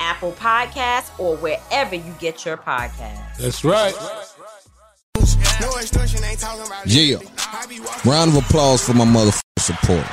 Apple 0.00 0.32
Podcasts, 0.32 1.18
or 1.18 1.36
wherever 1.36 1.94
you 1.94 2.14
get 2.18 2.44
your 2.44 2.56
podcasts. 2.56 3.36
That's 3.38 3.64
right. 3.64 3.94
Yeah. 6.84 7.18
Round 8.04 8.36
of 8.36 8.44
applause 8.44 8.84
for 8.84 8.94
my 8.94 9.04
motherfucking 9.04 9.60
support. 9.60 10.06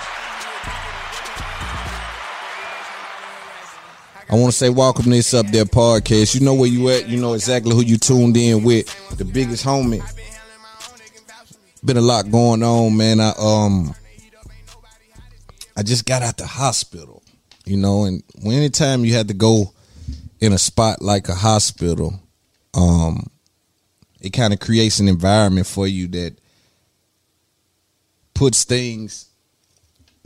I 4.30 4.36
want 4.36 4.52
to 4.52 4.58
say 4.58 4.70
welcome 4.70 5.04
to 5.04 5.10
this 5.10 5.34
up 5.34 5.48
there 5.48 5.66
podcast. 5.66 6.34
You 6.34 6.42
know 6.42 6.54
where 6.54 6.70
you 6.70 6.90
at. 6.90 7.08
You 7.08 7.20
know 7.20 7.34
exactly 7.34 7.76
who 7.76 7.82
you 7.82 7.98
tuned 7.98 8.36
in 8.38 8.64
with. 8.64 8.88
The 9.18 9.26
biggest 9.26 9.66
homie. 9.66 10.02
Been 11.86 11.98
a 11.98 12.02
lot 12.02 12.32
going 12.32 12.64
on, 12.64 12.96
man. 12.96 13.20
I 13.20 13.34
um 13.38 13.94
I 15.76 15.84
just 15.84 16.06
got 16.06 16.22
out 16.22 16.38
the 16.38 16.48
hospital 16.48 17.23
you 17.66 17.78
know, 17.78 18.06
and 18.06 18.24
anytime 18.44 19.06
you 19.06 19.14
had 19.14 19.28
to 19.30 19.34
go 19.34 19.74
in 20.40 20.54
a 20.54 20.58
spot 20.58 21.02
like 21.02 21.30
a 21.30 21.36
hospital, 21.36 22.20
um, 22.74 23.30
it 24.22 24.32
kind 24.32 24.54
of 24.54 24.60
creates 24.60 25.00
an 25.00 25.08
environment 25.08 25.68
for 25.68 25.88
you 25.88 26.08
that 26.08 26.38
puts 28.34 28.64
things 28.64 29.30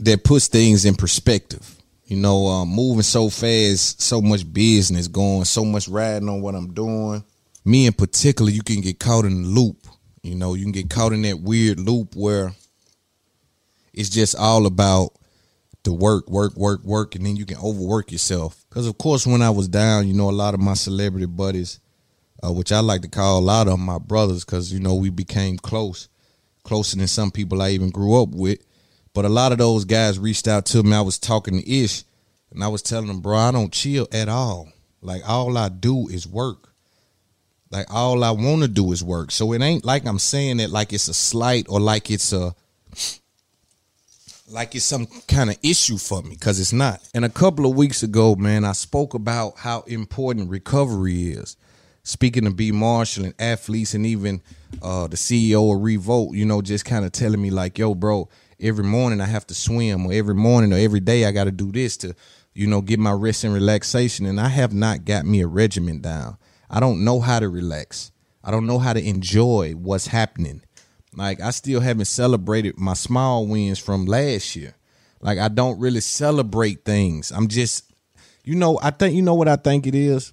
that 0.00 0.24
puts 0.24 0.46
things 0.46 0.84
in 0.84 0.94
perspective. 0.94 1.74
You 2.06 2.16
know, 2.16 2.46
um, 2.46 2.68
moving 2.68 3.02
so 3.02 3.28
fast, 3.28 4.00
so 4.00 4.22
much 4.22 4.50
business 4.50 5.08
going, 5.08 5.44
so 5.44 5.64
much 5.64 5.88
riding 5.88 6.28
on 6.28 6.40
what 6.40 6.54
I'm 6.54 6.72
doing. 6.72 7.22
Me 7.64 7.86
in 7.86 7.92
particular, 7.92 8.50
you 8.50 8.62
can 8.62 8.80
get 8.80 8.98
caught 8.98 9.26
in 9.26 9.42
the 9.42 9.48
loop. 9.48 9.86
You 10.22 10.34
know, 10.34 10.54
you 10.54 10.62
can 10.62 10.72
get 10.72 10.88
caught 10.88 11.12
in 11.12 11.22
that 11.22 11.40
weird 11.40 11.78
loop 11.78 12.14
where 12.16 12.52
it's 13.92 14.08
just 14.08 14.36
all 14.36 14.64
about 14.66 15.12
to 15.88 15.94
work, 15.94 16.28
work, 16.28 16.54
work, 16.54 16.84
work, 16.84 17.14
and 17.14 17.24
then 17.24 17.34
you 17.34 17.46
can 17.46 17.56
overwork 17.56 18.12
yourself. 18.12 18.62
Because 18.68 18.86
of 18.86 18.98
course, 18.98 19.26
when 19.26 19.40
I 19.40 19.48
was 19.48 19.68
down, 19.68 20.06
you 20.06 20.12
know, 20.12 20.28
a 20.28 20.32
lot 20.32 20.52
of 20.52 20.60
my 20.60 20.74
celebrity 20.74 21.24
buddies, 21.24 21.80
uh, 22.44 22.52
which 22.52 22.72
I 22.72 22.80
like 22.80 23.00
to 23.02 23.08
call 23.08 23.38
a 23.38 23.40
lot 23.40 23.68
of 23.68 23.78
my 23.78 23.98
brothers, 23.98 24.44
because 24.44 24.70
you 24.70 24.80
know 24.80 24.94
we 24.94 25.08
became 25.08 25.56
close, 25.56 26.08
closer 26.62 26.98
than 26.98 27.06
some 27.06 27.30
people 27.30 27.62
I 27.62 27.70
even 27.70 27.88
grew 27.88 28.22
up 28.22 28.28
with. 28.28 28.58
But 29.14 29.24
a 29.24 29.30
lot 29.30 29.52
of 29.52 29.58
those 29.58 29.86
guys 29.86 30.18
reached 30.18 30.46
out 30.46 30.66
to 30.66 30.82
me. 30.82 30.94
I 30.94 31.00
was 31.00 31.18
talking 31.18 31.58
to 31.58 31.70
Ish, 31.70 32.04
and 32.52 32.62
I 32.62 32.68
was 32.68 32.82
telling 32.82 33.06
them, 33.06 33.20
bro, 33.20 33.38
I 33.38 33.50
don't 33.50 33.72
chill 33.72 34.06
at 34.12 34.28
all. 34.28 34.68
Like 35.00 35.26
all 35.26 35.56
I 35.56 35.70
do 35.70 36.06
is 36.08 36.28
work. 36.28 36.68
Like 37.70 37.86
all 37.92 38.22
I 38.22 38.30
want 38.32 38.60
to 38.60 38.68
do 38.68 38.92
is 38.92 39.02
work. 39.02 39.30
So 39.30 39.54
it 39.54 39.62
ain't 39.62 39.86
like 39.86 40.06
I'm 40.06 40.18
saying 40.18 40.60
it 40.60 40.68
like 40.68 40.92
it's 40.92 41.08
a 41.08 41.14
slight 41.14 41.66
or 41.70 41.80
like 41.80 42.10
it's 42.10 42.34
a 42.34 42.54
like 44.50 44.74
it's 44.74 44.84
some 44.84 45.06
kind 45.26 45.50
of 45.50 45.58
issue 45.62 45.98
for 45.98 46.22
me 46.22 46.30
because 46.30 46.58
it's 46.60 46.72
not. 46.72 47.00
And 47.14 47.24
a 47.24 47.28
couple 47.28 47.66
of 47.66 47.76
weeks 47.76 48.02
ago, 48.02 48.34
man, 48.34 48.64
I 48.64 48.72
spoke 48.72 49.14
about 49.14 49.58
how 49.58 49.82
important 49.82 50.50
recovery 50.50 51.32
is. 51.32 51.56
Speaking 52.02 52.44
to 52.44 52.50
B 52.50 52.72
Marshall 52.72 53.26
and 53.26 53.34
athletes 53.38 53.92
and 53.92 54.06
even 54.06 54.40
uh, 54.80 55.08
the 55.08 55.16
CEO 55.16 55.74
of 55.74 55.82
Revolt, 55.82 56.34
you 56.34 56.46
know, 56.46 56.62
just 56.62 56.86
kind 56.86 57.04
of 57.04 57.12
telling 57.12 57.42
me 57.42 57.50
like, 57.50 57.78
yo, 57.78 57.94
bro, 57.94 58.28
every 58.58 58.84
morning 58.84 59.20
I 59.20 59.26
have 59.26 59.46
to 59.48 59.54
swim 59.54 60.06
or 60.06 60.12
every 60.12 60.34
morning 60.34 60.72
or 60.72 60.78
every 60.78 61.00
day 61.00 61.26
I 61.26 61.32
got 61.32 61.44
to 61.44 61.50
do 61.50 61.70
this 61.70 61.98
to, 61.98 62.14
you 62.54 62.66
know, 62.66 62.80
get 62.80 62.98
my 62.98 63.12
rest 63.12 63.44
and 63.44 63.52
relaxation. 63.52 64.24
And 64.24 64.40
I 64.40 64.48
have 64.48 64.72
not 64.72 65.04
got 65.04 65.26
me 65.26 65.42
a 65.42 65.46
regimen 65.46 66.00
down. 66.00 66.38
I 66.70 66.80
don't 66.80 67.04
know 67.04 67.20
how 67.20 67.40
to 67.40 67.48
relax. 67.48 68.10
I 68.42 68.50
don't 68.50 68.66
know 68.66 68.78
how 68.78 68.94
to 68.94 69.06
enjoy 69.06 69.72
what's 69.72 70.06
happening. 70.06 70.62
Like 71.18 71.40
I 71.40 71.50
still 71.50 71.80
haven't 71.80 72.04
celebrated 72.04 72.78
my 72.78 72.94
small 72.94 73.44
wins 73.44 73.80
from 73.80 74.06
last 74.06 74.54
year. 74.54 74.76
Like 75.20 75.40
I 75.40 75.48
don't 75.48 75.80
really 75.80 76.00
celebrate 76.00 76.84
things. 76.84 77.32
I'm 77.32 77.48
just 77.48 77.92
you 78.44 78.54
know, 78.54 78.78
I 78.80 78.92
think 78.92 79.16
you 79.16 79.22
know 79.22 79.34
what 79.34 79.48
I 79.48 79.56
think 79.56 79.88
it 79.88 79.96
is? 79.96 80.32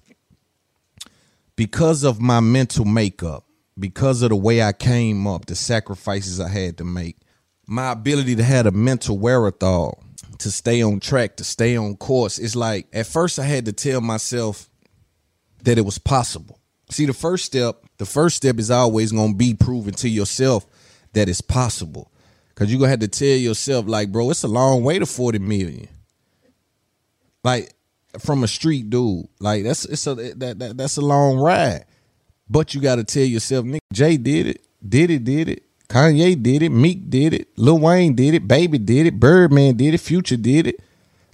Because 1.56 2.04
of 2.04 2.20
my 2.20 2.38
mental 2.38 2.84
makeup, 2.84 3.44
because 3.76 4.22
of 4.22 4.28
the 4.28 4.36
way 4.36 4.62
I 4.62 4.72
came 4.72 5.26
up, 5.26 5.46
the 5.46 5.56
sacrifices 5.56 6.38
I 6.38 6.48
had 6.48 6.78
to 6.78 6.84
make, 6.84 7.16
my 7.66 7.90
ability 7.90 8.36
to 8.36 8.44
have 8.44 8.66
a 8.66 8.70
mental 8.70 9.18
wherewithal 9.18 10.00
to 10.38 10.50
stay 10.52 10.82
on 10.82 11.00
track, 11.00 11.36
to 11.38 11.44
stay 11.44 11.76
on 11.76 11.96
course. 11.96 12.38
It's 12.38 12.54
like 12.54 12.86
at 12.92 13.08
first 13.08 13.40
I 13.40 13.44
had 13.44 13.64
to 13.64 13.72
tell 13.72 14.00
myself 14.00 14.70
that 15.64 15.78
it 15.78 15.84
was 15.84 15.98
possible. 15.98 16.60
See, 16.90 17.06
the 17.06 17.12
first 17.12 17.44
step, 17.44 17.82
the 17.98 18.06
first 18.06 18.36
step 18.36 18.60
is 18.60 18.70
always 18.70 19.10
going 19.10 19.32
to 19.32 19.36
be 19.36 19.54
proving 19.54 19.94
to 19.94 20.08
yourself 20.08 20.64
that 21.16 21.28
it's 21.28 21.40
possible. 21.40 22.10
Cause 22.54 22.70
you're 22.70 22.78
gonna 22.78 22.90
have 22.90 23.00
to 23.00 23.08
tell 23.08 23.36
yourself, 23.36 23.86
like, 23.86 24.10
bro, 24.10 24.30
it's 24.30 24.42
a 24.42 24.48
long 24.48 24.82
way 24.82 24.98
to 24.98 25.04
40 25.04 25.40
million. 25.40 25.88
Like 27.44 27.74
from 28.18 28.44
a 28.44 28.48
street 28.48 28.90
dude. 28.90 29.26
Like 29.40 29.64
that's 29.64 29.84
it's 29.84 30.06
a 30.06 30.14
that, 30.14 30.58
that 30.58 30.76
that's 30.76 30.96
a 30.96 31.02
long 31.02 31.38
ride. 31.38 31.84
But 32.48 32.74
you 32.74 32.80
gotta 32.80 33.04
tell 33.04 33.24
yourself, 33.24 33.66
Jay 33.92 34.16
did 34.16 34.46
it, 34.46 34.66
did 34.86 35.10
it, 35.10 35.24
did 35.24 35.48
it. 35.48 35.62
Kanye 35.88 36.40
did 36.42 36.62
it, 36.62 36.70
Meek 36.70 37.08
did 37.08 37.32
it, 37.32 37.48
Lil 37.56 37.78
Wayne 37.78 38.14
did 38.14 38.34
it, 38.34 38.48
Baby 38.48 38.78
did 38.78 39.06
it, 39.06 39.20
Birdman 39.20 39.76
did 39.76 39.94
it, 39.94 39.98
Future 39.98 40.36
did 40.36 40.66
it. 40.66 40.80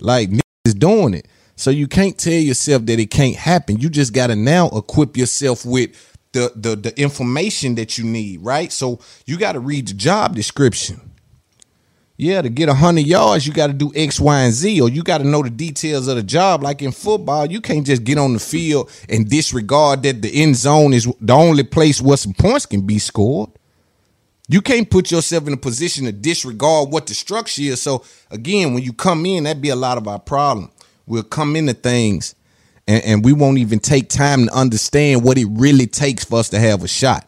Like 0.01 0.31
is 0.65 0.75
doing 0.75 1.15
it. 1.15 1.29
So 1.57 1.71
you 1.71 1.87
can't 1.87 2.19
tell 2.19 2.33
yourself 2.33 2.85
that 2.87 2.99
it 2.99 3.11
can't 3.11 3.37
happen. 3.37 3.79
You 3.79 3.89
just 3.89 4.13
gotta 4.13 4.37
now 4.37 4.69
equip 4.69 5.17
yourself 5.17 5.65
with 5.65 6.12
the 6.33 6.53
the 6.57 6.77
the 6.77 7.01
information 7.01 7.75
that 7.77 7.99
you 7.99 8.05
need, 8.05 8.41
right? 8.41 8.73
So 8.73 9.01
you 9.27 9.39
got 9.39 9.53
to 9.53 9.61
read 9.61 9.89
the 9.89 9.95
job 9.95 10.35
description. 10.35 11.13
Yeah, 12.19 12.43
to 12.43 12.51
get 12.51 12.69
a 12.69 12.73
100 12.73 13.01
yards, 13.01 13.47
you 13.47 13.53
got 13.53 13.69
to 13.69 13.73
do 13.73 13.91
X, 13.97 14.21
Y, 14.21 14.41
and 14.43 14.53
Z, 14.53 14.81
or 14.81 14.89
you 14.89 15.03
got 15.03 15.19
to 15.19 15.25
know 15.25 15.43
the 15.43 15.51
details 15.51 16.07
of 16.07 16.17
the 16.17 16.23
job. 16.23 16.63
Like 16.63 16.81
in 16.83 16.93
football, 16.93 17.47
you 17.47 17.61
can't 17.61 17.85
just 17.85 18.05
get 18.05 18.19
on 18.19 18.35
the 18.35 18.39
field 18.39 18.91
and 19.09 19.29
disregard 19.29 20.03
that 20.05 20.23
the 20.23 20.43
end 20.43 20.55
zone 20.55 20.93
is 20.93 21.13
the 21.21 21.33
only 21.33 21.65
place 21.65 22.01
where 22.01 22.17
some 22.17 22.35
points 22.35 22.67
can 22.67 22.83
be 22.83 22.99
scored. 22.99 23.51
You 24.49 24.61
can't 24.61 24.89
put 24.89 25.11
yourself 25.11 25.47
in 25.47 25.55
a 25.55 25.57
position 25.57 26.05
to 26.05 26.13
disregard 26.13 26.91
what 26.91 27.07
the 27.07 27.15
structure 27.15 27.63
is. 27.63 27.81
So, 27.81 28.05
again, 28.31 28.75
when 28.75 28.83
you 28.85 28.93
come 28.93 29.25
in, 29.27 29.45
that'd 29.45 29.63
be 29.63 29.71
a 29.71 29.77
lot 29.77 29.99
of 29.99 30.07
our 30.07 30.21
problem. 30.21 30.71
We'll 31.07 31.23
come 31.23 31.57
into 31.57 31.75
things 31.75 32.35
and, 32.93 33.05
and 33.05 33.25
we 33.25 33.33
won't 33.33 33.59
even 33.59 33.79
take 33.79 34.09
time 34.09 34.47
to 34.47 34.53
understand 34.53 35.23
what 35.25 35.39
it 35.39 35.47
really 35.51 35.87
takes 35.87 36.25
for 36.25 36.39
us 36.39 36.51
to 36.51 36.59
have 36.59 36.85
a 36.85 36.89
shot. 36.89 37.27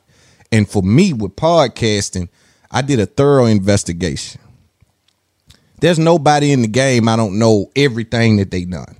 And 0.53 0.69
for 0.69 0.83
me, 0.83 1.13
with 1.13 1.37
podcasting, 1.37 2.29
I 2.71 2.83
did 2.83 3.01
a 3.01 3.07
thorough 3.07 3.47
investigation. 3.47 4.41
There's 5.81 5.99
nobody 5.99 6.53
in 6.53 6.63
the 6.63 6.69
game 6.69 7.09
I 7.09 7.17
don't 7.17 7.39
know 7.39 7.71
everything 7.75 8.37
that 8.37 8.51
they 8.51 8.65
done. 8.65 8.97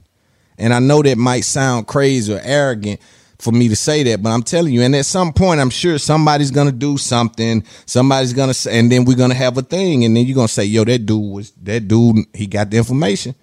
And 0.59 0.73
I 0.73 0.79
know 0.79 1.03
that 1.03 1.19
might 1.19 1.43
sound 1.43 1.87
crazy 1.87 2.33
or 2.33 2.41
arrogant 2.43 3.01
for 3.39 3.53
me 3.53 3.69
to 3.69 3.77
say 3.77 4.03
that, 4.05 4.23
but 4.23 4.31
I'm 4.31 4.43
telling 4.43 4.73
you, 4.73 4.83
and 4.83 4.97
at 4.97 5.05
some 5.07 5.33
point, 5.33 5.61
I'm 5.61 5.71
sure 5.71 5.99
somebody's 5.99 6.51
gonna 6.51 6.73
do 6.73 6.97
something. 6.97 7.65
Somebody's 7.85 8.33
gonna 8.33 8.55
say, 8.55 8.79
and 8.79 8.91
then 8.91 9.05
we're 9.05 9.17
gonna 9.17 9.35
have 9.35 9.59
a 9.59 9.63
thing, 9.63 10.05
and 10.05 10.17
then 10.17 10.25
you're 10.25 10.37
gonna 10.37 10.49
say, 10.49 10.65
"Yo, 10.65 10.85
that 10.85 11.05
dude 11.05 11.33
was 11.33 11.53
that 11.63 11.87
dude. 11.89 12.25
He 12.33 12.47
got 12.47 12.71
the 12.71 12.79
information, 12.79 13.35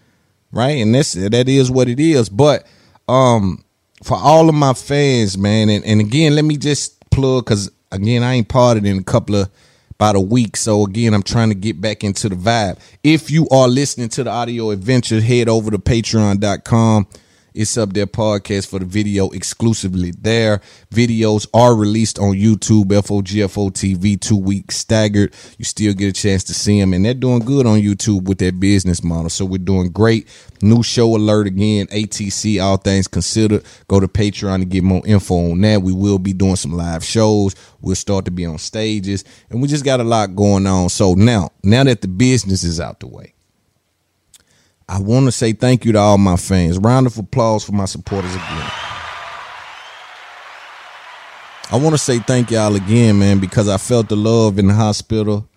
right?" 0.51 0.81
And 0.81 0.95
that's 0.95 1.13
that 1.13 1.47
is 1.47 1.69
what 1.69 1.87
it 1.87 1.99
is. 1.99 2.29
But 2.29 2.65
um, 3.07 3.63
for 4.03 4.17
all 4.17 4.49
of 4.49 4.55
my 4.55 4.73
fans, 4.73 5.37
man, 5.37 5.69
and, 5.69 5.85
and 5.85 6.01
again, 6.01 6.35
let 6.35 6.45
me 6.45 6.57
just 6.57 7.09
plug 7.09 7.45
because 7.45 7.71
again, 7.91 8.23
I 8.23 8.33
ain't 8.33 8.47
parted 8.47 8.85
in 8.85 8.97
a 8.97 9.03
couple 9.03 9.35
of 9.35 9.49
about 10.01 10.15
a 10.15 10.19
week. 10.19 10.57
So 10.57 10.83
again, 10.83 11.13
I'm 11.13 11.21
trying 11.21 11.49
to 11.49 11.55
get 11.55 11.79
back 11.79 12.03
into 12.03 12.27
the 12.27 12.35
vibe. 12.35 12.79
If 13.03 13.29
you 13.29 13.47
are 13.49 13.67
listening 13.67 14.09
to 14.09 14.23
the 14.23 14.31
audio 14.31 14.71
adventure, 14.71 15.21
head 15.21 15.47
over 15.47 15.69
to 15.69 15.77
patreon.com 15.77 17.07
it's 17.53 17.77
up 17.77 17.93
there 17.93 18.07
podcast 18.07 18.67
for 18.69 18.79
the 18.79 18.85
video 18.85 19.29
exclusively 19.29 20.11
there. 20.11 20.61
Videos 20.91 21.47
are 21.53 21.75
released 21.75 22.17
on 22.19 22.33
YouTube, 22.33 22.85
FOGFO 22.85 23.71
TV, 23.71 24.19
two 24.19 24.37
weeks 24.37 24.77
staggered. 24.77 25.33
You 25.57 25.65
still 25.65 25.93
get 25.93 26.09
a 26.09 26.13
chance 26.13 26.43
to 26.45 26.53
see 26.53 26.79
them, 26.79 26.93
and 26.93 27.03
they're 27.03 27.13
doing 27.13 27.39
good 27.39 27.65
on 27.65 27.79
YouTube 27.79 28.23
with 28.23 28.37
their 28.37 28.51
business 28.51 29.03
model. 29.03 29.29
So 29.29 29.45
we're 29.45 29.57
doing 29.57 29.91
great. 29.91 30.27
New 30.61 30.83
show 30.83 31.15
alert 31.15 31.47
again, 31.47 31.87
ATC, 31.87 32.61
all 32.63 32.77
things 32.77 33.07
considered. 33.07 33.63
Go 33.87 33.99
to 33.99 34.07
Patreon 34.07 34.59
to 34.59 34.65
get 34.65 34.83
more 34.83 35.05
info 35.05 35.51
on 35.51 35.61
that. 35.61 35.81
We 35.81 35.93
will 35.93 36.19
be 36.19 36.33
doing 36.33 36.55
some 36.55 36.73
live 36.73 37.03
shows. 37.03 37.55
We'll 37.81 37.95
start 37.95 38.25
to 38.25 38.31
be 38.31 38.45
on 38.45 38.59
stages, 38.59 39.25
and 39.49 39.61
we 39.61 39.67
just 39.67 39.85
got 39.85 39.99
a 39.99 40.03
lot 40.03 40.35
going 40.35 40.67
on. 40.67 40.89
So 40.89 41.15
now, 41.15 41.51
now 41.63 41.83
that 41.83 42.01
the 42.01 42.07
business 42.07 42.63
is 42.63 42.79
out 42.79 42.99
the 42.99 43.07
way, 43.07 43.33
I 44.91 44.99
want 44.99 45.25
to 45.25 45.31
say 45.31 45.53
thank 45.53 45.85
you 45.85 45.93
to 45.93 45.99
all 45.99 46.17
my 46.17 46.35
fans. 46.35 46.77
Round 46.77 47.07
of 47.07 47.17
applause 47.17 47.63
for 47.63 47.71
my 47.71 47.85
supporters 47.85 48.35
again. 48.35 48.71
I 51.71 51.79
want 51.81 51.93
to 51.93 51.97
say 51.97 52.19
thank 52.19 52.51
y'all 52.51 52.75
again, 52.75 53.17
man, 53.17 53.39
because 53.39 53.69
I 53.69 53.77
felt 53.77 54.09
the 54.09 54.17
love 54.17 54.59
in 54.59 54.67
the 54.67 54.73
hospital. 54.73 55.47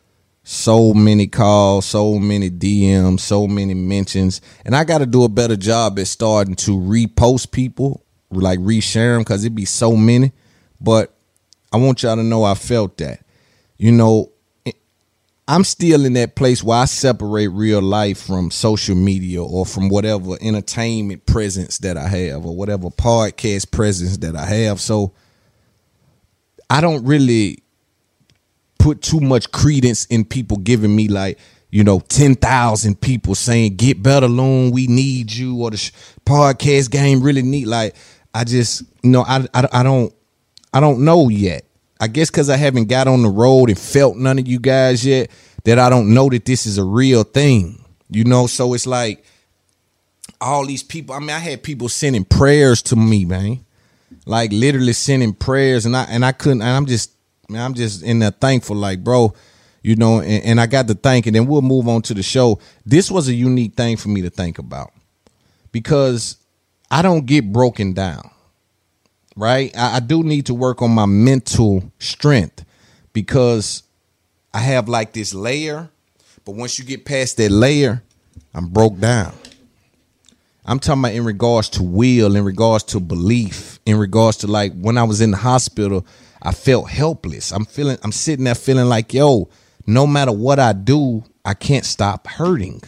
So 0.45 0.95
many 0.95 1.27
calls, 1.27 1.85
so 1.85 2.21
many 2.21 2.49
DMs, 2.49 3.21
so 3.21 3.49
many 3.49 3.75
mentions. 3.75 4.41
And 4.65 4.77
I 4.77 4.85
got 4.85 4.99
to 4.99 5.07
do 5.07 5.25
a 5.25 5.29
better 5.29 5.57
job 5.57 5.99
at 5.99 6.07
starting 6.07 6.55
to 6.55 6.79
repost 6.79 7.51
people, 7.51 8.05
like 8.31 8.61
reshare 8.61 9.17
them, 9.17 9.23
because 9.23 9.43
it'd 9.43 9.57
be 9.57 9.65
so 9.65 9.97
many. 9.97 10.31
But 10.81 11.13
I 11.73 11.79
want 11.79 12.05
y'all 12.05 12.15
to 12.15 12.23
know 12.23 12.45
I 12.45 12.55
felt 12.55 12.99
that. 12.99 13.25
You 13.79 13.91
know, 13.91 14.31
I'm 15.47 15.65
still 15.65 16.07
in 16.07 16.15
that 16.15 16.37
place 16.37 16.63
where 16.63 16.79
I 16.79 16.85
separate 16.87 17.49
real 17.49 17.83
life 17.83 18.23
from 18.23 18.51
social 18.51 18.97
media 18.97 19.43
or 19.43 19.67
from 19.67 19.91
whatever 19.91 20.37
entertainment 20.41 21.27
presence 21.27 21.79
that 21.79 21.99
I 21.99 22.09
have 22.09 22.47
or 22.47 22.57
whatever 22.57 22.89
podcast 22.89 23.71
presence 23.71 24.17
that 24.19 24.37
I 24.37 24.47
have. 24.47 24.81
So 24.81 25.13
I 26.71 26.81
don't 26.81 27.05
really 27.05 27.63
put 28.79 29.03
too 29.03 29.21
much 29.21 29.53
credence 29.53 30.07
in 30.07 30.25
people 30.25 30.57
giving 30.57 30.97
me 30.97 31.09
like, 31.09 31.39
you 31.71 31.85
know, 31.85 32.01
10,000 32.01 33.01
people 33.01 33.35
saying, 33.35 33.77
get 33.77 34.03
better, 34.03 34.29
Loon, 34.29 34.71
we 34.71 34.87
need 34.87 35.33
you, 35.33 35.61
or 35.63 35.71
the 35.71 35.77
sh- 35.77 35.93
podcast 36.25 36.91
game 36.91 37.21
really 37.21 37.43
need. 37.43 37.67
Like, 37.67 37.97
I 38.33 38.45
just, 38.45 38.83
you 39.03 39.11
know, 39.11 39.25
I, 39.27 39.47
I, 39.53 39.69
I 39.73 39.83
don't, 39.83 40.15
I 40.73 40.81
don't 40.81 41.05
know 41.05 41.29
yet. 41.29 41.65
I 42.01 42.09
guess 42.09 42.31
because 42.31 42.51
I 42.51 42.57
haven't 42.57 42.89
got 42.89 43.09
on 43.09 43.23
the 43.23 43.29
road 43.29 43.69
and 43.69 43.79
felt 43.79 44.17
none 44.17 44.39
of 44.39 44.49
you 44.49 44.59
guys 44.59 45.05
yet, 45.07 45.31
that 45.65 45.79
I 45.79 45.89
don't 45.89 46.13
know 46.13 46.29
that 46.29 46.45
this 46.45 46.67
is 46.67 46.79
a 46.79 46.85
real 46.85 47.23
thing. 47.23 47.85
You 48.11 48.25
know, 48.25 48.47
so 48.47 48.75
it's 48.75 48.87
like 48.87 49.25
all 50.41 50.67
these 50.67 50.83
people. 50.83 51.15
I 51.15 51.19
mean, 51.21 51.31
I 51.31 51.39
had 51.39 51.63
people 51.63 51.89
sending 51.89 52.25
prayers 52.25 52.83
to 52.83 52.97
me, 52.97 53.25
man. 53.25 53.65
Like 54.27 54.53
literally 54.53 54.93
sending 54.93 55.35
prayers, 55.35 55.87
and 55.87 55.97
I 55.97 56.05
and 56.05 56.25
I 56.25 56.33
couldn't. 56.33 56.63
And 56.63 56.71
I'm 56.71 56.87
just, 56.87 57.13
man, 57.49 57.63
I'm 57.63 57.75
just 57.75 58.03
in 58.03 58.19
there 58.21 58.31
thankful. 58.31 58.77
Like, 58.77 59.03
bro, 59.03 59.35
you 59.83 59.97
know, 59.97 60.21
and, 60.21 60.45
and 60.45 60.61
I 60.61 60.67
got 60.67 60.89
to 60.89 60.95
think, 60.95 61.27
and 61.27 61.35
then 61.35 61.47
we'll 61.47 61.63
move 61.63 61.89
on 61.89 62.03
to 62.03 62.15
the 62.15 62.23
show. 62.23 62.59
This 62.87 63.11
was 63.11 63.29
a 63.29 63.35
unique 63.35 63.75
thing 63.75 63.97
for 63.97 64.09
me 64.09 64.23
to 64.23 64.31
think 64.31 64.59
about 64.59 64.93
because 65.73 66.37
I 66.91 67.03
don't 67.03 67.27
get 67.27 67.53
broken 67.53 67.93
down 67.93 68.31
right? 69.37 69.77
I, 69.77 69.97
I 69.97 70.01
do 70.01 70.23
need 70.23 70.47
to 70.47 70.55
work 70.55 70.83
on 70.83 70.91
my 70.91 71.07
mental 71.07 71.93
strength 71.99 72.65
because 73.13 73.83
I 74.53 74.59
have 74.61 74.89
like 74.89 75.13
this 75.13 75.35
layer, 75.35 75.91
but 76.45 76.55
once 76.55 76.79
you 76.79 76.85
get 76.85 77.05
past 77.05 77.37
that 77.39 77.51
layer, 77.51 78.03
I'm 78.55 78.69
broke 78.69 78.99
down. 78.99 79.35
I'm 80.67 80.79
talking 80.79 81.03
about 81.03 81.13
in 81.13 81.25
regards 81.25 81.69
to 81.71 81.83
will, 81.83 82.37
in 82.37 82.45
regards 82.45 82.85
to 82.85 83.01
belief, 83.01 83.81
in 83.85 83.97
regards 83.97 84.39
to 84.39 84.47
like 84.47 84.73
when 84.75 84.97
I 84.97 85.03
was 85.03 85.21
in 85.21 85.33
the 85.33 85.37
hospital, 85.37 86.07
I 86.41 86.53
felt 86.53 86.89
helpless. 86.89 87.53
I'm 87.53 87.65
feeling, 87.65 87.99
I'm 88.03 88.13
sitting 88.13 88.45
there 88.45 88.55
feeling 88.55 88.87
like, 88.87 89.13
yo, 89.13 89.51
no 89.87 90.07
matter 90.07 90.33
what 90.33 90.59
I 90.59 90.73
do, 90.73 91.25
I 91.45 91.55
can't 91.55 91.85
stop 91.85 92.27
hurting. 92.27 92.83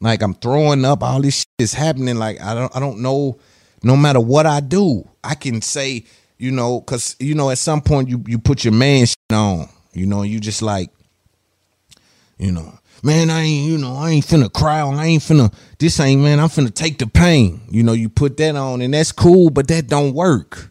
Like 0.00 0.22
I'm 0.22 0.34
throwing 0.34 0.84
up, 0.84 1.02
all 1.02 1.20
this 1.20 1.40
shit 1.40 1.46
is 1.58 1.74
happening. 1.74 2.16
Like 2.16 2.40
I 2.40 2.54
don't, 2.54 2.74
I 2.74 2.80
don't 2.80 3.00
know. 3.00 3.38
No 3.82 3.96
matter 3.96 4.20
what 4.20 4.46
I 4.46 4.60
do, 4.60 5.08
I 5.24 5.34
can 5.34 5.62
say, 5.62 6.04
you 6.38 6.50
know, 6.50 6.80
because 6.80 7.16
you 7.18 7.34
know, 7.34 7.50
at 7.50 7.58
some 7.58 7.80
point 7.80 8.08
you 8.08 8.22
you 8.26 8.38
put 8.38 8.64
your 8.64 8.74
man 8.74 9.06
on, 9.32 9.68
you 9.92 10.06
know, 10.06 10.22
you 10.22 10.40
just 10.40 10.62
like, 10.62 10.90
you 12.38 12.52
know, 12.52 12.78
man, 13.02 13.30
I 13.30 13.42
ain't, 13.42 13.70
you 13.70 13.78
know, 13.78 13.96
I 13.96 14.10
ain't 14.10 14.24
finna 14.24 14.52
cry 14.52 14.80
on, 14.80 14.94
I 14.94 15.06
ain't 15.06 15.22
finna, 15.22 15.52
this 15.78 16.00
ain't, 16.00 16.20
man, 16.20 16.40
I'm 16.40 16.48
finna 16.48 16.72
take 16.72 16.98
the 16.98 17.06
pain. 17.06 17.60
You 17.70 17.82
know, 17.82 17.92
you 17.92 18.08
put 18.08 18.36
that 18.38 18.56
on, 18.56 18.82
and 18.82 18.94
that's 18.94 19.12
cool, 19.12 19.50
but 19.50 19.68
that 19.68 19.86
don't 19.88 20.14
work. 20.14 20.70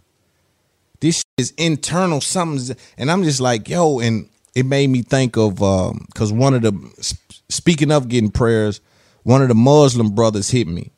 This 0.99 1.23
is 1.37 1.51
internal, 1.57 2.21
something's, 2.21 2.73
and 2.97 3.09
I'm 3.09 3.23
just 3.23 3.39
like, 3.39 3.69
yo, 3.69 3.99
and 3.99 4.27
it 4.55 4.65
made 4.65 4.89
me 4.89 5.01
think 5.01 5.37
of, 5.37 5.61
um, 5.63 6.05
because 6.07 6.33
one 6.33 6.53
of 6.53 6.61
the, 6.61 7.15
speaking 7.49 7.91
of 7.91 8.09
getting 8.09 8.31
prayers, 8.31 8.81
one 9.23 9.41
of 9.41 9.47
the 9.47 9.55
Muslim 9.55 10.13
brothers 10.13 10.49
hit 10.49 10.67
me, 10.67 10.91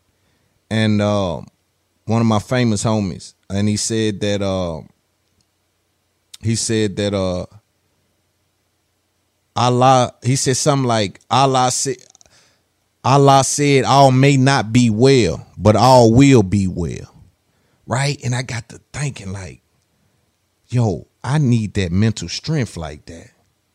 and 0.70 1.02
uh, 1.02 1.42
one 2.06 2.22
of 2.22 2.28
my 2.28 2.40
famous 2.40 2.84
homies, 2.84 3.34
and 3.50 3.68
he 3.68 3.78
said 3.78 4.20
that 4.22 4.42
uh 4.42 4.82
he 6.42 6.56
said 6.56 6.96
that 6.98 7.14
uh 7.14 7.46
Allah 9.56 10.14
he 10.24 10.36
said 10.36 10.58
something 10.58 10.88
like 10.88 11.20
Allah 11.30 11.72
said 11.72 11.98
Allah 13.04 13.44
said 13.44 13.84
all 13.84 14.12
may 14.12 14.38
not 14.38 14.72
be 14.72 14.90
well, 14.90 15.46
but 15.58 15.76
all 15.76 16.14
will 16.14 16.44
be 16.44 16.68
well. 16.68 17.14
Right? 17.88 18.22
And 18.24 18.36
I 18.36 18.44
got 18.44 18.70
to 18.70 18.80
thinking 18.94 19.34
like, 19.34 19.62
yo, 20.70 21.08
I 21.24 21.40
need 21.40 21.74
that 21.76 21.92
mental 21.92 22.30
strength 22.30 22.78
like 22.78 23.06
that. 23.08 23.32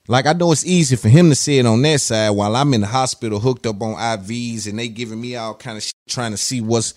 Like 0.08 0.26
I 0.26 0.32
know 0.32 0.52
it's 0.52 0.64
easy 0.64 0.94
for 0.94 1.08
him 1.08 1.28
to 1.30 1.34
say 1.34 1.58
it 1.58 1.66
on 1.66 1.82
that 1.82 2.00
side 2.00 2.30
while 2.30 2.54
I'm 2.54 2.72
in 2.74 2.82
the 2.82 2.86
hospital 2.86 3.40
hooked 3.40 3.66
up 3.66 3.82
on 3.82 3.96
IVs 3.96 4.68
and 4.68 4.78
they 4.78 4.88
giving 4.88 5.20
me 5.20 5.34
all 5.34 5.54
kind 5.54 5.76
of 5.76 5.82
shit, 5.82 5.94
trying 6.08 6.30
to 6.30 6.36
see 6.36 6.60
what's 6.60 6.94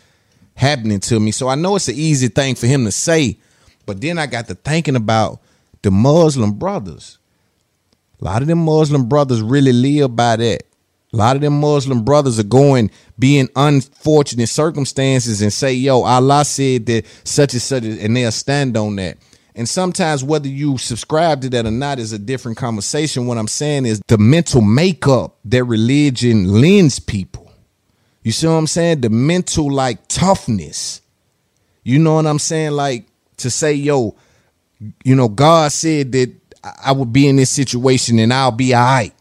happening 0.59 0.99
to 0.99 1.19
me. 1.19 1.31
So 1.31 1.47
I 1.47 1.55
know 1.55 1.75
it's 1.77 1.87
an 1.87 1.95
easy 1.95 2.27
thing 2.27 2.55
for 2.55 2.67
him 2.67 2.83
to 2.85 2.91
say, 2.91 3.37
but 3.85 4.01
then 4.01 4.19
I 4.19 4.27
got 4.27 4.47
to 4.49 4.55
thinking 4.55 4.97
about 4.97 5.39
the 5.81 5.89
Muslim 5.89 6.53
brothers. 6.53 7.17
A 8.21 8.25
lot 8.25 8.41
of 8.41 8.49
them 8.49 8.65
Muslim 8.65 9.07
brothers 9.07 9.41
really 9.41 9.71
live 9.71 10.15
by 10.15 10.35
that. 10.35 10.63
A 11.13 11.17
lot 11.17 11.37
of 11.37 11.41
them 11.41 11.59
Muslim 11.59 12.03
brothers 12.03 12.37
are 12.39 12.43
going, 12.43 12.91
being 13.17 13.47
unfortunate 13.55 14.49
circumstances 14.49 15.41
and 15.41 15.51
say, 15.51 15.73
yo, 15.73 16.03
Allah 16.03 16.43
said 16.43 16.85
that 16.87 17.05
such 17.23 17.53
and 17.53 17.61
such, 17.61 17.83
and 17.83 18.15
they'll 18.15 18.31
stand 18.31 18.75
on 18.75 18.97
that. 18.97 19.17
And 19.55 19.67
sometimes 19.67 20.23
whether 20.23 20.47
you 20.47 20.77
subscribe 20.77 21.41
to 21.41 21.49
that 21.51 21.65
or 21.65 21.71
not 21.71 21.99
is 21.99 22.11
a 22.11 22.19
different 22.19 22.57
conversation. 22.57 23.25
What 23.25 23.37
I'm 23.37 23.47
saying 23.47 23.85
is 23.85 24.01
the 24.07 24.17
mental 24.17 24.61
makeup 24.61 25.37
that 25.45 25.63
religion 25.63 26.61
lends 26.61 26.99
people 26.99 27.48
you 28.23 28.31
see 28.31 28.47
what 28.47 28.53
I'm 28.53 28.67
saying? 28.67 29.01
The 29.01 29.09
mental 29.09 29.71
like 29.71 30.07
toughness. 30.07 31.01
You 31.83 31.99
know 31.99 32.15
what 32.15 32.27
I'm 32.27 32.39
saying? 32.39 32.71
Like 32.71 33.07
to 33.37 33.49
say, 33.49 33.73
yo, 33.73 34.15
you 35.03 35.15
know, 35.15 35.27
God 35.29 35.71
said 35.71 36.11
that 36.11 36.33
I 36.83 36.91
would 36.91 37.13
be 37.13 37.27
in 37.27 37.37
this 37.37 37.49
situation 37.49 38.19
and 38.19 38.33
I'll 38.33 38.51
be 38.51 38.73
all 38.73 38.83
right. 38.83 39.13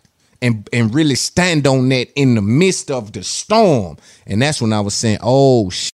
and 0.43 0.69
and 0.73 0.95
really 0.95 1.15
stand 1.15 1.67
on 1.67 1.89
that 1.91 2.09
in 2.15 2.35
the 2.35 2.43
midst 2.43 2.91
of 2.91 3.13
the 3.13 3.23
storm. 3.25 3.97
And 4.27 4.43
that's 4.43 4.61
when 4.61 4.73
I 4.73 4.81
was 4.81 4.95
saying, 4.95 5.19
"Oh, 5.23 5.71
shit. 5.71 5.93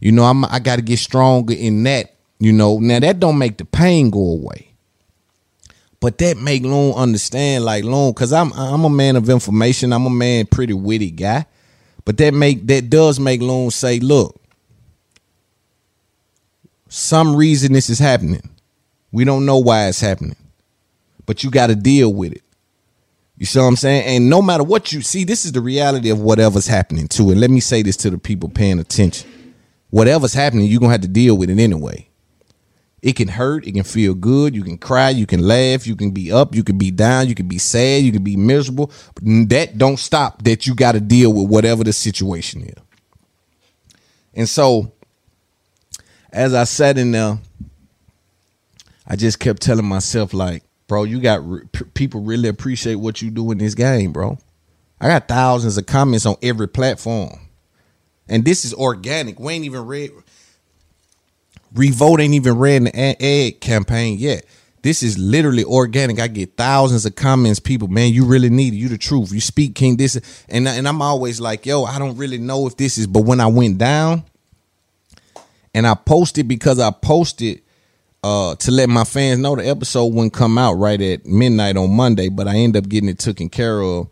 you 0.00 0.12
know, 0.12 0.24
I'm 0.24 0.44
I 0.44 0.58
got 0.60 0.76
to 0.76 0.82
get 0.82 0.98
stronger 0.98 1.54
in 1.54 1.82
that." 1.84 2.14
You 2.38 2.52
know, 2.52 2.78
now 2.78 3.00
that 3.00 3.18
don't 3.20 3.38
make 3.38 3.56
the 3.58 3.64
pain 3.64 4.10
go 4.10 4.20
away, 4.20 4.72
but 6.00 6.18
that 6.18 6.36
make 6.36 6.62
Loon 6.62 6.92
understand, 6.94 7.64
like 7.64 7.84
Loon, 7.84 8.12
because 8.12 8.32
I'm 8.32 8.52
I'm 8.52 8.84
a 8.84 8.90
man 8.90 9.16
of 9.16 9.28
information. 9.30 9.92
I'm 9.92 10.06
a 10.06 10.10
man, 10.10 10.46
pretty 10.46 10.74
witty 10.74 11.10
guy, 11.10 11.46
but 12.06 12.16
that 12.16 12.32
make 12.32 12.66
that 12.68 12.88
does 12.88 13.20
make 13.20 13.42
Loon 13.42 13.70
say, 13.70 13.98
"Look, 13.98 14.40
some 16.88 17.36
reason 17.36 17.74
this 17.74 17.90
is 17.90 17.98
happening. 17.98 18.48
We 19.12 19.24
don't 19.24 19.44
know 19.44 19.58
why 19.58 19.88
it's 19.88 20.00
happening, 20.00 20.36
but 21.26 21.44
you 21.44 21.50
got 21.50 21.66
to 21.66 21.74
deal 21.74 22.14
with 22.14 22.32
it." 22.32 22.42
You 23.36 23.44
see 23.44 23.58
what 23.58 23.66
I'm 23.66 23.76
saying? 23.76 24.04
And 24.04 24.30
no 24.30 24.40
matter 24.40 24.62
what 24.62 24.92
you 24.92 25.02
see, 25.02 25.24
this 25.24 25.44
is 25.44 25.52
the 25.52 25.60
reality 25.60 26.08
of 26.08 26.20
whatever's 26.20 26.66
happening 26.66 27.08
too. 27.08 27.30
And 27.30 27.40
let 27.40 27.50
me 27.50 27.60
say 27.60 27.82
this 27.82 27.96
to 27.98 28.08
the 28.08 28.16
people 28.16 28.48
paying 28.48 28.78
attention. 28.78 29.28
Whatever's 29.90 30.32
happening, 30.32 30.66
you're 30.68 30.80
gonna 30.80 30.92
have 30.92 31.02
to 31.02 31.08
deal 31.08 31.36
with 31.36 31.50
it 31.50 31.58
anyway. 31.58 32.08
It 33.06 33.14
can 33.14 33.28
hurt, 33.28 33.64
it 33.68 33.70
can 33.70 33.84
feel 33.84 34.14
good, 34.14 34.56
you 34.56 34.64
can 34.64 34.78
cry, 34.78 35.10
you 35.10 35.26
can 35.26 35.38
laugh, 35.38 35.86
you 35.86 35.94
can 35.94 36.10
be 36.10 36.32
up, 36.32 36.56
you 36.56 36.64
can 36.64 36.76
be 36.76 36.90
down, 36.90 37.28
you 37.28 37.36
can 37.36 37.46
be 37.46 37.56
sad, 37.56 38.02
you 38.02 38.10
can 38.10 38.24
be 38.24 38.36
miserable. 38.36 38.90
But 39.14 39.48
that 39.50 39.78
don't 39.78 39.96
stop 39.96 40.42
that 40.42 40.66
you 40.66 40.74
gotta 40.74 40.98
deal 40.98 41.32
with 41.32 41.48
whatever 41.48 41.84
the 41.84 41.92
situation 41.92 42.62
is. 42.62 42.74
And 44.34 44.48
so 44.48 44.90
as 46.32 46.52
I 46.52 46.64
sat 46.64 46.98
in 46.98 47.12
there, 47.12 47.38
I 49.06 49.14
just 49.14 49.38
kept 49.38 49.62
telling 49.62 49.86
myself, 49.86 50.34
like, 50.34 50.64
bro, 50.88 51.04
you 51.04 51.20
got 51.20 51.48
re- 51.48 51.62
people 51.94 52.22
really 52.22 52.48
appreciate 52.48 52.96
what 52.96 53.22
you 53.22 53.30
do 53.30 53.52
in 53.52 53.58
this 53.58 53.76
game, 53.76 54.12
bro. 54.12 54.36
I 55.00 55.06
got 55.06 55.28
thousands 55.28 55.78
of 55.78 55.86
comments 55.86 56.26
on 56.26 56.34
every 56.42 56.66
platform, 56.66 57.38
and 58.28 58.44
this 58.44 58.64
is 58.64 58.74
organic. 58.74 59.38
We 59.38 59.52
ain't 59.52 59.64
even 59.64 59.86
read. 59.86 60.10
Revolt 61.76 62.20
ain't 62.20 62.34
even 62.34 62.58
ran 62.58 62.84
the 62.84 63.22
ad, 63.22 63.60
campaign 63.60 64.18
yet. 64.18 64.44
This 64.82 65.02
is 65.02 65.18
literally 65.18 65.64
organic. 65.64 66.20
I 66.20 66.28
get 66.28 66.56
thousands 66.56 67.06
of 67.06 67.16
comments. 67.16 67.58
People, 67.58 67.88
man, 67.88 68.12
you 68.12 68.24
really 68.24 68.50
need 68.50 68.72
it. 68.72 68.76
You 68.76 68.88
the 68.88 68.98
truth. 68.98 69.32
You 69.32 69.40
speak 69.40 69.74
King. 69.74 69.96
This 69.96 70.20
and 70.48 70.68
and 70.68 70.86
I'm 70.86 71.02
always 71.02 71.40
like, 71.40 71.66
yo, 71.66 71.84
I 71.84 71.98
don't 71.98 72.16
really 72.16 72.38
know 72.38 72.66
if 72.66 72.76
this 72.76 72.96
is. 72.96 73.06
But 73.06 73.24
when 73.24 73.40
I 73.40 73.46
went 73.46 73.78
down, 73.78 74.24
and 75.74 75.86
I 75.86 75.94
posted 75.94 76.48
because 76.48 76.78
I 76.78 76.90
posted 76.90 77.62
uh, 78.22 78.54
to 78.56 78.70
let 78.70 78.88
my 78.88 79.04
fans 79.04 79.40
know 79.40 79.54
the 79.54 79.68
episode 79.68 80.06
wouldn't 80.06 80.32
come 80.32 80.56
out 80.56 80.74
right 80.74 81.00
at 81.00 81.26
midnight 81.26 81.76
on 81.76 81.94
Monday, 81.94 82.28
but 82.28 82.48
I 82.48 82.56
end 82.56 82.76
up 82.76 82.88
getting 82.88 83.08
it 83.08 83.18
taken 83.18 83.48
care 83.48 83.82
of, 83.82 84.08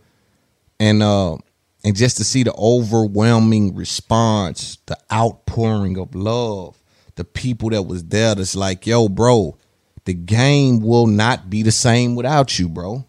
and 0.78 1.02
uh, 1.02 1.36
and 1.84 1.96
just 1.96 2.18
to 2.18 2.24
see 2.24 2.42
the 2.42 2.54
overwhelming 2.54 3.74
response, 3.74 4.78
the 4.86 4.98
outpouring 5.12 5.98
of 5.98 6.14
love, 6.14 6.78
the 7.16 7.24
people 7.24 7.70
that 7.70 7.82
was 7.82 8.04
there, 8.04 8.34
that's 8.34 8.56
like, 8.56 8.86
yo, 8.86 9.08
bro, 9.08 9.56
the 10.04 10.14
game 10.14 10.80
will 10.80 11.06
not 11.06 11.48
be 11.48 11.62
the 11.62 11.72
same 11.72 12.14
without 12.14 12.58
you, 12.58 12.68
bro. 12.68 13.06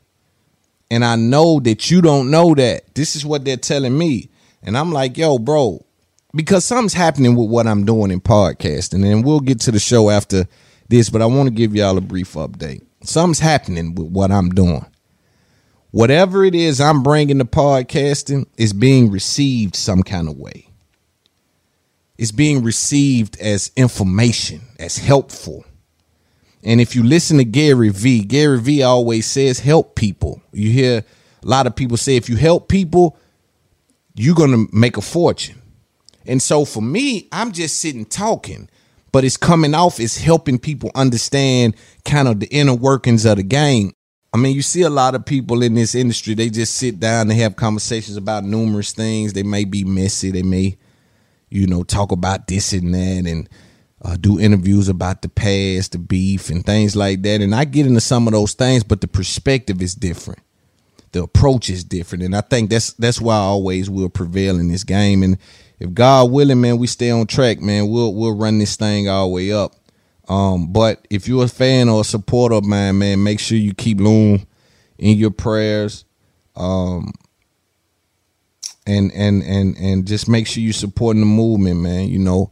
And 0.91 1.03
I 1.03 1.15
know 1.15 1.59
that 1.61 1.89
you 1.89 2.01
don't 2.01 2.29
know 2.29 2.53
that. 2.55 2.93
This 2.95 3.15
is 3.15 3.25
what 3.25 3.43
they're 3.43 3.57
telling 3.57 3.97
me, 3.97 4.29
and 4.61 4.77
I'm 4.77 4.91
like, 4.91 5.17
yo, 5.17 5.39
bro, 5.39 5.85
because 6.33 6.65
something's 6.65 6.93
happening 6.93 7.35
with 7.35 7.49
what 7.49 7.67
I'm 7.67 7.85
doing 7.85 8.11
in 8.11 8.21
podcasting, 8.21 9.09
and 9.09 9.25
we'll 9.25 9.39
get 9.39 9.61
to 9.61 9.71
the 9.71 9.79
show 9.79 10.09
after 10.09 10.45
this, 10.87 11.09
but 11.09 11.21
I 11.21 11.25
want 11.25 11.47
to 11.47 11.55
give 11.55 11.75
y'all 11.75 11.97
a 11.97 12.01
brief 12.01 12.33
update. 12.33 12.85
Something's 13.01 13.39
happening 13.39 13.95
with 13.95 14.07
what 14.07 14.31
I'm 14.31 14.49
doing. 14.49 14.85
Whatever 15.91 16.43
it 16.43 16.53
is 16.53 16.81
I'm 16.81 17.03
bringing 17.03 17.39
to 17.39 17.45
podcasting 17.45 18.47
is 18.57 18.73
being 18.73 19.09
received 19.09 19.75
some 19.75 20.03
kind 20.03 20.27
of 20.27 20.37
way. 20.37 20.67
It's 22.17 22.31
being 22.31 22.63
received 22.63 23.39
as 23.39 23.71
information, 23.75 24.61
as 24.79 24.97
helpful. 24.97 25.65
And 26.63 26.81
if 26.81 26.95
you 26.95 27.03
listen 27.03 27.37
to 27.37 27.45
Gary 27.45 27.89
Vee, 27.89 28.23
Gary 28.23 28.59
Vee 28.59 28.83
always 28.83 29.25
says 29.25 29.59
help 29.59 29.95
people. 29.95 30.41
You 30.51 30.71
hear 30.71 31.03
a 31.43 31.47
lot 31.47 31.67
of 31.67 31.75
people 31.75 31.97
say 31.97 32.15
if 32.15 32.29
you 32.29 32.37
help 32.37 32.69
people, 32.69 33.17
you're 34.15 34.35
going 34.35 34.51
to 34.51 34.75
make 34.75 34.97
a 34.97 35.01
fortune. 35.01 35.61
And 36.25 36.41
so 36.41 36.65
for 36.65 36.81
me, 36.81 37.27
I'm 37.31 37.51
just 37.51 37.79
sitting 37.79 38.05
talking 38.05 38.69
but 39.15 39.23
it's 39.23 39.37
coming 39.37 39.73
off 39.73 40.01
as 40.01 40.17
helping 40.17 40.59
people 40.59 40.91
understand 40.93 41.73
kind 42.03 42.27
of 42.27 42.41
the 42.41 42.47
inner 42.47 42.73
workings 42.73 43.23
of 43.23 43.37
the 43.37 43.43
game. 43.43 43.93
I 44.33 44.37
mean, 44.37 44.53
you 44.53 44.61
see 44.61 44.81
a 44.81 44.89
lot 44.89 45.15
of 45.15 45.25
people 45.25 45.63
in 45.63 45.73
this 45.73 45.95
industry, 45.95 46.33
they 46.33 46.49
just 46.49 46.75
sit 46.75 46.99
down 46.99 47.29
they 47.29 47.35
have 47.35 47.55
conversations 47.55 48.17
about 48.17 48.43
numerous 48.43 48.91
things. 48.91 49.31
They 49.31 49.43
may 49.43 49.63
be 49.63 49.85
messy, 49.85 50.31
they 50.31 50.43
may, 50.43 50.77
you 51.49 51.67
know, 51.67 51.83
talk 51.83 52.11
about 52.11 52.47
this 52.47 52.73
and 52.73 52.93
that 52.93 53.25
and 53.27 53.49
uh, 54.01 54.15
do 54.17 54.39
interviews 54.39 54.87
about 54.89 55.21
the 55.21 55.29
past, 55.29 55.93
the 55.93 55.97
beef, 55.97 56.49
and 56.49 56.65
things 56.65 56.95
like 56.95 57.21
that. 57.23 57.41
And 57.41 57.55
I 57.55 57.65
get 57.65 57.85
into 57.87 58.01
some 58.01 58.27
of 58.27 58.33
those 58.33 58.53
things, 58.53 58.83
but 58.83 59.01
the 59.01 59.07
perspective 59.07 59.81
is 59.81 59.95
different. 59.95 60.39
The 61.11 61.23
approach 61.23 61.69
is 61.69 61.83
different, 61.83 62.23
and 62.23 62.35
I 62.35 62.41
think 62.41 62.69
that's 62.69 62.93
that's 62.93 63.21
why 63.21 63.35
I 63.35 63.39
always 63.39 63.89
will 63.89 64.09
prevail 64.09 64.59
in 64.59 64.67
this 64.67 64.83
game. 64.83 65.23
And 65.23 65.37
if 65.79 65.93
God 65.93 66.29
willing, 66.29 66.61
man, 66.61 66.77
we 66.77 66.87
stay 66.87 67.09
on 67.09 67.25
track, 67.25 67.61
man, 67.61 67.87
we'll 67.87 68.13
we'll 68.13 68.35
run 68.35 68.59
this 68.59 68.75
thing 68.75 69.07
all 69.07 69.29
the 69.29 69.33
way 69.33 69.51
up. 69.51 69.75
Um, 70.27 70.73
but 70.73 71.07
if 71.09 71.27
you're 71.27 71.45
a 71.45 71.49
fan 71.49 71.87
or 71.87 72.01
a 72.01 72.05
supporter 72.05 72.55
of 72.55 72.65
mine, 72.65 72.97
man, 72.97 73.23
make 73.23 73.39
sure 73.39 73.57
you 73.57 73.73
keep 73.73 73.99
Loon 73.99 74.45
in 74.97 75.17
your 75.17 75.31
prayers. 75.31 76.03
Um, 76.55 77.13
and 78.85 79.11
and 79.13 79.43
and 79.43 79.77
and 79.77 80.07
just 80.07 80.27
make 80.27 80.47
sure 80.47 80.61
you're 80.61 80.73
supporting 80.73 81.21
the 81.21 81.25
movement, 81.25 81.79
man. 81.81 82.07
You 82.07 82.19
know, 82.19 82.51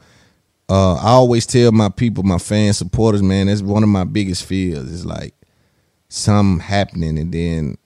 uh, 0.70 0.96
I 0.96 1.10
always 1.10 1.46
tell 1.46 1.72
my 1.72 1.90
people, 1.90 2.24
my 2.24 2.38
fans, 2.38 2.78
supporters, 2.78 3.22
man, 3.22 3.48
that's 3.48 3.62
one 3.62 3.84
of 3.84 3.90
my 3.90 4.04
biggest 4.04 4.46
fears. 4.46 4.92
It's 4.92 5.06
like 5.06 5.36
something 6.10 6.60
happening 6.60 7.18
and 7.18 7.32
then 7.32 7.78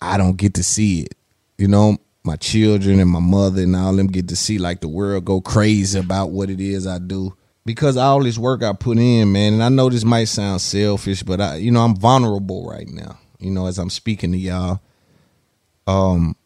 I 0.00 0.16
don't 0.16 0.36
get 0.36 0.54
to 0.54 0.62
see 0.62 1.02
it. 1.02 1.14
You 1.58 1.68
know, 1.68 1.98
my 2.22 2.36
children 2.36 3.00
and 3.00 3.10
my 3.10 3.20
mother 3.20 3.62
and 3.62 3.76
all 3.76 3.94
them 3.94 4.06
get 4.06 4.28
to 4.28 4.36
see 4.36 4.58
like 4.58 4.80
the 4.80 4.88
world 4.88 5.24
go 5.24 5.40
crazy 5.40 5.98
about 5.98 6.30
what 6.30 6.50
it 6.50 6.60
is 6.60 6.86
I 6.86 6.98
do 6.98 7.36
because 7.66 7.96
all 7.96 8.22
this 8.22 8.38
work 8.38 8.62
I 8.62 8.72
put 8.72 8.98
in, 8.98 9.32
man. 9.32 9.54
And 9.54 9.62
I 9.62 9.68
know 9.68 9.88
this 9.88 10.04
might 10.04 10.24
sound 10.24 10.60
selfish, 10.60 11.22
but 11.22 11.40
I, 11.40 11.56
you 11.56 11.70
know, 11.70 11.82
I'm 11.82 11.96
vulnerable 11.96 12.68
right 12.68 12.88
now. 12.88 13.18
You 13.38 13.50
know, 13.50 13.66
as 13.66 13.78
I'm 13.78 13.90
speaking 13.90 14.32
to 14.32 14.38
y'all. 14.38 14.80
Um, 15.86 16.36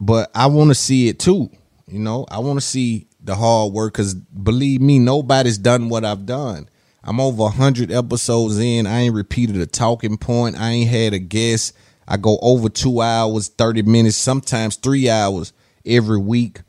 but 0.00 0.30
I 0.34 0.46
want 0.46 0.70
to 0.70 0.74
see 0.74 1.08
it 1.08 1.18
too. 1.18 1.50
You 1.86 1.98
know, 1.98 2.26
I 2.30 2.38
want 2.38 2.58
to 2.58 2.64
see 2.64 3.06
the 3.20 3.34
hard 3.34 3.72
work 3.72 3.94
because 3.94 4.14
believe 4.14 4.80
me, 4.80 4.98
nobody's 4.98 5.58
done 5.58 5.88
what 5.88 6.04
I've 6.04 6.26
done. 6.26 6.68
I'm 7.02 7.20
over 7.20 7.44
100 7.44 7.90
episodes 7.90 8.58
in. 8.58 8.86
I 8.86 9.00
ain't 9.00 9.14
repeated 9.14 9.56
a 9.56 9.66
talking 9.66 10.18
point. 10.18 10.56
I 10.58 10.70
ain't 10.70 10.90
had 10.90 11.14
a 11.14 11.18
guest. 11.18 11.74
I 12.06 12.16
go 12.16 12.38
over 12.42 12.68
two 12.68 13.00
hours, 13.00 13.48
30 13.48 13.82
minutes, 13.82 14.16
sometimes 14.16 14.76
three 14.76 15.08
hours 15.08 15.52
every 15.86 16.18
week. 16.18 16.60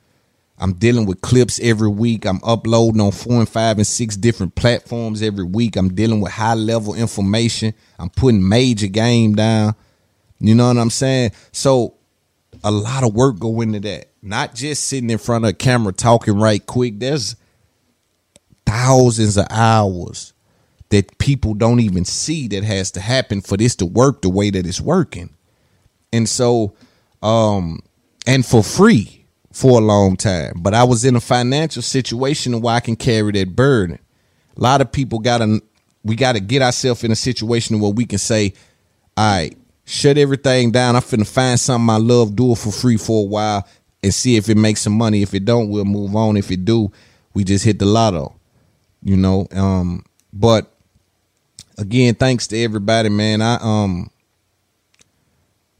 I'm 0.57 0.73
dealing 0.73 1.05
with 1.05 1.21
clips 1.21 1.59
every 1.61 1.89
week. 1.89 2.25
I'm 2.25 2.41
uploading 2.43 2.99
on 2.99 3.11
four 3.11 3.39
and 3.39 3.47
five 3.47 3.77
and 3.77 3.87
six 3.87 4.17
different 4.17 4.55
platforms 4.55 5.21
every 5.21 5.45
week. 5.45 5.77
I'm 5.77 5.93
dealing 5.93 6.19
with 6.19 6.33
high 6.33 6.55
level 6.55 6.95
information. 6.95 7.73
I'm 7.97 8.09
putting 8.09 8.47
major 8.47 8.87
game 8.87 9.35
down. 9.35 9.75
You 10.39 10.55
know 10.55 10.67
what 10.67 10.77
I'm 10.77 10.89
saying? 10.89 11.31
So 11.53 11.95
a 12.63 12.71
lot 12.71 13.03
of 13.03 13.13
work 13.13 13.39
go 13.39 13.61
into 13.61 13.79
that. 13.81 14.09
Not 14.21 14.55
just 14.55 14.85
sitting 14.85 15.09
in 15.09 15.17
front 15.17 15.45
of 15.45 15.49
a 15.49 15.53
camera 15.53 15.93
talking 15.93 16.37
right 16.37 16.65
quick. 16.65 16.99
There's 16.99 17.35
thousands 18.65 19.37
of 19.37 19.47
hours 19.49 20.33
that 20.89 21.17
people 21.19 21.53
don't 21.53 21.79
even 21.79 22.05
see 22.05 22.47
that 22.49 22.63
has 22.63 22.91
to 22.91 22.99
happen 22.99 23.41
for 23.41 23.57
this 23.57 23.75
to 23.77 23.85
work 23.85 24.21
the 24.21 24.29
way 24.29 24.49
that 24.49 24.65
it's 24.65 24.81
working. 24.81 25.29
And 26.11 26.27
so, 26.27 26.75
um, 27.21 27.79
and 28.25 28.45
for 28.45 28.63
free 28.63 29.25
for 29.53 29.79
a 29.79 29.83
long 29.83 30.15
time. 30.15 30.53
But 30.57 30.73
I 30.73 30.83
was 30.83 31.05
in 31.05 31.15
a 31.15 31.21
financial 31.21 31.81
situation 31.81 32.61
where 32.61 32.75
I 32.75 32.79
can 32.79 32.95
carry 32.95 33.31
that 33.33 33.55
burden. 33.55 33.99
A 34.57 34.61
lot 34.61 34.81
of 34.81 34.91
people 34.91 35.19
gotta 35.19 35.61
we 36.03 36.15
gotta 36.15 36.39
get 36.39 36.61
ourselves 36.61 37.03
in 37.03 37.11
a 37.11 37.15
situation 37.15 37.79
where 37.79 37.91
we 37.91 38.05
can 38.05 38.19
say, 38.19 38.53
all 39.15 39.35
right, 39.35 39.57
shut 39.89 40.19
everything 40.19 40.69
down. 40.71 40.95
I'm 40.95 41.01
finna 41.01 41.27
find 41.27 41.59
something 41.59 41.89
I 41.89 41.97
love, 41.97 42.35
do 42.35 42.51
it 42.51 42.59
for 42.59 42.71
free 42.71 42.97
for 42.97 43.23
a 43.23 43.27
while 43.27 43.67
and 44.03 44.13
see 44.13 44.37
if 44.37 44.47
it 44.47 44.55
makes 44.55 44.81
some 44.81 44.93
money. 44.93 45.23
If 45.23 45.33
it 45.33 45.45
don't, 45.45 45.69
we'll 45.69 45.83
move 45.83 46.15
on. 46.15 46.37
If 46.37 46.51
it 46.51 46.63
do, 46.63 46.91
we 47.33 47.43
just 47.43 47.65
hit 47.65 47.79
the 47.79 47.85
lotto. 47.85 48.35
You 49.01 49.17
know, 49.17 49.47
um, 49.51 50.05
but 50.31 50.71
again, 51.77 52.13
thanks 52.13 52.47
to 52.47 52.57
everybody, 52.61 53.09
man. 53.09 53.41
I 53.41 53.57
um 53.61 54.11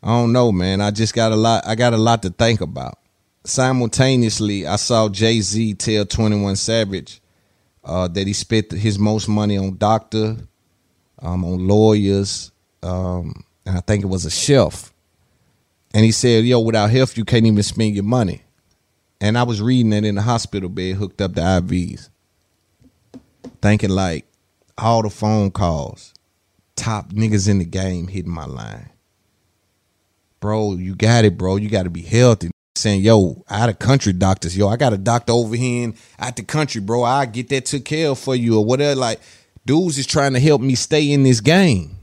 I 0.02 0.08
don't 0.08 0.32
know, 0.32 0.52
man. 0.52 0.82
I 0.82 0.92
just 0.92 1.14
got 1.14 1.32
a 1.32 1.36
lot 1.36 1.68
I 1.68 1.76
got 1.76 1.94
a 1.94 1.98
lot 1.98 2.24
to 2.24 2.30
think 2.30 2.62
about. 2.62 2.98
Simultaneously, 3.44 4.66
I 4.66 4.78
saw 4.78 5.10
Jay-Z 5.10 5.76
tell 5.76 6.06
21 6.06 6.56
Savage 6.56 7.22
uh, 7.84 8.08
that 8.08 8.28
he 8.28 8.34
spent 8.34 8.72
his 8.72 8.98
most 9.00 9.28
money 9.28 9.58
on 9.58 9.78
doctor, 9.78 10.38
um, 11.20 11.44
on 11.46 11.68
lawyers, 11.68 12.52
um, 12.84 13.44
and 13.70 13.78
I 13.78 13.82
think 13.82 14.04
it 14.04 14.08
was 14.08 14.26
a 14.26 14.32
chef. 14.32 14.92
and 15.94 16.04
he 16.04 16.12
said, 16.12 16.44
"Yo, 16.44 16.60
without 16.60 16.90
health, 16.90 17.18
you 17.18 17.24
can't 17.24 17.46
even 17.46 17.62
spend 17.64 17.94
your 17.94 18.04
money." 18.04 18.42
And 19.22 19.38
I 19.38 19.44
was 19.44 19.62
reading 19.62 19.92
that 19.92 20.06
in 20.06 20.16
the 20.16 20.22
hospital 20.24 20.70
bed, 20.70 20.96
hooked 20.96 21.22
up 21.22 21.36
to 21.36 21.42
IVs, 21.42 22.10
thinking 23.62 23.90
like 23.92 24.26
all 24.78 25.04
the 25.04 25.10
phone 25.10 25.52
calls, 25.52 26.14
top 26.76 27.12
niggas 27.12 27.48
in 27.48 27.60
the 27.60 27.66
game 27.66 28.08
hitting 28.08 28.32
my 28.32 28.46
line. 28.46 28.90
Bro, 30.40 30.76
you 30.76 30.96
got 30.96 31.26
it, 31.26 31.38
bro. 31.38 31.58
You 31.58 31.70
got 31.70 31.84
to 31.84 31.90
be 31.90 32.02
healthy. 32.02 32.50
Saying, 32.76 33.02
yo, 33.02 33.44
out 33.50 33.70
of 33.70 33.78
country 33.78 34.14
doctors, 34.14 34.56
yo, 34.56 34.68
I 34.68 34.78
got 34.78 34.94
a 34.94 34.98
doctor 34.98 35.34
over 35.34 35.56
here 35.56 35.84
in 35.84 35.96
out 36.18 36.38
the 36.38 36.44
country, 36.44 36.82
bro. 36.82 37.04
I 37.04 37.26
get 37.26 37.50
that 37.50 37.66
took 37.66 37.84
care 37.84 38.10
of 38.10 38.20
for 38.20 38.36
you 38.36 38.58
or 38.58 38.66
whatever. 38.66 38.96
Like, 38.96 39.20
dudes 39.66 39.98
is 39.98 40.08
trying 40.08 40.34
to 40.34 40.40
help 40.40 40.62
me 40.62 40.76
stay 40.76 41.12
in 41.12 41.24
this 41.24 41.42
game, 41.42 41.98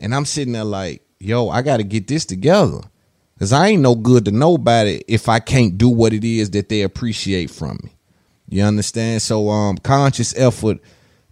and 0.00 0.14
I'm 0.14 0.24
sitting 0.24 0.52
there 0.52 0.64
like, 0.64 1.05
yo, 1.18 1.48
I 1.48 1.62
got 1.62 1.78
to 1.78 1.84
get 1.84 2.06
this 2.06 2.24
together. 2.24 2.80
Cause 3.38 3.52
I 3.52 3.68
ain't 3.68 3.82
no 3.82 3.94
good 3.94 4.24
to 4.24 4.30
nobody 4.30 5.02
if 5.06 5.28
I 5.28 5.40
can't 5.40 5.76
do 5.76 5.90
what 5.90 6.14
it 6.14 6.24
is 6.24 6.52
that 6.52 6.70
they 6.70 6.80
appreciate 6.80 7.50
from 7.50 7.78
me. 7.82 7.94
You 8.48 8.62
understand? 8.62 9.20
So 9.20 9.50
um 9.50 9.76
conscious 9.76 10.34
effort 10.38 10.78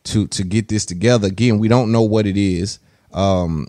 to 0.05 0.27
to 0.27 0.45
get 0.45 0.69
this 0.69 0.85
together. 0.85 1.29
Again, 1.29 1.59
we 1.59 1.67
don't 1.67 1.93
know 1.93 2.03
what 2.03 2.27
it 2.27 2.37
is. 2.37 2.79
Um 3.15 3.69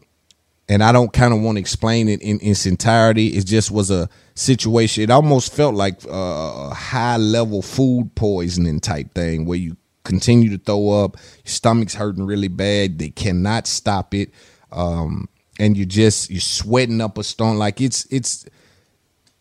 and 0.68 0.84
I 0.84 0.92
don't 0.92 1.14
kind 1.14 1.34
of 1.34 1.40
want 1.42 1.56
to 1.56 1.60
explain 1.62 2.10
it 2.10 2.22
in, 2.22 2.40
in 2.40 2.52
its 2.52 2.66
entirety. 2.66 3.28
It 3.38 3.46
just 3.46 3.72
was 3.72 3.90
a 3.90 4.10
situation. 4.34 5.04
It 5.04 5.12
almost 5.12 5.54
felt 5.54 5.76
like 5.76 6.04
a 6.04 6.74
high 6.74 7.18
level 7.18 7.62
food 7.62 8.12
poisoning 8.16 8.82
type 8.82 9.14
thing 9.14 9.46
where 9.46 9.60
you 9.60 9.78
continue 10.04 10.50
to 10.50 10.58
throw 10.58 10.90
up, 10.90 11.16
your 11.18 11.52
stomach's 11.52 11.94
hurting 11.94 12.26
really 12.26 12.48
bad. 12.50 13.00
They 13.00 13.12
cannot 13.12 13.66
stop 13.66 14.14
it. 14.14 14.32
Um, 14.74 15.30
and 15.60 15.78
you 15.78 15.86
just 15.86 16.30
you're 16.30 16.40
sweating 16.40 17.02
up 17.02 17.18
a 17.18 17.24
storm. 17.24 17.58
Like 17.58 17.82
it's 17.82 18.06
it's 18.12 18.46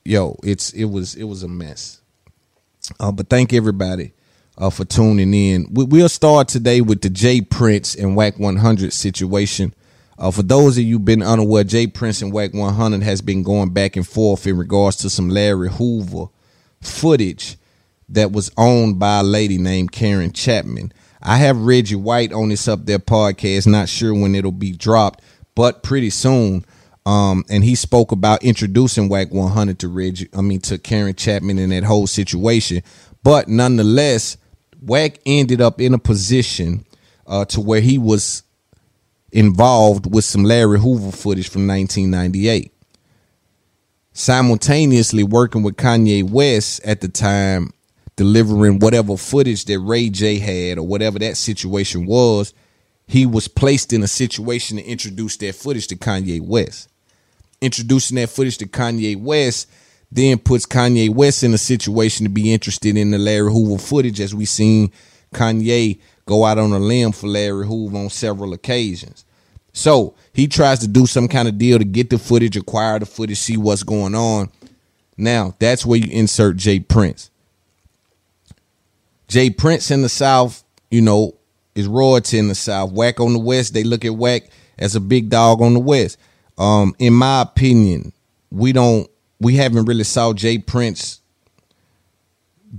yo 0.05 0.39
it's 0.43 0.73
it 0.73 0.85
was 0.85 1.15
it 1.15 1.25
was 1.25 1.43
a 1.43 1.49
mess. 1.49 2.01
Uh, 3.01 3.13
but 3.13 3.29
thank 3.29 3.53
everybody 3.53 4.13
uh, 4.59 4.71
for 4.71 4.85
tuning 4.85 5.33
in. 5.33 5.67
We, 5.73 5.85
will 5.85 6.09
start 6.09 6.49
today 6.49 6.81
with 6.81 7.01
the 7.01 7.11
J 7.11 7.41
Prince 7.41 7.95
and 7.95 8.15
Wack 8.15 8.39
100 8.39 8.93
situation. 8.93 9.75
Uh, 10.19 10.31
for 10.31 10.43
those 10.43 10.79
of 10.79 10.85
you 10.85 10.99
been 10.99 11.23
unaware 11.23 11.65
J 11.65 11.87
Prince 11.87 12.23
and 12.23 12.33
Wack 12.33 12.53
100 12.53 13.03
has 13.03 13.21
been 13.21 13.43
going 13.43 13.71
back 13.71 13.97
and 13.97 14.07
forth 14.07 14.47
in 14.47 14.57
regards 14.59 14.97
to 14.99 15.11
some 15.11 15.29
Larry 15.29 15.71
Hoover 15.71 16.27
footage 16.81 17.57
that 18.11 18.33
was 18.33 18.51
owned 18.57 18.99
by 18.99 19.21
a 19.21 19.25
lady 19.25 19.59
named 19.59 19.93
Karen 19.93 20.33
Chapman. 20.33 20.93
I 21.23 21.39
have 21.39 21.57
Reggie 21.63 21.97
Wright 21.97 22.31
on 22.33 22.51
this 22.51 22.69
up 22.69 22.85
there 22.85 22.99
podcast. 22.99 23.67
Not 23.67 23.89
sure 23.89 24.13
when 24.13 24.35
it'll 24.35 24.53
be 24.53 24.73
dropped 24.73 25.23
but 25.55 25.83
pretty 25.83 26.11
soon. 26.11 26.65
Um, 27.07 27.45
and 27.51 27.63
he 27.63 27.75
spoke 27.75 28.13
about 28.13 28.43
introducing 28.43 29.09
Wack 29.09 29.31
100 29.31 29.79
to 29.81 29.89
Reggie, 29.89 30.29
I 30.35 30.41
mean, 30.41 30.61
to 30.63 30.79
Karen 30.79 31.15
Chapman 31.15 31.59
in 31.59 31.71
that 31.71 31.85
whole 31.85 32.07
situation. 32.07 32.83
But 33.23 33.49
nonetheless, 33.49 34.39
Wack 34.81 35.19
ended 35.27 35.61
up 35.61 35.81
in 35.81 35.93
a 35.95 35.99
position 35.99 36.85
uh, 37.27 37.45
to 37.47 37.61
where 37.61 37.81
he 37.81 37.99
was 37.99 38.43
involved 39.33 40.13
with 40.13 40.25
some 40.25 40.45
Larry 40.45 40.79
Hoover 40.79 41.13
footage 41.13 41.49
from 41.49 41.67
1998. 41.67 42.73
Simultaneously 44.13 45.25
working 45.25 45.63
with 45.63 45.77
Kanye 45.77 46.29
West 46.29 46.83
at 46.85 47.01
the 47.01 47.09
time, 47.09 47.73
delivering 48.17 48.79
whatever 48.79 49.17
footage 49.17 49.65
that 49.65 49.81
Ray 49.81 50.09
J 50.09 50.39
had 50.39 50.79
or 50.79 50.87
whatever 50.87 51.19
that 51.19 51.37
situation 51.37 52.07
was 52.07 52.55
he 53.07 53.27
was 53.27 53.49
placed 53.49 53.93
in 53.93 54.03
a 54.03 54.09
situation 54.09 54.77
to 54.77 54.85
introduce 54.85 55.37
that 55.39 55.55
footage 55.55 55.87
to 55.89 55.97
Kanye 55.97 56.41
West. 56.41 56.89
Introducing 57.61 58.17
that 58.17 58.31
footage 58.31 58.59
to 58.59 58.67
Kanye 58.67 59.21
West 59.21 59.69
then 60.15 60.39
puts 60.39 60.65
Kanye 60.65 61.11
West 61.11 61.43
in 61.43 61.53
a 61.55 61.59
situation 61.59 62.25
to 62.25 62.31
be 62.31 62.53
interested 62.53 62.97
in 62.97 63.11
the 63.11 63.19
Larry 63.19 63.53
Hoover 63.53 63.83
footage, 63.83 64.21
as 64.21 64.33
we've 64.33 64.49
seen 64.49 64.93
Kanye 65.35 65.99
go 66.25 66.45
out 66.45 66.57
on 66.57 66.73
a 66.73 66.79
limb 66.79 67.11
for 67.11 67.27
Larry 67.27 67.67
Hoover 67.67 67.97
on 67.97 68.11
several 68.11 68.53
occasions. 68.53 69.25
So 69.73 70.15
he 70.33 70.47
tries 70.47 70.79
to 70.81 70.89
do 70.89 71.07
some 71.07 71.27
kind 71.27 71.49
of 71.49 71.59
deal 71.59 71.79
to 71.79 71.85
get 71.85 72.11
the 72.11 72.19
footage, 72.19 72.57
acquire 72.57 73.01
the 73.01 73.07
footage, 73.07 73.39
see 73.39 73.57
what's 73.57 73.83
going 73.83 74.15
on. 74.15 74.51
Now 75.19 75.57
that's 75.59 75.85
where 75.85 75.99
you 75.99 76.11
insert 76.13 76.57
J 76.57 76.79
Prince. 76.79 77.31
J 79.27 79.51
Prince 79.51 79.91
in 79.91 80.03
the 80.03 80.09
South, 80.09 80.63
you 80.93 81.03
know, 81.03 81.35
is 81.75 81.87
royalty 81.87 82.39
in 82.39 82.49
the 82.49 82.55
South. 82.55 82.93
Wack 82.93 83.21
on 83.21 83.33
the 83.33 83.39
West, 83.39 83.75
they 83.75 83.85
look 83.85 84.05
at 84.05 84.15
Wack 84.15 84.45
as 84.79 84.95
a 84.95 85.01
big 85.01 85.29
dog 85.29 85.61
on 85.61 85.75
the 85.75 85.81
West. 85.81 86.19
Um, 86.57 86.95
in 86.99 87.13
my 87.15 87.43
opinion, 87.43 88.13
we 88.51 88.73
don't 88.73 89.09
we 89.41 89.57
haven't 89.57 89.87
really 89.87 90.05
saw 90.05 90.33
J 90.33 90.59
Prince 90.59 91.21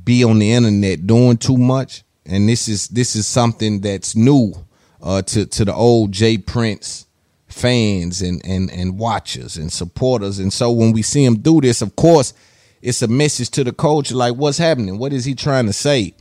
be 0.04 0.24
on 0.24 0.40
the 0.40 0.52
internet 0.52 1.06
doing 1.08 1.38
too 1.38 1.58
much. 1.58 2.04
And 2.26 2.50
this 2.50 2.68
is 2.68 2.88
this 2.88 3.16
is 3.16 3.28
something 3.28 3.82
that's 3.82 4.16
new 4.16 4.54
uh, 5.02 5.22
to 5.24 5.46
to 5.46 5.66
the 5.66 5.74
old 5.74 6.12
J 6.12 6.38
Prince 6.38 7.06
fans 7.48 8.22
and 8.22 8.42
and 8.46 8.72
and 8.72 8.98
watchers 8.98 9.58
and 9.58 9.72
supporters. 9.72 10.40
And 10.40 10.52
so 10.52 10.72
when 10.72 10.92
we 10.92 11.02
see 11.02 11.24
him 11.24 11.40
do 11.40 11.62
this, 11.62 11.82
of 11.82 11.96
course, 11.96 12.34
it's 12.82 13.02
a 13.02 13.08
message 13.08 13.52
to 13.52 13.64
the 13.64 13.74
culture 13.74 14.16
like 14.16 14.36
what's 14.36 14.58
happening? 14.58 14.98
What 14.98 15.14
is 15.14 15.26
he 15.26 15.36
trying 15.36 15.68
to 15.68 15.74
say? 15.74 16.14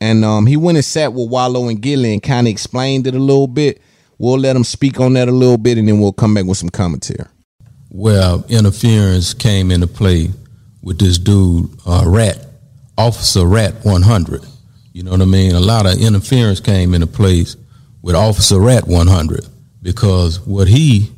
And 0.00 0.24
um, 0.24 0.46
he 0.46 0.56
went 0.56 0.76
and 0.76 0.84
sat 0.84 1.12
with 1.12 1.30
Wallo 1.30 1.68
and 1.68 1.80
Gillie 1.80 2.12
and 2.12 2.22
kind 2.22 2.46
of 2.46 2.50
explained 2.50 3.06
it 3.06 3.14
a 3.14 3.18
little 3.18 3.46
bit. 3.46 3.80
We'll 4.18 4.38
let 4.38 4.56
him 4.56 4.64
speak 4.64 5.00
on 5.00 5.14
that 5.14 5.28
a 5.28 5.32
little 5.32 5.58
bit, 5.58 5.78
and 5.78 5.88
then 5.88 6.00
we'll 6.00 6.12
come 6.12 6.34
back 6.34 6.44
with 6.44 6.58
some 6.58 6.70
commentary. 6.70 7.26
Well, 7.90 8.44
interference 8.48 9.34
came 9.34 9.70
into 9.70 9.86
play 9.86 10.30
with 10.82 10.98
this 10.98 11.18
dude, 11.18 11.70
uh, 11.86 12.04
Rat, 12.06 12.38
Officer 12.98 13.46
Rat 13.46 13.84
100. 13.84 14.44
You 14.92 15.02
know 15.02 15.10
what 15.10 15.22
I 15.22 15.26
mean? 15.26 15.54
A 15.54 15.60
lot 15.60 15.86
of 15.86 16.00
interference 16.00 16.60
came 16.60 16.94
into 16.94 17.06
place 17.06 17.56
with 18.02 18.14
Officer 18.14 18.58
Rat 18.58 18.86
100 18.86 19.46
because 19.82 20.40
what 20.40 20.68
he 20.68 21.10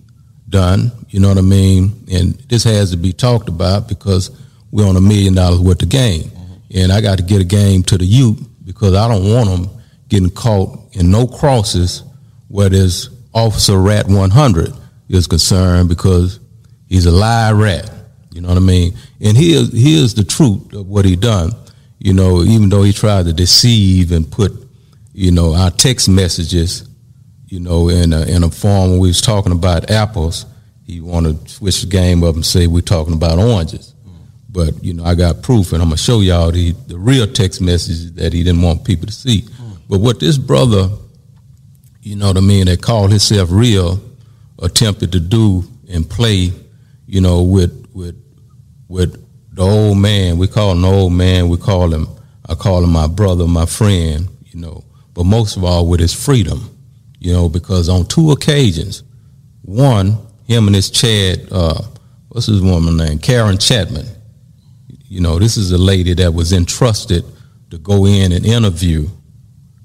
done, 0.48 0.90
you 1.10 1.20
know 1.20 1.28
what 1.28 1.38
I 1.38 1.42
mean? 1.42 2.04
And 2.10 2.34
this 2.48 2.64
has 2.64 2.90
to 2.92 2.96
be 2.96 3.12
talked 3.12 3.48
about 3.48 3.88
because 3.88 4.30
we're 4.72 4.88
on 4.88 4.96
a 4.96 5.00
million 5.00 5.34
dollars 5.34 5.60
worth 5.60 5.82
of 5.82 5.88
game. 5.88 6.30
And 6.74 6.90
I 6.90 7.00
got 7.00 7.18
to 7.18 7.24
get 7.24 7.40
a 7.40 7.44
game 7.44 7.82
to 7.84 7.98
the 7.98 8.04
youth 8.04 8.47
because 8.68 8.94
I 8.94 9.08
don't 9.08 9.32
want 9.32 9.48
them 9.48 9.80
getting 10.08 10.28
caught 10.28 10.78
in 10.92 11.10
no 11.10 11.26
crosses 11.26 12.02
where 12.48 12.68
this 12.68 13.08
Officer 13.32 13.78
Rat 13.78 14.06
100 14.06 14.74
is 15.08 15.26
concerned 15.26 15.88
because 15.88 16.38
he's 16.86 17.06
a 17.06 17.10
live 17.10 17.56
rat. 17.56 17.90
You 18.30 18.42
know 18.42 18.48
what 18.48 18.58
I 18.58 18.60
mean? 18.60 18.94
And 19.22 19.38
here's 19.38 19.72
here's 19.72 20.12
the 20.12 20.22
truth 20.22 20.74
of 20.74 20.86
what 20.86 21.06
he 21.06 21.16
done. 21.16 21.52
You 21.98 22.12
know, 22.12 22.42
even 22.42 22.68
though 22.68 22.82
he 22.82 22.92
tried 22.92 23.24
to 23.24 23.32
deceive 23.32 24.12
and 24.12 24.30
put, 24.30 24.52
you 25.14 25.32
know, 25.32 25.54
our 25.54 25.70
text 25.70 26.06
messages, 26.10 26.86
you 27.46 27.60
know, 27.60 27.88
in 27.88 28.12
a, 28.12 28.20
in 28.26 28.44
a 28.44 28.50
form 28.50 28.98
we 28.98 29.08
was 29.08 29.22
talking 29.22 29.52
about 29.52 29.90
apples, 29.90 30.44
he 30.84 31.00
wanted 31.00 31.46
to 31.46 31.48
switch 31.54 31.80
the 31.80 31.88
game 31.88 32.22
up 32.22 32.34
and 32.34 32.44
say 32.44 32.66
we're 32.66 32.82
talking 32.82 33.14
about 33.14 33.38
oranges. 33.38 33.87
But 34.48 34.82
you 34.82 34.94
know, 34.94 35.04
I 35.04 35.14
got 35.14 35.42
proof, 35.42 35.72
and 35.72 35.82
I'm 35.82 35.88
gonna 35.88 35.98
show 35.98 36.20
y'all 36.20 36.50
the 36.50 36.72
the 36.86 36.98
real 36.98 37.26
text 37.26 37.60
messages 37.60 38.14
that 38.14 38.32
he 38.32 38.42
didn't 38.42 38.62
want 38.62 38.84
people 38.84 39.06
to 39.06 39.12
see. 39.12 39.42
Mm. 39.42 39.78
But 39.88 40.00
what 40.00 40.20
this 40.20 40.38
brother, 40.38 40.88
you 42.00 42.16
know 42.16 42.28
what 42.28 42.38
I 42.38 42.40
mean, 42.40 42.66
that 42.66 42.80
called 42.80 43.10
himself 43.10 43.50
real, 43.50 44.00
attempted 44.58 45.12
to 45.12 45.20
do 45.20 45.64
and 45.88 46.08
play, 46.08 46.52
you 47.06 47.20
know, 47.20 47.42
with 47.42 47.88
with 47.92 48.16
with 48.88 49.22
the 49.54 49.62
old 49.62 49.98
man. 49.98 50.38
We 50.38 50.46
call 50.48 50.72
him 50.72 50.82
the 50.82 50.88
old 50.88 51.12
man. 51.12 51.48
We 51.48 51.58
call 51.58 51.92
him. 51.92 52.08
I 52.48 52.54
call 52.54 52.82
him 52.82 52.90
my 52.90 53.06
brother, 53.06 53.46
my 53.46 53.66
friend. 53.66 54.28
You 54.46 54.60
know, 54.60 54.84
but 55.12 55.24
most 55.24 55.56
of 55.58 55.64
all 55.64 55.86
with 55.86 56.00
his 56.00 56.14
freedom. 56.14 56.74
You 57.18 57.32
know, 57.32 57.48
because 57.48 57.88
on 57.88 58.06
two 58.06 58.30
occasions, 58.30 59.02
one 59.62 60.16
him 60.46 60.66
and 60.66 60.74
his 60.74 60.90
Chad, 60.90 61.46
uh, 61.52 61.82
what's 62.28 62.46
his 62.46 62.62
woman 62.62 62.96
name, 62.96 63.18
Karen 63.18 63.58
Chapman 63.58 64.06
you 65.08 65.20
know, 65.20 65.38
this 65.38 65.56
is 65.56 65.72
a 65.72 65.78
lady 65.78 66.14
that 66.14 66.34
was 66.34 66.52
entrusted 66.52 67.24
to 67.70 67.78
go 67.78 68.06
in 68.06 68.32
and 68.32 68.44
interview, 68.44 69.08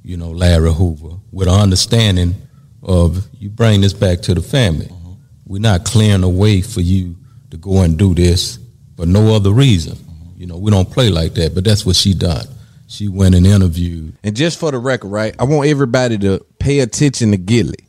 you 0.03 0.17
know, 0.17 0.31
Larry 0.31 0.73
Hoover 0.73 1.17
with 1.31 1.47
an 1.47 1.53
understanding 1.59 2.35
of 2.81 3.25
you 3.39 3.49
bring 3.49 3.81
this 3.81 3.93
back 3.93 4.19
to 4.21 4.33
the 4.33 4.41
family. 4.41 4.87
Mm-hmm. 4.87 5.13
We're 5.45 5.61
not 5.61 5.85
clearing 5.85 6.23
a 6.23 6.29
way 6.29 6.61
for 6.61 6.81
you 6.81 7.15
to 7.51 7.57
go 7.57 7.81
and 7.81 7.97
do 7.97 8.13
this 8.13 8.59
for 8.97 9.05
no 9.05 9.33
other 9.33 9.51
reason. 9.51 9.95
Mm-hmm. 9.95 10.41
You 10.41 10.47
know, 10.47 10.57
we 10.57 10.71
don't 10.71 10.91
play 10.91 11.09
like 11.09 11.35
that, 11.35 11.55
but 11.55 11.63
that's 11.63 11.85
what 11.85 11.95
she 11.95 12.13
done. 12.13 12.45
She 12.87 13.07
went 13.07 13.33
and 13.33 13.47
interviewed. 13.47 14.17
And 14.23 14.35
just 14.35 14.59
for 14.59 14.71
the 14.71 14.77
record, 14.77 15.07
right, 15.07 15.33
I 15.39 15.45
want 15.45 15.69
everybody 15.69 16.17
to 16.19 16.45
pay 16.59 16.79
attention 16.79 17.31
to 17.31 17.37
Gillie. 17.37 17.87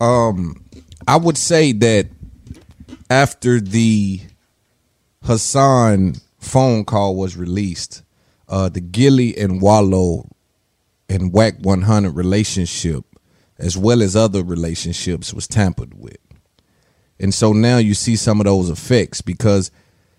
Um, 0.00 0.64
I 1.06 1.16
would 1.16 1.38
say 1.38 1.72
that 1.72 2.08
after 3.08 3.60
the 3.60 4.20
Hassan 5.22 6.16
phone 6.46 6.84
call 6.84 7.16
was 7.16 7.36
released, 7.36 8.02
uh, 8.48 8.68
the 8.68 8.80
Gillie 8.80 9.36
and 9.36 9.60
Wallo 9.60 10.28
and 11.08 11.32
Wack 11.32 11.54
100 11.60 12.10
relationship, 12.10 13.04
as 13.58 13.76
well 13.76 14.02
as 14.02 14.16
other 14.16 14.42
relationships, 14.42 15.34
was 15.34 15.46
tampered 15.46 15.94
with. 15.94 16.18
And 17.18 17.32
so 17.32 17.52
now 17.52 17.78
you 17.78 17.94
see 17.94 18.16
some 18.16 18.40
of 18.40 18.44
those 18.44 18.68
effects 18.68 19.20
because 19.20 19.70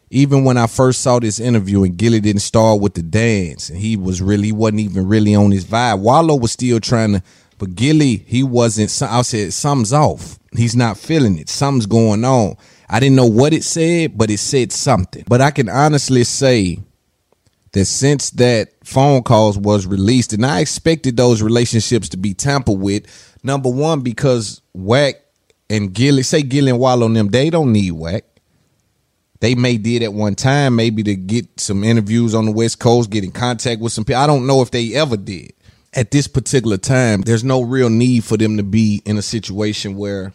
even 0.09 0.43
when 0.43 0.57
I 0.57 0.67
first 0.67 1.01
saw 1.01 1.19
this 1.19 1.39
interview 1.39 1.83
and 1.83 1.97
Gillie 1.97 2.21
didn't 2.21 2.41
start 2.41 2.81
with 2.81 2.93
the 2.93 3.03
dance 3.03 3.69
and 3.69 3.77
he 3.77 3.97
was 3.97 4.21
really 4.21 4.47
he 4.47 4.51
wasn't 4.51 4.79
even 4.79 5.07
really 5.07 5.35
on 5.35 5.51
his 5.51 5.65
vibe. 5.65 5.99
Wallo 5.99 6.35
was 6.35 6.51
still 6.51 6.79
trying 6.79 7.13
to 7.13 7.23
but 7.59 7.75
Gillie 7.75 8.23
he 8.27 8.43
wasn't 8.43 8.89
I 9.01 9.21
said 9.21 9.53
something's 9.53 9.93
off. 9.93 10.39
He's 10.55 10.75
not 10.75 10.97
feeling 10.97 11.37
it. 11.37 11.49
Something's 11.49 11.85
going 11.85 12.23
on. 12.23 12.55
I 12.89 12.99
didn't 12.99 13.15
know 13.17 13.25
what 13.25 13.53
it 13.53 13.63
said, 13.63 14.17
but 14.17 14.29
it 14.29 14.39
said 14.39 14.71
something. 14.71 15.23
But 15.27 15.41
I 15.41 15.51
can 15.51 15.69
honestly 15.69 16.23
say 16.23 16.79
that 17.73 17.85
since 17.85 18.29
that 18.31 18.69
phone 18.83 19.23
calls 19.23 19.57
was 19.57 19.85
released, 19.85 20.33
and 20.33 20.45
I 20.45 20.61
expected 20.61 21.17
those 21.17 21.41
relationships 21.41 22.09
to 22.09 22.17
be 22.17 22.33
tampered 22.33 22.79
with. 22.79 23.05
Number 23.43 23.69
one, 23.69 24.01
because 24.01 24.61
Wack 24.73 25.15
and 25.69 25.93
Gillie, 25.93 26.23
say 26.23 26.41
Gillie 26.43 26.71
and 26.71 26.79
Wallo 26.79 27.05
and 27.05 27.15
them, 27.15 27.27
they 27.27 27.49
don't 27.49 27.73
need 27.73 27.91
Wack. 27.91 28.23
They 29.39 29.53
may 29.53 29.77
did 29.77 30.01
at 30.01 30.13
one 30.13 30.35
time, 30.35 30.75
maybe 30.75 31.03
to 31.03 31.15
get 31.15 31.59
some 31.59 31.83
interviews 31.83 32.33
on 32.33 32.45
the 32.45 32.51
West 32.51 32.79
Coast, 32.79 33.11
get 33.11 33.23
in 33.23 33.31
contact 33.31 33.81
with 33.81 33.93
some 33.93 34.03
people. 34.03 34.21
I 34.21 34.27
don't 34.27 34.47
know 34.47 34.61
if 34.61 34.71
they 34.71 34.95
ever 34.95 35.17
did. 35.17 35.53
At 35.93 36.11
this 36.11 36.27
particular 36.27 36.77
time, 36.77 37.21
there's 37.21 37.43
no 37.43 37.61
real 37.61 37.89
need 37.89 38.23
for 38.23 38.37
them 38.37 38.57
to 38.57 38.63
be 38.63 39.01
in 39.05 39.17
a 39.17 39.21
situation 39.21 39.95
where 39.95 40.33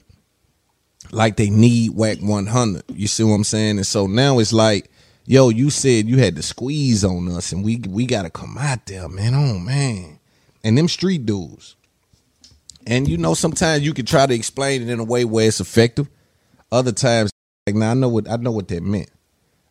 like 1.13 1.37
they 1.37 1.51
need 1.51 1.93
Wack 1.93 2.19
100. 2.19 2.83
You 2.89 3.07
see 3.07 3.23
what 3.23 3.35
I'm 3.35 3.45
saying? 3.45 3.77
And 3.77 3.87
so 3.87 4.07
now 4.07 4.39
it's 4.39 4.53
like, 4.53 4.91
yo, 5.27 5.51
you 5.51 5.71
said 5.71 6.09
you 6.09 6.19
had 6.19 6.37
to 6.37 6.43
squeeze 6.43 7.05
on 7.05 7.29
us 7.29 7.53
and 7.53 7.65
we 7.65 7.77
we 7.89 8.07
gotta 8.07 8.31
come 8.31 8.57
out 8.59 8.87
there, 8.87 9.09
man. 9.09 9.35
Oh 9.35 9.59
man. 9.59 10.19
And 10.65 10.77
them 10.77 10.89
street 10.89 11.27
dudes. 11.27 11.77
And 12.87 13.07
you 13.07 13.17
know, 13.17 13.35
sometimes 13.35 13.85
you 13.85 13.95
can 13.95 14.07
try 14.07 14.27
to 14.27 14.35
explain 14.35 14.83
it 14.83 14.89
in 14.89 14.99
a 14.99 15.05
way 15.05 15.25
where 15.25 15.47
it's 15.47 15.61
effective. 15.61 16.09
Other 16.73 16.93
times, 16.93 17.31
like 17.67 17.77
now 17.77 17.91
I 17.93 17.95
know 17.95 18.09
what 18.09 18.29
I 18.29 18.37
know 18.37 18.51
what 18.51 18.69
that 18.69 18.83
meant. 18.83 19.11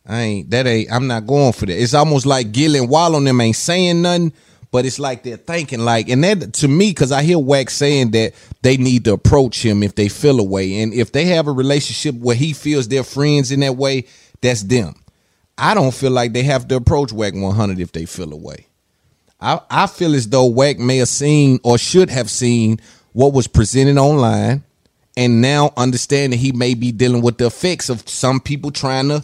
I 0.06 0.20
ain't 0.20 0.50
that 0.50 0.66
ain't 0.66 0.90
I'm 0.90 1.06
not 1.06 1.26
going 1.26 1.52
for 1.52 1.66
that. 1.66 1.80
It's 1.80 1.94
almost 1.94 2.24
like 2.24 2.52
Gill 2.52 2.76
and 2.76 2.88
Wall 2.88 3.16
on 3.16 3.24
them 3.24 3.40
ain't 3.40 3.56
saying 3.56 4.02
nothing, 4.02 4.32
but 4.72 4.86
it's 4.86 4.98
like 4.98 5.22
they're 5.22 5.36
thinking 5.36 5.80
like, 5.80 6.08
and 6.08 6.24
that 6.24 6.54
to 6.54 6.66
me, 6.66 6.90
because 6.90 7.12
I 7.12 7.22
hear 7.22 7.38
Wack's 7.38 7.74
saying 7.74 8.12
that 8.12 8.32
they 8.62 8.78
need 8.78 9.04
to 9.04 9.12
approach 9.12 9.64
him 9.64 9.82
if 9.82 9.94
they 9.94 10.08
feel 10.08 10.40
a 10.40 10.42
way, 10.42 10.80
and 10.80 10.94
if 10.94 11.12
they 11.12 11.26
have 11.26 11.46
a 11.46 11.52
relationship 11.52 12.14
where 12.16 12.34
he 12.34 12.54
feels 12.54 12.88
they're 12.88 13.04
friends 13.04 13.52
in 13.52 13.60
that 13.60 13.76
way, 13.76 14.06
that's 14.40 14.62
them. 14.62 14.94
I 15.58 15.74
don't 15.74 15.94
feel 15.94 16.10
like 16.10 16.32
they 16.32 16.42
have 16.44 16.66
to 16.68 16.76
approach 16.76 17.12
Wack 17.12 17.34
100 17.34 17.78
if 17.78 17.92
they 17.92 18.06
feel 18.06 18.32
a 18.32 18.36
way. 18.36 18.66
I, 19.38 19.60
I 19.68 19.86
feel 19.86 20.14
as 20.14 20.28
though 20.28 20.46
Wack 20.46 20.78
may 20.78 20.96
have 20.96 21.08
seen 21.08 21.60
or 21.62 21.76
should 21.76 22.08
have 22.08 22.30
seen 22.30 22.80
what 23.12 23.34
was 23.34 23.46
presented 23.46 23.98
online 23.98 24.64
and 25.18 25.42
now 25.42 25.74
understand 25.76 26.32
that 26.32 26.38
he 26.38 26.52
may 26.52 26.72
be 26.72 26.92
dealing 26.92 27.20
with 27.20 27.36
the 27.36 27.46
effects 27.46 27.90
of 27.90 28.08
some 28.08 28.40
people 28.40 28.70
trying 28.70 29.08
to 29.08 29.22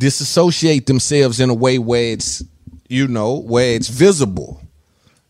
disassociate 0.00 0.86
themselves 0.86 1.38
in 1.38 1.50
a 1.50 1.54
way 1.54 1.78
where 1.78 2.12
it's 2.12 2.42
you 2.88 3.08
know 3.08 3.38
where 3.40 3.74
it's 3.74 3.88
visible. 3.88 4.60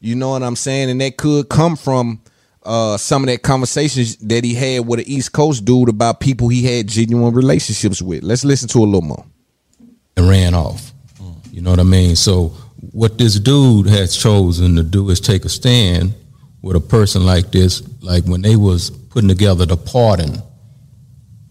You 0.00 0.14
know 0.14 0.30
what 0.30 0.42
i'm 0.42 0.56
saying? 0.56 0.90
And 0.90 1.00
that 1.00 1.16
could 1.16 1.48
come 1.48 1.76
from 1.76 2.20
uh, 2.62 2.96
some 2.96 3.22
of 3.22 3.28
that 3.28 3.42
conversations 3.42 4.16
that 4.16 4.44
he 4.44 4.54
had 4.54 4.86
with 4.86 5.00
an 5.00 5.08
east 5.08 5.32
coast 5.32 5.64
dude 5.64 5.88
about 5.88 6.20
people 6.20 6.48
he 6.48 6.64
had 6.64 6.88
genuine 6.88 7.32
relationships 7.32 8.02
with. 8.02 8.22
Let's 8.22 8.44
listen 8.44 8.68
to 8.70 8.78
a 8.78 8.84
little 8.84 9.02
more. 9.02 9.24
And 10.16 10.28
ran 10.28 10.54
off. 10.54 10.92
You 11.52 11.62
know 11.62 11.70
what 11.70 11.80
i 11.80 11.84
mean? 11.84 12.16
So 12.16 12.48
what 12.92 13.18
this 13.18 13.40
dude 13.40 13.86
has 13.86 14.16
chosen 14.16 14.76
to 14.76 14.82
do 14.82 15.08
is 15.10 15.20
take 15.20 15.44
a 15.44 15.48
stand 15.48 16.12
with 16.60 16.76
a 16.76 16.80
person 16.80 17.24
like 17.24 17.50
this 17.50 17.82
like 18.02 18.24
when 18.24 18.42
they 18.42 18.56
was 18.56 18.90
putting 18.90 19.28
together 19.28 19.64
the 19.64 19.76
pardon 19.76 20.42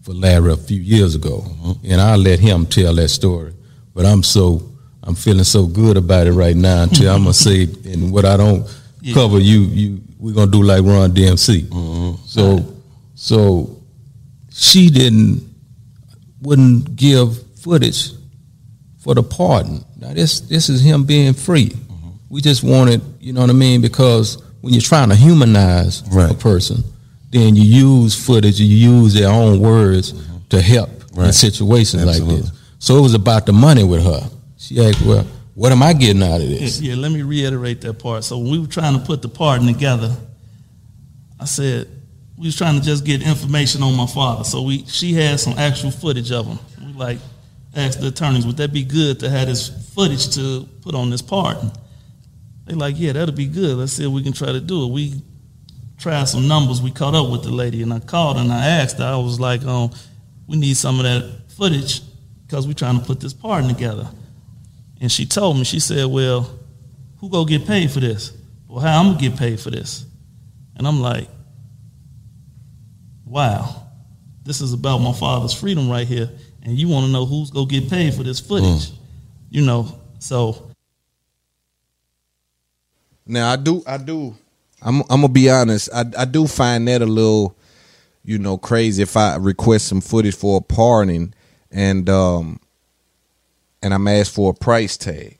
for 0.02 0.14
Larry 0.14 0.52
a 0.52 0.56
few 0.56 0.80
years 0.80 1.16
ago, 1.16 1.44
and 1.82 2.00
I 2.00 2.14
let 2.14 2.38
him 2.38 2.66
tell 2.66 2.94
that 2.94 3.08
story. 3.08 3.52
But 3.92 4.06
I'm 4.06 4.22
so 4.22 4.75
I'm 5.06 5.14
feeling 5.14 5.44
so 5.44 5.66
good 5.66 5.96
about 5.96 6.26
it 6.26 6.32
right 6.32 6.56
now 6.56 6.82
until 6.82 7.14
I'm 7.14 7.22
gonna 7.22 7.34
say 7.34 7.64
and 7.84 8.12
what 8.12 8.24
I 8.24 8.36
don't 8.36 8.66
cover 9.14 9.38
you 9.38 9.60
you 9.60 10.00
we're 10.18 10.34
gonna 10.34 10.50
do 10.50 10.62
like 10.62 10.82
Run 10.82 11.12
DMC. 11.12 11.62
Mm-hmm. 11.62 12.24
So 12.26 12.74
so 13.14 13.82
she 14.50 14.90
didn't 14.90 15.42
wouldn't 16.42 16.96
give 16.96 17.42
footage 17.58 18.12
for 18.98 19.14
the 19.14 19.22
pardon. 19.22 19.84
Now 19.96 20.12
this 20.12 20.40
this 20.40 20.68
is 20.68 20.80
him 20.82 21.04
being 21.04 21.34
free. 21.34 21.68
Mm-hmm. 21.70 22.08
We 22.28 22.40
just 22.40 22.62
wanted, 22.64 23.02
you 23.20 23.32
know 23.32 23.42
what 23.42 23.50
I 23.50 23.54
mean, 23.54 23.80
because 23.80 24.42
when 24.60 24.72
you're 24.74 24.82
trying 24.82 25.10
to 25.10 25.14
humanize 25.14 26.02
a 26.16 26.34
person, 26.34 26.82
then 27.30 27.54
you 27.54 27.62
use 27.62 28.14
footage, 28.26 28.60
you 28.60 28.66
use 28.66 29.14
their 29.14 29.28
own 29.28 29.60
words 29.60 30.12
mm-hmm. 30.12 30.38
to 30.48 30.60
help 30.60 30.90
in 31.12 31.22
Right. 31.22 31.34
situations 31.34 32.04
like 32.04 32.22
this. 32.22 32.50
So 32.78 32.98
it 32.98 33.00
was 33.00 33.14
about 33.14 33.46
the 33.46 33.52
money 33.52 33.84
with 33.84 34.04
her. 34.04 34.30
She 34.66 34.84
asked, 34.84 35.00
"Well, 35.02 35.24
what 35.54 35.70
am 35.70 35.82
I 35.82 35.92
getting 35.92 36.22
out 36.24 36.40
of 36.40 36.48
Yeah, 36.48 36.58
this?" 36.58 36.80
yeah, 36.80 36.96
let 36.96 37.12
me 37.12 37.22
reiterate 37.22 37.80
that 37.82 37.94
part. 38.00 38.24
So 38.24 38.36
when 38.38 38.50
we 38.50 38.58
were 38.58 38.66
trying 38.66 38.98
to 38.98 39.04
put 39.04 39.22
the 39.22 39.28
pardon 39.28 39.66
together, 39.68 40.16
I 41.38 41.44
said 41.44 41.88
we 42.36 42.46
was 42.46 42.56
trying 42.56 42.78
to 42.78 42.84
just 42.84 43.04
get 43.04 43.22
information 43.22 43.82
on 43.84 43.94
my 43.96 44.06
father. 44.06 44.42
So 44.42 44.62
we 44.62 44.84
she 44.86 45.12
had 45.14 45.38
some 45.38 45.56
actual 45.56 45.92
footage 45.92 46.32
of 46.32 46.46
him. 46.46 46.58
We 46.84 46.92
like 46.94 47.18
asked 47.76 48.00
the 48.00 48.08
attorneys, 48.08 48.44
would 48.44 48.56
that 48.56 48.72
be 48.72 48.82
good 48.82 49.20
to 49.20 49.30
have 49.30 49.46
this 49.46 49.68
footage 49.94 50.34
to 50.34 50.68
put 50.82 50.94
on 50.94 51.10
this 51.10 51.22
pardon? 51.22 51.70
They 52.64 52.74
like, 52.74 52.98
yeah, 52.98 53.12
that'll 53.12 53.34
be 53.34 53.46
good. 53.46 53.76
Let's 53.76 53.92
see 53.92 54.04
if 54.04 54.10
we 54.10 54.24
can 54.24 54.32
try 54.32 54.50
to 54.50 54.60
do 54.60 54.84
it. 54.84 54.90
We 54.90 55.22
tried 55.98 56.24
some 56.26 56.48
numbers. 56.48 56.82
We 56.82 56.90
caught 56.90 57.14
up 57.14 57.30
with 57.30 57.44
the 57.44 57.52
lady, 57.52 57.82
and 57.82 57.92
I 57.94 58.00
called 58.00 58.36
and 58.38 58.52
I 58.52 58.66
asked 58.66 58.98
her. 58.98 59.04
I 59.04 59.16
was 59.16 59.38
like, 59.38 59.64
um, 59.64 59.90
we 60.48 60.56
need 60.56 60.76
some 60.76 60.98
of 60.98 61.04
that 61.04 61.52
footage 61.56 62.00
because 62.46 62.66
we're 62.66 62.72
trying 62.72 62.98
to 62.98 63.04
put 63.04 63.20
this 63.20 63.32
pardon 63.32 63.68
together. 63.68 64.08
And 65.00 65.10
she 65.12 65.26
told 65.26 65.56
me, 65.58 65.64
she 65.64 65.80
said, 65.80 66.06
Well, 66.06 66.50
who 67.18 67.28
gonna 67.28 67.48
get 67.48 67.66
paid 67.66 67.90
for 67.90 68.00
this? 68.00 68.32
Well, 68.68 68.80
how 68.80 69.00
I'm 69.00 69.08
gonna 69.14 69.20
get 69.20 69.36
paid 69.38 69.60
for 69.60 69.70
this? 69.70 70.06
And 70.76 70.86
I'm 70.86 71.00
like, 71.00 71.28
Wow, 73.24 73.88
this 74.44 74.60
is 74.60 74.72
about 74.72 74.98
my 74.98 75.12
father's 75.12 75.52
freedom 75.52 75.90
right 75.90 76.06
here. 76.06 76.30
And 76.62 76.78
you 76.78 76.88
wanna 76.88 77.08
know 77.08 77.26
who's 77.26 77.50
gonna 77.50 77.66
get 77.66 77.90
paid 77.90 78.14
for 78.14 78.22
this 78.22 78.40
footage. 78.40 78.92
You 79.50 79.64
know, 79.64 80.00
so 80.18 80.70
Now 83.26 83.50
I 83.50 83.56
do, 83.56 83.82
I 83.86 83.96
do. 83.98 84.36
I'm, 84.82 85.00
I'm 85.02 85.22
gonna 85.22 85.28
be 85.28 85.50
honest. 85.50 85.88
I, 85.94 86.04
I 86.18 86.24
do 86.24 86.46
find 86.46 86.86
that 86.88 87.02
a 87.02 87.06
little, 87.06 87.56
you 88.24 88.38
know, 88.38 88.56
crazy. 88.58 89.02
If 89.02 89.16
I 89.16 89.36
request 89.36 89.88
some 89.88 90.00
footage 90.00 90.34
for 90.36 90.58
a 90.58 90.60
pardon, 90.60 91.34
and 91.70 92.08
um, 92.08 92.60
and 93.86 93.94
I'm 93.94 94.08
asked 94.08 94.34
for 94.34 94.50
a 94.50 94.54
price 94.54 94.96
tag, 94.96 95.38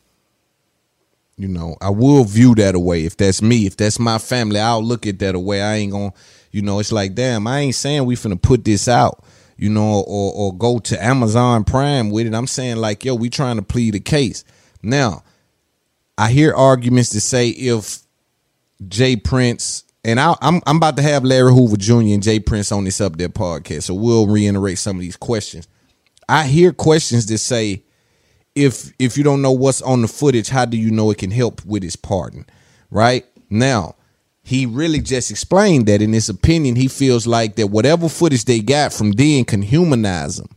you 1.36 1.48
know, 1.48 1.76
I 1.80 1.90
will 1.90 2.22
view 2.22 2.54
that 2.54 2.76
away. 2.76 3.04
If 3.04 3.16
that's 3.16 3.42
me, 3.42 3.66
if 3.66 3.76
that's 3.76 3.98
my 3.98 4.18
family, 4.18 4.60
I'll 4.60 4.84
look 4.84 5.04
at 5.04 5.18
that 5.18 5.34
away. 5.34 5.60
I 5.60 5.74
ain't 5.74 5.90
gonna, 5.90 6.12
you 6.52 6.62
know, 6.62 6.78
it's 6.78 6.92
like, 6.92 7.16
damn, 7.16 7.48
I 7.48 7.58
ain't 7.58 7.74
saying 7.74 8.06
we 8.06 8.14
finna 8.14 8.40
put 8.40 8.64
this 8.64 8.86
out, 8.86 9.24
you 9.56 9.68
know, 9.68 10.04
or 10.06 10.32
or 10.32 10.56
go 10.56 10.78
to 10.78 11.04
Amazon 11.04 11.64
Prime 11.64 12.10
with 12.10 12.28
it. 12.28 12.34
I'm 12.34 12.46
saying 12.46 12.76
like, 12.76 13.04
yo, 13.04 13.16
we 13.16 13.30
trying 13.30 13.56
to 13.56 13.62
plead 13.62 13.96
a 13.96 14.00
case. 14.00 14.44
Now, 14.80 15.24
I 16.16 16.30
hear 16.30 16.54
arguments 16.54 17.10
to 17.10 17.20
say 17.20 17.48
if 17.48 17.98
J 18.86 19.16
Prince 19.16 19.82
and 20.04 20.20
I, 20.20 20.36
I'm 20.40 20.62
I'm 20.66 20.76
about 20.76 20.96
to 20.98 21.02
have 21.02 21.24
Larry 21.24 21.52
Hoover 21.52 21.76
Jr. 21.76 21.94
and 21.94 22.22
J 22.22 22.38
Prince 22.38 22.70
on 22.70 22.84
this 22.84 23.00
up 23.00 23.16
there 23.16 23.28
podcast, 23.28 23.82
so 23.82 23.94
we'll 23.94 24.28
reiterate 24.28 24.78
some 24.78 24.94
of 24.94 25.02
these 25.02 25.16
questions. 25.16 25.66
I 26.28 26.46
hear 26.46 26.72
questions 26.72 27.26
that 27.26 27.38
say, 27.38 27.82
if 28.56 28.92
if 28.98 29.16
you 29.16 29.22
don't 29.22 29.42
know 29.42 29.52
what's 29.52 29.82
on 29.82 30.02
the 30.02 30.08
footage, 30.08 30.48
how 30.48 30.64
do 30.64 30.76
you 30.76 30.90
know 30.90 31.10
it 31.10 31.18
can 31.18 31.30
help 31.30 31.64
with 31.64 31.82
his 31.84 31.94
pardon? 31.94 32.46
Right 32.90 33.24
now, 33.50 33.94
he 34.42 34.64
really 34.66 35.00
just 35.00 35.30
explained 35.30 35.86
that 35.86 36.02
in 36.02 36.12
his 36.12 36.28
opinion, 36.28 36.74
he 36.74 36.88
feels 36.88 37.26
like 37.26 37.56
that 37.56 37.68
whatever 37.68 38.08
footage 38.08 38.46
they 38.46 38.60
got 38.60 38.92
from 38.92 39.12
then 39.12 39.44
can 39.44 39.62
humanize 39.62 40.38
him. 40.40 40.48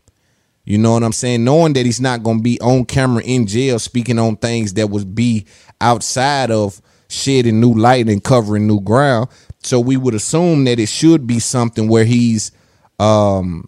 You 0.63 0.77
know 0.77 0.93
what 0.93 1.03
I'm 1.03 1.11
saying? 1.11 1.43
Knowing 1.43 1.73
that 1.73 1.85
he's 1.85 1.99
not 1.99 2.23
to 2.23 2.39
be 2.39 2.59
on 2.61 2.85
camera 2.85 3.23
in 3.23 3.47
jail 3.47 3.79
speaking 3.79 4.19
on 4.19 4.37
things 4.37 4.75
that 4.75 4.89
would 4.89 5.13
be 5.15 5.45
outside 5.81 6.51
of 6.51 6.81
shedding 7.09 7.59
new 7.59 7.73
light 7.73 8.07
and 8.07 8.23
covering 8.23 8.67
new 8.67 8.79
ground. 8.79 9.29
So 9.63 9.79
we 9.79 9.97
would 9.97 10.13
assume 10.13 10.63
that 10.65 10.79
it 10.79 10.87
should 10.87 11.27
be 11.27 11.39
something 11.39 11.89
where 11.89 12.05
he's 12.05 12.51
um 12.99 13.67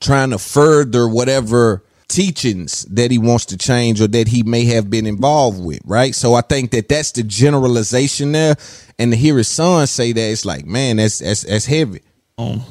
trying 0.00 0.30
to 0.30 0.38
further 0.38 1.08
whatever 1.08 1.82
teachings 2.08 2.84
that 2.86 3.10
he 3.10 3.18
wants 3.18 3.46
to 3.46 3.56
change 3.56 4.00
or 4.00 4.06
that 4.08 4.28
he 4.28 4.42
may 4.42 4.64
have 4.66 4.90
been 4.90 5.06
involved 5.06 5.62
with, 5.62 5.80
right? 5.84 6.14
So 6.14 6.34
I 6.34 6.40
think 6.42 6.70
that 6.72 6.88
that's 6.88 7.12
the 7.12 7.22
generalization 7.22 8.32
there. 8.32 8.56
And 8.98 9.12
to 9.12 9.16
hear 9.16 9.36
his 9.36 9.48
son 9.48 9.86
say 9.86 10.12
that, 10.12 10.20
it's 10.20 10.44
like, 10.44 10.66
man, 10.66 10.96
that's 10.96 11.18
that's 11.18 11.42
that's 11.42 11.66
heavy. 11.66 12.00
um, 12.38 12.62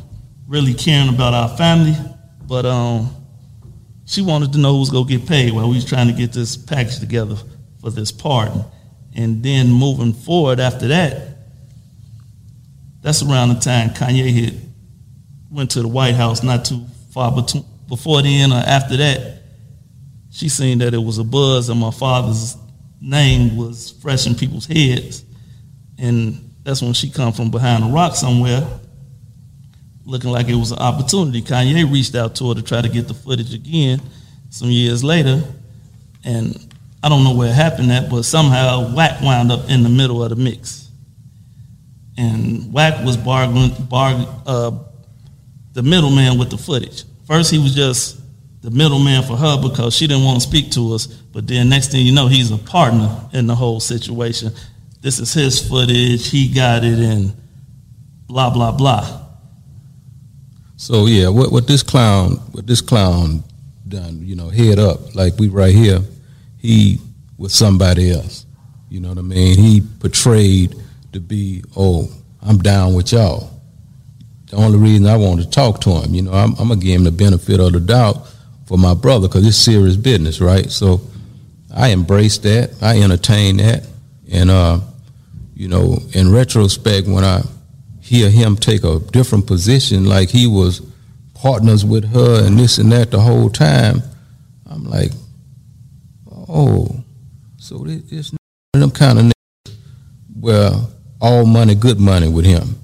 really 0.48 0.74
caring 0.74 1.10
about 1.10 1.34
our 1.34 1.58
family, 1.58 1.96
but 2.48 2.66
um, 2.66 3.14
she 4.06 4.22
wanted 4.22 4.52
to 4.54 4.60
know 4.60 4.78
who's 4.78 4.90
gonna 4.90 5.08
get 5.08 5.28
paid 5.28 5.54
while 5.54 5.68
we 5.68 5.76
was 5.76 5.86
trying 5.86 6.08
to 6.08 6.14
get 6.14 6.32
this 6.32 6.56
package 6.56 7.00
together 7.00 7.36
for 7.82 7.90
this 7.90 8.12
pardon. 8.12 8.64
And 9.16 9.44
then 9.44 9.72
moving 9.72 10.14
forward 10.14 10.60
after 10.60 10.88
that, 10.88 11.38
that's 13.02 13.22
around 13.22 13.50
the 13.50 13.60
time 13.60 13.90
Kanye 13.90 14.32
hit 14.32 14.54
went 15.52 15.72
to 15.72 15.82
the 15.82 15.88
White 15.88 16.16
House 16.16 16.42
not 16.42 16.66
too 16.66 16.86
far 17.14 17.32
between, 17.32 17.64
before 17.94 18.24
then 18.24 18.52
or 18.52 18.56
after 18.56 18.98
that. 18.98 19.44
She 20.32 20.50
seen 20.50 20.80
that 20.80 20.96
it 20.96 21.04
was 21.04 21.20
a 21.20 21.24
buzz 21.24 21.70
and 21.70 21.80
my 21.80 21.92
father's 21.92 22.58
name 23.00 23.56
was 23.56 23.92
fresh 24.02 24.26
in 24.26 24.34
people's 24.34 24.66
heads, 24.66 25.24
and 26.00 26.56
that's 26.64 26.82
when 26.82 26.94
she 26.94 27.12
come 27.12 27.34
from 27.34 27.52
behind 27.52 27.84
a 27.84 27.88
rock 27.88 28.16
somewhere, 28.16 28.66
looking 30.06 30.32
like 30.32 30.48
it 30.48 30.56
was 30.56 30.72
an 30.72 30.80
opportunity. 30.80 31.44
Kanye 31.44 31.92
reached 31.92 32.16
out 32.16 32.36
to 32.38 32.50
her 32.50 32.56
to 32.56 32.64
try 32.64 32.82
to 32.82 32.90
get 32.90 33.08
the 33.08 33.14
footage 33.14 33.54
again 33.54 34.02
some 34.50 34.70
years 34.70 35.04
later, 35.04 35.44
and 36.24 36.74
I 37.04 37.10
don't 37.10 37.24
know 37.24 37.36
where 37.36 37.50
it 37.50 37.56
happened 37.56 37.92
at, 37.92 38.10
but 38.10 38.24
somehow 38.24 38.96
Wack 38.96 39.22
wound 39.22 39.52
up 39.52 39.70
in 39.70 39.84
the 39.84 39.90
middle 39.90 40.24
of 40.24 40.30
the 40.32 40.36
mix. 40.36 40.90
And 42.18 42.74
Wack 42.74 43.06
was 43.06 43.18
bargaining, 43.18 43.70
barg, 43.72 44.28
uh, 44.48 44.72
the 45.74 45.84
middleman 45.84 46.40
with 46.40 46.50
the 46.50 46.58
footage. 46.58 47.04
First, 47.26 47.52
he 47.52 47.60
was 47.60 47.74
just 47.74 48.20
the 48.62 48.72
middleman 48.72 49.24
for 49.24 49.36
her 49.36 49.62
because 49.62 49.96
she 49.96 50.08
didn't 50.08 50.24
want 50.24 50.42
to 50.42 50.48
speak 50.48 50.72
to 50.72 50.94
us. 50.94 51.08
But 51.08 51.48
then, 51.48 51.70
next 51.70 51.92
thing 51.92 52.06
you 52.06 52.14
know, 52.14 52.28
he's 52.28 52.52
a 52.52 52.58
partner 52.58 53.30
in 53.34 53.48
the 53.48 53.56
whole 53.56 53.80
situation. 53.80 54.52
This 55.02 55.20
is 55.20 55.34
his 55.34 55.68
footage. 55.68 56.30
He 56.30 56.54
got 56.54 56.84
it, 56.84 57.00
and 57.00 57.34
blah 58.28 58.50
blah 58.50 58.72
blah. 58.72 59.22
So 60.78 61.06
yeah, 61.06 61.30
what 61.30 61.52
what 61.52 61.68
this 61.68 61.84
clown 61.84 62.32
what 62.52 62.68
this 62.68 62.82
clown 62.82 63.44
done, 63.88 64.26
you 64.26 64.36
know, 64.36 64.50
head 64.50 64.80
up 64.80 65.16
like 65.16 65.38
we 65.38 65.48
right 65.48 65.74
here, 65.74 66.00
he 66.58 67.00
was 67.38 67.54
somebody 67.54 68.12
else. 68.12 68.46
You 68.90 69.00
know 69.00 69.10
what 69.10 69.18
I 69.18 69.22
mean? 69.22 69.58
He 69.58 69.82
portrayed 70.00 70.76
to 71.14 71.20
be, 71.20 71.64
oh, 71.76 72.10
I'm 72.42 72.58
down 72.58 72.94
with 72.94 73.12
y'all. 73.12 73.53
The 74.54 74.60
only 74.60 74.78
reason 74.78 75.08
I 75.08 75.18
wanted 75.18 75.46
to 75.46 75.50
talk 75.50 75.82
to 75.82 75.90
him, 75.90 76.14
you 76.14 76.22
know, 76.22 76.32
I'm, 76.32 76.52
I'm 76.60 76.68
gonna 76.68 76.76
give 76.76 76.96
him 76.96 77.06
the 77.06 77.12
benefit 77.12 77.60
of 77.60 77.74
the 77.74 77.80
doubt 77.80 78.28
for 78.68 78.78
my 78.78 78.94
brother 78.94 79.28
because 79.28 79.48
it's 79.48 79.58
serious 79.58 79.98
business, 79.98 80.40
right? 80.40 80.70
So 80.70 81.02
I 81.74 81.88
embrace 81.88 82.38
that, 82.40 82.70
I 82.80 83.02
entertain 83.02 83.58
that, 83.58 83.84
and 84.32 84.52
uh, 84.52 84.80
you 85.56 85.68
know, 85.70 85.98
in 86.14 86.32
retrospect, 86.32 87.08
when 87.08 87.24
I 87.24 87.42
hear 88.00 88.30
him 88.30 88.56
take 88.56 88.84
a 88.84 89.00
different 89.00 89.48
position, 89.48 90.06
like 90.06 90.30
he 90.30 90.46
was 90.46 90.84
partners 91.34 91.84
with 91.84 92.14
her 92.14 92.46
and 92.46 92.60
this 92.60 92.78
and 92.78 92.92
that 92.92 93.10
the 93.10 93.22
whole 93.22 93.50
time, 93.50 94.04
I'm 94.70 94.84
like, 94.84 95.14
oh, 96.48 97.04
so 97.58 97.80
this, 97.80 98.04
this 98.04 98.34
them 98.74 98.92
kind 98.92 99.18
of 99.18 99.32
where 100.40 100.74
all 101.20 101.44
money, 101.48 101.74
good 101.74 102.00
money 102.00 102.28
with 102.30 102.46
him. 102.46 102.76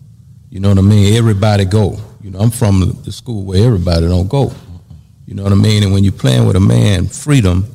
You 0.50 0.60
know 0.60 0.70
what 0.70 0.78
I 0.78 0.82
mean? 0.82 1.16
Everybody 1.16 1.66
go. 1.66 1.98
You 2.22 2.32
know, 2.32 2.40
I'm 2.40 2.52
from 2.52 3.00
the 3.04 3.12
school 3.12 3.44
where 3.44 3.66
everybody 3.66 4.08
don't 4.08 4.28
go. 4.28 4.52
You 5.26 5.36
know 5.36 5.44
what 5.44 5.52
I 5.52 5.56
mean? 5.56 5.84
And 5.84 5.94
when 5.94 6.04
you're 6.04 6.12
playing 6.14 6.48
with 6.48 6.56
a 6.56 6.60
man, 6.60 7.08
freedom 7.08 7.66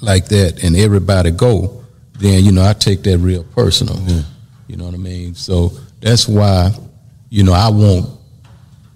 like 0.00 0.26
that, 0.28 0.62
and 0.64 0.76
everybody 0.76 1.30
go, 1.30 1.84
then 2.18 2.44
you 2.44 2.50
know 2.52 2.64
I 2.64 2.72
take 2.72 3.04
that 3.04 3.18
real 3.18 3.44
personal. 3.44 3.96
You 4.66 4.76
know 4.76 4.84
what 4.84 4.94
I 4.94 4.98
mean? 4.98 5.34
So 5.34 5.72
that's 6.00 6.28
why, 6.28 6.72
you 7.30 7.44
know, 7.44 7.52
I 7.52 7.68
want 7.68 8.06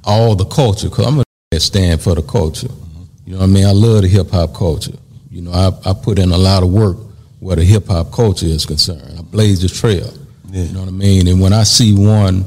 all 0.04 0.34
the 0.34 0.44
culture 0.44 0.88
because 0.88 1.06
I'm 1.06 1.14
gonna 1.14 1.60
stand 1.60 2.02
for 2.02 2.14
the 2.14 2.22
culture. 2.22 2.68
Mm-hmm. 2.68 3.02
You 3.26 3.32
know 3.34 3.38
what 3.38 3.44
I 3.44 3.52
mean? 3.52 3.66
I 3.66 3.70
love 3.70 4.02
the 4.02 4.08
hip 4.08 4.30
hop 4.30 4.54
culture. 4.54 4.96
You 5.30 5.42
know, 5.42 5.52
I, 5.52 5.70
I 5.88 5.94
put 5.94 6.18
in 6.18 6.32
a 6.32 6.36
lot 6.38 6.62
of 6.62 6.70
work 6.70 6.98
where 7.38 7.56
the 7.56 7.64
hip 7.64 7.86
hop 7.86 8.12
culture 8.12 8.46
is 8.46 8.66
concerned. 8.66 9.18
I 9.18 9.22
blaze 9.22 9.62
the 9.62 9.68
trail. 9.68 10.12
Yeah. 10.50 10.64
You 10.64 10.72
know 10.74 10.80
what 10.80 10.88
I 10.88 10.92
mean? 10.92 11.28
And 11.28 11.40
when 11.40 11.52
I 11.52 11.62
see 11.62 11.94
one, 11.94 12.44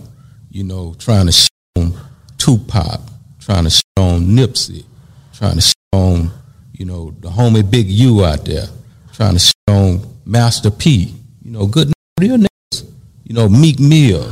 you 0.56 0.63
know, 0.63 0.96
trying 0.98 1.26
to 1.26 1.34
shit 1.34 1.50
on 1.76 1.94
Tupac, 2.38 3.02
trying 3.41 3.65
to 3.65 3.70
shit 3.70 3.84
on 3.98 4.22
Nipsey, 4.22 4.86
trying 5.34 5.56
to 5.56 5.62
shit 5.62 5.76
on, 5.91 6.32
you 6.72 6.86
know, 6.86 7.13
the 7.20 7.28
homie 7.28 7.70
Big 7.70 7.88
U 7.88 8.24
out 8.24 8.46
there, 8.46 8.68
trying 9.12 9.34
to 9.34 9.39
shit 9.39 9.54
on 9.68 10.00
Master 10.26 10.72
P, 10.72 11.13
you 11.44 11.52
know, 11.52 11.68
good 11.68 11.91
real 12.22 12.38
niggas, 12.38 12.89
you 13.26 13.36
know, 13.36 13.50
Meek 13.50 13.82
Mill. 13.82 14.32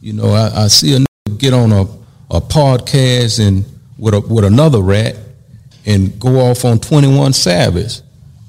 You 0.00 0.14
know, 0.14 0.30
I, 0.30 0.64
I 0.64 0.68
see 0.68 0.94
a 0.94 1.00
nigga 1.00 1.38
get 1.38 1.52
on 1.52 1.70
a, 1.70 1.82
a 2.30 2.40
podcast 2.40 3.46
and 3.46 3.66
with 3.98 4.14
a, 4.14 4.20
with 4.22 4.46
another 4.46 4.80
rat 4.80 5.16
and 5.84 6.18
go 6.18 6.40
off 6.40 6.64
on 6.64 6.78
21 6.78 7.34
Savage. 7.34 8.00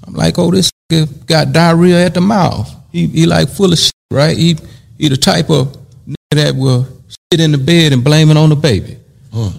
I'm 0.07 0.13
like, 0.13 0.39
oh, 0.39 0.51
this 0.51 0.71
nigga 0.89 1.25
got 1.25 1.51
diarrhea 1.51 2.05
at 2.05 2.13
the 2.13 2.21
mouth. 2.21 2.73
He, 2.93 3.07
he 3.07 3.25
like 3.25 3.49
full 3.49 3.73
of 3.73 3.77
shit, 3.77 3.91
right? 4.09 4.37
He, 4.37 4.55
he 4.97 5.09
the 5.09 5.17
type 5.17 5.49
of 5.49 5.75
nigga 6.07 6.15
that 6.35 6.55
will 6.55 6.87
in 7.37 7.51
the 7.51 7.59
bed 7.59 7.93
and 7.93 8.03
blame 8.03 8.31
it 8.31 8.37
on 8.37 8.49
the 8.49 8.55
baby. 8.55 8.97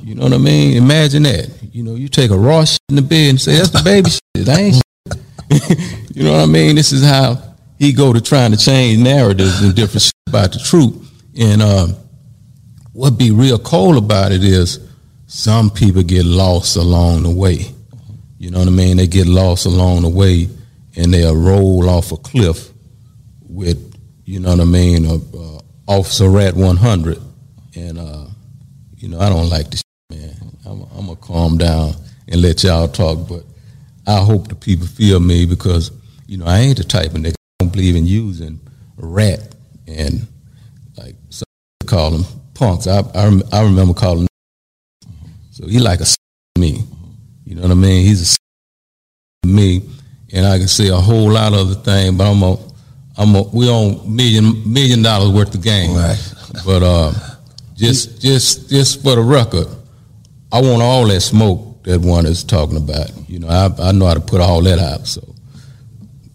You 0.03 0.17
know 0.17 0.25
what 0.25 0.33
I 0.33 0.39
mean? 0.39 0.77
Imagine 0.77 1.23
that. 1.23 1.49
You 1.73 1.85
know, 1.85 1.95
you 1.95 2.09
take 2.09 2.33
a 2.33 2.37
raw 2.37 2.65
shit 2.65 2.81
in 2.89 2.97
the 2.97 3.03
bed 3.03 3.31
and 3.31 3.41
say, 3.41 3.55
that's 3.55 3.71
the 3.71 3.83
baby 3.85 4.11
shit. 4.11 4.49
I 4.49 4.61
ain't 4.61 4.75
shit. 4.75 6.11
you 6.17 6.25
know 6.25 6.33
what 6.33 6.41
I 6.41 6.47
mean? 6.47 6.75
This 6.75 6.91
is 6.91 7.05
how 7.05 7.41
he 7.79 7.93
go 7.93 8.13
to 8.13 8.21
trying 8.21 8.51
to 8.51 8.57
change 8.57 8.99
narratives 8.99 9.63
and 9.63 9.73
different 9.73 10.03
shit 10.03 10.13
about 10.27 10.53
the 10.53 10.59
truth. 10.59 11.13
And 11.39 11.63
um, 11.63 11.95
what 12.93 13.17
be 13.17 13.31
real 13.31 13.59
cold 13.59 13.97
about 13.97 14.33
it 14.33 14.43
is 14.43 14.81
some 15.29 15.71
people 15.71 16.03
get 16.03 16.27
lost 16.27 16.75
along 16.75 17.23
the 17.23 17.31
way. 17.31 17.67
You 18.37 18.51
know 18.51 18.59
what 18.59 18.67
I 18.67 18.73
mean? 18.73 18.97
They 18.97 19.07
get 19.07 19.29
lost 19.29 19.67
along 19.67 20.03
the 20.03 20.09
way 20.09 20.49
and 20.97 21.15
they'll 21.15 21.37
roll 21.37 21.89
off 21.89 22.11
a 22.11 22.17
cliff 22.17 22.71
with, 23.49 23.95
you 24.25 24.41
know 24.41 24.51
what 24.51 24.61
I 24.61 24.65
mean, 24.65 25.07
a, 25.07 25.15
uh, 25.15 25.61
Officer 25.87 26.29
Rat 26.29 26.57
100. 26.57 27.30
And, 27.75 27.99
uh, 27.99 28.27
you 28.97 29.09
know, 29.09 29.21
I 29.21 29.29
don't 29.29 29.49
like 29.49 29.71
this, 29.71 29.83
man. 30.11 30.35
I'm, 30.67 30.83
I'm 30.97 31.07
to 31.07 31.17
calm 31.17 31.59
down 31.59 31.95
and 32.29 32.43
let 32.43 32.63
y'all 32.65 32.89
talk, 32.89 33.29
but 33.29 33.45
I 34.07 34.21
hope 34.21 34.49
the 34.49 34.55
people 34.55 34.87
feel 34.87 35.21
me 35.21 35.47
because, 35.47 35.93
you 36.27 36.37
know, 36.37 36.47
I 36.47 36.59
ain't 36.59 36.79
the 36.79 36.85
type 36.85 37.15
of 37.15 37.21
nigga. 37.21 37.35
I 37.61 37.65
don't 37.65 37.73
believe 37.73 37.97
in 37.97 38.07
using 38.07 38.61
rat 38.97 39.55
and, 39.87 40.27
like, 40.97 41.17
some 41.29 41.45
call 41.87 42.11
them 42.11 42.25
punks. 42.55 42.87
I, 42.87 43.01
I, 43.15 43.25
rem- 43.25 43.43
I 43.53 43.63
remember 43.63 43.95
calling 43.95 44.27
so 45.51 45.67
he 45.67 45.79
like 45.79 46.01
a 46.01 46.05
to 46.05 46.17
me. 46.59 46.85
You 47.45 47.55
know 47.57 47.63
what 47.63 47.71
I 47.71 47.75
mean? 47.75 48.07
He's 48.07 48.37
a 48.37 48.39
to 49.43 49.49
me, 49.49 49.83
and 50.33 50.47
I 50.47 50.59
can 50.59 50.69
say 50.69 50.89
a 50.89 50.97
whole 50.97 51.31
lot 51.31 51.53
of 51.53 51.59
other 51.59 51.75
things, 51.75 52.17
but 52.17 52.31
I'm 52.31 52.43
a, 52.43 52.57
I'm 53.19 53.35
a, 53.35 53.43
we 53.43 53.69
own 53.69 54.15
million 54.15 54.73
million 54.73 55.03
dollars 55.03 55.31
worth 55.31 55.55
of 55.55 55.63
game. 55.63 55.95
Right. 55.95 56.35
But 56.65 56.83
uh, 56.83 57.13
just 57.81 58.21
just 58.21 58.69
just 58.69 59.03
for 59.03 59.15
the 59.17 59.23
record, 59.23 59.67
I 60.53 60.61
want 60.61 60.83
all 60.83 61.07
that 61.09 61.21
smoke 61.21 61.83
that 61.85 62.01
one 62.01 62.27
is 62.27 62.45
talking 62.45 62.77
about. 62.77 63.11
You 63.29 63.39
know, 63.39 63.49
I 63.49 63.89
I 63.89 63.93
know 63.93 64.07
how 64.07 64.15
to 64.15 64.21
put 64.21 64.41
all 64.41 64.63
that 64.63 64.79
out. 64.79 65.07
So, 65.07 65.23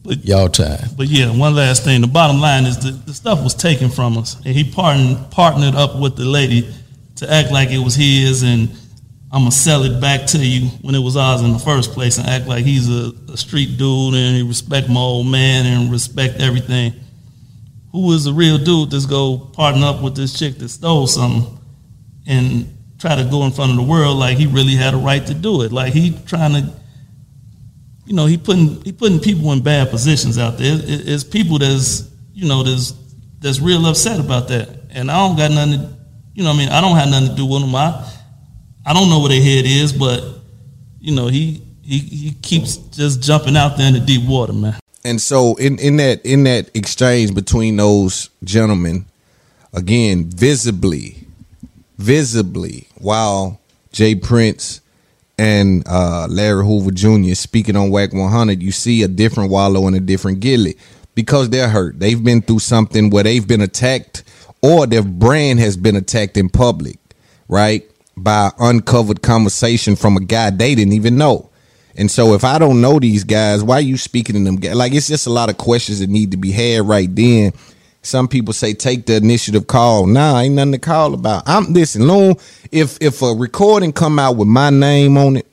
But- 0.03 0.25
y'all 0.25 0.49
time. 0.49 0.89
But 0.97 1.07
yeah, 1.07 1.29
one 1.35 1.55
last 1.55 1.83
thing. 1.83 2.01
The 2.01 2.07
bottom 2.07 2.41
line 2.41 2.65
is 2.65 2.77
that 2.79 3.05
the 3.05 3.13
stuff 3.13 3.43
was 3.43 3.53
taken 3.53 3.89
from 3.89 4.17
us, 4.17 4.37
and 4.43 4.55
he 4.55 4.63
partnered 4.63 5.29
partnered 5.31 5.75
up 5.75 5.97
with 5.99 6.15
the 6.15 6.25
lady 6.25 6.67
to 7.17 7.31
act 7.31 7.51
like 7.51 7.69
it 7.69 7.79
was 7.79 7.95
his, 7.95 8.41
and 8.43 8.69
I'm 9.31 9.41
gonna 9.41 9.51
sell 9.51 9.83
it 9.83 10.01
back 10.01 10.25
to 10.27 10.39
you 10.39 10.69
when 10.81 10.95
it 10.95 10.99
was 10.99 11.15
ours 11.15 11.41
in 11.41 11.53
the 11.53 11.59
first 11.59 11.91
place, 11.93 12.17
and 12.17 12.27
act 12.27 12.47
like 12.47 12.65
he's 12.65 12.89
a, 12.89 13.13
a 13.31 13.37
street 13.37 13.77
dude 13.77 14.15
and 14.15 14.35
he 14.35 14.41
respect 14.41 14.89
my 14.89 14.99
old 14.99 15.27
man 15.27 15.65
and 15.67 15.91
respect 15.91 16.39
everything. 16.41 16.93
Who 17.95 18.11
is 18.11 18.25
the 18.25 18.33
real 18.33 18.57
dude 18.57 18.91
that's 18.91 19.05
go 19.05 19.37
partner 19.37 19.85
up 19.87 20.01
with 20.01 20.15
this 20.15 20.37
chick 20.37 20.57
that 20.59 20.67
stole 20.69 21.07
something 21.07 21.57
and 22.27 22.67
try 22.99 23.15
to 23.15 23.23
go 23.23 23.45
in 23.45 23.51
front 23.51 23.71
of 23.71 23.77
the 23.77 23.83
world 23.83 24.17
like 24.17 24.37
he 24.37 24.47
really 24.47 24.75
had 24.75 24.93
a 24.93 24.97
right 24.97 25.25
to 25.27 25.33
do 25.33 25.61
it? 25.61 25.71
Like 25.71 25.93
he 25.93 26.11
trying 26.25 26.53
to 26.53 26.73
you 28.05 28.13
know, 28.13 28.25
he 28.25 28.37
putting 28.37 28.81
he 28.83 28.91
putting 28.91 29.19
people 29.19 29.51
in 29.53 29.61
bad 29.63 29.89
positions 29.89 30.37
out 30.37 30.57
there. 30.57 30.75
It- 30.75 31.07
it's 31.07 31.23
people 31.23 31.57
that's 31.57 32.09
you 32.33 32.47
know 32.47 32.63
that's 32.63 32.93
that's 33.39 33.59
real 33.59 33.85
upset 33.85 34.19
about 34.19 34.47
that, 34.49 34.67
and 34.91 35.09
I 35.09 35.15
don't 35.25 35.37
got 35.37 35.51
nothing. 35.51 35.79
To, 35.79 35.97
you 36.33 36.43
know, 36.43 36.51
I 36.51 36.57
mean, 36.57 36.69
I 36.69 36.81
don't 36.81 36.95
have 36.97 37.09
nothing 37.09 37.29
to 37.29 37.35
do 37.35 37.45
with 37.45 37.61
them. 37.61 37.73
I 37.75 38.05
I 38.85 38.93
don't 38.93 39.09
know 39.09 39.19
where 39.21 39.29
their 39.29 39.41
head 39.41 39.65
is, 39.65 39.93
but 39.93 40.21
you 40.99 41.15
know, 41.15 41.27
he 41.27 41.61
he 41.81 41.97
he 41.99 42.31
keeps 42.41 42.77
just 42.77 43.21
jumping 43.23 43.55
out 43.57 43.77
there 43.77 43.87
in 43.87 43.93
the 43.93 43.99
deep 44.01 44.27
water, 44.27 44.53
man. 44.53 44.77
And 45.05 45.21
so 45.21 45.53
in 45.55 45.77
in 45.77 45.97
that 45.97 46.25
in 46.25 46.45
that 46.45 46.75
exchange 46.75 47.35
between 47.35 47.77
those 47.77 48.31
gentlemen, 48.43 49.05
again, 49.71 50.31
visibly, 50.31 51.27
visibly, 51.99 52.87
while 52.97 53.61
J 53.91 54.15
Prince 54.15 54.81
and 55.37 55.87
uh, 55.87 56.25
Larry 56.27 56.65
Hoover 56.65 56.89
Jr. 56.89 57.35
speaking 57.35 57.75
on 57.75 57.91
Wack 57.91 58.13
100, 58.13 58.63
you 58.63 58.71
see 58.71 59.03
a 59.03 59.07
different 59.07 59.51
Wallo 59.51 59.85
and 59.85 59.95
a 59.95 59.99
different 59.99 60.39
Gillie 60.39 60.75
because 61.13 61.51
they're 61.51 61.69
hurt. 61.69 61.99
They've 61.99 62.23
been 62.23 62.41
through 62.41 62.59
something 62.59 63.11
where 63.11 63.25
they've 63.25 63.47
been 63.47 63.61
attacked 63.61 64.23
or 64.63 64.87
their 64.87 65.03
brand 65.03 65.59
has 65.59 65.77
been 65.77 65.95
attacked 65.95 66.35
in 66.35 66.49
public, 66.49 66.97
right? 67.47 67.87
By 68.17 68.49
uncovered 68.57 69.21
conversation 69.21 69.95
from 69.95 70.17
a 70.17 70.21
guy 70.21 70.49
they 70.49 70.73
didn't 70.73 70.93
even 70.93 71.15
know. 71.15 71.51
And 71.97 72.11
so 72.11 72.33
if 72.33 72.43
I 72.43 72.59
don't 72.59 72.81
know 72.81 72.99
these 72.99 73.23
guys, 73.23 73.63
why 73.63 73.75
are 73.75 73.81
you 73.81 73.97
speaking 73.97 74.35
to 74.35 74.43
them? 74.43 74.77
Like 74.77 74.93
it's 74.93 75.07
just 75.07 75.27
a 75.27 75.31
lot 75.31 75.49
of 75.49 75.57
questions 75.57 75.99
that 75.99 76.09
need 76.09 76.31
to 76.31 76.37
be 76.37 76.51
had 76.51 76.87
right 76.87 77.13
then. 77.13 77.53
Some 78.01 78.27
people 78.27 78.53
say 78.53 78.73
take 78.73 79.07
the 79.07 79.15
initiative 79.15 79.65
call. 79.65 80.05
Nah, 80.05 80.39
ain't 80.39 80.55
nothing 80.55 80.73
to 80.73 80.79
call 80.79 81.13
about. 81.13 81.43
I'm 81.47 81.73
listen, 81.73 82.07
Loon, 82.07 82.35
if 82.71 83.01
if 83.01 83.21
a 83.21 83.33
recording 83.33 83.93
come 83.93 84.19
out 84.19 84.35
with 84.35 84.47
my 84.47 84.69
name 84.69 85.17
on 85.17 85.37
it 85.37 85.47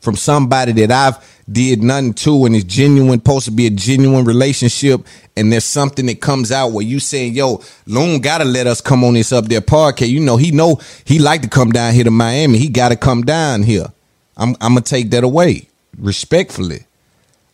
from 0.00 0.16
somebody 0.16 0.72
that 0.72 0.90
I've 0.90 1.36
did 1.50 1.82
nothing 1.82 2.12
to 2.12 2.44
and 2.44 2.56
it's 2.56 2.64
genuine, 2.64 3.20
supposed 3.20 3.44
to 3.46 3.52
be 3.52 3.66
a 3.66 3.70
genuine 3.70 4.24
relationship, 4.24 5.06
and 5.36 5.52
there's 5.52 5.64
something 5.64 6.06
that 6.06 6.20
comes 6.20 6.50
out 6.50 6.72
where 6.72 6.84
you 6.84 6.98
saying, 6.98 7.34
yo, 7.34 7.62
Loon 7.86 8.20
gotta 8.20 8.44
let 8.44 8.66
us 8.66 8.80
come 8.80 9.04
on 9.04 9.14
this 9.14 9.32
up 9.32 9.46
there 9.46 9.60
parquet. 9.60 10.06
You 10.06 10.20
know, 10.20 10.36
he 10.36 10.50
know 10.50 10.80
he 11.04 11.18
like 11.18 11.42
to 11.42 11.48
come 11.48 11.70
down 11.70 11.94
here 11.94 12.04
to 12.04 12.10
Miami. 12.10 12.58
He 12.58 12.68
gotta 12.68 12.96
come 12.96 13.22
down 13.22 13.62
here. 13.62 13.86
I'm 14.36 14.50
I'm 14.60 14.72
gonna 14.74 14.82
take 14.82 15.10
that 15.10 15.24
away 15.24 15.68
respectfully. 15.98 16.84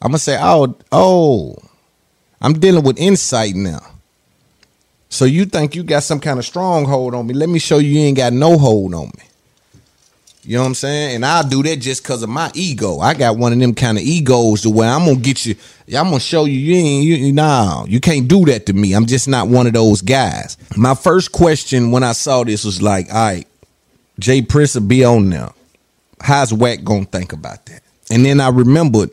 I'm 0.01 0.09
gonna 0.09 0.19
say, 0.19 0.37
oh, 0.41 0.77
oh, 0.91 1.57
I'm 2.41 2.55
dealing 2.55 2.85
with 2.85 2.99
insight 2.99 3.55
now. 3.55 3.87
So 5.09 5.27
you 5.27 5.45
think 5.45 5.77
you 5.77 5.83
got 5.83 6.03
some 6.03 6.21
kind 6.21 6.39
of 6.39 6.45
stronghold 6.45 7.15
on 7.15 7.27
me? 7.27 7.35
Let 7.35 7.49
me 7.49 7.59
show 7.59 7.79
you 7.79 7.91
you 7.91 8.01
ain't 8.01 8.17
got 8.17 8.33
no 8.33 8.59
hold 8.59 8.95
on 8.95 9.07
me. 9.19 9.25
You 10.45 10.57
know 10.57 10.63
what 10.63 10.69
I'm 10.69 10.75
saying? 10.75 11.17
And 11.17 11.25
I'll 11.25 11.47
do 11.47 11.63
that 11.63 11.77
just 11.77 12.03
because 12.03 12.25
of 12.25 12.29
my 12.29 12.51
ego. 12.55 12.99
I 12.99 13.15
got 13.15 13.37
one 13.37 13.53
of 13.53 13.61
them 13.61 13.75
kind 13.75 13.97
of 13.97 14.03
egos 14.03 14.63
to 14.63 14.71
where 14.71 14.89
I'm 14.89 15.05
gonna 15.05 15.21
get 15.21 15.47
you. 15.47 15.55
I'm 15.97 16.07
gonna 16.07 16.19
show 16.19 16.47
you 16.47 16.59
you 16.59 16.75
ain't 16.75 17.05
you 17.05 17.33
nah, 17.33 17.85
you 17.85 18.01
can't 18.01 18.27
do 18.27 18.45
that 18.47 18.67
to 18.67 18.73
me. 18.73 18.93
I'm 18.93 19.07
just 19.07 19.29
not 19.29 19.47
one 19.47 19.69
of 19.69 19.73
those 19.75 20.03
guys. 20.03 20.57
My 20.77 20.97
first 20.97 21.31
question 21.31 21.93
when 21.93 22.03
I 22.03 22.13
saw 22.13 22.43
this 22.43 22.65
was 22.65 22.83
like, 22.83 23.09
all 23.13 23.15
right, 23.15 23.47
J 24.19 24.43
Prince 24.43 24.75
will 24.75 24.83
be 24.83 25.05
on 25.05 25.31
there. 25.31 25.51
How's 26.23 26.53
Wack 26.53 26.85
gonna 26.85 27.05
think 27.05 27.33
about 27.33 27.67
that? 27.67 27.83
And 28.11 28.25
then 28.25 28.41
I 28.41 28.49
remembered 28.49 29.11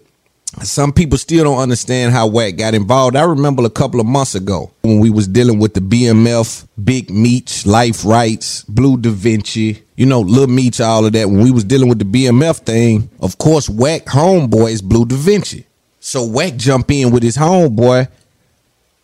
some 0.64 0.92
people 0.92 1.18
still 1.18 1.44
don't 1.44 1.60
understand 1.60 2.12
how 2.12 2.28
Wack 2.28 2.58
got 2.58 2.74
involved. 2.74 3.16
I 3.16 3.24
remember 3.24 3.64
a 3.66 3.70
couple 3.70 4.00
of 4.00 4.06
months 4.06 4.36
ago 4.36 4.72
when 4.82 5.00
we 5.00 5.10
was 5.10 5.28
dealing 5.28 5.60
with 5.60 5.74
the 5.74 5.80
BMF, 5.80 6.68
Big 6.84 7.12
Meech, 7.12 7.66
Life 7.66 8.04
Rights, 8.04 8.64
Blue 8.64 8.98
Da 8.98 9.12
Vinci, 9.12 9.84
you 9.96 10.06
know, 10.06 10.22
Lil 10.22 10.48
Meech, 10.48 10.82
all 10.82 11.06
of 11.06 11.14
that. 11.14 11.30
When 11.30 11.44
we 11.44 11.52
was 11.52 11.64
dealing 11.64 11.88
with 11.88 12.00
the 12.00 12.06
BMF 12.06 12.66
thing, 12.66 13.10
of 13.22 13.38
course, 13.38 13.70
Wack 13.70 14.06
homeboy 14.06 14.72
is 14.72 14.82
Blue 14.82 15.06
Da 15.06 15.16
Vinci. 15.16 15.66
So 16.00 16.26
Wack 16.26 16.56
jump 16.56 16.90
in 16.92 17.12
with 17.12 17.24
his 17.24 17.38
homeboy. 17.38 18.08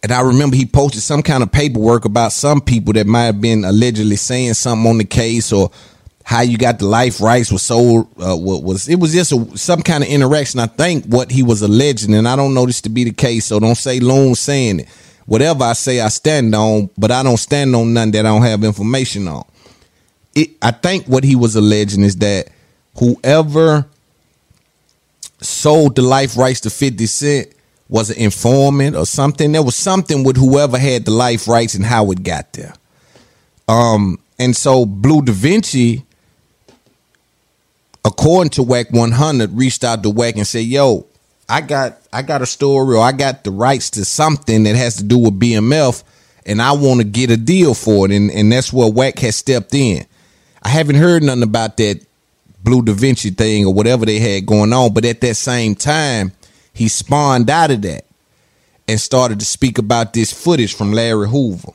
And 0.01 0.11
I 0.11 0.21
remember 0.21 0.55
he 0.55 0.65
posted 0.65 1.01
some 1.01 1.23
kind 1.23 1.41
of 1.41 1.51
paperwork 1.51 2.05
about 2.05 2.31
some 2.31 2.61
people 2.61 2.93
that 2.93 3.07
might 3.07 3.25
have 3.25 3.41
been 3.41 3.65
allegedly 3.65 4.15
saying 4.17 4.53
something 4.53 4.89
on 4.89 4.97
the 4.97 5.05
case 5.05 5.51
or 5.51 5.71
how 6.25 6.41
you 6.41 6.57
got 6.57 6.79
the 6.79 6.85
life 6.85 7.21
rights 7.21 7.51
was 7.51 7.61
sold 7.61 8.07
uh, 8.19 8.35
was 8.35 8.89
it 8.89 8.99
was 8.99 9.13
just 9.13 9.31
a, 9.31 9.57
some 9.57 9.83
kind 9.83 10.03
of 10.03 10.09
interaction. 10.09 10.59
I 10.59 10.65
think 10.65 11.05
what 11.05 11.29
he 11.29 11.43
was 11.43 11.61
alleging, 11.61 12.15
and 12.15 12.27
I 12.27 12.35
don't 12.35 12.55
know 12.55 12.65
this 12.65 12.81
to 12.81 12.89
be 12.89 13.03
the 13.03 13.11
case, 13.13 13.45
so 13.45 13.59
don't 13.59 13.75
say 13.75 13.99
Loon 13.99 14.33
saying 14.33 14.81
it. 14.81 14.87
Whatever 15.27 15.63
I 15.65 15.73
say, 15.73 16.01
I 16.01 16.07
stand 16.07 16.55
on, 16.55 16.89
but 16.97 17.11
I 17.11 17.21
don't 17.21 17.37
stand 17.37 17.75
on 17.75 17.93
none 17.93 18.09
that 18.11 18.25
I 18.25 18.29
don't 18.29 18.41
have 18.41 18.63
information 18.63 19.27
on. 19.27 19.45
It, 20.33 20.49
I 20.63 20.71
think 20.71 21.05
what 21.05 21.23
he 21.23 21.35
was 21.35 21.55
alleging 21.55 22.03
is 22.03 22.15
that 22.17 22.49
whoever 22.97 23.85
sold 25.41 25.95
the 25.95 26.01
life 26.01 26.37
rights 26.37 26.61
to 26.61 26.71
50 26.71 27.05
Cent 27.05 27.53
was 27.87 28.09
an 28.09 28.17
informant 28.17 28.95
or 28.95 29.05
something. 29.05 29.51
There 29.51 29.63
was 29.63 29.75
something 29.75 30.23
with 30.23 30.37
whoever 30.37 30.79
had 30.79 31.05
the 31.05 31.11
life 31.11 31.47
rights 31.47 31.75
and 31.75 31.85
how 31.85 32.09
it 32.09 32.23
got 32.23 32.51
there. 32.53 32.73
Um, 33.67 34.19
and 34.39 34.55
so 34.55 34.87
Blue 34.87 35.21
Da 35.21 35.31
Vinci 35.31 36.04
according 38.05 38.51
to 38.51 38.63
Wack 38.63 38.91
100, 38.91 39.57
reached 39.57 39.83
out 39.83 40.03
to 40.03 40.09
Wack 40.09 40.37
and 40.37 40.47
said, 40.47 40.65
"Yo, 40.65 41.07
I 41.49 41.61
got 41.61 41.97
I 42.13 42.21
got 42.21 42.41
a 42.41 42.45
story 42.45 42.95
or 42.95 43.03
I 43.03 43.11
got 43.11 43.43
the 43.43 43.51
rights 43.51 43.89
to 43.91 44.05
something 44.05 44.63
that 44.63 44.75
has 44.75 44.95
to 44.97 45.03
do 45.03 45.17
with 45.17 45.39
BMF, 45.39 46.03
and 46.45 46.61
I 46.61 46.71
want 46.73 47.01
to 47.01 47.03
get 47.03 47.31
a 47.31 47.37
deal 47.37 47.73
for 47.73 48.05
it." 48.05 48.11
And 48.11 48.31
and 48.31 48.51
that's 48.51 48.71
where 48.71 48.89
Wack 48.89 49.19
has 49.19 49.35
stepped 49.35 49.73
in. 49.73 50.05
I 50.63 50.69
haven't 50.69 50.95
heard 50.95 51.23
nothing 51.23 51.43
about 51.43 51.77
that 51.77 51.99
Blue 52.63 52.81
Da 52.81 52.93
Vinci 52.93 53.31
thing 53.31 53.65
or 53.65 53.73
whatever 53.73 54.05
they 54.05 54.19
had 54.19 54.45
going 54.45 54.71
on, 54.71 54.93
but 54.93 55.05
at 55.05 55.21
that 55.21 55.35
same 55.35 55.75
time, 55.75 56.31
he 56.73 56.87
spawned 56.87 57.49
out 57.49 57.71
of 57.71 57.81
that 57.81 58.05
and 58.87 59.01
started 59.01 59.39
to 59.39 59.45
speak 59.45 59.77
about 59.77 60.13
this 60.13 60.31
footage 60.31 60.73
from 60.73 60.93
Larry 60.93 61.27
Hoover 61.27 61.73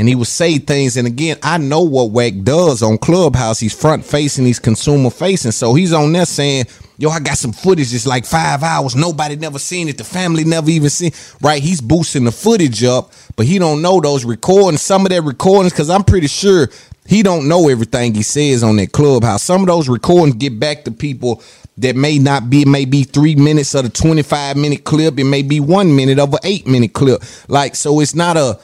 and 0.00 0.08
he 0.08 0.14
would 0.14 0.28
say 0.28 0.56
things. 0.56 0.96
And 0.96 1.06
again, 1.06 1.36
I 1.42 1.58
know 1.58 1.82
what 1.82 2.10
Wack 2.10 2.32
does 2.42 2.82
on 2.82 2.96
Clubhouse. 2.96 3.60
He's 3.60 3.78
front 3.78 4.02
facing, 4.02 4.46
he's 4.46 4.58
consumer 4.58 5.10
facing. 5.10 5.52
So 5.52 5.74
he's 5.74 5.92
on 5.92 6.10
there 6.14 6.24
saying, 6.24 6.64
Yo, 6.96 7.10
I 7.10 7.20
got 7.20 7.36
some 7.36 7.52
footage. 7.52 7.94
It's 7.94 8.06
like 8.06 8.24
five 8.24 8.62
hours. 8.62 8.96
Nobody 8.96 9.36
never 9.36 9.58
seen 9.58 9.88
it. 9.88 9.98
The 9.98 10.04
family 10.04 10.42
never 10.44 10.70
even 10.70 10.88
seen. 10.88 11.12
Right? 11.42 11.62
He's 11.62 11.82
boosting 11.82 12.24
the 12.24 12.32
footage 12.32 12.82
up, 12.82 13.12
but 13.36 13.44
he 13.44 13.58
don't 13.58 13.82
know 13.82 14.00
those 14.00 14.24
recordings. 14.24 14.80
Some 14.80 15.04
of 15.04 15.10
that 15.10 15.22
recordings, 15.22 15.74
because 15.74 15.90
I'm 15.90 16.04
pretty 16.04 16.28
sure 16.28 16.68
he 17.06 17.22
don't 17.22 17.46
know 17.46 17.68
everything 17.68 18.14
he 18.14 18.22
says 18.22 18.62
on 18.62 18.76
that 18.76 18.92
clubhouse. 18.92 19.42
Some 19.42 19.60
of 19.60 19.66
those 19.66 19.86
recordings 19.86 20.36
get 20.36 20.58
back 20.58 20.84
to 20.84 20.90
people 20.90 21.42
that 21.76 21.94
may 21.94 22.18
not 22.18 22.48
be, 22.48 22.64
may 22.64 22.86
be 22.86 23.04
three 23.04 23.34
minutes 23.34 23.74
of 23.74 23.84
a 23.84 23.90
25 23.90 24.56
minute 24.56 24.84
clip. 24.84 25.18
It 25.18 25.24
may 25.24 25.42
be 25.42 25.60
one 25.60 25.94
minute 25.94 26.18
of 26.18 26.32
an 26.32 26.40
eight 26.44 26.66
minute 26.66 26.94
clip. 26.94 27.22
Like, 27.48 27.76
so 27.76 28.00
it's 28.00 28.14
not 28.14 28.38
a 28.38 28.58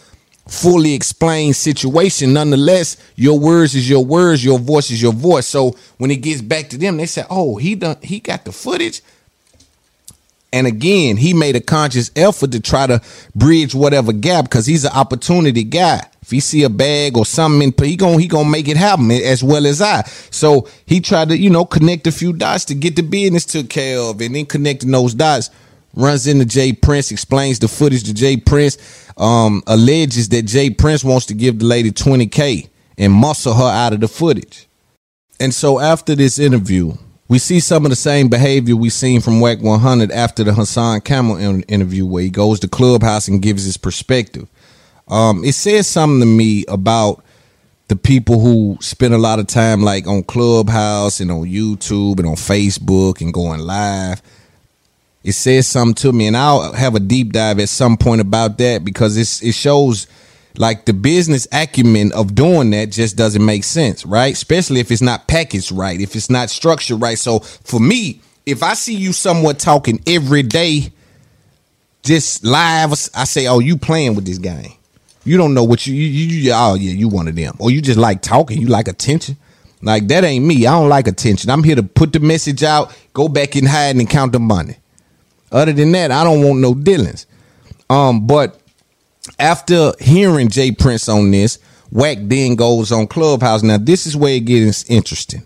fully 0.48 0.94
explained 0.94 1.56
situation. 1.56 2.32
Nonetheless, 2.32 2.96
your 3.16 3.38
words 3.38 3.74
is 3.74 3.88
your 3.88 4.04
words, 4.04 4.44
your 4.44 4.58
voice 4.58 4.90
is 4.90 5.02
your 5.02 5.12
voice. 5.12 5.46
So 5.46 5.76
when 5.98 6.10
it 6.10 6.16
gets 6.16 6.40
back 6.40 6.68
to 6.70 6.78
them, 6.78 6.96
they 6.96 7.06
say, 7.06 7.24
"Oh, 7.28 7.56
he 7.56 7.74
done 7.74 7.96
he 8.02 8.20
got 8.20 8.44
the 8.44 8.52
footage." 8.52 9.02
And 10.52 10.66
again, 10.66 11.16
he 11.16 11.34
made 11.34 11.56
a 11.56 11.60
conscious 11.60 12.10
effort 12.16 12.52
to 12.52 12.60
try 12.60 12.86
to 12.86 13.02
bridge 13.34 13.74
whatever 13.74 14.12
gap 14.12 14.44
because 14.44 14.66
he's 14.66 14.84
an 14.84 14.92
opportunity 14.92 15.64
guy. 15.64 16.06
If 16.22 16.30
he 16.30 16.40
see 16.40 16.62
a 16.62 16.70
bag 16.70 17.16
or 17.16 17.26
something, 17.26 17.74
he 17.82 17.96
gonna 17.96 18.18
he 18.18 18.28
gonna 18.28 18.48
make 18.48 18.68
it 18.68 18.76
happen 18.76 19.10
as 19.10 19.42
well 19.44 19.66
as 19.66 19.82
I. 19.82 20.02
So 20.30 20.68
he 20.86 21.00
tried 21.00 21.28
to 21.28 21.38
you 21.38 21.50
know 21.50 21.64
connect 21.64 22.06
a 22.06 22.12
few 22.12 22.32
dots 22.32 22.64
to 22.66 22.74
get 22.74 22.96
the 22.96 23.02
business 23.02 23.44
care 23.68 23.98
of, 23.98 24.20
and 24.20 24.34
then 24.34 24.46
connecting 24.46 24.90
those 24.92 25.14
dots 25.14 25.50
runs 25.96 26.26
into 26.26 26.44
J 26.44 26.72
Prince, 26.74 27.10
explains 27.10 27.58
the 27.58 27.68
footage 27.68 28.04
to 28.04 28.14
J 28.14 28.36
Prince 28.36 28.78
um, 29.16 29.62
alleges 29.66 30.28
that 30.28 30.42
J 30.42 30.70
Prince 30.70 31.02
wants 31.02 31.26
to 31.26 31.34
give 31.34 31.58
the 31.58 31.64
lady 31.64 31.90
20K 31.90 32.68
and 32.98 33.12
muscle 33.12 33.54
her 33.54 33.64
out 33.64 33.92
of 33.92 34.00
the 34.00 34.08
footage. 34.08 34.68
And 35.40 35.52
so 35.52 35.80
after 35.80 36.14
this 36.14 36.38
interview, 36.38 36.94
we 37.28 37.38
see 37.38 37.60
some 37.60 37.84
of 37.84 37.90
the 37.90 37.96
same 37.96 38.28
behavior 38.28 38.76
we 38.76 38.88
seen 38.90 39.20
from 39.20 39.40
Wack 39.40 39.60
100 39.60 40.12
after 40.12 40.44
the 40.44 40.54
Hassan 40.54 41.00
Campbell 41.00 41.36
in- 41.36 41.62
interview, 41.62 42.06
where 42.06 42.22
he 42.22 42.30
goes 42.30 42.60
to 42.60 42.68
Clubhouse 42.68 43.26
and 43.28 43.42
gives 43.42 43.64
his 43.64 43.76
perspective. 43.76 44.48
Um, 45.08 45.44
it 45.44 45.54
says 45.54 45.86
something 45.86 46.20
to 46.20 46.26
me 46.26 46.64
about 46.68 47.24
the 47.88 47.96
people 47.96 48.40
who 48.40 48.76
spend 48.80 49.14
a 49.14 49.18
lot 49.18 49.38
of 49.38 49.46
time 49.46 49.82
like 49.82 50.06
on 50.06 50.22
Clubhouse 50.24 51.20
and 51.20 51.30
on 51.30 51.44
YouTube 51.44 52.18
and 52.18 52.26
on 52.28 52.34
Facebook 52.34 53.20
and 53.20 53.32
going 53.32 53.60
live 53.60 54.20
it 55.26 55.32
says 55.32 55.66
something 55.66 55.94
to 55.96 56.12
me, 56.12 56.28
and 56.28 56.36
I'll 56.36 56.72
have 56.72 56.94
a 56.94 57.00
deep 57.00 57.32
dive 57.32 57.58
at 57.58 57.68
some 57.68 57.96
point 57.96 58.20
about 58.20 58.58
that 58.58 58.84
because 58.84 59.16
it's 59.16 59.42
it 59.42 59.54
shows 59.54 60.06
like 60.56 60.84
the 60.84 60.92
business 60.92 61.48
acumen 61.50 62.12
of 62.12 62.36
doing 62.36 62.70
that 62.70 62.92
just 62.92 63.16
doesn't 63.16 63.44
make 63.44 63.64
sense, 63.64 64.06
right? 64.06 64.32
Especially 64.32 64.78
if 64.78 64.92
it's 64.92 65.02
not 65.02 65.26
packaged 65.26 65.72
right, 65.72 66.00
if 66.00 66.14
it's 66.14 66.30
not 66.30 66.48
structured 66.48 67.02
right. 67.02 67.18
So 67.18 67.40
for 67.40 67.80
me, 67.80 68.20
if 68.46 68.62
I 68.62 68.74
see 68.74 68.94
you 68.94 69.12
somewhat 69.12 69.58
talking 69.58 70.00
every 70.06 70.44
day, 70.44 70.92
just 72.04 72.44
live, 72.44 72.92
I 73.12 73.24
say, 73.24 73.48
"Oh, 73.48 73.58
you 73.58 73.76
playing 73.76 74.14
with 74.14 74.26
this 74.26 74.38
game? 74.38 74.74
You 75.24 75.38
don't 75.38 75.54
know 75.54 75.64
what 75.64 75.88
you, 75.88 75.94
you, 75.94 76.06
you 76.06 76.52
oh 76.54 76.74
yeah, 76.74 76.92
you 76.92 77.08
one 77.08 77.26
of 77.26 77.34
them, 77.34 77.56
or 77.58 77.72
you 77.72 77.82
just 77.82 77.98
like 77.98 78.22
talking, 78.22 78.60
you 78.60 78.68
like 78.68 78.86
attention." 78.86 79.36
Like 79.82 80.06
that 80.06 80.22
ain't 80.22 80.44
me. 80.44 80.68
I 80.68 80.78
don't 80.78 80.88
like 80.88 81.08
attention. 81.08 81.50
I'm 81.50 81.64
here 81.64 81.76
to 81.76 81.82
put 81.82 82.12
the 82.12 82.20
message 82.20 82.62
out, 82.62 82.96
go 83.12 83.28
back 83.28 83.56
in 83.56 83.66
hide 83.66 83.96
and 83.96 84.08
count 84.08 84.32
the 84.32 84.38
money. 84.38 84.76
Other 85.52 85.72
than 85.72 85.92
that, 85.92 86.10
I 86.10 86.24
don't 86.24 86.42
want 86.42 86.60
no 86.60 86.74
dealings. 86.74 87.26
Um, 87.88 88.26
but 88.26 88.60
after 89.38 89.92
hearing 90.00 90.48
J 90.48 90.72
Prince 90.72 91.08
on 91.08 91.30
this, 91.30 91.58
Wack 91.90 92.18
then 92.22 92.56
goes 92.56 92.92
on 92.92 93.06
Clubhouse. 93.06 93.62
Now, 93.62 93.78
this 93.78 94.06
is 94.06 94.16
where 94.16 94.34
it 94.34 94.44
gets 94.44 94.88
interesting 94.90 95.44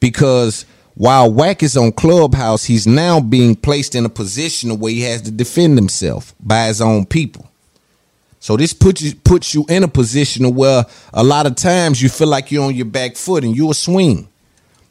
because 0.00 0.66
while 0.94 1.32
Wack 1.32 1.62
is 1.62 1.76
on 1.76 1.92
Clubhouse, 1.92 2.64
he's 2.64 2.86
now 2.86 3.20
being 3.20 3.54
placed 3.54 3.94
in 3.94 4.04
a 4.04 4.08
position 4.08 4.78
where 4.80 4.92
he 4.92 5.02
has 5.02 5.22
to 5.22 5.30
defend 5.30 5.78
himself 5.78 6.34
by 6.40 6.66
his 6.66 6.80
own 6.80 7.06
people. 7.06 7.48
So 8.40 8.56
this 8.56 8.72
puts 8.72 9.02
you 9.02 9.14
puts 9.14 9.54
you 9.54 9.64
in 9.68 9.82
a 9.84 9.88
position 9.88 10.54
where 10.54 10.84
a 11.12 11.24
lot 11.24 11.46
of 11.46 11.56
times 11.56 12.00
you 12.02 12.08
feel 12.08 12.28
like 12.28 12.50
you're 12.50 12.64
on 12.64 12.74
your 12.74 12.86
back 12.86 13.16
foot 13.16 13.44
and 13.44 13.56
you'll 13.56 13.74
swing. 13.74 14.28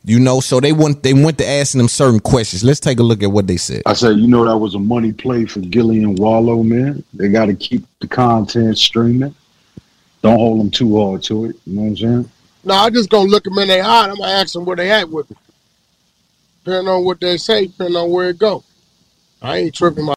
You 0.07 0.21
know, 0.21 0.39
so 0.39 0.61
they 0.61 0.71
went 0.71 1.03
they 1.03 1.13
went 1.13 1.37
to 1.39 1.45
asking 1.45 1.79
them 1.79 1.89
certain 1.89 2.21
questions. 2.21 2.63
Let's 2.63 2.79
take 2.79 2.99
a 2.99 3.03
look 3.03 3.21
at 3.23 3.29
what 3.29 3.45
they 3.45 3.57
said. 3.57 3.81
I 3.85 3.91
said, 3.91 4.15
you 4.15 4.27
know, 4.27 4.45
that 4.45 4.57
was 4.57 4.73
a 4.73 4.79
money 4.79 5.11
play 5.11 5.45
for 5.45 5.59
Gillie 5.59 6.01
and 6.01 6.17
Wallo, 6.17 6.63
man. 6.63 7.03
They 7.13 7.27
got 7.27 7.47
to 7.47 7.53
keep 7.53 7.85
the 7.99 8.07
content 8.07 8.77
streaming. 8.77 9.35
Don't 10.21 10.37
hold 10.37 10.61
them 10.61 10.71
too 10.71 10.97
hard 10.97 11.23
to 11.23 11.45
it. 11.47 11.57
You 11.65 11.75
know 11.75 11.81
what 11.81 11.87
I'm 11.89 11.97
saying? 11.97 12.31
No, 12.63 12.73
I 12.75 12.89
just 12.89 13.09
gonna 13.09 13.29
look 13.29 13.43
them 13.43 13.57
in 13.59 13.67
their 13.67 13.83
eye. 13.83 14.07
I'm 14.07 14.15
gonna 14.15 14.31
ask 14.31 14.53
them 14.53 14.63
where 14.63 14.77
they 14.77 14.89
at 14.89 15.09
with 15.09 15.29
it. 15.29 15.37
Depending 16.63 16.87
on 16.87 17.03
what 17.03 17.19
they 17.19 17.35
say, 17.35 17.67
depending 17.67 17.97
on 17.97 18.09
where 18.09 18.29
it 18.29 18.39
go. 18.39 18.63
I 19.41 19.57
ain't 19.57 19.75
tripping 19.75 20.05
my. 20.05 20.13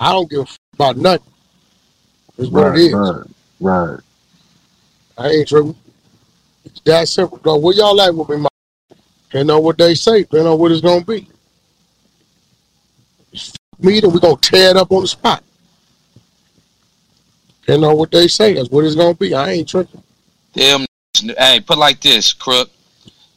I 0.00 0.10
don't 0.10 0.28
give 0.28 0.40
a 0.40 0.42
f- 0.42 0.58
about 0.74 0.96
nothing. 0.96 1.30
It's 2.38 2.50
what 2.50 2.70
Right, 2.70 2.78
it 2.78 2.82
is. 2.86 2.92
right, 2.92 3.22
right. 3.60 4.00
I 5.16 5.28
ain't 5.28 5.48
tripping. 5.48 5.76
It's 6.64 6.80
that 6.80 7.08
simple. 7.08 7.38
Though, 7.42 7.56
where 7.56 7.74
y'all 7.74 8.00
at 8.00 8.14
with 8.14 8.28
me, 8.28 8.36
Mike? 8.36 8.50
Depending 9.24 9.56
on 9.56 9.62
what 9.62 9.78
they 9.78 9.94
say, 9.94 10.22
depending 10.22 10.48
on 10.48 10.58
what 10.58 10.72
it's 10.72 10.80
gonna 10.80 11.04
be. 11.04 11.26
Me, 13.80 14.00
then 14.00 14.12
we 14.12 14.20
gonna 14.20 14.36
tear 14.36 14.70
it 14.70 14.76
up 14.76 14.92
on 14.92 15.02
the 15.02 15.08
spot. 15.08 15.42
Depending 17.62 17.88
on 17.88 17.96
what 17.96 18.10
they 18.10 18.28
say, 18.28 18.54
that's 18.54 18.70
what 18.70 18.84
it's 18.84 18.94
gonna 18.94 19.14
be. 19.14 19.34
I 19.34 19.50
ain't 19.50 19.68
tripping. 19.68 20.02
Them, 20.52 20.84
hey, 21.38 21.60
put 21.60 21.78
like 21.78 22.00
this, 22.00 22.32
Crook. 22.32 22.70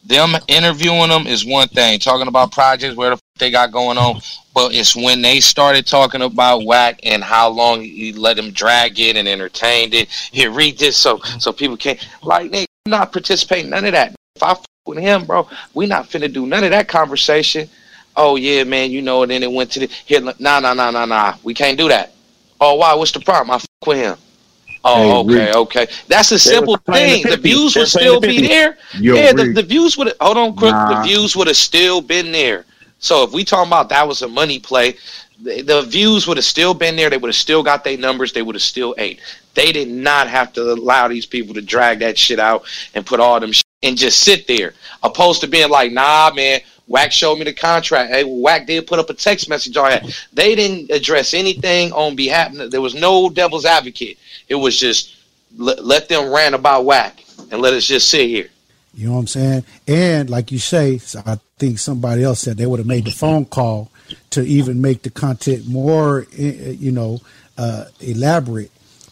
Them 0.03 0.35
interviewing 0.47 1.09
them 1.09 1.25
is 1.25 1.45
one 1.45 1.67
thing. 1.69 1.99
Talking 1.99 2.27
about 2.27 2.51
projects, 2.51 2.95
where 2.95 3.11
the 3.11 3.19
they 3.37 3.51
got 3.51 3.71
going 3.71 3.97
on, 3.97 4.21
but 4.53 4.73
it's 4.73 4.95
when 4.95 5.21
they 5.21 5.41
started 5.41 5.85
talking 5.85 6.21
about 6.21 6.63
Wack 6.63 7.01
and 7.03 7.21
how 7.21 7.49
long 7.49 7.81
you 7.81 8.17
let 8.17 8.37
them 8.37 8.51
drag 8.51 8.97
it 8.97 9.17
and 9.17 9.27
entertained 9.27 9.93
it. 9.93 10.09
Here, 10.31 10.51
read 10.51 10.77
this 10.77 10.95
so 10.95 11.19
so 11.39 11.51
people 11.51 11.75
can't 11.75 11.99
like 12.21 12.51
they 12.51 12.65
not 12.87 13.11
participating 13.11 13.71
none 13.71 13.85
of 13.85 13.93
that. 13.93 14.13
If 14.35 14.43
I 14.43 14.51
f- 14.51 14.65
with 14.85 14.99
him, 14.99 15.25
bro, 15.25 15.49
we 15.73 15.87
not 15.87 16.05
finna 16.07 16.31
do 16.31 16.45
none 16.45 16.63
of 16.63 16.69
that 16.69 16.87
conversation. 16.87 17.67
Oh 18.15 18.35
yeah, 18.35 18.63
man, 18.63 18.91
you 18.91 19.01
know, 19.01 19.23
and 19.23 19.31
then 19.31 19.41
it 19.41 19.51
went 19.51 19.71
to 19.71 19.79
the 19.81 19.87
here. 19.87 20.21
Nah, 20.21 20.33
nah, 20.59 20.73
nah, 20.73 20.91
nah, 20.91 21.05
nah. 21.05 21.33
We 21.43 21.53
can't 21.55 21.77
do 21.77 21.87
that. 21.89 22.13
Oh, 22.61 22.75
why? 22.75 22.93
What's 22.93 23.11
the 23.11 23.19
problem? 23.19 23.51
I 23.51 23.55
f- 23.55 23.65
with 23.85 23.97
him. 23.97 24.17
Oh, 24.83 24.95
Hey, 24.95 25.11
okay, 25.21 25.45
Rick. 25.47 25.55
okay. 25.55 25.87
That's 26.07 26.31
a 26.31 26.37
simple 26.37 26.77
thing. 26.77 27.23
the 27.23 27.29
The 27.31 27.37
views 27.37 27.75
would 27.75 27.87
still 27.87 28.19
the 28.19 28.27
be 28.27 28.41
there. 28.41 28.77
Yo, 28.93 29.15
yeah, 29.15 29.33
the, 29.33 29.45
the 29.45 29.63
views 29.63 29.97
would 29.97 30.13
hold 30.21 30.37
on, 30.37 30.55
Crook. 30.55 30.73
Nah. 30.73 30.87
The 30.89 31.01
views 31.01 31.35
would 31.35 31.47
have 31.47 31.57
still 31.57 32.01
been 32.01 32.31
there. 32.31 32.65
So 32.99 33.23
if 33.23 33.33
we 33.33 33.43
talking 33.43 33.69
about 33.69 33.89
that 33.89 34.07
was 34.07 34.21
a 34.21 34.27
money 34.27 34.59
play, 34.59 34.95
the, 35.41 35.85
views 35.87 36.27
would 36.27 36.37
have 36.37 36.45
still 36.45 36.73
been 36.73 36.95
there. 36.95 37.09
They 37.09 37.17
would 37.17 37.29
have 37.29 37.35
still 37.35 37.63
got 37.63 37.83
their 37.83 37.97
numbers. 37.97 38.33
They 38.33 38.41
would 38.41 38.55
have 38.55 38.61
still 38.61 38.95
ate. 38.97 39.19
They 39.53 39.71
did 39.71 39.89
not 39.89 40.27
have 40.27 40.53
to 40.53 40.73
allow 40.73 41.07
these 41.07 41.25
people 41.25 41.53
to 41.55 41.61
drag 41.61 41.99
that 41.99 42.17
shit 42.17 42.39
out 42.39 42.65
and 42.93 43.05
put 43.05 43.19
all 43.19 43.39
them 43.39 43.51
and 43.83 43.97
just 43.97 44.19
sit 44.19 44.47
there, 44.47 44.73
opposed 45.03 45.41
to 45.41 45.47
being 45.47 45.69
like, 45.69 45.91
nah, 45.91 46.31
man. 46.33 46.61
Wack 46.87 47.11
showed 47.11 47.39
me 47.39 47.45
the 47.45 47.53
contract. 47.53 48.11
Hey, 48.11 48.23
Wack 48.23 48.67
did 48.67 48.85
put 48.85 48.99
up 48.99 49.09
a 49.09 49.15
text 49.15 49.49
message 49.49 49.75
on 49.75 49.91
it. 49.91 50.27
They 50.33 50.53
didn't 50.53 50.91
address 50.91 51.33
anything 51.33 51.91
on 51.93 52.15
behalf. 52.15 52.53
There 52.53 52.81
was 52.81 52.93
no 52.93 53.27
devil's 53.27 53.65
advocate. 53.65 54.19
It 54.49 54.55
was 54.55 54.79
just 54.79 55.15
let, 55.57 55.83
let 55.83 56.09
them 56.09 56.31
rant 56.31 56.53
about 56.53 56.85
Wack 56.85 57.23
and 57.51 57.59
let 57.59 57.73
us 57.73 57.85
just 57.85 58.07
sit 58.07 58.27
here. 58.27 58.49
You 58.93 59.07
know 59.07 59.13
what 59.13 59.19
I'm 59.21 59.27
saying? 59.27 59.65
And 59.87 60.29
like 60.29 60.51
you 60.51 60.59
say, 60.59 60.99
I 61.25 61.39
think 61.57 61.79
somebody 61.79 62.23
else 62.23 62.41
said 62.41 62.57
they 62.57 62.67
would 62.67 62.79
have 62.79 62.87
made 62.87 63.05
the 63.05 63.11
phone 63.11 63.45
call 63.45 63.89
to 64.31 64.43
even 64.43 64.81
make 64.81 65.03
the 65.03 65.11
content 65.11 65.67
more, 65.67 66.27
eh, 66.37 66.71
you 66.79 66.91
know, 66.91 67.19
uh, 67.57 67.85
elaborate 68.01 68.71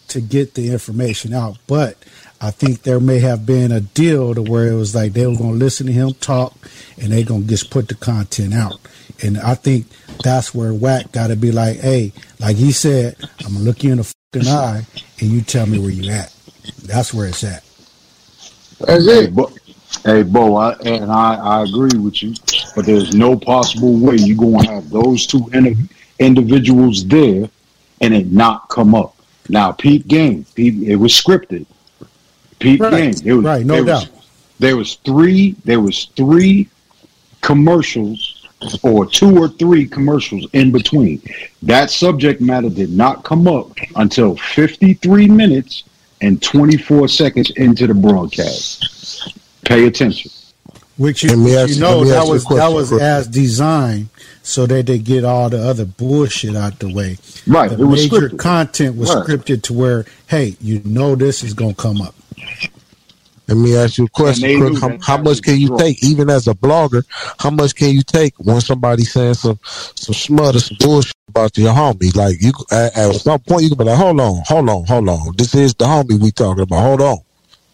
to 0.10 0.22
get 0.22 0.56
the 0.56 0.72
information 0.72 1.34
out. 1.34 1.58
But 1.68 1.98
I 2.41 2.52
think 2.52 2.84
there 2.84 3.00
may 3.00 3.20
have 3.20 3.46
been 3.46 3.72
a 3.72 3.82
deal 3.82 4.36
to 4.36 4.44
where 4.44 4.68
it 4.68 4.76
was 4.76 4.96
like 4.96 5.14
they 5.14 5.28
were 5.28 5.38
going 5.38 5.54
to 5.54 5.60
listen 5.66 5.88
to 5.88 5.94
him 5.94 6.14
talk 6.16 6.56
and 7.02 7.12
they're 7.14 7.26
going 7.26 7.44
to 7.44 7.48
just 7.50 7.72
put 7.72 7.89
the 7.89 7.96
content 7.96 8.54
out. 8.54 8.80
And 9.24 9.39
I 9.39 9.56
think 9.56 9.88
that's 10.24 10.54
where 10.56 10.74
Wack 10.74 11.12
got 11.14 11.28
to 11.28 11.38
be 11.38 11.52
like, 11.52 11.80
hey, 11.80 12.14
like 12.39 12.58
he 12.58 12.72
said, 12.74 13.18
I'm 13.46 13.54
going 13.54 13.60
to 13.60 13.64
look 13.64 13.84
you 13.84 13.94
in 13.94 14.00
the 14.00 14.14
fucking 14.34 14.50
eye 14.50 14.88
and 15.22 15.30
you 15.32 15.41
tell 15.41 15.68
me 15.68 15.80
where 15.80 15.91
you 15.91 16.12
at. 16.12 16.34
That's 16.84 17.14
where 17.14 17.28
it's 17.28 17.44
at. 17.46 17.64
That's 18.80 19.12
Hey, 19.12 19.28
it. 19.28 19.28
Bo, 19.28 19.52
hey, 20.06 20.24
Bo 20.24 20.56
I, 20.58 20.74
and 20.86 21.12
I, 21.12 21.36
I 21.36 21.64
agree 21.64 21.98
with 21.98 22.24
you, 22.24 22.34
but 22.76 22.86
there's 22.86 23.13
no 23.13 23.38
possible 23.38 23.93
way 23.97 24.15
you're 24.15 24.38
going 24.38 24.65
to 24.65 24.71
have 24.71 24.89
those 24.89 25.28
two 25.28 25.49
indi- 25.53 25.78
individuals 26.19 27.05
there 27.05 27.49
and 28.01 28.13
it 28.13 28.32
not 28.32 28.69
come 28.69 28.95
up. 28.95 29.15
Now, 29.49 29.71
Pete 29.71 30.07
game, 30.07 30.45
Pete, 30.55 30.88
it 30.88 30.95
was 30.95 31.13
scripted. 31.13 31.65
Pete 32.59 32.80
Right, 32.80 32.91
game, 32.91 33.15
it 33.26 33.34
was, 33.34 33.45
right, 33.45 33.65
no 33.65 33.84
doubt. 33.84 34.09
Was, 34.09 34.30
there 34.59 34.78
was 34.78 34.95
three. 34.95 35.55
There 35.65 35.82
was 35.82 36.05
three 36.15 36.69
commercials, 37.41 38.47
or 38.84 39.05
two 39.05 39.38
or 39.38 39.49
three 39.49 39.86
commercials 39.86 40.47
in 40.53 40.71
between. 40.71 41.21
That 41.61 41.91
subject 41.91 42.39
matter 42.39 42.69
did 42.69 42.91
not 42.91 43.24
come 43.24 43.47
up 43.47 43.71
until 43.95 44.38
53 44.38 45.28
minutes 45.28 45.84
and 46.21 46.41
24 46.41 47.09
seconds 47.09 47.49
into 47.51 47.88
the 47.88 47.93
broadcast. 47.93 49.38
Pay 49.65 49.88
attention. 49.88 50.32
Which 50.98 51.24
you, 51.24 51.41
which 51.41 51.54
ask 51.54 51.70
you 51.70 51.76
you- 51.76 51.82
know 51.82 52.06
that 52.06 52.18
ask 52.18 52.26
you 52.26 52.32
a 52.32 52.34
was 52.36 52.44
question, 52.46 53.02
as 53.02 53.28
designed 53.28 54.10
so 54.44 54.68
that 54.68 54.86
they 54.86 55.00
get 55.00 55.24
all 55.24 55.50
the 55.50 55.62
other 55.62 55.86
bullshit 55.86 56.56
out 56.56 56.78
the 56.80 56.94
way. 56.94 57.18
Right, 57.48 57.70
The 57.70 57.82
it 57.82 57.86
was 57.86 58.12
major 58.12 58.30
scripted. 58.30 58.38
content 58.38 58.96
was 58.98 59.10
Right. 59.14 59.26
scripted 59.26 59.64
to 59.64 59.74
where, 59.74 60.06
hey, 60.28 60.56
you 60.62 60.82
know 60.86 61.16
this 61.16 61.44
is 61.44 61.54
gonna 61.54 61.74
come 61.74 62.02
up. 62.02 62.14
Let 63.48 63.58
me 63.58 63.76
ask 63.76 63.98
you 63.98 64.06
a 64.06 64.10
question, 64.10 64.58
Crook. 64.58 64.80
How, 64.80 64.98
how 65.18 65.18
much 65.22 65.41
can 65.41 65.60
you 65.60 65.76
take, 65.78 66.02
even 66.04 66.30
as 66.30 66.48
a 66.48 66.54
blogger? 66.54 67.04
How 67.39 67.50
much 67.50 67.76
can 67.76 67.89
you 67.89 68.02
take 68.02 68.34
when 68.38 68.62
somebody 68.62 69.04
saying 69.04 69.34
some 69.34 69.60
some 69.64 70.14
smut 70.14 70.56
or 70.56 70.60
some 70.60 70.78
bullshit 70.80 71.14
about 71.28 71.58
your 71.58 71.74
homie? 71.74 72.16
Like 72.16 72.41
you, 72.41 72.54
at, 72.72 72.96
at 72.96 73.16
some 73.16 73.39
point, 73.39 73.64
you 73.64 73.70
can 73.70 73.80
be 73.80 73.84
like, 73.84 73.98
"Hold 73.98 74.20
on, 74.22 74.41
hold 74.46 74.70
on, 74.70 74.86
hold 74.86 75.10
on. 75.10 75.34
This 75.38 75.54
is 75.56 75.74
the 75.74 75.86
homie 75.86 76.18
we 76.20 76.32
talking 76.32 76.64
about. 76.64 76.82
Hold 76.82 77.02
on." 77.02 77.18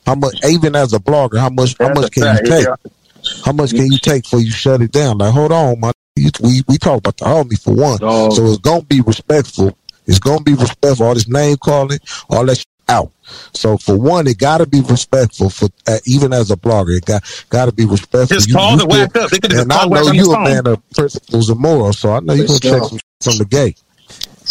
How 0.08 0.16
much, 0.16 0.34
even 0.44 0.76
as 0.76 0.94
a 0.94 1.00
blogger, 1.00 1.38
how 1.38 1.50
much, 1.50 1.76
how 1.78 1.94
much 1.94 2.12
can 2.12 2.24
fact, 2.24 2.48
you 2.48 2.52
take? 2.52 2.68
Yeah. 3.24 3.42
How 3.46 3.52
much 3.52 3.72
can 3.72 3.92
you 3.92 3.98
take 4.00 4.24
before 4.24 4.42
you 4.42 4.52
shut 4.52 4.82
it 4.82 4.92
down? 4.92 5.18
Like, 5.20 5.34
hold 5.34 5.52
on, 5.52 5.80
my, 5.80 5.92
you, 6.16 6.30
we 6.42 6.62
we 6.68 6.78
talk 6.78 7.00
about 7.00 7.18
the 7.18 7.26
homie 7.26 7.62
for 7.62 7.74
one, 7.74 7.98
Dog. 8.00 8.34
so 8.34 8.46
it's 8.48 8.58
gonna 8.60 8.84
be 8.84 9.02
respectful. 9.02 9.78
It's 10.08 10.20
gonna 10.20 10.42
be 10.42 10.54
respectful. 10.54 11.06
All 11.08 11.14
this 11.14 11.28
name 11.28 11.58
calling, 11.58 12.00
all 12.30 12.46
that 12.46 12.58
shit 12.58 12.66
out. 12.88 13.12
So 13.54 13.78
for 13.78 13.96
one, 13.96 14.26
it 14.28 14.40
got 14.40 14.58
to 14.58 14.66
be 14.66 14.82
respectful. 14.82 15.52
For 15.52 15.70
uh, 15.88 16.00
even 16.08 16.34
as 16.34 16.50
a 16.50 16.56
blogger, 16.58 16.98
it 16.98 17.06
got 17.06 17.24
got 17.50 17.66
to 17.66 17.72
be 17.72 17.86
respectful. 17.86 18.36
Just 18.36 18.50
You- 18.50 18.56
call 18.56 18.72
you 18.72 18.78
the 18.80 18.86
Wack 18.88 19.16
up. 19.16 19.30
They 19.30 19.40
could 19.40 19.52
just 19.52 19.64
and 19.64 19.72
I 19.74 19.86
know 19.86 20.12
you 20.12 20.24
the 20.26 20.32
a 20.32 20.34
phone. 20.34 20.44
man 20.46 20.68
of 20.68 20.90
principles 20.92 21.50
and 21.50 21.60
morals, 21.60 22.00
so 22.00 22.12
I 22.14 22.20
know 22.22 22.34
you're 22.34 22.48
gonna 22.48 22.60
check 22.60 22.84
some 22.84 23.00
from 23.22 23.38
the 23.38 23.46
gate. 23.46 23.80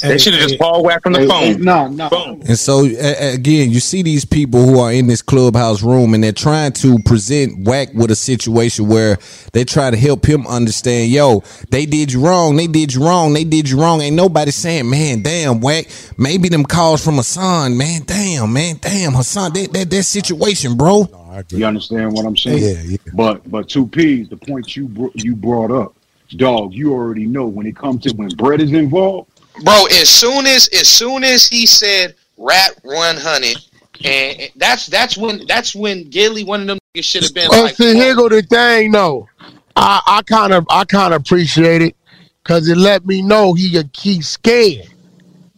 They 0.01 0.19
should 0.19 0.35
have 0.35 0.43
just 0.49 0.59
called 0.61 0.85
Wack 0.85 1.03
from 1.03 1.13
the 1.15 1.21
Hey, 1.21 1.27
phone. 1.27 1.43
hey, 1.43 1.55
no, 1.55 1.89
no. 1.89 2.09
Boom. 2.09 2.43
And 2.47 2.59
so 2.59 2.85
a- 2.85 2.97
a- 2.97 3.35
again, 3.35 3.71
you 3.71 3.81
see 3.81 4.03
these 4.03 4.25
people 4.25 4.65
who 4.65 4.79
are 4.79 4.93
in 4.93 5.07
this 5.09 5.23
clubhouse 5.23 5.83
room 5.83 6.15
and 6.15 6.23
they're 6.23 6.33
trying 6.33 6.73
to 6.73 6.99
present 7.05 7.65
Wack 7.67 7.89
with 7.95 8.11
a 8.11 8.15
situation 8.17 8.87
where 8.89 9.19
they 9.53 9.65
try 9.65 9.91
to 9.91 9.97
help 9.97 10.25
him 10.27 10.47
understand, 10.47 11.11
yo, 11.11 11.43
they 11.71 11.85
did 11.87 12.13
you 12.13 12.21
wrong, 12.25 12.57
they 12.57 12.67
did 12.69 12.95
you 12.95 13.05
wrong, 13.05 13.33
they 13.35 13.45
did 13.45 13.69
you 13.69 13.81
wrong. 13.81 14.01
Ain't 14.01 14.15
nobody 14.17 14.51
saying, 14.53 14.89
man, 14.89 15.23
damn, 15.23 15.61
Wack, 15.61 15.87
maybe 16.17 16.49
them 16.49 16.65
calls 16.65 17.03
from 17.05 17.17
Hassan, 17.17 17.77
man, 17.77 18.03
damn, 18.07 18.53
man, 18.53 18.79
damn, 18.81 19.13
Hassan, 19.15 19.53
that 19.55 19.73
that, 19.73 19.91
that 19.91 20.03
situation, 20.05 20.77
bro. 20.77 21.09
You 21.51 21.65
understand 21.67 22.13
what 22.13 22.25
I'm 22.27 22.37
saying? 22.37 22.59
Yeah, 22.63 22.83
yeah. 22.83 22.97
But 23.13 23.49
but 23.51 23.69
two 23.69 23.87
P's, 23.87 24.29
the 24.29 24.37
point 24.37 24.75
you 24.77 24.87
br- 24.89 25.07
you 25.15 25.37
brought 25.37 25.71
up, 25.71 25.95
dog. 26.37 26.73
You 26.75 26.93
already 26.93 27.27
know 27.27 27.47
when 27.47 27.67
it 27.67 27.77
comes 27.77 28.03
to 28.05 28.11
when 28.15 28.29
bread 28.31 28.61
is 28.61 28.73
involved. 28.73 29.31
Bro, 29.63 29.87
as 29.87 30.09
soon 30.09 30.47
as 30.47 30.69
as 30.69 30.89
soon 30.89 31.25
as 31.25 31.47
he 31.47 31.67
said 31.67 32.15
rat 32.37 32.73
one 32.83 33.17
hundred, 33.17 33.57
and 34.05 34.51
that's 34.57 34.87
that's 34.87 35.17
when 35.17 35.47
that's 35.47 35.75
when 35.75 36.09
Gillie 36.11 36.45
one 36.45 36.63
of 36.63 36.67
them 36.67 36.79
niggas 36.97 37.05
should 37.05 37.23
have 37.25 37.35
been 37.35 37.49
But 37.51 37.63
like, 37.63 37.77
see, 37.77 37.95
here 37.95 38.15
go 38.15 38.29
the 38.29 38.43
thing, 38.43 38.93
though. 38.93 39.29
I 39.77 40.01
I 40.07 40.23
kind 40.23 40.53
of 40.53 40.67
I 40.71 40.85
kind 40.85 41.15
of 41.15 41.21
appreciate 41.21 41.83
it 41.83 41.97
because 42.43 42.69
it 42.69 42.77
let 42.77 43.07
me 43.07 43.23
know 43.23 43.55
he 43.55 43.77
a 43.77 43.85
keep 43.85 44.23
scared. 44.23 44.87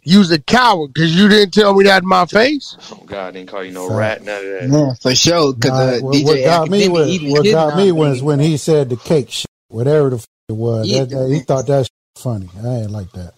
You's 0.03 0.31
a 0.31 0.41
coward 0.41 0.93
because 0.95 1.15
you 1.15 1.29
didn't 1.29 1.53
tell 1.53 1.75
me 1.75 1.85
that 1.85 2.03
in 2.03 2.09
my 2.09 2.25
face. 2.25 2.77
oh 2.91 3.03
God, 3.05 3.35
didn't 3.35 3.51
call 3.51 3.63
you 3.63 3.73
no 3.73 3.95
rat, 3.95 4.25
none 4.25 4.45
of 4.45 4.51
that. 4.51 4.69
Yeah, 4.71 4.95
for 4.95 5.15
sure. 5.15 5.53
Because 5.53 5.71
Nah, 5.73 5.79
uh, 5.79 6.01
what, 6.01 6.25
what 6.25 6.45
got 6.45 6.71
me 6.71 6.89
was 6.89 7.09
even 7.11 7.31
what 7.31 7.45
got 7.45 7.77
me 7.77 7.93
was 7.93 8.23
when 8.23 8.41
he 8.41 8.57
said 8.57 8.89
the 8.89 8.97
cake 8.97 9.31
shit, 9.31 9.47
whatever 9.69 10.09
the 10.11 10.17
f- 10.17 10.27
it 10.49 10.53
was. 10.55 10.89
Yeah. 10.89 11.01
That- 11.01 11.11
that- 11.11 11.29
he 11.31 11.41
thought 11.41 11.67
that 11.67 11.85
shit 11.85 11.93
funny. 12.17 12.49
I 12.65 12.77
ain't 12.79 12.91
like 12.91 13.13
that. 13.13 13.35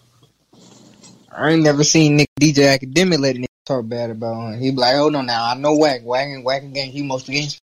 I 1.35 1.51
ain't 1.51 1.63
never 1.63 1.83
seen 1.83 2.17
Nick 2.17 2.29
DJ 2.39 2.77
Akademiks 2.77 3.19
let 3.19 3.35
a 3.35 3.39
nigga 3.39 3.45
talk 3.65 3.87
bad 3.87 4.09
about 4.09 4.53
him. 4.53 4.59
He 4.59 4.71
be 4.71 4.77
like, 4.77 4.95
hold 4.95 5.15
on 5.15 5.25
now, 5.25 5.45
I 5.45 5.55
know 5.55 5.75
whack, 5.75 6.01
whack 6.03 6.27
and 6.27 6.43
whack 6.43 6.63
again. 6.63 6.89
He 6.89 7.01
most 7.03 7.27
against 7.29 7.59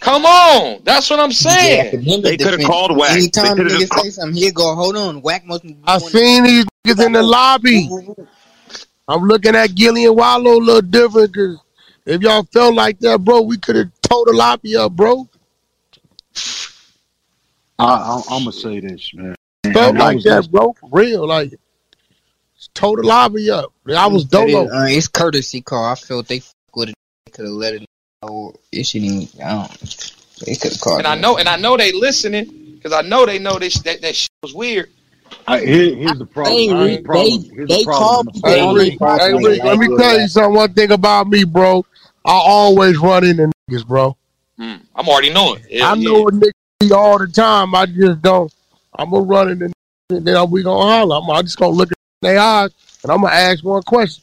Come 0.00 0.24
on, 0.24 0.80
that's 0.82 1.10
what 1.10 1.20
I'm 1.20 1.32
saying. 1.32 1.92
Akademiks. 1.92 2.22
They 2.22 2.36
coulda 2.38 2.64
called 2.64 2.96
Wack. 2.96 3.10
They 3.10 3.14
Anytime 3.16 3.56
coulda 3.56 3.64
nigga 3.64 3.78
just 3.80 3.92
say 3.94 4.10
something, 4.10 4.36
he'll 4.36 4.52
go, 4.52 4.74
hold 4.74 4.96
on, 4.96 5.20
whack 5.22 5.44
most. 5.46 5.64
I 5.86 5.98
seen 5.98 6.44
these 6.44 6.64
niggas 6.86 7.04
in 7.06 7.12
the 7.12 7.22
lobby. 7.22 7.88
I'm 9.06 9.24
looking 9.24 9.54
at 9.54 9.74
Gillie 9.74 10.06
and 10.06 10.16
Wallo 10.16 10.54
a 10.54 10.58
little 10.58 10.80
different 10.82 11.32
because 11.32 11.58
if 12.06 12.22
y'all 12.22 12.44
felt 12.44 12.74
like 12.74 12.98
that, 13.00 13.18
bro, 13.22 13.42
we 13.42 13.58
could 13.58 13.76
have 13.76 13.90
towed 14.02 14.26
the 14.28 14.32
lobby 14.32 14.76
up, 14.76 14.92
bro. 14.92 15.28
I, 17.78 17.84
I 17.84 18.22
I'm 18.30 18.40
gonna 18.44 18.52
say 18.52 18.80
this, 18.80 19.12
man. 19.14 19.34
Felt 19.72 19.96
like 19.96 20.22
that, 20.22 20.36
listening- 20.36 20.50
bro, 20.52 20.72
for 20.74 20.88
real. 20.92 21.26
Like, 21.26 21.54
towed 22.74 22.98
the 23.00 23.02
lobby 23.06 23.50
up. 23.50 23.72
I 23.94 24.06
was 24.06 24.24
But 24.24 24.48
it- 24.48 24.52
dolo. 24.52 24.68
uh, 24.70 24.86
it's 24.86 25.08
courtesy 25.08 25.60
call. 25.60 25.84
I 25.84 25.94
felt 25.94 26.28
they 26.28 26.40
fuck 26.40 26.54
with 26.76 26.88
it. 26.90 26.94
Could 27.32 27.46
have 27.46 27.54
let 27.54 27.74
it 27.74 27.86
know. 28.22 28.54
It 28.72 28.86
shouldn't. 28.86 29.30
I 29.44 29.50
don't. 29.50 30.12
They 30.46 30.54
could 30.54 30.72
have 30.72 30.80
called. 30.80 30.98
And 31.00 31.06
I 31.06 31.14
know, 31.16 31.36
and 31.38 31.48
I 31.48 31.56
know 31.56 31.76
they 31.76 31.92
listening 31.92 32.46
because 32.76 32.92
I 32.92 33.02
know 33.02 33.26
they 33.26 33.38
know 33.38 33.58
this 33.58 33.80
that 33.82 34.02
that 34.02 34.14
shit 34.14 34.30
was 34.42 34.54
weird. 34.54 34.90
I, 35.48 35.58
here, 35.60 35.94
here's 35.96 36.18
the 36.18 36.26
problem. 36.26 36.54
Hey, 36.54 36.66
Here's 36.66 36.78
the 36.78 36.84
Rick, 36.96 37.04
problem. 37.04 37.24
they- 37.42 37.48
Here's 37.54 37.68
they 37.68 37.78
the 37.78 37.84
problem. 37.84 38.26
call 38.26 38.34
in 38.34 38.40
the 38.42 38.48
Hey 38.48 38.60
on. 38.60 38.74
Rick, 38.74 38.98
hey 39.00 39.32
Rick, 39.32 39.64
let 39.64 39.78
me 39.78 39.96
tell 39.96 40.20
you 40.20 40.28
something. 40.28 40.54
One 40.54 40.72
thing 40.74 40.90
about 40.92 41.28
me, 41.28 41.44
bro. 41.44 41.84
I 42.24 42.32
always 42.32 42.98
run 42.98 43.24
into 43.24 43.50
niggas, 43.70 43.86
bro. 43.86 44.16
Mm, 44.60 44.80
I'm 44.94 45.08
already 45.08 45.32
knowing. 45.32 45.62
Yeah, 45.68 45.90
I 45.90 45.94
know 45.96 46.28
a 46.28 46.30
nigga 46.30 46.50
be 46.80 46.92
all 46.92 47.18
the 47.18 47.26
time. 47.26 47.74
I 47.74 47.86
just 47.86 48.22
don't. 48.22 48.52
I'm 48.96 49.10
gonna 49.10 49.22
run 49.24 49.50
into 49.50 49.66
niggas 49.66 49.72
and 50.16 50.26
then 50.26 50.50
we 50.50 50.62
gonna 50.62 50.80
holler. 50.82 51.16
I'm, 51.16 51.30
I'm 51.30 51.44
just 51.44 51.58
gonna 51.58 51.72
look 51.72 51.90
at 51.90 51.98
their 52.24 52.40
are, 52.40 52.70
and 53.02 53.12
I'm 53.12 53.20
gonna 53.22 53.34
ask 53.34 53.62
one 53.62 53.82
question. 53.82 54.22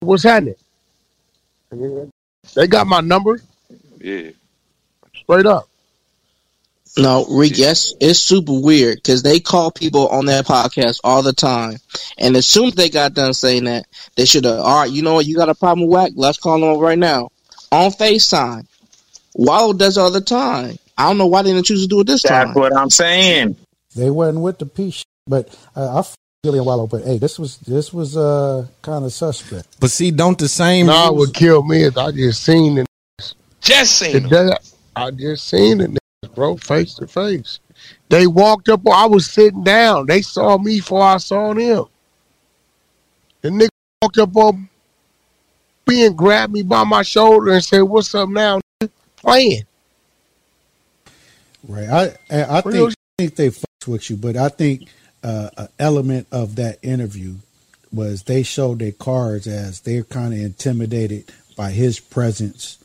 What's 0.00 0.22
happening? 0.22 0.54
They 2.54 2.66
got 2.66 2.86
my 2.86 3.00
number 3.00 3.40
Yeah. 4.00 4.30
straight 5.14 5.46
up. 5.46 5.68
No, 6.98 7.24
Rick, 7.24 7.56
yes, 7.56 7.94
it's 8.00 8.18
super 8.18 8.52
weird 8.52 8.96
because 8.96 9.22
they 9.22 9.40
call 9.40 9.70
people 9.70 10.08
on 10.08 10.26
that 10.26 10.44
podcast 10.46 11.00
all 11.02 11.22
the 11.22 11.32
time. 11.32 11.78
And 12.18 12.36
as 12.36 12.46
soon 12.46 12.66
as 12.66 12.74
they 12.74 12.90
got 12.90 13.14
done 13.14 13.32
saying 13.32 13.64
that, 13.64 13.86
they 14.16 14.26
should 14.26 14.44
have, 14.44 14.58
all 14.58 14.80
right, 14.80 14.90
you 14.90 15.00
know 15.00 15.14
what, 15.14 15.24
you 15.24 15.34
got 15.34 15.48
a 15.48 15.54
problem 15.54 15.86
with 15.86 15.94
Wack? 15.94 16.12
Let's 16.16 16.36
call 16.38 16.60
them 16.60 16.78
right 16.78 16.98
now. 16.98 17.30
On 17.70 17.90
FaceTime. 17.90 18.66
Wallo 19.34 19.72
does 19.72 19.96
all 19.96 20.10
the 20.10 20.20
time. 20.20 20.76
I 20.98 21.08
don't 21.08 21.16
know 21.16 21.26
why 21.28 21.40
they 21.40 21.52
didn't 21.52 21.64
choose 21.64 21.82
to 21.82 21.88
do 21.88 22.00
it 22.00 22.06
this 22.06 22.22
time. 22.22 22.48
That's 22.48 22.58
what 22.58 22.76
I'm 22.76 22.90
saying. 22.90 23.56
They 23.96 24.10
wasn't 24.10 24.40
with 24.40 24.58
the 24.58 24.66
piece, 24.66 25.02
but 25.26 25.48
uh, 25.74 26.00
I 26.00 26.02
f- 26.44 26.46
Gillie 26.48 26.58
and 26.58 26.66
Wallo. 26.66 26.86
But 26.86 27.04
hey, 27.04 27.18
this 27.18 27.38
was 27.38 27.58
this 27.58 27.92
was 27.92 28.16
uh 28.16 28.66
kind 28.82 29.04
of 29.04 29.12
suspect. 29.12 29.68
But 29.80 29.90
see, 29.90 30.10
don't 30.10 30.38
the 30.38 30.48
same 30.48 30.86
Nah, 30.86 31.08
rules- 31.08 31.28
what 31.28 31.34
killed 31.34 31.68
me 31.68 31.82
is 31.82 31.96
I 31.96 32.10
just 32.10 32.42
seen 32.42 32.78
it. 32.78 32.86
Just 33.60 33.96
seen 33.98 34.28
them. 34.28 34.56
I 34.96 35.10
just 35.12 35.46
seen 35.48 35.80
it, 35.80 35.90
niggas, 35.90 36.34
bro, 36.34 36.56
face 36.56 36.94
to 36.94 37.06
face. 37.06 37.60
They 38.08 38.26
walked 38.26 38.68
up. 38.68 38.80
I 38.92 39.06
was 39.06 39.26
sitting 39.30 39.62
down. 39.62 40.06
They 40.06 40.20
saw 40.20 40.58
me 40.58 40.76
before 40.78 41.02
I 41.02 41.16
saw 41.18 41.54
them. 41.54 41.84
The 43.40 43.48
nigga 43.48 43.68
walked 44.02 44.18
up 44.18 44.36
on 44.36 44.68
me 45.86 46.06
and 46.06 46.16
grabbed 46.18 46.52
me 46.52 46.62
by 46.62 46.82
my 46.84 47.02
shoulder 47.02 47.52
and 47.52 47.64
said, 47.64 47.82
"What's 47.82 48.14
up 48.16 48.28
now?" 48.28 48.60
nigga?" 48.82 48.90
Playing. 49.16 49.62
Right. 51.68 51.88
I 51.88 52.02
I 52.36 52.42
I 52.42 52.62
Real 52.64 52.86
think 52.88 52.94
think 53.18 53.36
they 53.36 53.50
fucked 53.50 53.86
with 53.86 54.10
you, 54.10 54.16
but 54.16 54.36
I 54.36 54.48
think 54.48 54.88
uh, 55.22 55.50
an 55.56 55.68
element 55.78 56.26
of 56.32 56.56
that 56.56 56.78
interview 56.82 57.36
was 57.92 58.22
they 58.22 58.42
showed 58.42 58.78
their 58.78 58.92
cards 58.92 59.46
as 59.46 59.80
they're 59.80 60.04
kind 60.04 60.32
of 60.32 60.40
intimidated 60.40 61.30
by 61.56 61.70
his 61.70 62.00
presence 62.00 62.78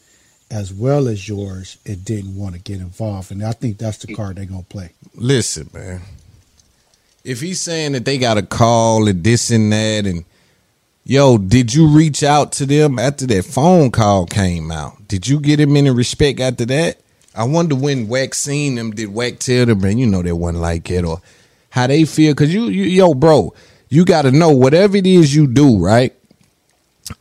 as 0.50 0.74
well 0.74 1.08
as 1.08 1.28
yours 1.28 1.78
and 1.86 2.06
didn't 2.06 2.36
want 2.36 2.56
to 2.56 2.62
get 2.62 2.80
involved. 2.80 3.32
And 3.32 3.44
I 3.44 3.52
think 3.52 3.78
that's 3.78 3.98
the 4.00 4.14
card 4.14 4.38
they're 4.38 4.46
gonna 4.46 4.64
play. 4.64 4.92
Listen, 5.16 5.70
man. 5.74 6.02
If 7.24 7.42
he's 7.42 7.60
saying 7.60 7.94
that 7.94 8.06
they 8.06 8.18
got 8.18 8.38
a 8.38 8.42
call 8.42 9.08
and 9.08 9.24
this 9.24 9.50
and 9.52 9.72
that, 9.74 10.06
and 10.06 10.24
yo, 11.04 11.38
did 11.38 11.74
you 11.74 11.88
reach 11.88 12.24
out 12.24 12.54
to 12.54 12.66
them 12.66 12.98
after 12.98 13.28
that 13.28 13.44
phone 13.44 13.92
call 13.92 14.26
came 14.26 14.72
out? 14.72 15.08
Did 15.08 15.28
you 15.28 15.40
get 15.40 15.60
him 15.60 15.76
any 15.76 15.90
respect 15.90 16.40
after 16.40 16.66
that? 16.66 17.00
I 17.36 17.44
wonder 17.44 17.76
when 17.76 18.08
Wack 18.08 18.34
seen 18.34 18.76
them, 18.76 18.92
did 18.92 19.10
Wack 19.10 19.40
tell 19.40 19.66
them, 19.66 19.82
man, 19.82 19.98
you 19.98 20.08
know 20.08 20.22
they 20.22 20.32
wasn't 20.32 20.62
like 20.62 20.90
it, 20.90 21.04
or 21.04 21.22
how 21.78 21.88
they 21.88 22.06
feel? 22.06 22.34
Cause 22.36 22.54
you, 22.54 22.66
you 22.66 22.84
yo, 22.84 23.14
bro, 23.14 23.54
you 23.90 24.06
got 24.06 24.24
to 24.24 24.32
know 24.32 24.52
whatever 24.52 24.98
it 24.98 25.08
is 25.08 25.34
you 25.34 25.48
do, 25.48 25.78
right? 25.78 26.14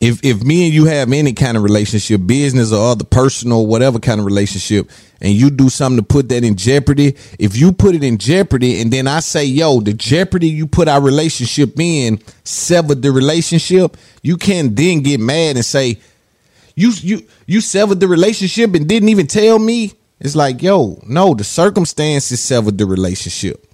if 0.01 0.23
if 0.23 0.43
me 0.43 0.65
and 0.65 0.73
you 0.73 0.85
have 0.85 1.11
any 1.11 1.33
kind 1.33 1.55
of 1.55 1.63
relationship, 1.63 2.21
business 2.25 2.71
or 2.71 2.91
other 2.91 3.03
personal, 3.03 3.65
whatever 3.65 3.99
kind 3.99 4.19
of 4.19 4.25
relationship, 4.25 4.89
and 5.21 5.33
you 5.33 5.49
do 5.49 5.69
something 5.69 5.97
to 5.97 6.03
put 6.03 6.29
that 6.29 6.43
in 6.43 6.55
jeopardy, 6.55 7.15
if 7.39 7.55
you 7.55 7.71
put 7.71 7.95
it 7.95 8.03
in 8.03 8.17
jeopardy, 8.17 8.81
and 8.81 8.91
then 8.91 9.07
I 9.07 9.21
say, 9.21 9.45
yo, 9.45 9.79
the 9.79 9.93
jeopardy 9.93 10.49
you 10.49 10.67
put 10.67 10.87
our 10.87 11.01
relationship 11.01 11.79
in 11.79 12.19
severed 12.43 13.01
the 13.01 13.11
relationship, 13.11 13.97
you 14.21 14.37
can 14.37 14.75
then 14.75 15.01
get 15.01 15.19
mad 15.19 15.55
and 15.55 15.65
say, 15.65 15.99
you 16.75 16.91
you 16.97 17.25
you 17.45 17.61
severed 17.61 17.99
the 17.99 18.07
relationship 18.07 18.73
and 18.75 18.87
didn't 18.87 19.09
even 19.09 19.27
tell 19.27 19.57
me. 19.57 19.93
It's 20.19 20.35
like, 20.35 20.63
yo, 20.63 20.99
no, 21.07 21.35
the 21.35 21.43
circumstances 21.43 22.39
severed 22.39 22.77
the 22.77 22.87
relationship. 22.87 23.66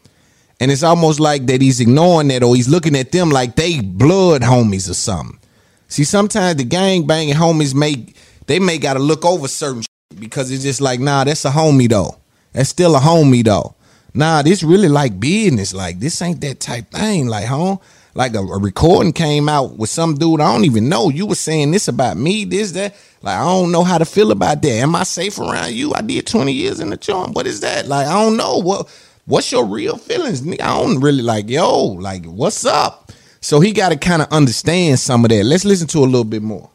And 0.60 0.72
it's 0.72 0.84
almost 0.84 1.20
like 1.20 1.45
that 1.47 1.62
he's 1.62 1.80
ignoring 1.80 2.30
that 2.30 2.43
or 2.43 2.56
he's 2.56 2.70
looking 2.70 2.95
at 2.95 3.12
them 3.12 3.30
like 3.30 3.56
they 3.56 3.82
blood 3.82 4.41
homies 4.41 4.89
or 4.89 4.93
something. 4.93 5.39
See, 5.88 6.04
sometimes 6.04 6.58
the 6.58 6.64
gang 6.64 7.06
banging 7.06 7.36
homies 7.36 7.76
may 7.76 8.06
they 8.47 8.60
may 8.60 8.78
gotta 8.78 8.99
look 8.99 9.26
over 9.26 9.47
certain 9.47 9.84
because 10.20 10.51
it's 10.51 10.64
just 10.64 10.82
like, 10.82 10.99
nah, 10.99 11.24
that's 11.24 11.45
a 11.45 11.49
homie 11.49 11.89
though. 11.89 12.18
That's 12.51 12.70
still 12.70 12.95
a 12.95 12.99
homie 12.99 13.43
though. 13.43 13.76
Nah, 14.14 14.41
this 14.43 14.64
really 14.64 14.89
like 14.89 15.20
business. 15.20 15.74
Like 15.74 15.99
this 15.99 16.22
ain't 16.22 16.41
that 16.41 16.60
type 16.60 16.91
thing. 16.91 17.28
Like, 17.28 17.45
huh? 17.45 17.78
Like 18.16 18.36
a, 18.36 18.39
a 18.39 18.60
recording 18.60 19.12
came 19.12 19.49
out 19.49 19.78
with 19.78 19.89
some 19.89 20.16
dude 20.16 20.39
I 20.39 20.54
don't 20.54 20.66
even 20.66 20.88
know. 20.88 21.10
You 21.10 21.26
were 21.26 21.36
saying 21.36 21.72
this 21.72 21.88
about 21.88 22.16
me, 22.16 22.45
this, 22.45 22.72
that. 22.74 22.95
Like, 23.24 23.38
I 23.38 23.43
don't 23.43 23.72
know 23.72 23.84
how 23.84 23.97
to 23.97 24.06
feel 24.06 24.32
about 24.32 24.62
that. 24.62 24.70
Am 24.70 24.95
I 24.95 25.04
safe 25.04 25.39
around 25.39 25.74
you? 25.74 25.93
I 25.95 26.01
did 26.01 26.28
20 26.28 26.51
years 26.51 26.80
in 26.80 26.89
the 26.89 26.97
joint. 26.97 27.34
What 27.36 27.47
is 27.47 27.62
that? 27.62 27.88
Like, 27.88 28.06
I 28.06 28.14
don't 28.14 28.38
know. 28.38 28.58
What 28.58 28.88
what's 29.26 29.51
your 29.51 29.65
real 29.65 29.97
feelings? 29.97 30.41
nigga? 30.41 30.61
I 30.61 30.82
don't 30.82 30.99
really 30.99 31.21
like, 31.21 31.49
yo, 31.49 31.84
like, 31.84 32.26
what's 32.26 32.65
up? 32.65 33.11
So 33.41 33.59
he 33.59 33.74
got 33.74 33.89
to 33.89 33.97
kind 33.97 34.21
of 34.21 34.30
understand 34.32 34.99
some 34.99 35.26
of 35.26 35.30
that. 35.30 35.43
Let's 35.43 35.65
listen 35.65 35.88
to 35.89 35.99
a 35.99 36.05
little 36.05 36.24
bit 36.24 36.41
more. 36.41 36.69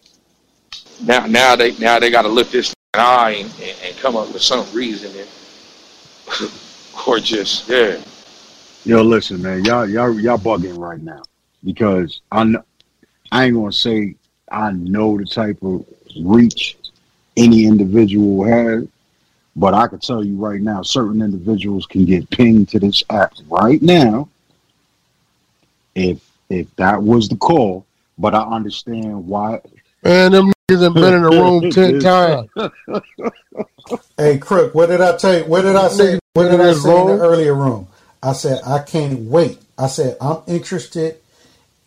Now, 1.02 1.26
now 1.26 1.56
they 1.56 1.76
now 1.78 1.98
they 1.98 2.10
got 2.10 2.22
to 2.22 2.28
lift 2.28 2.52
this 2.52 2.74
eye 2.94 3.36
and, 3.38 3.50
and, 3.62 3.76
and 3.84 3.96
come 3.98 4.16
up 4.16 4.32
with 4.32 4.42
some 4.42 4.66
reason, 4.74 5.10
and, 5.18 6.50
or 7.06 7.20
just 7.20 7.68
yeah. 7.68 8.00
Yo, 8.84 9.02
listen, 9.02 9.40
man, 9.40 9.64
y'all 9.64 9.88
y'all 9.88 10.18
y'all 10.18 10.38
bugging 10.38 10.76
right 10.78 11.00
now 11.00 11.22
because 11.64 12.20
I 12.32 12.44
know, 12.44 12.64
I 13.30 13.44
ain't 13.44 13.54
gonna 13.54 13.72
say 13.72 14.16
I 14.50 14.72
know 14.72 15.18
the 15.18 15.24
type 15.24 15.62
of 15.62 15.86
reach 16.20 16.76
any 17.36 17.64
individual 17.64 18.44
has, 18.44 18.86
but 19.58 19.74
I 19.74 19.88
can 19.88 19.98
tell 19.98 20.24
you 20.24 20.36
right 20.36 20.60
now, 20.60 20.82
certain 20.82 21.20
individuals 21.20 21.84
can 21.84 22.04
get 22.04 22.30
pinged 22.30 22.68
to 22.70 22.78
this 22.78 23.02
app 23.10 23.34
right 23.48 23.82
now 23.82 24.28
if 25.94 26.20
if 26.48 26.74
that 26.76 27.02
was 27.02 27.28
the 27.28 27.36
call. 27.36 27.84
But 28.16 28.34
I 28.34 28.42
understand 28.42 29.26
why. 29.26 29.60
Man, 30.02 30.32
them 30.32 30.52
niggas 30.70 30.82
have 30.82 30.94
been 30.94 31.14
in 31.14 31.22
the 31.22 31.30
room 31.30 31.70
ten 31.72 31.98
times. 31.98 32.50
Hey, 34.16 34.38
Crook, 34.38 34.74
what 34.74 34.86
did 34.86 35.00
I 35.00 35.16
tell 35.16 35.38
you? 35.38 35.44
What 35.44 35.62
did 35.62 35.76
I 35.76 35.88
say? 35.88 36.18
What 36.34 36.50
did 36.50 36.60
I 36.60 36.64
Niggas 36.64 36.82
say 36.82 37.00
in 37.00 37.06
the 37.06 37.12
earlier 37.18 37.54
room? 37.54 37.86
I 38.22 38.32
said 38.32 38.60
I 38.66 38.80
can't 38.80 39.20
wait. 39.20 39.60
I 39.78 39.86
said 39.86 40.16
I'm 40.20 40.42
interested 40.46 41.18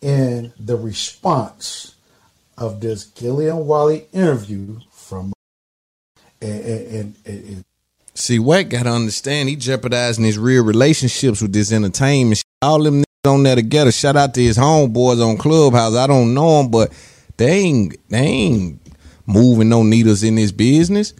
in 0.00 0.52
the 0.58 0.76
response 0.76 1.94
of 2.56 2.80
this 2.80 3.04
Gillie 3.04 3.48
and 3.48 3.66
Wallo 3.66 4.00
interview 4.12 4.80
from 4.90 4.91
and, 6.42 6.64
and, 6.66 7.16
and, 7.26 7.44
and 7.44 7.64
See, 8.14 8.38
Wack 8.38 8.68
got 8.68 8.82
to 8.82 8.90
understand 8.90 9.48
he 9.48 9.56
jeopardizing 9.56 10.24
his 10.24 10.38
real 10.38 10.64
relationships 10.64 11.40
with 11.40 11.52
this 11.52 11.72
entertainment. 11.72 12.42
All 12.60 12.82
them 12.82 13.02
niggas 13.02 13.32
on 13.32 13.42
there 13.42 13.56
together. 13.56 13.90
Shout 13.90 14.16
out 14.16 14.34
to 14.34 14.42
his 14.42 14.58
homeboys 14.58 15.26
on 15.26 15.38
Clubhouse. 15.38 15.94
I 15.94 16.06
don't 16.06 16.34
know 16.34 16.58
them, 16.62 16.70
but 16.70 16.92
they 17.38 17.52
ain't 17.52 17.96
they 18.10 18.18
ain't 18.18 18.80
moving 19.26 19.70
no 19.70 19.82
needles 19.82 20.22
in 20.22 20.34
this 20.34 20.52
business. 20.52 21.14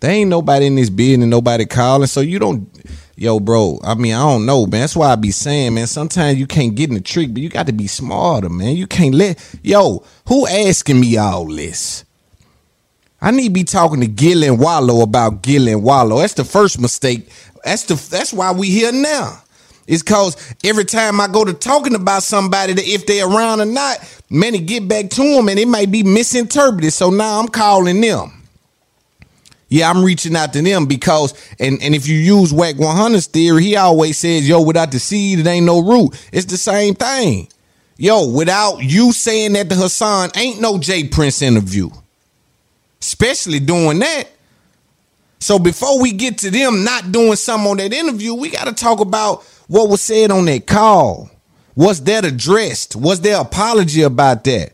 They 0.00 0.14
ain't 0.14 0.30
nobody 0.30 0.66
in 0.66 0.74
this 0.74 0.90
business, 0.90 1.28
nobody 1.28 1.64
calling. 1.64 2.08
So 2.08 2.20
you 2.20 2.40
don't, 2.40 2.68
yo, 3.14 3.38
bro. 3.38 3.78
I 3.84 3.94
mean, 3.94 4.14
I 4.14 4.18
don't 4.18 4.44
know, 4.44 4.62
man. 4.66 4.80
That's 4.80 4.96
why 4.96 5.12
I 5.12 5.16
be 5.16 5.30
saying, 5.30 5.74
man. 5.74 5.86
Sometimes 5.86 6.40
you 6.40 6.48
can't 6.48 6.74
get 6.74 6.88
in 6.88 6.96
the 6.96 7.00
trick, 7.00 7.32
but 7.32 7.40
you 7.40 7.48
got 7.48 7.68
to 7.68 7.72
be 7.72 7.86
smarter, 7.86 8.48
man. 8.48 8.74
You 8.74 8.88
can't 8.88 9.14
let, 9.14 9.38
yo, 9.62 10.04
who 10.26 10.48
asking 10.48 11.00
me 11.00 11.16
all 11.18 11.46
this? 11.46 12.04
I 13.22 13.30
need 13.30 13.44
to 13.44 13.50
be 13.50 13.62
talking 13.62 14.00
to 14.00 14.08
Gill 14.08 14.42
and 14.42 14.58
Wallo 14.58 15.00
about 15.02 15.42
Gill 15.42 15.68
and 15.68 15.84
Wallo. 15.84 16.18
That's 16.18 16.34
the 16.34 16.44
first 16.44 16.80
mistake. 16.80 17.30
That's 17.64 17.84
the 17.84 17.94
that's 18.10 18.32
why 18.32 18.50
we 18.50 18.68
here 18.68 18.90
now. 18.90 19.40
It's 19.86 20.02
cause 20.02 20.36
every 20.64 20.84
time 20.84 21.20
I 21.20 21.28
go 21.28 21.44
to 21.44 21.54
talking 21.54 21.94
about 21.94 22.24
somebody 22.24 22.72
that 22.72 22.84
if 22.84 23.06
they're 23.06 23.28
around 23.28 23.60
or 23.60 23.66
not, 23.66 23.98
many 24.28 24.58
get 24.58 24.88
back 24.88 25.08
to 25.10 25.22
them 25.22 25.48
and 25.48 25.58
it 25.58 25.68
might 25.68 25.92
be 25.92 26.02
misinterpreted. 26.02 26.92
So 26.92 27.10
now 27.10 27.38
I'm 27.38 27.46
calling 27.46 28.00
them. 28.00 28.42
Yeah, 29.68 29.88
I'm 29.88 30.04
reaching 30.04 30.34
out 30.34 30.52
to 30.54 30.62
them 30.62 30.86
because 30.86 31.32
and, 31.60 31.80
and 31.80 31.94
if 31.94 32.08
you 32.08 32.16
use 32.16 32.52
Wack 32.52 32.74
100's 32.74 33.28
theory, 33.28 33.62
he 33.62 33.76
always 33.76 34.18
says, 34.18 34.48
yo, 34.48 34.62
without 34.62 34.90
the 34.90 34.98
seed, 34.98 35.38
it 35.38 35.46
ain't 35.46 35.66
no 35.66 35.80
root. 35.80 36.20
It's 36.32 36.46
the 36.46 36.58
same 36.58 36.96
thing. 36.96 37.46
Yo, 37.98 38.28
without 38.28 38.78
you 38.78 39.12
saying 39.12 39.52
that 39.52 39.68
to 39.68 39.76
Hassan, 39.76 40.30
ain't 40.34 40.60
no 40.60 40.78
J 40.78 41.06
Prince 41.06 41.40
interview 41.40 41.88
especially 43.02 43.58
doing 43.58 43.98
that. 43.98 44.28
So 45.40 45.58
before 45.58 46.00
we 46.00 46.12
get 46.12 46.38
to 46.38 46.50
them 46.52 46.84
not 46.84 47.10
doing 47.10 47.34
something 47.34 47.68
on 47.68 47.76
that 47.78 47.92
interview, 47.92 48.32
we 48.32 48.48
got 48.48 48.68
to 48.68 48.72
talk 48.72 49.00
about 49.00 49.42
what 49.66 49.88
was 49.88 50.00
said 50.00 50.30
on 50.30 50.44
that 50.44 50.68
call. 50.68 51.28
Was 51.74 52.04
that 52.04 52.24
addressed? 52.24 52.94
Was 52.94 53.20
there 53.20 53.40
apology 53.40 54.02
about 54.02 54.44
that? 54.44 54.72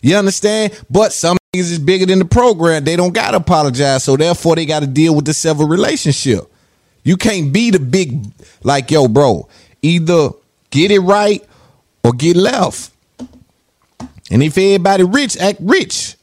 You 0.00 0.16
understand? 0.16 0.72
But 0.88 1.12
some 1.12 1.36
niggas 1.52 1.72
is 1.72 1.78
bigger 1.78 2.06
than 2.06 2.18
the 2.18 2.24
program. 2.24 2.84
They 2.84 2.96
don't 2.96 3.12
got 3.12 3.32
to 3.32 3.38
apologize. 3.38 4.04
So 4.04 4.16
therefore, 4.16 4.56
they 4.56 4.64
got 4.64 4.80
to 4.80 4.86
deal 4.86 5.14
with 5.14 5.26
the 5.26 5.34
several 5.34 5.68
relationship. 5.68 6.50
You 7.04 7.18
can't 7.18 7.52
be 7.52 7.70
the 7.70 7.78
big, 7.78 8.24
like, 8.62 8.90
yo, 8.90 9.08
bro. 9.08 9.48
Either 9.82 10.30
get 10.70 10.90
it 10.90 11.00
right 11.00 11.44
or 12.02 12.12
get 12.12 12.36
left. 12.36 12.90
And 14.30 14.42
if 14.42 14.56
everybody 14.56 15.04
rich, 15.04 15.36
act 15.36 15.58
rich. 15.60 16.15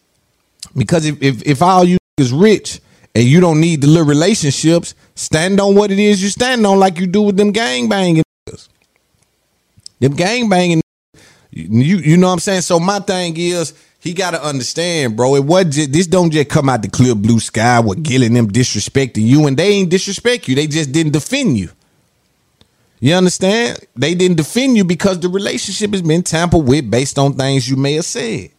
Because 0.76 1.06
if 1.06 1.22
if, 1.22 1.44
if 1.44 1.62
all 1.62 1.84
you 1.84 1.98
is 2.18 2.32
rich 2.32 2.80
and 3.16 3.24
you 3.24 3.40
don't 3.40 3.60
need 3.60 3.82
the 3.82 3.88
little 3.88 4.08
relationships, 4.08 4.96
stand 5.16 5.60
on 5.60 5.76
what 5.76 5.92
it 5.92 6.00
is 6.00 6.22
you 6.22 6.30
stand 6.30 6.66
on 6.66 6.80
like 6.80 7.00
you 7.00 7.08
do 7.08 7.22
with 7.22 7.38
them 7.38 7.52
gang 7.52 7.90
banging. 7.90 8.24
Them 10.00 10.14
gang 10.14 10.50
banging 10.50 10.84
you 11.56 11.98
you 11.98 12.18
know 12.18 12.28
what 12.28 12.34
I'm 12.34 12.40
saying? 12.40 12.62
So 12.62 12.80
my 12.80 13.00
thing 13.00 13.36
is 13.38 13.74
he 14.00 14.14
gotta 14.14 14.44
understand, 14.44 15.16
bro. 15.16 15.36
It 15.36 15.44
wasn't 15.44 15.74
just, 15.74 15.92
this 15.94 16.08
don't 16.08 16.32
just 16.32 16.50
come 16.50 16.68
out 16.68 16.82
the 16.82 16.90
clear 16.90 17.16
blue 17.16 17.40
sky 17.40 17.80
with 17.80 18.04
Gillen 18.04 18.34
them 18.34 18.50
disrespecting 18.50 19.24
you, 19.24 19.46
and 19.48 19.56
they 19.56 19.70
ain't 19.70 19.90
disrespect 19.90 20.48
you. 20.48 20.56
They 20.56 20.68
just 20.68 20.92
didn't 20.92 21.14
defend 21.14 21.58
you. 21.58 21.70
You 23.00 23.16
understand? 23.16 23.80
They 23.96 24.16
didn't 24.16 24.38
defend 24.38 24.78
you 24.78 24.84
because 24.84 25.20
the 25.20 25.30
relationship 25.30 25.92
has 25.92 26.02
been 26.02 26.24
tampered 26.24 26.66
with 26.66 26.90
based 26.90 27.20
on 27.20 27.34
things 27.34 27.70
you 27.70 27.76
may 27.76 27.94
have 27.94 28.06
said. 28.06 28.50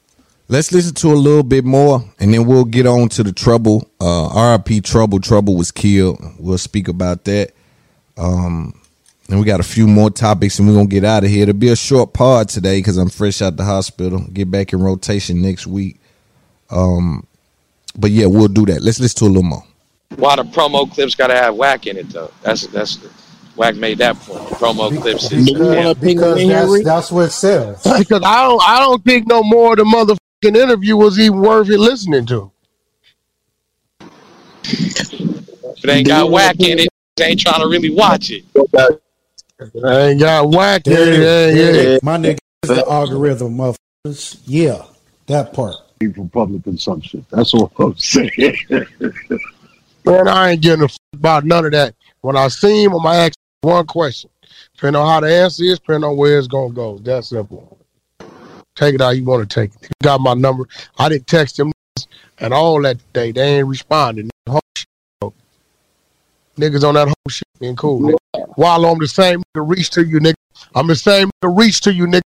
Let's 0.47 0.73
listen 0.73 0.95
to 0.97 1.09
a 1.09 1.15
little 1.15 1.43
bit 1.43 1.65
more, 1.65 2.05
and 2.19 2.35
then 2.35 2.45
we'll 2.45 2.67
get 2.67 2.87
on 2.87 3.09
to 3.11 3.23
the 3.23 3.33
trouble. 3.33 3.91
Uh, 3.99 4.59
RIP 4.67 4.85
Trouble. 4.85 5.19
Trouble 5.19 5.57
was 5.57 5.71
killed. 5.71 6.23
We'll 6.39 6.59
speak 6.59 6.89
about 6.89 7.25
that. 7.25 7.53
Um, 8.19 8.79
and 9.31 9.41
we 9.41 9.47
got 9.47 9.61
a 9.61 9.65
few 9.65 9.87
more 9.87 10.11
topics, 10.11 10.59
and 10.59 10.69
we're 10.69 10.75
gonna 10.75 10.87
get 10.87 11.05
out 11.05 11.25
of 11.25 11.31
here. 11.31 11.45
It'll 11.45 11.55
be 11.55 11.71
a 11.71 11.77
short 11.77 12.13
pod 12.13 12.51
today 12.51 12.79
because 12.79 12.99
I'm 12.99 13.09
fresh 13.09 13.41
out 13.41 13.57
the 13.57 13.65
hospital. 13.65 14.21
Get 14.33 14.51
back 14.51 14.75
in 14.75 14.83
rotation 14.83 15.41
next 15.41 15.67
week. 15.67 15.99
Um, 16.69 17.27
but 17.97 18.11
yeah, 18.11 18.27
we'll 18.27 18.49
do 18.49 18.67
that. 18.67 18.83
Let's 18.83 19.01
listen 19.01 19.19
to 19.21 19.25
a 19.25 19.29
little 19.29 19.43
more. 19.45 19.65
Why 20.17 20.37
the 20.37 20.43
promo 20.43 20.91
clips 20.93 21.15
got 21.15 21.29
to 21.29 21.35
have 21.35 21.55
Wack 21.57 21.87
in 21.87 21.97
it 21.97 22.11
though? 22.11 22.31
That's 22.43 22.67
that's 22.67 22.99
Wack 23.57 23.77
made 23.77 23.97
that 23.99 24.17
point. 24.17 24.47
The 24.51 24.57
promo 24.57 25.01
clips 25.01 25.33
is 25.33 25.51
Because, 25.51 25.97
because 25.97 26.47
that's, 26.47 26.85
that's 26.85 27.11
what 27.11 27.33
sells. 27.33 27.83
Because 27.83 28.23
I 28.23 28.43
don't, 28.47 28.63
I 28.63 28.79
don't 28.81 29.03
think 29.03 29.27
no 29.27 29.43
more 29.43 29.73
of 29.73 29.79
the 29.79 30.19
motherfucking 30.45 30.57
interview 30.57 30.97
was 30.97 31.19
even 31.19 31.41
worth 31.41 31.69
it 31.71 31.79
listening 31.79 32.27
to. 32.27 32.51
if 34.65 35.85
it 35.85 35.91
ain't 35.91 36.09
got 36.09 36.31
Wack 36.31 36.61
in 36.61 36.79
it, 36.79 36.89
they 37.17 37.27
ain't 37.27 37.41
trying 37.41 37.61
to 37.61 37.69
really 37.69 37.91
watch 37.91 38.31
it. 38.31 38.45
I 39.85 40.01
ain't 40.09 40.21
got 40.21 40.49
Wack 40.51 40.87
in 40.87 40.93
There 40.93 41.03
it 41.03 41.15
it. 41.15 41.23
is. 41.23 41.47
ain't 41.49 41.57
There 41.57 41.69
it 41.71 41.77
it. 41.77 41.89
is. 41.97 42.03
My 42.03 42.17
nigga 42.17 42.39
is 42.63 42.71
the 42.71 42.87
algorithm, 42.89 43.57
motherfuckers. 43.57 44.41
Yeah, 44.47 44.85
that 45.27 45.53
part. 45.53 45.77
For 46.15 46.29
public 46.29 46.65
consumption. 46.65 47.25
That's 47.31 47.55
all 47.55 47.73
I'm 47.79 47.97
saying. 47.97 48.31
Man, 50.05 50.29
I 50.29 50.51
ain't 50.51 50.61
getting 50.61 50.83
a 50.83 50.87
f- 50.87 50.99
about 51.15 51.45
none 51.47 51.65
of 51.65 51.73
that. 51.73 51.95
When 52.21 52.37
I 52.37 52.49
see 52.49 52.85
him, 52.85 52.93
I'm 52.93 53.03
gonna 53.03 53.17
ask 53.19 53.33
one 53.63 53.87
question. 53.87 54.29
Depending 54.75 55.01
on 55.01 55.09
how 55.09 55.21
the 55.21 55.35
answer 55.35 55.65
is, 55.65 55.79
depending 55.79 56.05
on 56.05 56.19
where 56.19 56.37
it's 56.39 56.47
gonna 56.47 56.75
go. 56.75 56.99
That 56.99 57.25
simple. 57.25 57.74
Take 58.75 58.97
it 58.97 59.01
how 59.01 59.11
you 59.11 59.25
want 59.25 59.49
to 59.49 59.61
take 59.61 59.75
it. 59.75 59.83
You 59.83 59.89
got 60.03 60.21
my 60.21 60.35
number. 60.35 60.67
I 60.99 61.09
didn't 61.09 61.27
text 61.27 61.59
him 61.59 61.73
and 62.39 62.53
all 62.53 62.83
that 62.83 62.99
day. 63.13 63.33
They 63.33 63.59
ain't 63.59 63.69
responding. 63.69 64.31
Whole 64.49 64.61
shit, 64.77 64.87
bro. 65.21 65.33
Niggas 66.57 66.87
on 66.87 66.95
that 66.95 67.07
whole 67.07 67.31
shit 67.31 67.47
being 67.61 67.77
cool. 67.77 68.01
Nigga. 68.01 68.49
While 68.57 68.85
I'm 68.85 68.99
the 68.99 69.09
same 69.09 69.43
nigga 69.57 69.69
reach 69.69 69.91
to 69.91 70.05
you, 70.05 70.19
nigga. 70.19 70.35
I'm 70.75 70.87
the 70.87 70.97
same 70.97 71.31
nigga 71.43 71.59
reach 71.59 71.81
to 71.83 71.93
you, 71.93 72.07
nigga. 72.07 72.23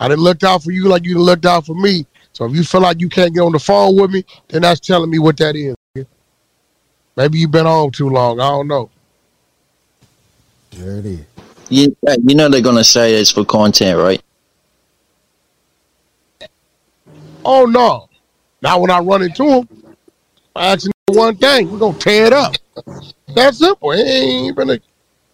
I 0.00 0.08
didn't 0.08 0.24
look 0.24 0.42
out 0.42 0.62
for 0.62 0.70
you 0.70 0.88
like 0.88 1.04
you 1.04 1.18
looked 1.18 1.46
out 1.46 1.66
for 1.66 1.74
me. 1.74 2.06
So 2.32 2.46
if 2.46 2.54
you 2.54 2.64
feel 2.64 2.80
like 2.80 3.00
you 3.00 3.08
can't 3.08 3.34
get 3.34 3.40
on 3.40 3.52
the 3.52 3.58
phone 3.58 3.96
with 3.96 4.10
me, 4.10 4.24
then 4.48 4.62
that's 4.62 4.80
telling 4.80 5.10
me 5.10 5.18
what 5.18 5.36
that 5.36 5.54
is. 5.54 5.76
nigga. 5.96 6.06
Maybe 7.16 7.38
you've 7.38 7.50
been 7.50 7.66
home 7.66 7.90
too 7.90 8.08
long. 8.08 8.40
I 8.40 8.48
don't 8.48 8.68
know. 8.68 8.90
There 10.70 10.98
it 10.98 11.06
is. 11.06 11.26
You, 11.68 11.96
you 12.24 12.34
know 12.34 12.48
they're 12.48 12.60
gonna 12.60 12.84
say 12.84 13.14
it's 13.14 13.30
for 13.30 13.44
content, 13.44 13.98
right? 13.98 14.22
Oh 17.44 17.64
no. 17.64 18.08
Now 18.60 18.78
when 18.78 18.90
I 18.90 18.98
run 19.00 19.22
into 19.22 19.44
him, 19.44 19.68
I 20.54 20.72
ask 20.72 20.86
him 20.86 20.92
one 21.08 21.36
thing. 21.36 21.70
We're 21.70 21.78
gonna 21.78 21.98
tear 21.98 22.26
it 22.26 22.32
up. 22.32 22.54
That's 23.34 23.58
simple. 23.58 23.92
It 23.92 24.02
ain't 24.02 24.58
a 24.58 24.80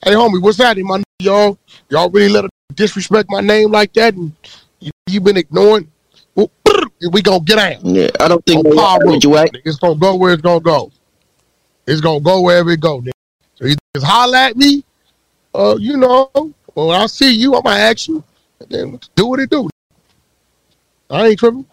Hey 0.04 0.12
homie, 0.12 0.40
what's 0.40 0.58
happening, 0.58 0.86
my 0.86 1.02
y'all? 1.18 1.58
Y'all 1.88 2.08
really 2.10 2.28
let 2.28 2.44
her 2.44 2.50
disrespect 2.74 3.28
my 3.30 3.40
name 3.40 3.72
like 3.72 3.92
that 3.94 4.14
and 4.14 4.32
you, 4.78 4.90
you 5.08 5.20
been 5.20 5.36
ignoring? 5.36 5.90
Well, 6.34 6.50
we 7.12 7.20
gonna 7.20 7.40
get 7.40 7.58
out. 7.58 7.84
Yeah, 7.84 8.08
I 8.20 8.28
don't 8.28 8.44
think 8.46 8.64
power 8.76 9.00
you 9.20 9.36
act. 9.36 9.58
It's 9.64 9.78
gonna 9.78 9.96
go 9.96 10.14
where 10.16 10.32
it's 10.32 10.42
gonna 10.42 10.60
go. 10.60 10.92
It's 11.86 12.00
gonna 12.00 12.20
go 12.20 12.42
wherever 12.42 12.70
it 12.70 12.80
go, 12.80 13.00
nigga. 13.00 13.10
So 13.56 13.66
you 13.66 13.74
just 13.94 14.06
holler 14.06 14.36
at 14.36 14.56
me, 14.56 14.84
uh, 15.54 15.76
you 15.78 15.96
know, 15.96 16.30
when 16.74 17.00
I 17.00 17.06
see 17.06 17.34
you, 17.34 17.56
I'm 17.56 17.62
gonna 17.62 17.80
ask 17.80 18.06
you, 18.06 18.22
and 18.60 18.68
then 18.70 19.00
do 19.16 19.26
what 19.26 19.40
it 19.40 19.50
do. 19.50 19.68
I 21.10 21.28
ain't 21.28 21.38
tripping. 21.38 21.66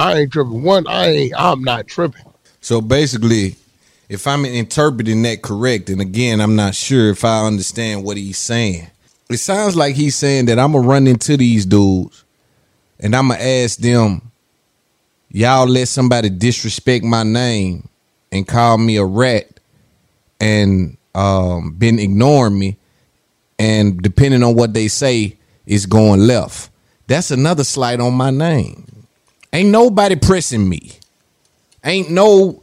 I 0.00 0.20
ain't 0.20 0.32
tripping. 0.32 0.62
One, 0.62 0.86
I 0.86 1.08
ain't. 1.08 1.34
I'm 1.36 1.62
not 1.62 1.86
tripping. 1.86 2.24
So 2.62 2.80
basically, 2.80 3.56
if 4.08 4.26
I'm 4.26 4.46
interpreting 4.46 5.20
that 5.22 5.42
correct, 5.42 5.90
and 5.90 6.00
again, 6.00 6.40
I'm 6.40 6.56
not 6.56 6.74
sure 6.74 7.10
if 7.10 7.22
I 7.22 7.46
understand 7.46 8.02
what 8.02 8.16
he's 8.16 8.38
saying. 8.38 8.88
It 9.28 9.36
sounds 9.36 9.76
like 9.76 9.94
he's 9.94 10.16
saying 10.16 10.46
that 10.46 10.58
I'm 10.58 10.72
gonna 10.72 10.88
run 10.88 11.06
into 11.06 11.36
these 11.36 11.66
dudes, 11.66 12.24
and 12.98 13.14
I'm 13.14 13.28
gonna 13.28 13.40
ask 13.40 13.78
them, 13.78 14.30
"Y'all 15.30 15.68
let 15.68 15.86
somebody 15.86 16.30
disrespect 16.30 17.04
my 17.04 17.22
name 17.22 17.86
and 18.32 18.48
call 18.48 18.78
me 18.78 18.96
a 18.96 19.04
rat, 19.04 19.60
and 20.40 20.96
um, 21.14 21.72
been 21.72 21.98
ignoring 21.98 22.58
me, 22.58 22.78
and 23.58 24.00
depending 24.00 24.42
on 24.42 24.54
what 24.54 24.72
they 24.72 24.88
say, 24.88 25.36
it's 25.66 25.84
going 25.84 26.20
left. 26.26 26.70
That's 27.06 27.30
another 27.30 27.64
slight 27.64 28.00
on 28.00 28.14
my 28.14 28.30
name. 28.30 28.86
Ain't 29.52 29.70
nobody 29.70 30.16
pressing 30.16 30.68
me. 30.68 30.92
Ain't 31.84 32.10
no 32.10 32.62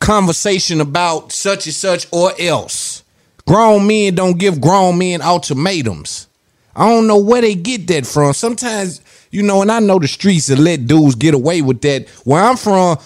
conversation 0.00 0.80
about 0.80 1.32
such 1.32 1.66
and 1.66 1.74
such 1.74 2.06
or 2.12 2.32
else. 2.38 3.02
Grown 3.46 3.86
men 3.86 4.14
don't 4.14 4.38
give 4.38 4.60
grown 4.60 4.98
men 4.98 5.22
ultimatums. 5.22 6.26
I 6.74 6.88
don't 6.88 7.06
know 7.06 7.18
where 7.18 7.40
they 7.40 7.54
get 7.54 7.86
that 7.88 8.06
from. 8.06 8.34
Sometimes, 8.34 9.00
you 9.30 9.42
know, 9.42 9.62
and 9.62 9.70
I 9.70 9.78
know 9.78 9.98
the 9.98 10.08
streets 10.08 10.48
that 10.48 10.58
let 10.58 10.86
dudes 10.86 11.14
get 11.14 11.32
away 11.32 11.62
with 11.62 11.80
that. 11.82 12.08
Where 12.24 12.42
I'm 12.42 12.56
from, 12.56 12.98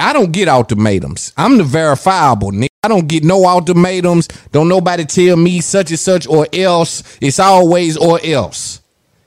I 0.00 0.12
don't 0.12 0.32
get 0.32 0.48
ultimatums. 0.48 1.32
I'm 1.36 1.58
the 1.58 1.64
verifiable 1.64 2.52
nigga. 2.52 2.68
I 2.84 2.88
don't 2.88 3.08
get 3.08 3.24
no 3.24 3.46
ultimatums. 3.46 4.28
Don't 4.52 4.68
nobody 4.68 5.04
tell 5.04 5.36
me 5.36 5.60
such 5.60 5.90
and 5.90 5.98
such 5.98 6.26
or 6.28 6.46
else. 6.52 7.18
It's 7.20 7.40
always 7.40 7.96
or 7.96 8.20
else. 8.22 8.80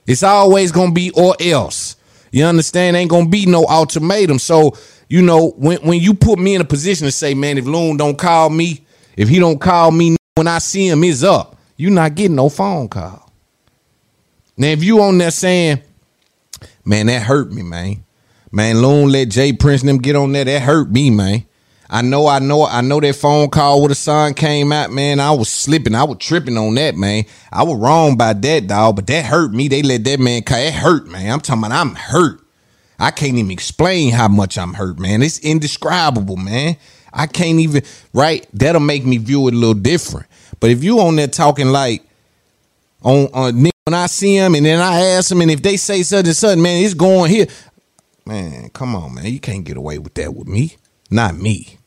It's 0.06 0.22
always 0.22 0.72
gonna 0.72 0.92
be 0.92 1.10
or 1.10 1.36
else. 1.40 1.96
You 2.30 2.44
understand? 2.44 2.96
Ain't 2.96 3.10
gonna 3.10 3.28
be 3.28 3.46
no 3.46 3.66
ultimatum. 3.66 4.38
So, 4.38 4.76
you 5.08 5.22
know, 5.22 5.50
when 5.56 5.78
when 5.78 6.00
you 6.00 6.14
put 6.14 6.38
me 6.38 6.54
in 6.54 6.60
a 6.60 6.64
position 6.64 7.06
to 7.06 7.12
say, 7.12 7.34
man, 7.34 7.58
if 7.58 7.66
Loon 7.66 7.96
don't 7.96 8.18
call 8.18 8.50
me, 8.50 8.84
if 9.16 9.28
he 9.28 9.38
don't 9.38 9.60
call 9.60 9.90
me 9.90 10.16
when 10.34 10.46
I 10.46 10.58
see 10.58 10.88
him, 10.88 11.02
it's 11.04 11.22
up. 11.22 11.56
You 11.76 11.90
not 11.90 12.14
getting 12.14 12.36
no 12.36 12.48
phone 12.48 12.88
call. 12.88 13.30
Now, 14.56 14.68
if 14.68 14.84
you 14.84 15.00
on 15.00 15.18
there 15.18 15.30
saying, 15.30 15.82
man, 16.84 17.06
that 17.06 17.22
hurt 17.22 17.50
me, 17.50 17.62
man. 17.62 18.04
Man, 18.52 18.82
Loon 18.82 19.10
let 19.10 19.28
J 19.28 19.52
Prince 19.52 19.82
and 19.82 19.88
them 19.88 19.98
get 19.98 20.16
on 20.16 20.32
there. 20.32 20.44
That 20.44 20.62
hurt 20.62 20.90
me, 20.90 21.10
man. 21.10 21.46
I 21.92 22.02
know, 22.02 22.28
I 22.28 22.38
know, 22.38 22.64
I 22.64 22.82
know 22.82 23.00
that 23.00 23.16
phone 23.16 23.50
call 23.50 23.80
where 23.80 23.88
the 23.88 23.96
son 23.96 24.34
came 24.34 24.70
out, 24.70 24.92
man. 24.92 25.18
I 25.18 25.32
was 25.32 25.48
slipping. 25.48 25.96
I 25.96 26.04
was 26.04 26.18
tripping 26.18 26.56
on 26.56 26.76
that, 26.76 26.94
man. 26.94 27.24
I 27.52 27.64
was 27.64 27.76
wrong 27.76 28.16
by 28.16 28.32
that, 28.32 28.68
dog, 28.68 28.94
but 28.94 29.08
that 29.08 29.24
hurt 29.24 29.52
me. 29.52 29.66
They 29.66 29.82
let 29.82 30.04
that 30.04 30.20
man 30.20 30.42
call. 30.42 30.58
It 30.58 30.72
hurt, 30.72 31.08
man. 31.08 31.32
I'm 31.32 31.40
talking 31.40 31.64
about 31.64 31.72
I'm 31.72 31.96
hurt. 31.96 32.40
I 33.00 33.10
can't 33.10 33.34
even 33.34 33.50
explain 33.50 34.12
how 34.12 34.28
much 34.28 34.56
I'm 34.56 34.74
hurt, 34.74 35.00
man. 35.00 35.20
It's 35.20 35.40
indescribable, 35.40 36.36
man. 36.36 36.76
I 37.12 37.26
can't 37.26 37.58
even, 37.58 37.82
right? 38.14 38.46
That'll 38.52 38.80
make 38.80 39.04
me 39.04 39.18
view 39.18 39.48
it 39.48 39.54
a 39.54 39.56
little 39.56 39.74
different. 39.74 40.28
But 40.60 40.70
if 40.70 40.84
you 40.84 41.00
on 41.00 41.16
there 41.16 41.26
talking 41.26 41.72
like, 41.72 42.04
on, 43.02 43.30
uh, 43.34 43.48
on 43.48 43.70
when 43.86 43.94
I 43.94 44.06
see 44.06 44.36
him 44.36 44.54
and 44.54 44.64
then 44.64 44.78
I 44.78 45.00
ask 45.00 45.30
them, 45.30 45.40
and 45.40 45.50
if 45.50 45.60
they 45.60 45.76
say 45.76 46.04
such 46.04 46.26
and 46.26 46.36
such, 46.36 46.56
man, 46.56 46.84
it's 46.84 46.94
going 46.94 47.32
here. 47.32 47.46
Man, 48.24 48.68
come 48.68 48.94
on, 48.94 49.14
man. 49.14 49.24
You 49.24 49.40
can't 49.40 49.64
get 49.64 49.76
away 49.76 49.98
with 49.98 50.14
that 50.14 50.32
with 50.32 50.46
me. 50.46 50.76
Not 51.10 51.36
me. 51.36 51.79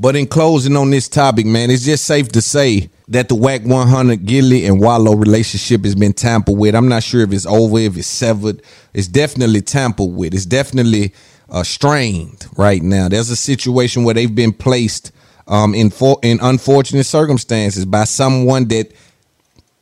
But 0.00 0.16
in 0.16 0.26
closing 0.26 0.76
on 0.76 0.90
this 0.90 1.10
topic, 1.10 1.44
man, 1.44 1.70
it's 1.70 1.84
just 1.84 2.06
safe 2.06 2.30
to 2.30 2.40
say 2.40 2.88
that 3.08 3.28
the 3.28 3.34
Wack 3.34 3.64
100 3.66 4.24
Gillie 4.24 4.64
and 4.64 4.80
Wallo 4.80 5.14
relationship 5.14 5.84
has 5.84 5.94
been 5.94 6.14
tampered 6.14 6.56
with. 6.56 6.74
I'm 6.74 6.88
not 6.88 7.02
sure 7.02 7.20
if 7.20 7.30
it's 7.34 7.44
over, 7.44 7.78
if 7.78 7.98
it's 7.98 8.06
severed. 8.06 8.62
It's 8.94 9.08
definitely 9.08 9.60
tampered 9.60 10.14
with. 10.14 10.32
It's 10.32 10.46
definitely 10.46 11.12
uh, 11.50 11.64
strained 11.64 12.46
right 12.56 12.80
now. 12.80 13.10
There's 13.10 13.28
a 13.28 13.36
situation 13.36 14.02
where 14.02 14.14
they've 14.14 14.34
been 14.34 14.54
placed 14.54 15.12
um, 15.46 15.74
in 15.74 15.90
for, 15.90 16.18
in 16.22 16.38
unfortunate 16.40 17.04
circumstances 17.04 17.84
by 17.84 18.04
someone 18.04 18.68
that 18.68 18.92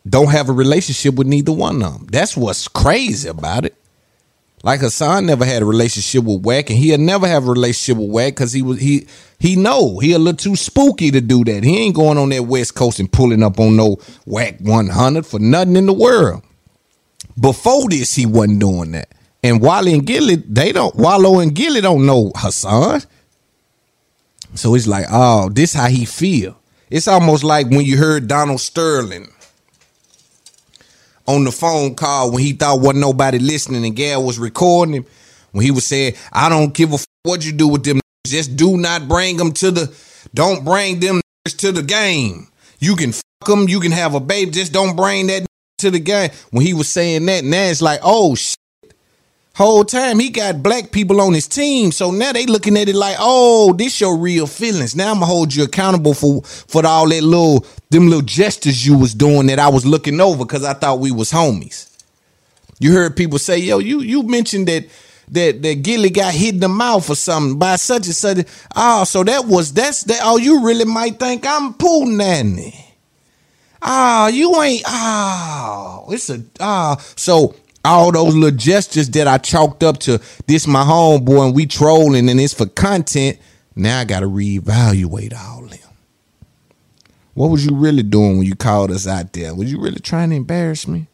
don't 0.09 0.33
have 0.33 0.49
a 0.49 0.53
relationship 0.53 1.15
with 1.15 1.29
neither 1.29 1.53
one 1.53 1.81
of 1.81 1.93
them. 1.93 2.07
That's 2.11 2.37
what's 2.37 2.67
crazy 2.67 3.29
about 3.29 3.67
it. 3.67 3.77
Like 4.63 4.81
Hassan 4.81 5.27
never 5.27 5.45
had 5.45 5.63
a 5.63 5.65
relationship 5.65 6.25
with 6.25 6.45
Wack, 6.45 6.71
and 6.71 6.79
he'll 6.79 6.99
never 6.99 7.29
have 7.29 7.47
a 7.47 7.51
relationship 7.51 8.01
with 8.01 8.11
Wack 8.11 8.35
because 8.35 8.53
he 8.53 8.63
was 8.63 8.81
he 8.81 9.07
he 9.39 9.55
know 9.55 9.99
he 9.99 10.13
a 10.13 10.19
little 10.19 10.37
too 10.37 10.57
spooky 10.57 11.11
to 11.11 11.21
do 11.21 11.45
that. 11.45 11.63
He 11.63 11.79
ain't 11.79 11.95
going 11.95 12.19
on 12.19 12.31
that 12.31 12.43
West 12.43 12.75
Coast 12.75 12.99
and 12.99 13.11
pulling 13.11 13.43
up 13.43 13.61
on 13.61 13.77
no 13.77 13.99
Wack 14.27 14.59
100 14.61 15.25
for 15.25 15.39
nothing 15.39 15.77
in 15.77 15.87
the 15.87 15.93
world. 15.93 16.43
Before 17.41 17.89
this, 17.89 18.15
he 18.15 18.27
wasn't 18.27 18.59
doing 18.59 18.93
that. 18.93 19.09
And 19.43 19.61
Wallo 19.61 19.93
and 19.93 20.05
Gillie, 20.05 20.37
they 20.37 20.73
don't 20.73 20.95
Wallo 20.97 21.39
and 21.39 21.55
Gillie 21.55 21.81
don't 21.81 22.05
know 22.05 22.33
Hassan. 22.35 23.03
So 24.55 24.75
it's 24.75 24.89
like, 24.89 25.07
oh, 25.11 25.49
this 25.51 25.75
how 25.75 25.87
he 25.87 26.05
feel. 26.05 26.61
It's 26.91 27.07
almost 27.07 27.45
like 27.45 27.69
when 27.69 27.83
you 27.83 27.97
heard 27.97 28.27
Donald 28.27 28.61
Sterling 28.61 29.29
on 31.29 31.45
the 31.45 31.53
phone 31.53 31.95
call 31.95 32.33
when 32.33 32.43
he 32.43 32.53
thought 32.55 32.81
wasn't 32.81 33.01
nobody 33.01 33.39
listening 33.39 33.85
and 33.85 33.95
Gal 33.95 34.25
was 34.25 34.39
recording 34.39 34.95
him 34.95 35.07
when 35.53 35.63
he 35.63 35.71
was 35.71 35.87
saying, 35.87 36.15
I 36.33 36.49
don't 36.49 36.73
give 36.73 36.91
a 36.93 36.95
f- 36.95 37.05
what 37.23 37.45
you 37.45 37.53
do 37.53 37.69
with 37.69 37.85
them. 37.85 38.01
Just 38.27 38.57
do 38.57 38.79
not 38.79 39.07
bring 39.07 39.37
them 39.37 39.53
to 39.53 39.71
the, 39.71 39.95
don't 40.33 40.65
bring 40.65 41.01
them 41.01 41.21
to 41.45 41.71
the 41.71 41.83
game. 41.83 42.49
You 42.81 42.97
can 42.97 43.13
fuck 43.13 43.47
them, 43.47 43.69
you 43.69 43.79
can 43.79 43.93
have 43.93 44.15
a 44.15 44.21
baby, 44.21 44.51
just 44.51 44.73
don't 44.73 44.97
bring 44.97 45.27
that 45.27 45.47
to 45.79 45.91
the 45.91 46.01
game. 46.01 46.31
When 46.51 46.65
he 46.65 46.73
was 46.73 46.89
saying 46.89 47.27
that, 47.27 47.45
now 47.45 47.65
it's 47.65 47.83
like, 47.83 48.01
oh 48.03 48.35
shit. 48.35 48.58
Whole 49.59 49.85
time 49.85 50.21
he 50.21 50.31
got 50.31 50.63
black 50.63 50.93
people 50.93 51.21
on 51.21 51.35
his 51.35 51.49
team, 51.49 51.91
so 51.91 52.13
now 52.13 52.31
they 52.31 52.47
looking 52.47 52.77
at 52.77 52.89
it 52.89 52.95
like, 52.95 53.17
oh, 53.19 53.73
this 53.73 54.01
your 54.01 54.17
real 54.17 54.47
feelings. 54.47 54.95
Now 54.95 55.09
I'm 55.11 55.17
gonna 55.17 55.27
hold 55.27 55.53
you 55.53 55.65
accountable 55.65 56.15
for 56.15 56.45
for 56.45 56.87
all 56.87 57.09
that 57.09 57.25
little 57.25 57.67
them 57.91 58.07
little 58.07 58.23
gestures 58.23 58.87
you 58.87 58.97
was 58.97 59.15
doing 59.15 59.49
that 59.49 59.59
I 59.59 59.67
was 59.67 59.85
looking 59.85 60.21
over 60.21 60.45
because 60.45 60.63
I 60.63 60.75
thought 60.75 61.01
we 61.01 61.11
was 61.11 61.33
homies. 61.33 61.91
You 62.79 62.93
heard 62.93 63.17
people 63.17 63.41
say, 63.41 63.59
yo, 63.59 63.79
you 63.79 63.99
you 63.99 64.23
mentioned 64.23 64.69
that 64.69 64.87
that 65.33 65.61
that 65.61 65.83
Gillie 65.83 66.11
got 66.11 66.35
hit 66.35 66.55
in 66.55 66.61
the 66.61 66.69
mouth 66.69 67.11
or 67.11 67.17
something 67.17 67.59
by 67.59 67.75
such 67.75 68.07
and 68.07 68.15
such. 68.15 68.47
Oh, 68.77 69.03
so 69.03 69.25
that 69.25 69.47
was 69.47 69.73
that's 69.73 70.05
that. 70.05 70.21
Oh, 70.23 70.37
you 70.37 70.65
really 70.65 70.85
might 70.85 71.19
think 71.19 71.45
I'm 71.45 71.75
pulling 71.75 72.19
nanny. 72.19 72.95
Ah, 73.83 74.27
oh, 74.27 74.29
you 74.29 74.63
ain't. 74.63 74.85
Oh, 74.87 76.07
it's 76.11 76.31
a 76.31 76.45
ah. 76.61 76.97
Oh. 76.97 77.13
So 77.17 77.57
all 77.85 78.13
those 78.13 78.35
little 78.35 78.57
gestures 78.57 79.09
that 79.11 79.27
I 79.27 79.39
chalked 79.39 79.83
up 79.83 79.99
to 80.01 80.21
this 80.47 80.67
my 80.67 80.83
homeboy 80.83 81.47
and 81.47 81.55
we 81.55 81.67
trolling 81.67 82.29
and 82.29 82.41
it's 82.41 82.55
for 82.55 82.67
content. 82.67 83.39
Now 83.77 84.01
I 84.01 84.05
gotta 84.05 84.27
reevaluate 84.27 85.35
all 85.35 85.63
them. 85.63 85.79
What 87.35 87.51
was 87.51 87.65
you 87.65 87.77
really 87.77 88.03
doing 88.03 88.39
when 88.39 88.47
you 88.47 88.57
called 88.57 88.91
us 88.91 89.07
out 89.07 89.33
there? 89.33 89.55
Was 89.55 89.71
you 89.71 89.81
really 89.81 90.01
trying 90.01 90.31
to 90.31 90.37
embarrass 90.37 90.89
me? 90.89 91.07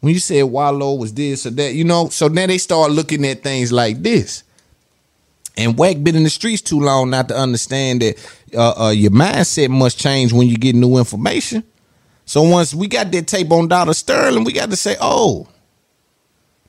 When 0.00 0.12
you 0.12 0.20
said 0.20 0.42
Wallo 0.42 0.94
was 0.94 1.14
this 1.14 1.46
or 1.46 1.50
that, 1.50 1.72
you 1.72 1.84
know, 1.84 2.10
so 2.10 2.28
now 2.28 2.46
they 2.46 2.58
start 2.58 2.92
looking 2.92 3.24
at 3.24 3.42
things 3.42 3.72
like 3.72 4.02
this. 4.02 4.44
And 5.56 5.76
Wack 5.76 5.96
been 6.02 6.14
in 6.14 6.22
the 6.22 6.30
streets 6.30 6.62
too 6.62 6.80
long 6.80 7.10
not 7.10 7.28
to 7.28 7.36
understand 7.36 8.02
that 8.02 8.30
uh, 8.54 8.84
uh, 8.86 8.90
your 8.90 9.10
mindset 9.10 9.70
must 9.70 9.98
change 9.98 10.32
when 10.32 10.46
you 10.46 10.56
get 10.56 10.76
new 10.76 10.98
information. 10.98 11.64
So 12.28 12.42
once 12.42 12.74
we 12.74 12.88
got 12.88 13.10
that 13.10 13.26
tape 13.26 13.50
on 13.50 13.68
Donald 13.68 13.96
Sterling, 13.96 14.44
we 14.44 14.52
got 14.52 14.68
to 14.68 14.76
say, 14.76 14.96
oh, 15.00 15.48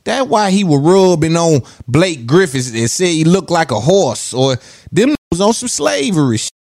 that 0.05 0.30
why 0.30 0.51
he 0.51 0.64
was 0.64 0.80
rubbing 0.80 1.36
on 1.36 1.64
Blake 1.86 2.26
Griffiths 2.26 2.74
and 2.74 2.89
said 2.89 3.07
he 3.07 3.26
looked 3.26 3.49
like 3.49 3.72
a 3.72 3.80
horse 3.82 4.34
or 4.34 4.55
them 4.89 5.18
was 5.30 5.41
on 5.41 5.51
some 5.51 5.68
slavery 5.68 6.38
shit. 6.38 6.53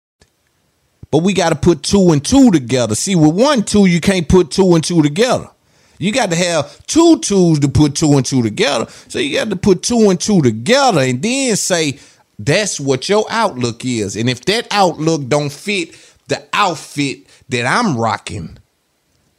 But 1.12 1.20
we 1.20 1.34
got 1.34 1.50
to 1.50 1.56
put 1.56 1.84
two 1.84 2.10
and 2.10 2.26
two 2.26 2.50
together. 2.50 2.96
See, 2.96 3.16
with 3.16 3.36
one 3.36 3.62
two, 3.62 3.86
you 3.86 4.02
can't 4.02 4.28
put 4.28 4.50
two 4.50 4.74
and 4.74 4.84
two 4.84 5.04
together. 5.04 5.48
You 6.00 6.12
got 6.12 6.32
to 6.32 6.36
have 6.36 6.84
two 6.88 7.20
twos 7.20 7.60
to 7.60 7.70
put 7.70 7.94
two 7.94 8.14
and 8.14 8.26
two 8.26 8.42
together. 8.42 8.88
So 9.10 9.20
you 9.20 9.38
got 9.38 9.52
to 9.52 9.58
put 9.58 9.84
two 9.84 10.10
and 10.10 10.20
two 10.20 10.42
together 10.42 11.02
and 11.02 11.22
then 11.22 11.56
say 11.56 12.00
that's 12.40 12.80
what 12.80 13.08
your 13.08 13.26
outlook 13.30 13.86
is. 13.86 14.16
And 14.16 14.28
if 14.28 14.44
that 14.46 14.68
outlook 14.72 15.28
don't 15.28 15.52
fit 15.52 15.96
the 16.30 16.44
outfit 16.52 17.28
that 17.50 17.68
I'm 17.68 17.96
rocking, 17.96 18.58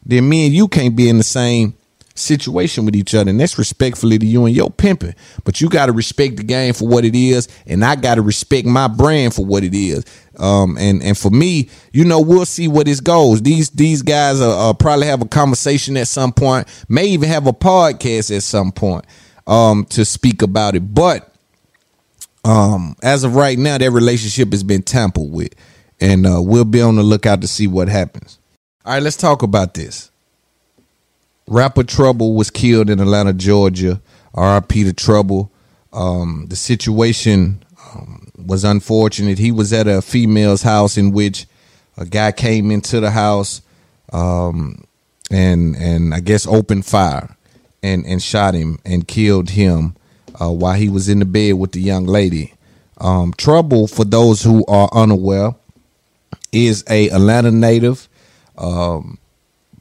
then 0.09 0.29
me 0.29 0.47
and 0.47 0.55
you 0.55 0.67
can't 0.67 0.97
be 0.97 1.09
in 1.09 1.19
the 1.19 1.25
same 1.25 1.75
situation 2.19 2.85
with 2.85 2.97
each 2.97 3.15
other. 3.15 3.31
And 3.31 3.41
that's 3.41 3.59
respectfully 3.59 4.19
to 4.19 4.27
you 4.27 4.45
and 4.47 4.57
your 4.57 4.71
pimping. 4.71 5.15
But 5.45 5.61
you 5.61 5.69
got 5.69 5.87
to 5.87 5.93
respect 5.93 6.37
the 6.37 6.43
game 6.43 6.75
for 6.75 6.89
what 6.89 7.05
it 7.05 7.15
is. 7.15 7.49
And 7.67 7.85
I 7.85 7.95
got 7.95 8.17
to 8.17 8.23
respect 8.23 8.67
my 8.67 8.89
brand 8.89 9.35
for 9.35 9.45
what 9.45 9.65
it 9.65 9.75
is. 9.75 10.05
Um, 10.39 10.77
and, 10.79 11.03
and 11.03 11.17
for 11.17 11.31
me, 11.31 11.69
you 11.93 12.05
know, 12.05 12.21
we'll 12.21 12.47
see 12.47 12.69
where 12.69 12.85
this 12.85 13.01
goes. 13.01 13.43
These, 13.43 13.71
these 13.71 14.03
guys 14.03 14.41
are, 14.41 14.71
uh, 14.71 14.73
probably 14.73 15.07
have 15.07 15.23
a 15.23 15.29
conversation 15.29 15.97
at 15.97 16.09
some 16.09 16.33
point, 16.33 16.67
may 16.89 17.07
even 17.07 17.29
have 17.29 17.47
a 17.47 17.53
podcast 17.53 18.35
at 18.35 18.43
some 18.43 18.73
point, 18.73 19.05
um, 19.47 19.85
to 19.87 20.05
speak 20.05 20.43
about 20.43 20.75
it. 20.75 20.95
But, 20.95 21.33
um, 22.45 22.97
as 23.03 23.25
of 23.25 23.35
right 23.35 23.59
now, 23.59 23.79
that 23.79 23.91
relationship 23.91 24.53
has 24.53 24.63
been 24.63 24.83
tampered 24.83 25.31
with. 25.31 25.55
And, 26.01 26.27
uh, 26.27 26.41
we'll 26.41 26.65
be 26.65 26.81
on 26.81 26.97
the 26.97 27.03
lookout 27.03 27.41
to 27.41 27.49
see 27.49 27.67
what 27.67 27.89
happens. 27.89 28.39
All 28.89 28.95
right, 28.95 29.03
let's 29.03 29.19
talk 29.19 29.43
about 29.43 29.75
this. 29.75 30.11
Rapper 31.47 31.83
Trouble 31.85 32.33
was 32.33 32.49
killed 32.51 32.89
in 32.89 33.01
Atlanta, 33.01 33.35
Georgia. 33.35 34.01
R.I.P. 34.33 34.85
to 34.85 34.95
Trouble. 34.95 35.53
Um, 35.93 36.47
the 36.49 36.57
situation 36.57 37.63
um, 37.93 38.33
was 38.47 38.65
unfortunate. 38.65 39.37
He 39.37 39.53
was 39.53 39.75
at 39.75 39.87
a 39.87 40.01
female's 40.01 40.63
house 40.63 40.97
in 40.97 41.13
which 41.13 41.45
a 41.99 42.07
guy 42.07 42.33
came 42.33 42.71
into 42.71 42.99
the 43.01 43.11
house 43.11 43.61
um, 44.11 44.85
and 45.31 45.77
and 45.77 46.15
I 46.15 46.21
guess 46.21 46.47
opened 46.47 46.87
fire 46.87 47.37
and 47.83 48.07
and 48.07 48.23
shot 48.23 48.55
him 48.55 48.79
and 48.87 49.07
killed 49.07 49.51
him 49.51 49.97
uh, 50.41 50.49
while 50.51 50.79
he 50.79 50.89
was 50.89 51.11
in 51.11 51.19
the 51.19 51.27
bed 51.27 51.57
with 51.57 51.73
the 51.73 51.83
young 51.83 52.07
lady. 52.07 52.55
Um, 52.97 53.35
Trouble, 53.37 53.87
for 53.87 54.07
those 54.07 54.43
who 54.43 54.65
are 54.65 54.89
unaware, 54.95 55.55
is 56.53 56.85
a 56.89 57.11
Atlanta 57.11 57.51
native 57.51 58.08
um, 58.59 59.19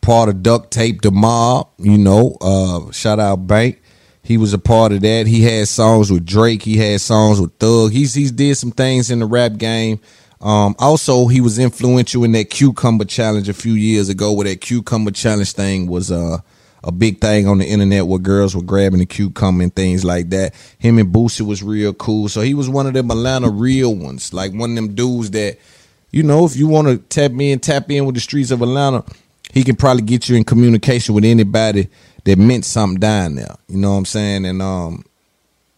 part 0.01 0.30
of 0.30 0.43
Duct 0.43 0.71
Tape 0.71 1.01
the 1.01 1.11
Mob, 1.11 1.69
you 1.78 1.97
know, 1.97 2.38
uh, 2.39 2.91
shout 2.91 3.19
out 3.19 3.47
Bank. 3.47 3.82
He 4.23 4.38
was 4.38 4.53
a 4.53 4.59
part 4.59 4.91
of 4.91 5.01
that. 5.01 5.25
He 5.25 5.43
had 5.43 5.67
songs 5.69 6.11
with 6.11 6.25
Drake. 6.25 6.61
He 6.61 6.78
had 6.78 6.99
songs 6.99 7.39
with 7.39 7.53
Thug. 7.59 7.91
He's 7.91 8.13
he's 8.13 8.32
did 8.32 8.57
some 8.57 8.71
things 8.71 9.09
in 9.09 9.19
the 9.19 9.25
rap 9.25 9.57
game. 9.57 10.01
Um, 10.41 10.75
also, 10.80 11.28
he 11.28 11.41
was 11.41 11.57
influential 11.57 12.23
in 12.23 12.34
that 12.34 12.49
cucumber 12.49 13.05
challenge 13.05 13.49
a 13.49 13.53
few 13.53 13.73
years 13.73 14.09
ago, 14.09 14.34
where 14.34 14.47
that 14.47 14.61
cucumber 14.61 15.11
challenge 15.11 15.53
thing 15.53 15.88
was 15.88 16.11
uh, 16.11 16.39
a 16.84 16.91
big 16.91 17.21
thing 17.21 17.47
on 17.47 17.57
the 17.57 17.65
internet, 17.65 18.05
where 18.05 18.19
girls 18.19 18.55
were 18.55 18.61
grabbing 18.61 18.99
the 18.99 19.05
cucumber 19.05 19.63
and 19.63 19.75
things 19.75 20.05
like 20.05 20.30
that. 20.30 20.53
Him 20.78 20.99
and 20.99 21.13
Boosie 21.13 21.41
was 21.41 21.63
real 21.63 21.93
cool, 21.93 22.28
so 22.28 22.41
he 22.41 22.53
was 22.53 22.69
one 22.69 22.86
of 22.86 22.93
them 22.93 23.09
Atlanta 23.09 23.49
real 23.49 23.95
ones, 23.95 24.34
like 24.34 24.53
one 24.53 24.71
of 24.71 24.75
them 24.75 24.93
dudes 24.93 25.32
that 25.32 25.57
you 26.11 26.23
know, 26.23 26.45
if 26.45 26.55
you 26.55 26.67
want 26.67 26.87
to 26.87 26.97
tap 26.97 27.31
in, 27.39 27.59
tap 27.59 27.89
in 27.91 28.05
with 28.05 28.15
the 28.15 28.21
streets 28.21 28.51
of 28.51 28.61
Atlanta, 28.61 29.03
he 29.51 29.63
can 29.63 29.75
probably 29.75 30.03
get 30.03 30.29
you 30.29 30.35
in 30.35 30.43
communication 30.43 31.15
with 31.15 31.25
anybody 31.25 31.89
that 32.23 32.37
meant 32.37 32.65
something 32.65 32.99
down 32.99 33.35
there. 33.35 33.55
You 33.67 33.77
know 33.77 33.91
what 33.91 33.97
I'm 33.97 34.05
saying? 34.05 34.45
And 34.45 34.61
um, 34.61 35.05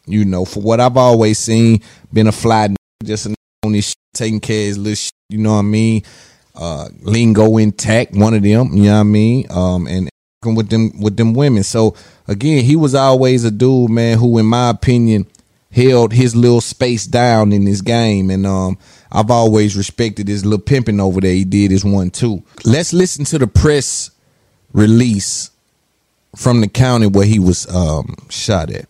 you 0.06 0.26
know, 0.26 0.46
for 0.46 0.62
what 0.62 0.80
I've 0.80 0.98
always 0.98 1.40
seen, 1.40 1.82
been 2.12 2.28
a 2.28 2.32
fly 2.32 2.70
just 3.04 3.28
on 3.64 3.72
this 3.72 3.90
shit, 3.90 3.96
taking 4.14 4.40
care 4.40 4.62
of 4.62 4.68
his 4.68 4.78
little 4.78 4.96
shit, 4.96 5.14
you 5.30 5.38
know 5.38 5.54
what 5.54 5.60
I 5.60 5.64
mean? 5.64 6.04
Uh, 6.56 6.90
lingo 7.02 7.58
intact, 7.58 8.14
one 8.16 8.34
of 8.34 8.42
them, 8.42 8.74
you 8.74 8.84
know 8.84 8.96
what 8.96 9.00
I 9.00 9.04
mean? 9.04 9.46
Um, 9.50 9.88
and 9.88 10.10
with 10.46 10.70
them 10.70 10.98
with 11.00 11.18
them 11.18 11.34
women. 11.34 11.64
So 11.64 11.96
again, 12.28 12.64
he 12.64 12.76
was 12.76 12.96
always 12.96 13.44
a 13.44 13.52
dude, 13.52 13.92
man, 13.92 14.18
who 14.18 14.38
in 14.38 14.46
my 14.46 14.70
opinion 14.70 15.28
held 15.72 16.14
his 16.14 16.36
little 16.36 16.62
space 16.62 17.06
down 17.06 17.52
in 17.52 17.66
this 17.66 17.82
game. 17.82 18.30
And 18.30 18.48
um 18.48 18.78
I've 19.12 19.32
always 19.32 19.76
respected 19.76 20.28
his 20.28 20.46
little 20.46 20.64
pimping 20.64 21.00
over 21.00 21.20
there. 21.20 21.34
He 21.34 21.46
did 21.46 21.72
his 21.72 21.84
one 21.84 22.12
too. 22.12 22.44
Let's 22.64 22.94
listen 22.94 23.26
to 23.26 23.40
the 23.40 23.48
press 23.48 24.12
release 24.74 25.50
from 26.36 26.62
the 26.62 26.68
county 26.68 27.08
where 27.08 27.26
he 27.26 27.40
was 27.40 27.68
um, 27.74 28.16
shot 28.30 28.70
at. 28.70 28.88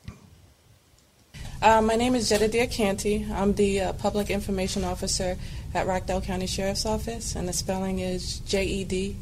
Uh, 1.62 1.82
my 1.82 1.96
name 1.96 2.16
is 2.16 2.30
Jedidia 2.30 2.72
Canty. 2.72 3.26
I'm 3.34 3.54
the 3.54 3.82
uh, 3.82 3.94
Public 3.94 4.30
Information 4.30 4.84
Officer 4.84 5.38
at 5.74 5.88
Rockdale 5.88 6.22
County 6.22 6.48
Sheriff's 6.48 6.86
Office, 6.86 7.36
and 7.36 7.48
the 7.48 7.54
spelling 7.54 8.00
is 8.00 8.40
J 8.40 8.64
E 8.66 8.84
D 8.86 9.18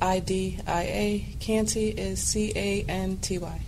I 0.00 0.20
D 0.20 0.58
I 0.66 0.82
A. 0.82 1.36
Canty 1.40 1.88
is 1.88 2.22
C 2.22 2.52
A 2.54 2.84
N 2.88 3.18
T 3.18 3.38
Y. 3.38 3.60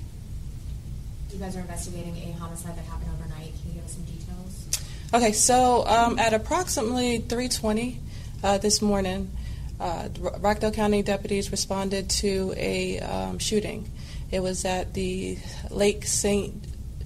You 1.33 1.39
guys 1.41 1.57
are 1.57 1.61
investigating 1.61 2.17
a 2.17 2.33
homicide 2.39 2.77
that 2.77 2.85
happened 2.85 3.11
overnight. 3.19 3.53
Can 3.61 3.71
you 3.71 3.75
give 3.75 3.85
us 3.85 3.95
some 3.95 4.05
details? 4.05 4.69
Okay, 5.15 5.31
so 5.31 5.87
um, 5.87 6.19
at 6.19 6.35
approximately 6.35 7.21
3:20 7.21 7.99
uh, 8.43 8.59
this 8.59 8.83
morning, 8.83 9.31
uh, 9.79 10.09
Rockdale 10.19 10.73
County 10.73 11.03
deputies 11.03 11.53
responded 11.53 12.11
to 12.19 12.53
a 12.57 12.99
um, 12.99 13.39
shooting. 13.39 13.89
It 14.33 14.41
was 14.41 14.65
at 14.65 14.93
the 14.93 15.39
Lake 15.71 16.05
St. 16.05 16.53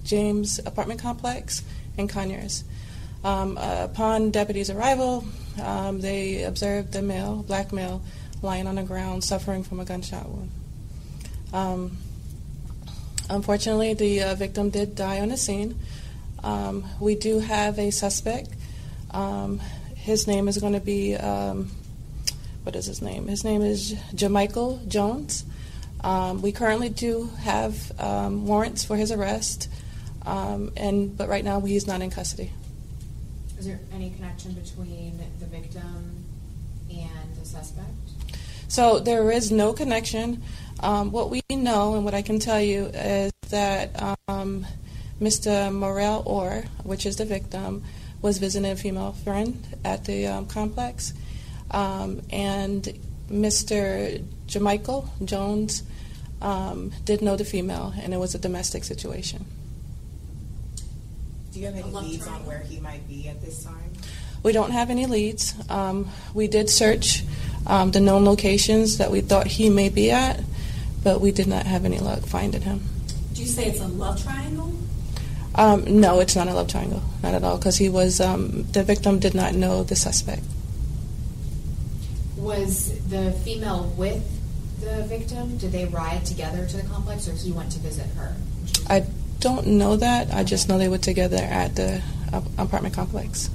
James 0.03 0.57
apartment 0.65 0.99
complex 0.99 1.61
in 1.99 2.07
Conyers. 2.07 2.63
Um, 3.23 3.59
uh, 3.59 3.81
upon 3.83 4.31
deputies' 4.31 4.71
arrival, 4.71 5.23
um, 5.61 6.01
they 6.01 6.45
observed 6.45 6.93
the 6.93 7.03
male, 7.03 7.43
black 7.43 7.71
male, 7.71 8.01
lying 8.41 8.65
on 8.65 8.73
the 8.73 8.83
ground 8.83 9.23
suffering 9.23 9.63
from 9.63 9.81
a 9.81 9.85
gunshot 9.85 10.27
wound. 10.27 10.49
Um, 11.53 11.97
Unfortunately, 13.29 13.93
the 13.93 14.23
uh, 14.23 14.35
victim 14.35 14.71
did 14.71 14.95
die 14.95 15.19
on 15.19 15.29
the 15.29 15.37
scene. 15.37 15.79
Um, 16.43 16.85
we 16.99 17.15
do 17.15 17.39
have 17.39 17.79
a 17.79 17.91
suspect. 17.91 18.49
Um, 19.11 19.59
his 19.95 20.27
name 20.27 20.47
is 20.47 20.57
going 20.57 20.73
to 20.73 20.79
be, 20.79 21.15
um, 21.15 21.71
what 22.63 22.75
is 22.75 22.85
his 22.85 23.01
name? 23.01 23.27
His 23.27 23.43
name 23.43 23.61
is 23.61 23.93
Jamichael 24.13 24.87
Jones. 24.87 25.45
Um, 26.01 26.41
we 26.41 26.51
currently 26.51 26.89
do 26.89 27.29
have 27.39 27.91
um, 27.99 28.47
warrants 28.47 28.85
for 28.85 28.95
his 28.95 29.11
arrest, 29.11 29.69
um, 30.25 30.71
and 30.77 31.17
but 31.17 31.27
right 31.27 31.43
now 31.43 31.59
he's 31.59 31.87
not 31.87 32.01
in 32.01 32.09
custody. 32.09 32.51
Is 33.57 33.65
there 33.65 33.79
any 33.93 34.11
connection 34.11 34.53
between 34.53 35.19
the 35.39 35.45
victim 35.45 36.23
and 36.89 37.35
the 37.37 37.45
suspect? 37.45 37.89
So 38.69 38.99
there 38.99 39.29
is 39.31 39.51
no 39.51 39.73
connection. 39.73 40.41
Um, 40.79 41.11
what 41.11 41.29
we 41.29 41.41
know 41.49 41.95
and 41.95 42.05
what 42.05 42.13
I 42.13 42.21
can 42.21 42.39
tell 42.39 42.61
you 42.61 42.85
is 42.85 43.33
that 43.49 44.01
um, 44.29 44.65
Mr. 45.19 45.73
Mariel 45.73 46.23
Orr, 46.25 46.63
which 46.83 47.05
is 47.05 47.17
the 47.17 47.25
victim, 47.25 47.83
was 48.21 48.37
visiting 48.37 48.71
a 48.71 48.75
female 48.75 49.13
friend 49.13 49.65
at 49.83 50.05
the 50.05 50.27
um, 50.27 50.45
complex, 50.45 51.13
um, 51.71 52.21
and 52.31 52.97
Mr. 53.29 54.23
Jamichael 54.47 55.07
Jones 55.25 55.83
um, 56.41 56.91
did 57.05 57.21
know 57.21 57.35
the 57.35 57.45
female, 57.45 57.93
and 58.01 58.13
it 58.13 58.17
was 58.17 58.35
a 58.35 58.39
domestic 58.39 58.83
situation. 58.83 59.45
Do 61.51 61.59
you 61.59 61.65
have 61.65 61.75
any 61.75 61.91
leads 61.91 62.27
on 62.27 62.45
where 62.45 62.59
he 62.59 62.79
might 62.79 63.07
be 63.07 63.27
at 63.27 63.41
this 63.41 63.63
time? 63.63 63.91
We 64.43 64.51
don't 64.51 64.71
have 64.71 64.89
any 64.89 65.05
leads. 65.05 65.53
Um, 65.69 66.09
we 66.33 66.47
did 66.47 66.69
search 66.69 67.23
um, 67.67 67.91
the 67.91 67.99
known 67.99 68.23
locations 68.23 68.97
that 68.99 69.11
we 69.11 69.21
thought 69.21 69.47
he 69.47 69.69
may 69.69 69.89
be 69.89 70.11
at, 70.11 70.41
but 71.03 71.19
we 71.19 71.31
did 71.31 71.47
not 71.47 71.65
have 71.65 71.85
any 71.85 71.99
luck 71.99 72.25
finding 72.25 72.61
him. 72.61 72.81
Do 73.33 73.41
you 73.41 73.47
say 73.47 73.65
it's 73.65 73.81
a 73.81 73.87
love 73.87 74.21
triangle? 74.23 74.78
Um, 75.59 75.99
no, 75.99 76.21
it's 76.21 76.37
not 76.37 76.47
a 76.47 76.53
love 76.53 76.69
triangle, 76.69 77.03
not 77.21 77.33
at 77.33 77.43
all, 77.43 77.57
because 77.57 77.75
he 77.75 77.89
was 77.89 78.21
um, 78.21 78.63
the 78.71 78.81
victim 78.81 79.19
did 79.19 79.35
not 79.35 79.53
know 79.53 79.83
the 79.83 79.93
suspect. 79.93 80.41
Was 82.37 82.97
the 83.09 83.33
female 83.43 83.93
with 83.97 84.23
the 84.79 85.03
victim? 85.03 85.57
Did 85.57 85.73
they 85.73 85.83
ride 85.83 86.25
together 86.25 86.65
to 86.65 86.77
the 86.77 86.83
complex, 86.83 87.27
or 87.27 87.33
he 87.33 87.51
went 87.51 87.73
to 87.73 87.79
visit 87.79 88.07
her? 88.15 88.37
I 88.87 89.05
don't 89.41 89.67
know 89.67 89.97
that. 89.97 90.33
I 90.33 90.45
just 90.45 90.69
know 90.69 90.77
they 90.77 90.87
were 90.87 90.97
together 90.97 91.43
at 91.43 91.75
the 91.75 92.01
uh, 92.31 92.41
apartment 92.57 92.95
complex. 92.95 93.49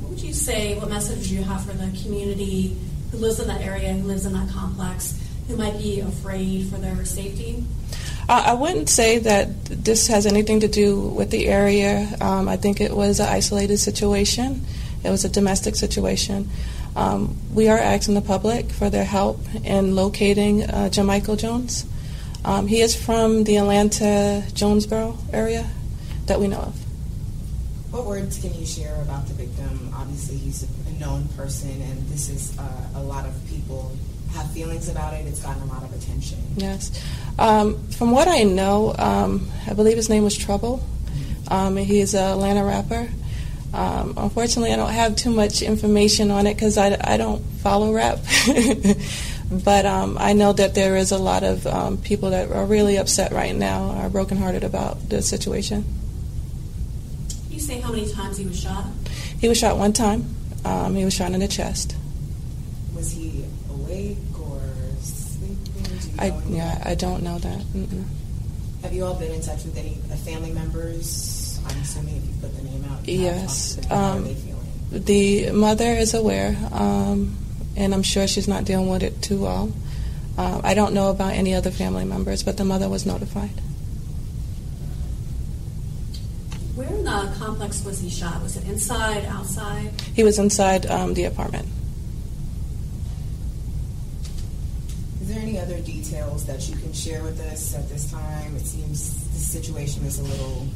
What 0.00 0.12
would 0.12 0.22
you 0.22 0.32
say? 0.32 0.74
What 0.78 0.88
message 0.88 1.28
do 1.28 1.34
you 1.34 1.42
have 1.42 1.66
for 1.66 1.74
the 1.74 1.94
community 2.02 2.78
who 3.10 3.18
lives 3.18 3.40
in 3.40 3.48
that 3.48 3.60
area, 3.60 3.92
who 3.92 4.08
lives 4.08 4.24
in 4.24 4.32
that 4.32 4.48
complex, 4.48 5.20
who 5.48 5.56
might 5.56 5.76
be 5.76 6.00
afraid 6.00 6.68
for 6.68 6.78
their 6.78 7.04
safety? 7.04 7.62
I 8.34 8.54
wouldn't 8.54 8.88
say 8.88 9.18
that 9.18 9.64
this 9.66 10.06
has 10.08 10.26
anything 10.26 10.60
to 10.60 10.68
do 10.68 10.98
with 10.98 11.30
the 11.30 11.48
area. 11.48 12.08
Um, 12.20 12.48
I 12.48 12.56
think 12.56 12.80
it 12.80 12.96
was 12.96 13.20
an 13.20 13.28
isolated 13.28 13.78
situation. 13.78 14.64
It 15.04 15.10
was 15.10 15.24
a 15.24 15.28
domestic 15.28 15.76
situation. 15.76 16.48
Um, 16.96 17.36
we 17.52 17.68
are 17.68 17.78
asking 17.78 18.14
the 18.14 18.22
public 18.22 18.70
for 18.70 18.88
their 18.88 19.04
help 19.04 19.40
in 19.64 19.94
locating 19.94 20.62
uh, 20.62 20.88
Jamichael 20.90 21.38
Jones. 21.38 21.84
Um, 22.44 22.66
he 22.66 22.80
is 22.80 22.94
from 22.94 23.44
the 23.44 23.56
Atlanta 23.56 24.44
Jonesboro 24.54 25.18
area 25.32 25.68
that 26.26 26.40
we 26.40 26.48
know 26.48 26.60
of. 26.60 26.74
What 27.92 28.06
words 28.06 28.40
can 28.40 28.54
you 28.54 28.64
share 28.64 29.00
about 29.02 29.26
the 29.26 29.34
victim? 29.34 29.92
Obviously, 29.94 30.38
he's 30.38 30.66
a 30.88 30.92
known 30.98 31.28
person, 31.36 31.70
and 31.70 32.08
this 32.08 32.30
is 32.30 32.58
uh, 32.58 32.62
a 32.96 33.02
lot 33.02 33.26
of 33.26 33.34
people 33.48 33.92
have 34.34 34.50
feelings 34.52 34.88
about 34.88 35.14
it. 35.14 35.26
It's 35.26 35.40
gotten 35.40 35.62
a 35.62 35.66
lot 35.66 35.82
of 35.82 35.94
attention. 35.94 36.38
Yes. 36.56 36.90
Um, 37.38 37.82
from 37.90 38.10
what 38.10 38.28
I 38.28 38.42
know, 38.42 38.94
um, 38.98 39.48
I 39.66 39.74
believe 39.74 39.96
his 39.96 40.08
name 40.08 40.24
was 40.24 40.36
Trouble. 40.36 40.82
Um, 41.48 41.76
and 41.76 41.86
he's 41.86 42.14
an 42.14 42.24
Atlanta 42.24 42.64
rapper. 42.64 43.08
Um, 43.74 44.14
unfortunately, 44.16 44.72
I 44.72 44.76
don't 44.76 44.90
have 44.90 45.16
too 45.16 45.30
much 45.30 45.62
information 45.62 46.30
on 46.30 46.46
it 46.46 46.54
because 46.54 46.76
I, 46.76 46.96
I 47.02 47.16
don't 47.16 47.42
follow 47.62 47.92
rap. 47.92 48.18
but 49.50 49.86
um, 49.86 50.16
I 50.18 50.34
know 50.34 50.52
that 50.52 50.74
there 50.74 50.96
is 50.96 51.10
a 51.12 51.18
lot 51.18 51.42
of 51.42 51.66
um, 51.66 51.96
people 51.98 52.30
that 52.30 52.50
are 52.50 52.66
really 52.66 52.96
upset 52.96 53.32
right 53.32 53.54
now, 53.54 53.90
are 53.90 54.10
brokenhearted 54.10 54.64
about 54.64 55.08
the 55.08 55.22
situation. 55.22 55.84
Can 57.28 57.52
you 57.52 57.60
say 57.60 57.80
how 57.80 57.90
many 57.90 58.10
times 58.10 58.36
he 58.36 58.46
was 58.46 58.60
shot? 58.60 58.86
He 59.38 59.48
was 59.48 59.58
shot 59.58 59.76
one 59.76 59.92
time. 59.92 60.34
Um, 60.64 60.94
he 60.94 61.04
was 61.04 61.14
shot 61.14 61.32
in 61.32 61.40
the 61.40 61.48
chest. 61.48 61.96
Was 62.94 63.12
he 63.12 63.44
awake 63.70 64.18
or 64.38 64.60
sleeping? 65.00 65.82
Do 65.82 65.94
you 65.94 66.00
I 66.18 66.32
yeah, 66.48 66.80
I 66.84 66.94
don't 66.94 67.22
know 67.22 67.38
that. 67.38 67.58
Mm-mm. 67.74 68.04
Have 68.82 68.92
you 68.92 69.04
all 69.04 69.14
been 69.14 69.32
in 69.32 69.40
touch 69.40 69.64
with 69.64 69.76
any 69.76 69.96
uh, 70.10 70.16
family 70.16 70.52
members? 70.52 71.60
I'm 71.66 71.80
assuming 71.80 72.16
if 72.16 72.24
you 72.24 72.32
put 72.40 72.56
the 72.56 72.62
name 72.64 72.84
out. 72.90 73.08
you 73.08 73.26
have 73.26 73.36
Yes. 73.36 73.74
talked 73.76 73.82
to 73.84 73.88
them. 73.88 73.98
How 73.98 74.04
are 74.04 74.16
Um, 74.16 74.24
they 74.24 74.34
feeling? 74.34 75.04
the 75.04 75.50
mother 75.52 75.90
is 75.92 76.12
aware, 76.14 76.56
um, 76.72 77.36
and 77.76 77.94
I'm 77.94 78.02
sure 78.02 78.26
she's 78.26 78.48
not 78.48 78.64
dealing 78.64 78.88
with 78.88 79.02
it 79.02 79.22
too 79.22 79.40
well. 79.42 79.72
Uh, 80.36 80.60
I 80.64 80.74
don't 80.74 80.92
know 80.94 81.10
about 81.10 81.32
any 81.34 81.54
other 81.54 81.70
family 81.70 82.04
members, 82.04 82.42
but 82.42 82.56
the 82.56 82.64
mother 82.64 82.88
was 82.88 83.06
notified. 83.06 83.50
Where 86.74 86.88
in 86.88 87.04
the 87.04 87.32
complex 87.38 87.84
was 87.84 88.00
he 88.00 88.08
shot? 88.10 88.42
Was 88.42 88.56
it 88.56 88.64
inside, 88.66 89.24
outside? 89.26 89.90
He 90.14 90.24
was 90.24 90.38
inside 90.38 90.86
um, 90.86 91.14
the 91.14 91.24
apartment. 91.24 91.68
There 95.32 95.42
any 95.42 95.58
other 95.58 95.80
details 95.80 96.44
that 96.46 96.68
you 96.68 96.76
can 96.76 96.92
share 96.92 97.22
with 97.22 97.40
us 97.40 97.74
at 97.74 97.88
this 97.88 98.10
time? 98.10 98.56
It 98.56 98.66
seems 98.66 99.14
the 99.32 99.38
situation 99.38 100.04
is 100.04 100.18
a 100.18 100.22
little. 100.24 100.66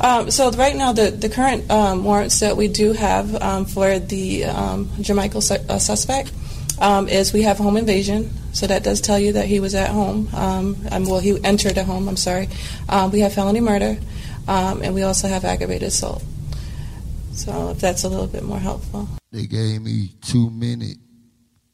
Um, 0.00 0.30
so 0.30 0.50
right 0.52 0.76
now, 0.76 0.92
the, 0.92 1.10
the 1.10 1.28
current 1.28 1.70
um, 1.70 2.04
warrants 2.04 2.40
that 2.40 2.56
we 2.56 2.68
do 2.68 2.92
have 2.92 3.34
um, 3.42 3.64
for 3.64 3.98
the 3.98 4.44
um, 4.44 4.86
Jermichael 4.98 5.42
su- 5.42 5.64
uh, 5.68 5.78
suspect 5.78 6.32
um, 6.78 7.08
is 7.08 7.32
we 7.32 7.42
have 7.42 7.58
home 7.58 7.76
invasion. 7.76 8.30
So 8.52 8.66
that 8.66 8.82
does 8.82 9.00
tell 9.00 9.18
you 9.18 9.32
that 9.32 9.46
he 9.46 9.60
was 9.60 9.74
at 9.74 9.90
home. 9.90 10.28
Um, 10.34 10.76
well, 10.90 11.20
he 11.20 11.42
entered 11.44 11.76
a 11.78 11.84
home. 11.84 12.08
I'm 12.08 12.16
sorry. 12.16 12.48
Um, 12.88 13.10
we 13.10 13.20
have 13.20 13.34
felony 13.34 13.60
murder, 13.60 13.98
um, 14.48 14.82
and 14.82 14.94
we 14.94 15.02
also 15.02 15.28
have 15.28 15.44
aggravated 15.44 15.88
assault. 15.88 16.22
So 17.32 17.70
if 17.70 17.80
that's 17.80 18.04
a 18.04 18.08
little 18.08 18.26
bit 18.26 18.42
more 18.42 18.58
helpful. 18.58 19.08
They 19.30 19.46
gave 19.46 19.82
me 19.82 20.14
two 20.22 20.48
minutes 20.50 20.98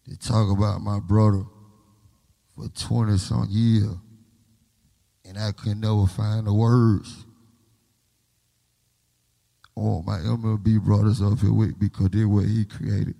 to 0.08 0.18
talk 0.18 0.50
about 0.50 0.80
my 0.80 0.98
brother 0.98 1.44
for 2.56 2.68
20 2.68 3.18
some 3.18 3.46
years. 3.50 3.96
And 5.24 5.38
I 5.38 5.52
could 5.52 5.78
never 5.78 6.06
find 6.06 6.46
the 6.46 6.52
words. 6.52 7.24
Want 9.74 10.06
my 10.06 10.18
MLB 10.18 10.82
brothers 10.84 11.22
up 11.22 11.38
here 11.38 11.52
with 11.52 11.68
me 11.68 11.74
because 11.88 12.10
they're 12.10 12.28
what 12.28 12.44
he 12.44 12.64
created. 12.64 13.14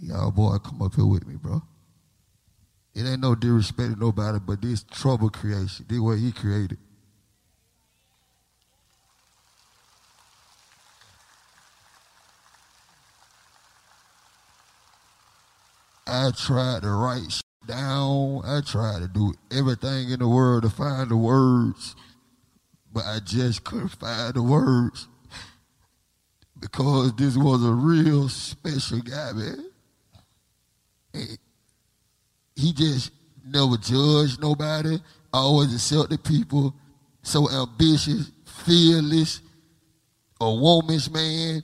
Y'all 0.00 0.30
boy, 0.30 0.56
come 0.58 0.80
up 0.80 0.94
here 0.94 1.06
with 1.06 1.26
me, 1.26 1.34
bro. 1.34 1.60
It 2.94 3.04
ain't 3.04 3.20
no 3.20 3.34
disrespect 3.34 3.94
to 3.94 3.98
nobody, 3.98 4.38
but 4.38 4.62
this 4.62 4.84
trouble 4.84 5.30
creation, 5.30 5.86
this 5.88 5.98
what 5.98 6.18
he 6.18 6.30
created. 6.30 6.78
I 16.06 16.30
tried 16.30 16.82
to 16.82 16.90
write 16.90 17.30
down. 17.68 18.40
I 18.44 18.60
tried 18.66 19.02
to 19.02 19.08
do 19.08 19.34
everything 19.56 20.10
in 20.10 20.18
the 20.18 20.28
world 20.28 20.64
to 20.64 20.70
find 20.70 21.08
the 21.08 21.16
words, 21.16 21.94
but 22.92 23.04
I 23.04 23.20
just 23.24 23.62
couldn't 23.62 23.90
find 23.90 24.34
the 24.34 24.42
words 24.42 25.06
because 26.58 27.12
this 27.14 27.36
was 27.36 27.64
a 27.64 27.70
real 27.70 28.28
special 28.28 29.00
guy, 29.00 29.32
man. 29.32 29.70
And 31.14 31.38
he 32.56 32.72
just 32.72 33.12
never 33.46 33.76
judged 33.76 34.40
nobody, 34.40 34.98
always 35.32 35.72
accepted 35.72 36.24
people, 36.24 36.74
so 37.22 37.48
ambitious, 37.50 38.32
fearless, 38.64 39.40
a 40.40 40.52
woman's 40.52 41.10
man. 41.10 41.62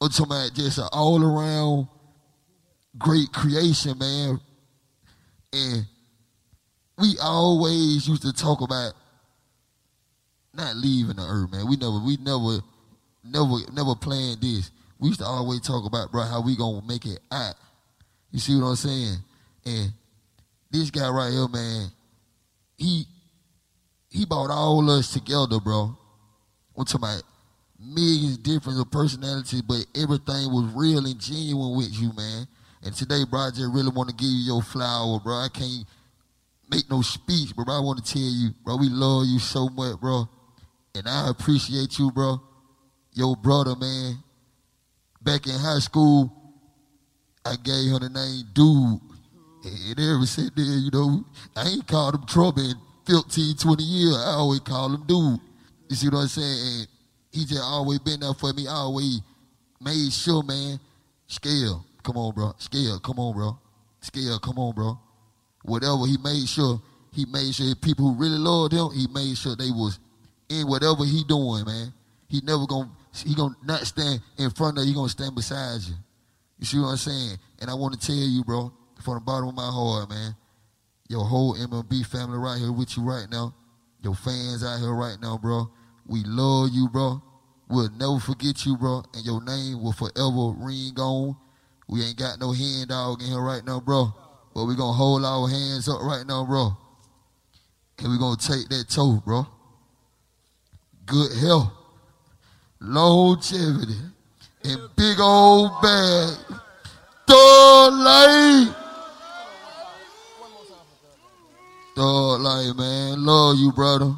Talking 0.00 0.26
about 0.26 0.52
just 0.52 0.76
an 0.76 0.88
all 0.92 1.24
around 1.24 1.88
great 2.98 3.32
creation, 3.32 3.96
man. 3.98 4.38
And 5.54 5.86
we 6.98 7.16
always 7.22 8.08
used 8.08 8.22
to 8.22 8.32
talk 8.32 8.60
about 8.60 8.92
not 10.52 10.74
leaving 10.76 11.16
the 11.16 11.22
earth, 11.22 11.52
man. 11.52 11.68
We 11.68 11.76
never, 11.76 11.98
we 12.00 12.16
never, 12.16 12.58
never, 13.22 13.72
never 13.72 13.94
planned 13.94 14.40
this. 14.40 14.72
We 14.98 15.08
used 15.08 15.20
to 15.20 15.26
always 15.26 15.60
talk 15.60 15.84
about, 15.86 16.10
bro, 16.10 16.22
how 16.22 16.42
we 16.42 16.56
gonna 16.56 16.82
make 16.86 17.06
it 17.06 17.20
out. 17.30 17.54
You 18.32 18.40
see 18.40 18.60
what 18.60 18.66
I'm 18.66 18.76
saying? 18.76 19.16
And 19.64 19.92
this 20.70 20.90
guy 20.90 21.08
right 21.08 21.32
here, 21.32 21.48
man, 21.48 21.88
he 22.76 23.06
he 24.08 24.24
brought 24.24 24.50
all 24.50 24.90
us 24.90 25.12
together, 25.12 25.60
bro. 25.60 25.96
I'm 26.76 26.84
talking 26.84 27.08
about 27.08 27.22
millions 27.78 28.38
different 28.38 28.80
of 28.80 28.90
personalities, 28.90 29.62
but 29.62 29.86
everything 29.94 30.50
was 30.52 30.72
real 30.74 31.06
and 31.06 31.20
genuine 31.20 31.76
with 31.76 31.92
you, 31.92 32.12
man. 32.12 32.46
And 32.84 32.94
today, 32.94 33.24
bro, 33.28 33.40
I 33.40 33.48
just 33.48 33.72
really 33.72 33.88
want 33.88 34.10
to 34.10 34.14
give 34.14 34.28
you 34.28 34.52
your 34.52 34.62
flower, 34.62 35.18
bro. 35.18 35.34
I 35.34 35.48
can't 35.52 35.86
make 36.70 36.88
no 36.90 37.00
speech, 37.00 37.56
but 37.56 37.64
bro, 37.64 37.74
I 37.74 37.80
want 37.80 38.04
to 38.04 38.12
tell 38.12 38.22
you, 38.22 38.50
bro, 38.62 38.76
we 38.76 38.88
love 38.90 39.24
you 39.26 39.38
so 39.38 39.68
much, 39.70 39.98
bro. 40.00 40.28
And 40.94 41.08
I 41.08 41.30
appreciate 41.30 41.98
you, 41.98 42.10
bro. 42.10 42.40
Your 43.14 43.36
brother, 43.36 43.74
man. 43.74 44.18
Back 45.22 45.46
in 45.46 45.58
high 45.58 45.78
school, 45.78 46.30
I 47.44 47.56
gave 47.56 47.90
her 47.92 47.98
the 48.00 48.10
name 48.10 48.44
Dude. 48.52 49.00
And 49.64 49.98
ever 49.98 50.26
since 50.26 50.50
then, 50.54 50.82
you 50.84 50.90
know, 50.92 51.24
I 51.56 51.68
ain't 51.68 51.88
called 51.88 52.16
him 52.16 52.26
trouble 52.26 52.62
in 52.62 52.74
15, 53.06 53.56
20 53.56 53.82
years. 53.82 54.16
I 54.16 54.32
always 54.32 54.60
call 54.60 54.94
him 54.94 55.04
Dude. 55.06 55.40
You 55.88 55.96
see 55.96 56.08
what 56.08 56.18
I'm 56.18 56.28
saying? 56.28 56.58
And 56.80 56.88
he 57.32 57.46
just 57.46 57.62
always 57.62 57.98
been 58.00 58.20
there 58.20 58.34
for 58.34 58.52
me. 58.52 58.68
I 58.68 58.72
always 58.72 59.22
made 59.80 60.12
sure, 60.12 60.42
man. 60.42 60.78
Scale, 61.26 61.84
come 62.04 62.16
on, 62.16 62.34
bro. 62.34 62.54
Scale, 62.58 63.00
come 63.00 63.18
on, 63.18 63.34
bro. 63.34 63.58
Scale, 64.00 64.38
come 64.38 64.58
on, 64.58 64.74
bro. 64.74 64.98
Whatever 65.64 66.06
he 66.06 66.18
made 66.22 66.46
sure, 66.46 66.80
he 67.10 67.24
made 67.26 67.54
sure 67.54 67.74
people 67.74 68.12
who 68.12 68.20
really 68.20 68.38
loved 68.38 68.72
him, 68.72 68.90
he 68.92 69.08
made 69.12 69.36
sure 69.36 69.56
they 69.56 69.70
was 69.70 69.98
in 70.48 70.68
whatever 70.68 71.04
he 71.04 71.24
doing, 71.24 71.64
man. 71.64 71.92
He 72.28 72.40
never 72.44 72.66
gonna 72.66 72.90
he 73.24 73.34
gonna 73.34 73.56
not 73.64 73.86
stand 73.86 74.20
in 74.38 74.50
front 74.50 74.78
of 74.78 74.84
you, 74.84 74.90
he 74.90 74.94
gonna 74.94 75.08
stand 75.08 75.34
beside 75.34 75.80
you. 75.82 75.94
You 76.58 76.66
see 76.66 76.78
what 76.78 76.88
I'm 76.88 76.96
saying? 76.96 77.38
And 77.60 77.70
I 77.70 77.74
want 77.74 77.98
to 77.98 78.06
tell 78.06 78.14
you, 78.14 78.44
bro, 78.44 78.72
from 79.02 79.14
the 79.14 79.20
bottom 79.20 79.48
of 79.48 79.54
my 79.54 79.66
heart, 79.66 80.08
man, 80.10 80.36
your 81.08 81.24
whole 81.24 81.56
MLB 81.56 82.06
family 82.06 82.38
right 82.38 82.58
here 82.58 82.72
with 82.72 82.96
you 82.96 83.02
right 83.02 83.26
now, 83.30 83.54
your 84.02 84.14
fans 84.14 84.64
out 84.64 84.80
here 84.80 84.94
right 84.94 85.16
now, 85.20 85.38
bro. 85.38 85.70
We 86.06 86.22
love 86.24 86.70
you, 86.72 86.88
bro. 86.88 87.22
We'll 87.68 87.90
never 87.90 88.18
forget 88.18 88.66
you, 88.66 88.76
bro, 88.76 89.02
and 89.14 89.24
your 89.24 89.42
name 89.42 89.82
will 89.82 89.92
forever 89.92 90.52
ring 90.58 90.98
on. 90.98 91.36
We 91.88 92.02
ain't 92.02 92.16
got 92.18 92.40
no 92.40 92.52
hand 92.52 92.88
dog 92.88 93.20
in 93.22 93.28
here 93.28 93.40
right 93.40 93.64
now, 93.64 93.80
bro. 93.80 94.12
But 94.54 94.64
we 94.64 94.76
gonna 94.76 94.92
hold 94.92 95.24
our 95.24 95.48
hands 95.48 95.88
up 95.88 96.00
right 96.02 96.24
now, 96.26 96.44
bro. 96.44 96.76
And 97.98 98.10
we 98.10 98.18
gonna 98.18 98.36
take 98.36 98.68
that 98.68 98.88
toe, 98.88 99.22
bro. 99.24 99.46
Good 101.06 101.32
health, 101.38 101.72
longevity, 102.80 103.98
and 104.64 104.88
big 104.96 105.20
old 105.20 105.70
bag. 105.82 106.36
Thug 107.26 107.92
life. 107.92 108.76
Thug 111.96 112.40
life, 112.40 112.76
man. 112.76 113.24
Love 113.24 113.56
you, 113.58 113.72
brother. 113.72 114.14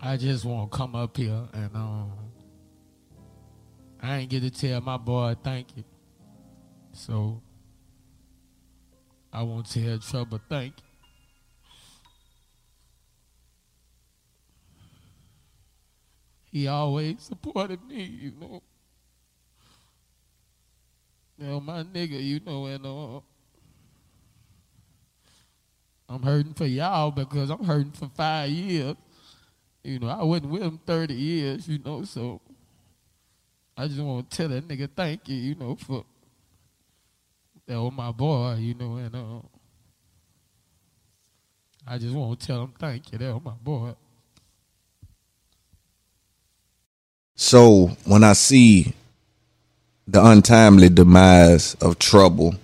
I 0.00 0.16
just 0.16 0.44
want 0.44 0.70
to 0.70 0.76
come 0.76 0.94
up 0.94 1.16
here 1.16 1.48
and 1.52 1.74
um, 1.74 2.12
I 4.06 4.18
ain't 4.18 4.30
get 4.30 4.42
to 4.42 4.50
tell 4.50 4.80
my 4.80 4.96
boy 4.96 5.34
thank 5.42 5.76
you. 5.76 5.82
So 6.92 7.42
I 9.32 9.42
won't 9.42 9.68
tell 9.68 9.98
Trouble 9.98 10.40
thank 10.48 10.74
you. 10.78 10.84
He 16.52 16.68
always 16.68 17.20
supported 17.20 17.82
me, 17.88 18.04
you 18.04 18.32
know. 18.40 18.62
Know, 21.36 21.60
my 21.60 21.82
nigga, 21.82 22.22
you 22.22 22.38
know, 22.46 22.66
and 22.66 22.86
uh, 22.86 23.20
I'm 26.08 26.22
hurting 26.22 26.54
for 26.54 26.64
y'all 26.64 27.10
because 27.10 27.50
I'm 27.50 27.64
hurting 27.64 27.90
for 27.90 28.08
five 28.14 28.50
years. 28.50 28.94
You 29.82 29.98
know, 29.98 30.08
I 30.08 30.22
wasn't 30.22 30.52
with 30.52 30.62
him 30.62 30.80
30 30.86 31.12
years, 31.12 31.68
you 31.68 31.80
know, 31.84 32.04
so 32.04 32.40
I 33.76 33.86
just 33.88 34.00
want 34.00 34.30
to 34.30 34.36
tell 34.36 34.48
that 34.48 34.66
nigga 34.66 34.88
thank 34.96 35.28
you, 35.28 35.36
you 35.36 35.54
know, 35.54 35.76
for 35.76 36.04
that 37.66 37.80
was 37.80 37.92
my 37.92 38.10
boy, 38.12 38.54
you 38.54 38.74
know, 38.74 38.96
and 38.96 39.14
uh, 39.14 39.40
I 41.86 41.98
just 41.98 42.14
want 42.14 42.40
to 42.40 42.46
tell 42.46 42.62
him 42.62 42.72
thank 42.78 43.12
you. 43.12 43.18
That 43.18 43.34
was 43.34 43.44
my 43.44 43.52
boy. 43.52 43.94
So 47.34 47.88
when 48.04 48.24
I 48.24 48.32
see 48.32 48.94
the 50.08 50.24
untimely 50.24 50.88
demise 50.88 51.74
of 51.74 51.98
trouble, 51.98 52.54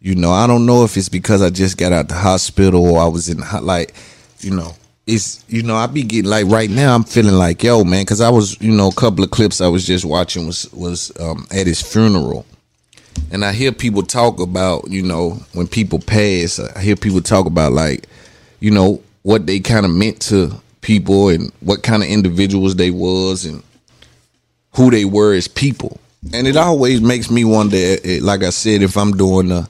you 0.00 0.14
know, 0.14 0.30
I 0.30 0.46
don't 0.46 0.64
know 0.64 0.84
if 0.84 0.96
it's 0.96 1.10
because 1.10 1.42
I 1.42 1.50
just 1.50 1.76
got 1.76 1.92
out 1.92 2.08
the 2.08 2.14
hospital 2.14 2.86
or 2.86 3.02
I 3.02 3.06
was 3.06 3.28
in 3.28 3.42
like, 3.62 3.94
you 4.40 4.50
know, 4.52 4.74
it's 5.06 5.44
you 5.48 5.62
know 5.62 5.76
I 5.76 5.86
be 5.86 6.02
getting 6.02 6.30
like 6.30 6.46
right 6.46 6.70
now 6.70 6.94
I'm 6.94 7.04
feeling 7.04 7.34
like 7.34 7.62
yo 7.62 7.84
man 7.84 8.02
because 8.02 8.20
I 8.20 8.30
was 8.30 8.60
you 8.60 8.70
know 8.70 8.88
a 8.88 8.94
couple 8.94 9.24
of 9.24 9.30
clips 9.30 9.60
I 9.60 9.68
was 9.68 9.86
just 9.86 10.04
watching 10.04 10.46
was 10.46 10.70
was 10.72 11.12
um, 11.18 11.46
at 11.50 11.66
his 11.66 11.80
funeral, 11.80 12.46
and 13.30 13.44
I 13.44 13.52
hear 13.52 13.72
people 13.72 14.02
talk 14.02 14.40
about 14.40 14.90
you 14.90 15.02
know 15.02 15.30
when 15.52 15.66
people 15.66 15.98
pass 15.98 16.60
I 16.60 16.80
hear 16.80 16.96
people 16.96 17.20
talk 17.20 17.46
about 17.46 17.72
like 17.72 18.08
you 18.60 18.70
know 18.70 19.02
what 19.22 19.46
they 19.46 19.60
kind 19.60 19.84
of 19.84 19.92
meant 19.92 20.20
to 20.22 20.52
people 20.80 21.28
and 21.28 21.52
what 21.60 21.82
kind 21.82 22.02
of 22.02 22.08
individuals 22.08 22.76
they 22.76 22.90
was 22.90 23.44
and 23.44 23.62
who 24.76 24.90
they 24.90 25.04
were 25.04 25.34
as 25.34 25.48
people, 25.48 25.98
and 26.32 26.46
it 26.46 26.56
always 26.56 27.00
makes 27.00 27.30
me 27.30 27.44
wonder 27.44 27.76
eh, 27.76 28.20
like 28.22 28.42
I 28.42 28.50
said 28.50 28.82
if 28.82 28.96
I'm 28.96 29.12
doing 29.12 29.50
a 29.50 29.68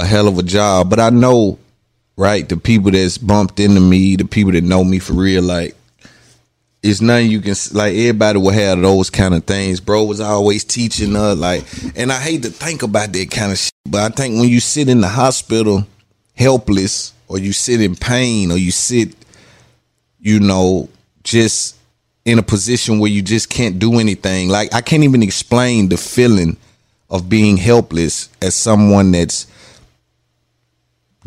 a 0.00 0.06
hell 0.06 0.28
of 0.28 0.38
a 0.38 0.42
job, 0.42 0.90
but 0.90 1.00
I 1.00 1.10
know 1.10 1.58
right? 2.18 2.48
The 2.48 2.56
people 2.56 2.90
that's 2.90 3.16
bumped 3.16 3.60
into 3.60 3.80
me, 3.80 4.16
the 4.16 4.24
people 4.24 4.52
that 4.52 4.64
know 4.64 4.84
me 4.84 4.98
for 4.98 5.14
real, 5.14 5.42
like 5.42 5.74
it's 6.82 7.00
nothing 7.00 7.30
you 7.30 7.40
can 7.40 7.54
like. 7.72 7.94
Everybody 7.94 8.38
will 8.38 8.50
have 8.50 8.80
those 8.82 9.08
kind 9.08 9.34
of 9.34 9.44
things. 9.44 9.80
Bro 9.80 10.04
was 10.04 10.20
always 10.20 10.64
teaching 10.64 11.16
us, 11.16 11.38
like, 11.38 11.64
and 11.96 12.12
I 12.12 12.20
hate 12.20 12.42
to 12.42 12.50
think 12.50 12.82
about 12.82 13.12
that 13.12 13.30
kind 13.30 13.52
of 13.52 13.58
shit, 13.58 13.72
but 13.86 14.00
I 14.00 14.14
think 14.14 14.38
when 14.38 14.48
you 14.48 14.60
sit 14.60 14.88
in 14.88 15.00
the 15.00 15.08
hospital 15.08 15.86
helpless, 16.34 17.14
or 17.28 17.38
you 17.38 17.52
sit 17.52 17.80
in 17.80 17.94
pain, 17.94 18.50
or 18.50 18.56
you 18.56 18.70
sit, 18.70 19.14
you 20.20 20.40
know, 20.40 20.88
just 21.22 21.76
in 22.24 22.38
a 22.38 22.42
position 22.42 22.98
where 22.98 23.10
you 23.10 23.22
just 23.22 23.48
can't 23.48 23.78
do 23.78 23.98
anything. 23.98 24.48
Like 24.48 24.74
I 24.74 24.80
can't 24.80 25.04
even 25.04 25.22
explain 25.22 25.88
the 25.88 25.96
feeling 25.96 26.56
of 27.10 27.28
being 27.28 27.56
helpless 27.56 28.28
as 28.42 28.54
someone 28.54 29.12
that's 29.12 29.46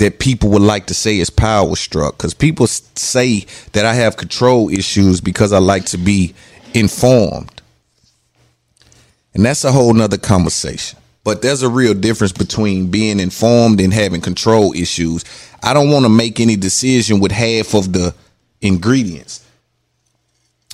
that 0.02 0.18
people 0.18 0.49
would 0.49 0.64
like 0.64 0.88
to 0.88 0.95
say 0.95 1.20
is 1.20 1.30
power 1.30 1.76
struck 1.76 2.18
because 2.18 2.34
people 2.34 2.66
say 2.66 3.45
that 3.74 3.86
I 3.86 3.93
have 3.93 4.18
control 4.18 4.68
issues 4.68 5.22
because 5.22 5.54
I 5.54 5.60
like 5.60 5.86
to 5.86 5.97
be 5.99 6.34
informed. 6.74 7.62
And 9.36 9.45
that's 9.45 9.64
a 9.64 9.72
whole 9.72 9.93
nother 9.93 10.18
conversation. 10.18 10.97
But 11.24 11.43
there's 11.43 11.62
a 11.62 11.70
real 11.70 11.93
difference 11.93 12.32
between 12.32 12.89
being 12.89 13.20
informed 13.20 13.80
and 13.80 13.93
having 13.93 14.22
control 14.22 14.74
issues. 14.74 15.24
I 15.62 15.72
don't 15.76 15.91
want 15.91 16.06
to 16.06 16.10
make 16.10 16.39
any 16.39 16.56
decision 16.56 17.20
with 17.20 17.32
half 17.32 17.76
of 17.76 17.93
the 17.93 18.16
ingredients. 18.60 19.45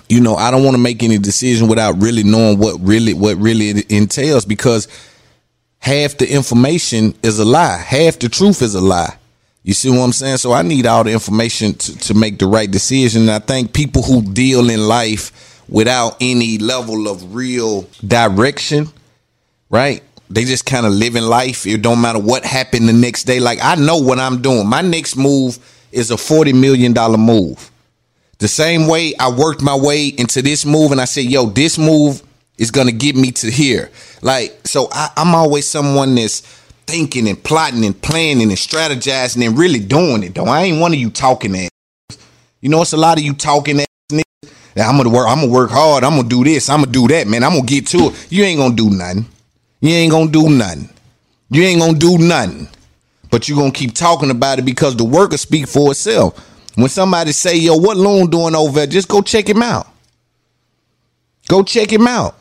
You 0.07 0.21
know, 0.21 0.37
I 0.37 0.51
don't 0.51 0.63
want 0.63 0.75
to 0.75 0.81
make 0.81 1.03
any 1.03 1.17
decision 1.17 1.67
without 1.67 2.01
really 2.01 2.23
knowing 2.23 2.59
what 2.59 2.79
really 2.79 3.13
what 3.13 3.35
really 3.35 3.83
entails 3.89 4.45
because 4.45 4.87
half 5.79 6.17
the 6.17 6.33
information 6.33 7.13
is 7.23 7.39
a 7.39 7.45
lie. 7.45 7.75
Half 7.75 8.19
the 8.19 8.29
truth 8.29 8.61
is 8.61 8.73
a 8.73 8.79
lie. 8.79 9.16
You 9.67 9.73
see 9.73 9.89
what 9.89 9.99
I'm 9.99 10.13
saying? 10.13 10.37
So 10.37 10.53
I 10.53 10.61
need 10.61 10.85
all 10.85 11.03
the 11.03 11.11
information 11.11 11.73
to, 11.73 11.97
to 11.97 12.13
make 12.13 12.39
the 12.39 12.47
right 12.47 12.71
decision. 12.71 13.23
And 13.23 13.31
I 13.31 13.39
think 13.39 13.73
people 13.73 14.01
who 14.01 14.21
deal 14.21 14.69
in 14.69 14.87
life 14.87 15.61
without 15.67 16.15
any 16.21 16.57
level 16.57 17.09
of 17.09 17.35
real 17.35 17.81
direction, 18.07 18.87
right? 19.69 20.01
They 20.29 20.45
just 20.45 20.65
kind 20.65 20.85
of 20.85 20.93
live 20.93 21.17
in 21.17 21.27
life. 21.27 21.67
It 21.67 21.81
don't 21.81 21.99
matter 21.99 22.17
what 22.17 22.45
happened 22.45 22.87
the 22.87 22.93
next 22.93 23.25
day. 23.25 23.41
Like 23.41 23.59
I 23.61 23.75
know 23.75 23.97
what 23.97 24.19
I'm 24.19 24.41
doing. 24.41 24.69
My 24.69 24.79
next 24.79 25.17
move 25.17 25.59
is 25.91 26.11
a 26.11 26.15
$40 26.15 26.57
million 26.57 26.93
move. 27.19 27.69
The 28.37 28.47
same 28.47 28.87
way 28.87 29.15
I 29.19 29.29
worked 29.29 29.61
my 29.61 29.75
way 29.75 30.07
into 30.07 30.41
this 30.41 30.65
move 30.65 30.93
and 30.93 31.01
I 31.01 31.05
said, 31.05 31.25
yo, 31.25 31.47
this 31.47 31.77
move 31.77 32.23
is 32.57 32.71
gonna 32.71 32.93
get 32.93 33.17
me 33.17 33.31
to 33.31 33.51
here. 33.51 33.91
Like, 34.21 34.65
so 34.65 34.87
I, 34.93 35.09
I'm 35.17 35.35
always 35.35 35.67
someone 35.67 36.15
that's 36.15 36.41
thinking 36.87 37.27
and 37.27 37.41
plotting 37.43 37.85
and 37.85 38.01
planning 38.01 38.49
and 38.49 38.57
strategizing 38.57 39.45
and 39.45 39.57
really 39.57 39.79
doing 39.79 40.23
it. 40.23 40.33
Though 40.33 40.45
I 40.45 40.63
ain't 40.63 40.79
one 40.79 40.93
of 40.93 40.99
you 40.99 41.09
talking 41.09 41.51
that. 41.51 41.69
You 42.61 42.69
know, 42.69 42.81
it's 42.81 42.93
a 42.93 42.97
lot 42.97 43.17
of 43.19 43.23
you 43.23 43.33
talking 43.33 43.77
that. 43.77 43.87
I'm 44.75 44.97
gonna 44.97 45.09
work. 45.09 45.27
I'm 45.27 45.41
gonna 45.41 45.51
work 45.51 45.71
hard. 45.71 46.03
I'm 46.03 46.15
gonna 46.15 46.29
do 46.29 46.43
this. 46.43 46.69
I'm 46.69 46.81
gonna 46.81 46.91
do 46.91 47.07
that, 47.07 47.27
man. 47.27 47.43
I'm 47.43 47.51
gonna 47.53 47.65
get 47.65 47.87
to 47.87 47.97
it. 48.07 48.27
You 48.31 48.43
ain't 48.43 48.59
gonna 48.59 48.75
do 48.75 48.89
nothing. 48.89 49.25
You 49.81 49.89
ain't 49.89 50.11
gonna 50.11 50.31
do 50.31 50.49
nothing. 50.49 50.89
You 51.49 51.63
ain't 51.63 51.81
gonna 51.81 51.97
do 51.97 52.17
nothing. 52.17 52.67
But 53.29 53.49
you 53.49 53.55
gonna 53.55 53.71
keep 53.71 53.93
talking 53.93 54.31
about 54.31 54.59
it 54.59 54.65
because 54.65 54.95
the 54.95 55.03
work 55.03 55.31
will 55.31 55.37
speak 55.37 55.67
for 55.67 55.91
itself. 55.91 56.37
When 56.75 56.89
somebody 56.89 57.31
say, 57.31 57.57
"Yo, 57.57 57.75
what 57.75 57.97
Loon 57.97 58.29
doing 58.29 58.55
over 58.55 58.79
there?" 58.79 58.87
Just 58.87 59.07
go 59.07 59.21
check 59.21 59.49
him 59.49 59.63
out. 59.63 59.87
Go 61.47 61.63
check 61.63 61.91
him 61.91 62.07
out. 62.07 62.35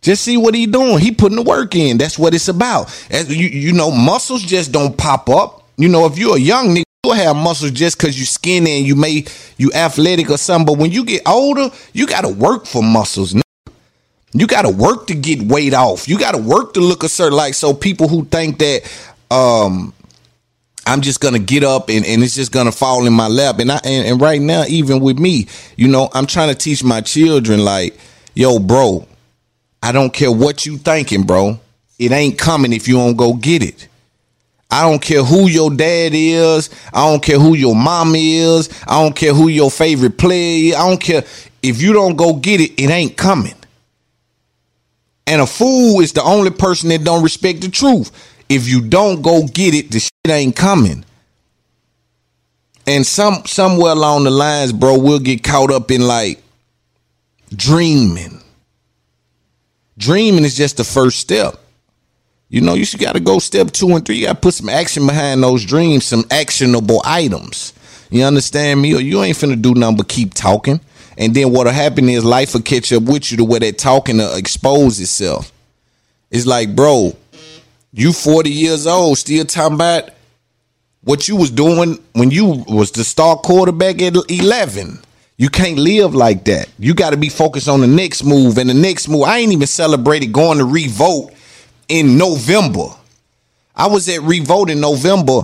Just 0.00 0.22
see 0.22 0.36
what 0.36 0.54
he 0.54 0.66
doing. 0.66 0.98
He 0.98 1.10
putting 1.10 1.36
the 1.36 1.42
work 1.42 1.74
in. 1.74 1.98
That's 1.98 2.18
what 2.18 2.34
it's 2.34 2.48
about. 2.48 2.86
As 3.10 3.34
you, 3.34 3.48
you 3.48 3.72
know, 3.72 3.90
muscles 3.90 4.42
just 4.42 4.72
don't 4.72 4.96
pop 4.96 5.28
up. 5.28 5.64
You 5.76 5.88
know, 5.88 6.06
if 6.06 6.18
you're 6.18 6.36
a 6.36 6.40
young 6.40 6.74
nigga, 6.74 6.84
you'll 7.04 7.14
have 7.14 7.36
muscles 7.36 7.70
just 7.72 7.98
because 7.98 8.18
you 8.18 8.24
skinny 8.24 8.78
and 8.78 8.86
you 8.86 8.96
may 8.96 9.24
you 9.56 9.72
athletic 9.72 10.30
or 10.30 10.38
something. 10.38 10.66
But 10.66 10.80
when 10.80 10.92
you 10.92 11.04
get 11.04 11.22
older, 11.26 11.70
you 11.92 12.06
gotta 12.06 12.28
work 12.28 12.66
for 12.66 12.82
muscles. 12.82 13.34
You 14.32 14.46
got 14.46 14.62
to 14.62 14.70
work 14.70 15.06
to 15.06 15.14
get 15.14 15.42
weight 15.42 15.74
off. 15.74 16.06
You 16.06 16.18
got 16.18 16.32
to 16.32 16.38
work 16.38 16.74
to 16.74 16.80
look 16.80 17.02
a 17.02 17.08
certain 17.08 17.36
like. 17.36 17.54
So 17.54 17.72
people 17.72 18.08
who 18.08 18.24
think 18.26 18.58
that 18.58 18.82
um 19.30 19.94
I'm 20.86 21.02
just 21.02 21.20
gonna 21.20 21.38
get 21.38 21.64
up 21.64 21.90
and, 21.90 22.04
and 22.06 22.22
it's 22.22 22.34
just 22.34 22.50
gonna 22.50 22.72
fall 22.72 23.06
in 23.06 23.12
my 23.12 23.28
lap. 23.28 23.58
And 23.58 23.70
I 23.70 23.78
and, 23.84 24.06
and 24.06 24.20
right 24.20 24.40
now, 24.40 24.64
even 24.68 25.00
with 25.00 25.18
me, 25.18 25.46
you 25.76 25.88
know, 25.88 26.08
I'm 26.14 26.26
trying 26.26 26.48
to 26.48 26.54
teach 26.54 26.82
my 26.82 27.02
children 27.02 27.64
like, 27.64 27.98
yo, 28.34 28.58
bro, 28.58 29.06
I 29.82 29.92
don't 29.92 30.12
care 30.12 30.32
what 30.32 30.66
you 30.66 30.78
thinking, 30.78 31.22
bro. 31.22 31.60
It 31.98 32.12
ain't 32.12 32.38
coming 32.38 32.72
if 32.72 32.88
you 32.88 32.96
don't 32.96 33.16
go 33.16 33.34
get 33.34 33.62
it. 33.62 33.88
I 34.70 34.82
don't 34.82 35.00
care 35.00 35.24
who 35.24 35.48
your 35.48 35.70
dad 35.70 36.12
is. 36.14 36.68
I 36.92 37.08
don't 37.08 37.22
care 37.22 37.38
who 37.38 37.54
your 37.54 37.74
mom 37.74 38.14
is. 38.14 38.68
I 38.86 39.02
don't 39.02 39.16
care 39.16 39.32
who 39.32 39.48
your 39.48 39.70
favorite 39.70 40.18
player. 40.18 40.76
I 40.76 40.86
don't 40.86 41.00
care. 41.00 41.24
If 41.62 41.80
you 41.80 41.92
don't 41.92 42.16
go 42.16 42.34
get 42.34 42.60
it, 42.60 42.80
it 42.80 42.90
ain't 42.90 43.16
coming. 43.16 43.54
And 45.26 45.40
a 45.40 45.46
fool 45.46 46.00
is 46.00 46.12
the 46.12 46.22
only 46.22 46.50
person 46.50 46.88
that 46.90 47.04
don't 47.04 47.22
respect 47.22 47.62
the 47.62 47.68
truth. 47.68 48.10
If 48.48 48.68
you 48.68 48.80
don't 48.80 49.22
go 49.22 49.46
get 49.46 49.74
it, 49.74 49.90
the 49.90 50.00
shit 50.00 50.12
ain't 50.28 50.56
coming. 50.56 51.04
And 52.86 53.06
some 53.06 53.44
somewhere 53.44 53.92
along 53.92 54.24
the 54.24 54.30
lines, 54.30 54.72
bro, 54.72 54.98
we'll 54.98 55.18
get 55.18 55.44
caught 55.44 55.70
up 55.70 55.90
in 55.90 56.00
like 56.00 56.42
dreaming. 57.54 58.40
Dreaming 59.98 60.44
is 60.44 60.56
just 60.56 60.76
the 60.76 60.84
first 60.84 61.18
step. 61.18 61.56
You 62.48 62.62
know, 62.62 62.74
you 62.74 62.86
got 62.98 63.12
to 63.12 63.20
go 63.20 63.40
step 63.40 63.72
two 63.72 63.90
and 63.90 64.06
three. 64.06 64.16
You 64.16 64.26
got 64.26 64.34
to 64.34 64.40
put 64.40 64.54
some 64.54 64.70
action 64.70 65.06
behind 65.06 65.42
those 65.42 65.64
dreams, 65.64 66.06
some 66.06 66.24
actionable 66.30 67.02
items. 67.04 67.74
You 68.10 68.24
understand 68.24 68.80
me? 68.80 68.94
Or 68.94 69.00
you 69.00 69.22
ain't 69.22 69.36
finna 69.36 69.60
do 69.60 69.74
nothing 69.74 69.98
but 69.98 70.08
keep 70.08 70.32
talking. 70.32 70.80
And 71.18 71.34
then 71.34 71.52
what'll 71.52 71.72
happen 71.72 72.08
is 72.08 72.24
life 72.24 72.54
will 72.54 72.62
catch 72.62 72.92
up 72.92 73.02
with 73.02 73.30
you 73.30 73.38
to 73.38 73.44
where 73.44 73.60
that 73.60 73.76
talking 73.76 74.18
will 74.18 74.34
expose 74.36 75.00
itself. 75.00 75.52
It's 76.30 76.46
like, 76.46 76.74
bro, 76.76 77.16
you 77.92 78.12
40 78.12 78.50
years 78.50 78.86
old, 78.86 79.18
still 79.18 79.44
talking 79.44 79.74
about 79.74 80.10
what 81.02 81.26
you 81.26 81.36
was 81.36 81.50
doing 81.50 81.98
when 82.12 82.30
you 82.30 82.64
was 82.68 82.92
the 82.92 83.02
star 83.02 83.36
quarterback 83.36 84.00
at 84.00 84.14
11. 84.30 85.00
You 85.38 85.48
can't 85.48 85.78
live 85.78 86.16
like 86.16 86.44
that. 86.46 86.68
You 86.80 86.94
got 86.94 87.10
to 87.10 87.16
be 87.16 87.28
focused 87.28 87.68
on 87.68 87.80
the 87.80 87.86
next 87.86 88.24
move. 88.24 88.58
And 88.58 88.68
the 88.68 88.74
next 88.74 89.08
move, 89.08 89.22
I 89.22 89.38
ain't 89.38 89.52
even 89.52 89.68
celebrated 89.68 90.32
going 90.32 90.58
to 90.58 90.64
Revolt 90.64 91.32
in 91.88 92.18
November. 92.18 92.88
I 93.74 93.86
was 93.86 94.08
at 94.08 94.20
Revolt 94.22 94.68
in 94.68 94.80
November. 94.80 95.42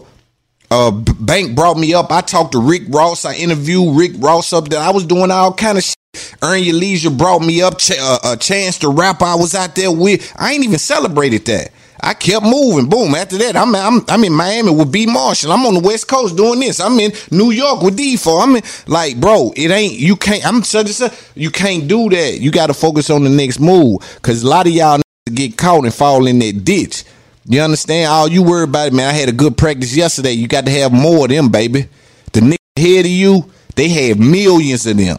Uh, 0.68 0.90
Bank 0.90 1.54
brought 1.54 1.78
me 1.78 1.94
up. 1.94 2.10
I 2.10 2.20
talked 2.22 2.52
to 2.52 2.60
Rick 2.60 2.82
Ross. 2.88 3.24
I 3.24 3.34
interviewed 3.34 3.96
Rick 3.96 4.12
Ross 4.16 4.52
up 4.52 4.68
there. 4.68 4.80
I 4.80 4.90
was 4.90 5.06
doing 5.06 5.30
all 5.30 5.54
kind 5.54 5.78
of 5.78 5.84
shit. 5.84 5.94
Earn 6.42 6.64
Your 6.64 6.74
Leisure 6.74 7.10
brought 7.10 7.42
me 7.42 7.62
up. 7.62 7.78
Ch- 7.78 7.92
uh, 7.96 8.18
a 8.24 8.36
chance 8.36 8.78
to 8.80 8.88
rap. 8.88 9.22
I 9.22 9.36
was 9.36 9.54
out 9.54 9.76
there 9.76 9.92
with. 9.92 10.32
I 10.36 10.52
ain't 10.52 10.64
even 10.64 10.80
celebrated 10.80 11.44
that. 11.46 11.70
I 12.04 12.12
kept 12.12 12.44
moving. 12.44 12.86
Boom. 12.86 13.14
After 13.14 13.38
that, 13.38 13.56
I'm 13.56 13.74
I'm 13.74 14.04
I'm 14.08 14.22
in 14.24 14.32
Miami 14.34 14.70
with 14.70 14.92
B 14.92 15.06
Marshall. 15.06 15.52
I'm 15.52 15.64
on 15.64 15.72
the 15.72 15.80
West 15.80 16.06
Coast 16.06 16.36
doing 16.36 16.60
this. 16.60 16.78
I'm 16.78 17.00
in 17.00 17.12
New 17.30 17.50
York 17.50 17.80
with 17.80 17.98
D4. 17.98 18.42
I'm 18.42 18.56
in 18.56 18.62
like, 18.86 19.18
bro, 19.18 19.52
it 19.56 19.70
ain't 19.70 19.94
you 19.94 20.14
can't. 20.14 20.46
I'm 20.46 20.62
such 20.64 20.86
and 20.86 20.94
such. 20.94 21.14
You 21.34 21.50
can't 21.50 21.88
do 21.88 22.10
that. 22.10 22.40
You 22.40 22.50
got 22.50 22.66
to 22.66 22.74
focus 22.74 23.08
on 23.08 23.24
the 23.24 23.30
next 23.30 23.58
move 23.58 24.00
because 24.16 24.42
a 24.42 24.48
lot 24.48 24.66
of 24.66 24.74
y'all 24.74 25.00
get 25.32 25.56
caught 25.56 25.84
and 25.84 25.94
fall 25.94 26.26
in 26.26 26.38
that 26.40 26.62
ditch. 26.62 27.04
You 27.46 27.62
understand? 27.62 28.10
All 28.10 28.28
you 28.28 28.42
worry 28.42 28.64
about, 28.64 28.92
man. 28.92 29.08
I 29.08 29.16
had 29.16 29.30
a 29.30 29.32
good 29.32 29.56
practice 29.56 29.96
yesterday. 29.96 30.32
You 30.32 30.46
got 30.46 30.66
to 30.66 30.72
have 30.72 30.92
more 30.92 31.24
of 31.24 31.30
them, 31.30 31.48
baby. 31.48 31.88
The 32.32 32.40
nigga 32.40 32.56
ahead 32.76 33.06
of 33.06 33.10
you, 33.10 33.50
they 33.76 33.88
have 33.88 34.18
millions 34.18 34.86
of 34.86 34.98
them. 34.98 35.16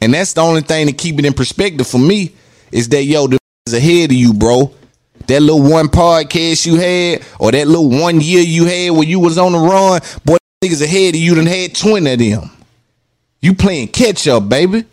And 0.00 0.14
that's 0.14 0.32
the 0.32 0.42
only 0.42 0.60
thing 0.60 0.86
to 0.86 0.92
keep 0.92 1.18
it 1.18 1.24
in 1.24 1.32
perspective 1.32 1.88
for 1.88 1.98
me 1.98 2.36
is 2.70 2.88
that 2.90 3.02
yo, 3.02 3.26
the 3.26 3.38
is 3.66 3.74
ahead 3.74 4.10
of 4.10 4.16
you, 4.16 4.32
bro. 4.32 4.72
That 5.28 5.42
little 5.42 5.62
one 5.62 5.88
podcast 5.88 6.64
you 6.64 6.76
had, 6.76 7.22
or 7.38 7.52
that 7.52 7.68
little 7.68 7.90
one 7.90 8.20
year 8.22 8.40
you 8.40 8.64
had 8.64 8.92
when 8.92 9.06
you 9.06 9.20
was 9.20 9.36
on 9.36 9.52
the 9.52 9.58
run, 9.58 10.00
boy, 10.24 10.38
niggas 10.64 10.82
ahead 10.82 11.14
of 11.14 11.20
you 11.20 11.34
done 11.34 11.44
had 11.44 11.74
20 11.74 12.12
of 12.12 12.18
them. 12.18 12.50
You 13.42 13.54
playing 13.54 13.88
catch 13.88 14.26
up, 14.26 14.48
baby. 14.48 14.84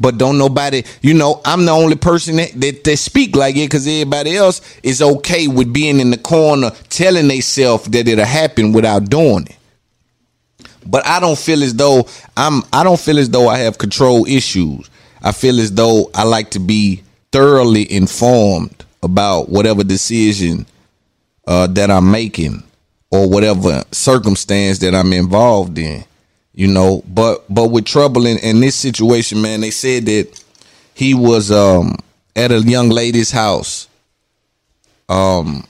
But 0.00 0.16
don't 0.16 0.38
nobody, 0.38 0.82
you 1.02 1.12
know, 1.12 1.42
I'm 1.44 1.66
the 1.66 1.72
only 1.72 1.96
person 1.96 2.36
that, 2.36 2.52
that, 2.58 2.84
that 2.84 2.96
speak 2.96 3.36
like 3.36 3.54
it 3.56 3.66
because 3.66 3.86
everybody 3.86 4.34
else 4.34 4.62
is 4.82 5.02
okay 5.02 5.46
with 5.46 5.74
being 5.74 6.00
in 6.00 6.10
the 6.10 6.16
corner 6.16 6.70
telling 6.88 7.28
themselves 7.28 7.84
that 7.88 8.08
it'll 8.08 8.24
happen 8.24 8.72
without 8.72 9.10
doing 9.10 9.46
it. 9.46 9.58
But 10.86 11.06
I 11.06 11.20
don't 11.20 11.38
feel 11.38 11.62
as 11.62 11.74
though 11.74 12.06
I'm 12.34 12.62
I 12.72 12.82
don't 12.82 12.98
feel 12.98 13.18
as 13.18 13.28
though 13.28 13.48
I 13.48 13.58
have 13.58 13.76
control 13.76 14.26
issues. 14.26 14.88
I 15.22 15.32
feel 15.32 15.60
as 15.60 15.70
though 15.70 16.10
I 16.14 16.24
like 16.24 16.52
to 16.52 16.60
be 16.60 17.02
thoroughly 17.30 17.92
informed 17.92 18.86
about 19.02 19.48
whatever 19.48 19.84
decision 19.84 20.66
uh, 21.46 21.66
that 21.68 21.90
I'm 21.90 22.10
making 22.10 22.62
or 23.10 23.28
whatever 23.28 23.82
circumstance 23.90 24.78
that 24.78 24.94
I'm 24.94 25.12
involved 25.12 25.78
in. 25.78 26.04
You 26.52 26.68
know, 26.68 27.02
but 27.06 27.44
but 27.48 27.68
with 27.68 27.86
trouble 27.86 28.26
in, 28.26 28.38
in 28.38 28.60
this 28.60 28.76
situation, 28.76 29.40
man, 29.40 29.60
they 29.60 29.70
said 29.70 30.06
that 30.06 30.44
he 30.94 31.14
was 31.14 31.50
um 31.50 31.96
at 32.36 32.52
a 32.52 32.60
young 32.60 32.90
lady's 32.90 33.30
house. 33.30 33.88
Um 35.08 35.64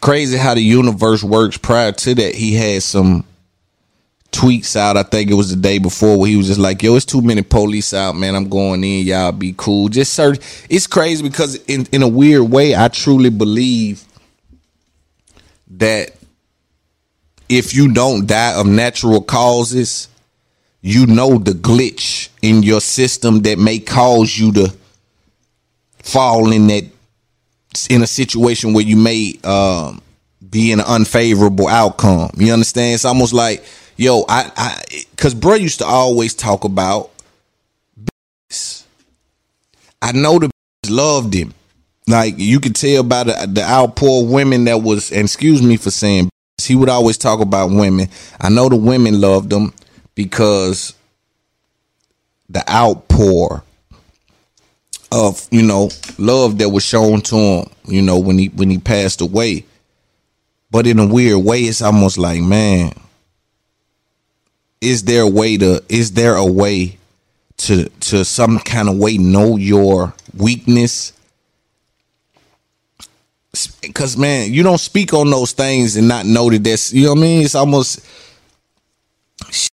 crazy 0.00 0.36
how 0.36 0.54
the 0.54 0.62
universe 0.62 1.22
works. 1.22 1.58
Prior 1.58 1.92
to 1.92 2.14
that, 2.14 2.34
he 2.34 2.54
had 2.54 2.82
some 2.82 3.24
tweets 4.32 4.76
out. 4.76 4.96
I 4.96 5.02
think 5.02 5.30
it 5.30 5.34
was 5.34 5.50
the 5.50 5.56
day 5.56 5.78
before 5.78 6.18
where 6.18 6.28
he 6.28 6.36
was 6.36 6.46
just 6.46 6.60
like, 6.60 6.82
"Yo, 6.82 6.96
it's 6.96 7.04
too 7.04 7.22
many 7.22 7.42
police 7.42 7.94
out, 7.94 8.16
man. 8.16 8.34
I'm 8.34 8.48
going 8.48 8.82
in. 8.84 9.06
Y'all 9.06 9.32
be 9.32 9.54
cool. 9.56 9.88
Just 9.88 10.14
search." 10.14 10.38
It's 10.68 10.86
crazy 10.86 11.22
because 11.22 11.56
in 11.66 11.86
in 11.92 12.02
a 12.02 12.08
weird 12.08 12.50
way, 12.50 12.74
I 12.74 12.88
truly 12.88 13.30
believe 13.30 14.04
that 15.78 16.10
if 17.48 17.74
you 17.74 17.92
don't 17.92 18.26
die 18.26 18.58
of 18.58 18.66
natural 18.66 19.22
causes, 19.22 20.08
you 20.80 21.06
know 21.06 21.38
the 21.38 21.52
glitch 21.52 22.28
in 22.42 22.62
your 22.62 22.80
system 22.80 23.42
that 23.42 23.58
may 23.58 23.78
cause 23.78 24.38
you 24.38 24.52
to 24.52 24.72
fall 26.02 26.52
in 26.52 26.68
that 26.68 26.84
in 27.90 28.02
a 28.02 28.06
situation 28.06 28.72
where 28.72 28.84
you 28.84 28.96
may 28.96 29.38
um, 29.44 30.00
be 30.48 30.72
in 30.72 30.80
an 30.80 30.86
unfavorable 30.86 31.68
outcome. 31.68 32.30
You 32.36 32.52
understand? 32.52 32.94
It's 32.94 33.04
almost 33.04 33.32
like, 33.32 33.64
yo, 33.96 34.24
I, 34.28 34.50
I, 34.56 34.82
because 35.10 35.34
bro 35.34 35.54
used 35.54 35.78
to 35.80 35.86
always 35.86 36.34
talk 36.34 36.64
about. 36.64 37.10
Business. 38.48 38.86
I 40.00 40.12
know 40.12 40.38
the 40.38 40.46
bitches 40.48 40.90
loved 40.90 41.34
him. 41.34 41.54
Like 42.08 42.34
you 42.38 42.60
could 42.60 42.76
tell 42.76 43.02
by 43.02 43.24
the, 43.24 43.48
the 43.52 43.62
outpour 43.62 44.22
of 44.22 44.30
women 44.30 44.64
that 44.64 44.82
was, 44.82 45.10
and 45.10 45.22
excuse 45.22 45.60
me 45.60 45.76
for 45.76 45.90
saying, 45.90 46.30
he 46.62 46.76
would 46.76 46.88
always 46.88 47.18
talk 47.18 47.40
about 47.40 47.70
women. 47.70 48.08
I 48.40 48.48
know 48.48 48.68
the 48.68 48.76
women 48.76 49.20
loved 49.20 49.52
him 49.52 49.72
because 50.14 50.94
the 52.48 52.68
outpour 52.70 53.62
of 55.12 55.46
you 55.50 55.62
know 55.62 55.90
love 56.18 56.58
that 56.58 56.70
was 56.70 56.84
shown 56.84 57.20
to 57.20 57.36
him 57.36 57.66
you 57.86 58.02
know 58.02 58.18
when 58.18 58.38
he 58.38 58.48
when 58.48 58.70
he 58.70 58.78
passed 58.78 59.20
away 59.20 59.64
but 60.70 60.86
in 60.86 60.98
a 60.98 61.06
weird 61.06 61.44
way 61.44 61.60
it's 61.60 61.80
almost 61.82 62.18
like 62.18 62.40
man 62.40 62.92
is 64.80 65.04
there 65.04 65.22
a 65.22 65.28
way 65.28 65.56
to 65.56 65.82
is 65.88 66.12
there 66.12 66.36
a 66.36 66.44
way 66.44 66.98
to 67.58 67.88
to 67.88 68.24
some 68.24 68.58
kind 68.58 68.88
of 68.88 68.96
way 68.96 69.16
know 69.18 69.56
your 69.56 70.14
weakness? 70.36 71.12
Because 73.80 74.16
man 74.16 74.52
you 74.52 74.62
don't 74.62 74.78
speak 74.78 75.14
on 75.14 75.30
those 75.30 75.52
things 75.52 75.96
and 75.96 76.08
not 76.08 76.26
know 76.26 76.50
that 76.50 76.62
that's 76.62 76.92
you 76.92 77.04
know 77.04 77.12
what 77.12 77.18
i 77.18 77.22
mean? 77.22 77.44
It's 77.44 77.54
almost 77.54 78.06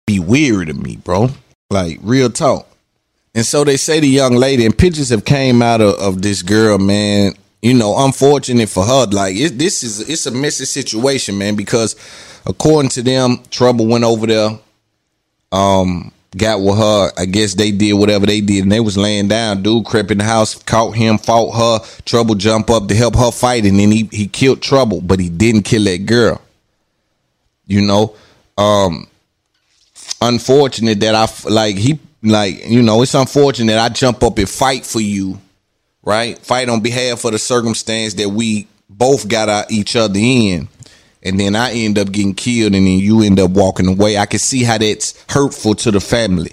be 0.07 0.19
weird 0.19 0.69
to 0.69 0.75
me 0.75 0.97
bro. 0.97 1.29
Like 1.71 1.99
real 2.03 2.31
talk. 2.31 2.69
And 3.35 3.45
so 3.45 3.65
they 3.65 3.77
say 3.77 4.01
the 4.01 4.09
young 4.09 4.35
lady 4.35 4.65
and 4.65 4.77
pictures 4.77 5.11
have 5.11 5.25
came 5.27 5.61
out 5.61 5.83
of, 5.83 5.95
of 5.97 6.23
this 6.23 6.43
girl 6.43 6.79
man 6.79 7.35
you 7.61 7.75
know 7.75 7.95
unfortunate 7.99 8.71
for 8.71 8.85
her. 8.85 9.07
Like 9.07 9.37
it, 9.37 9.59
this 9.59 9.83
is 9.83 10.09
it's 10.09 10.25
a 10.25 10.31
messy 10.31 10.65
situation 10.65 11.37
man 11.37 11.55
because 11.55 11.97
according 12.47 12.89
to 12.91 13.03
them 13.03 13.43
trouble 13.51 13.87
went 13.87 14.05
over 14.05 14.27
there 14.27 14.59
um 15.57 16.13
got 16.37 16.61
with 16.61 16.77
her. 16.77 17.11
I 17.17 17.25
guess 17.25 17.55
they 17.55 17.71
did 17.71 17.95
whatever 17.95 18.27
they 18.27 18.41
did, 18.41 18.63
and 18.63 18.73
they 18.73 18.81
was 18.81 18.99
laying 18.99 19.29
down. 19.29 19.63
Dude 19.63 19.87
crept 19.87 20.11
in 20.11 20.19
the 20.19 20.25
house, 20.25 20.55
caught 20.63 20.93
him, 20.93 21.19
fought 21.19 21.53
her. 21.53 22.03
Trouble 22.05 22.35
jump 22.35 22.71
up 22.71 22.89
to 22.89 22.95
help 22.95 23.17
her 23.17 23.31
fight, 23.31 23.65
and 23.65 23.79
then 23.79 23.91
he 23.91 24.09
he 24.13 24.29
killed 24.29 24.63
Trouble, 24.63 25.01
but 25.01 25.19
he 25.19 25.29
didn't 25.29 25.63
kill 25.63 25.85
that 25.85 26.07
girl. 26.07 26.41
You 27.67 27.81
know, 27.81 28.15
um, 28.59 29.09
unfortunate 30.21 31.01
that 31.01 31.15
I 31.15 31.27
like 31.51 31.77
he 31.77 31.99
like 32.23 32.67
you 32.67 32.83
know 32.83 33.03
it's 33.03 33.15
unfortunate 33.15 33.79
I 33.79 33.89
jump 33.89 34.23
up 34.23 34.39
and 34.39 34.49
fight 34.49 34.85
for 34.85 35.01
you, 35.01 35.41
right? 36.03 36.39
Fight 36.39 36.69
on 36.69 36.81
behalf 36.81 37.25
of 37.25 37.33
the 37.33 37.39
circumstance 37.39 38.15
that 38.15 38.29
we 38.29 38.69
both 38.89 39.27
got 39.29 39.49
our, 39.49 39.65
each 39.69 39.97
other 39.97 40.19
in 40.19 40.69
and 41.27 41.41
then 41.41 41.57
I 41.57 41.73
end 41.73 41.99
up 41.99 42.13
getting 42.13 42.35
killed, 42.35 42.75
and 42.75 42.87
then 42.87 42.99
you 42.99 43.23
end 43.23 43.41
up 43.41 43.51
walking 43.51 43.89
away. 43.89 44.17
I 44.17 44.27
can 44.27 44.39
see 44.39 44.63
how 44.63 44.79
that's 44.79 45.21
hurtful 45.29 45.75
to 45.75 45.91
the 45.91 46.01
family. 46.01 46.53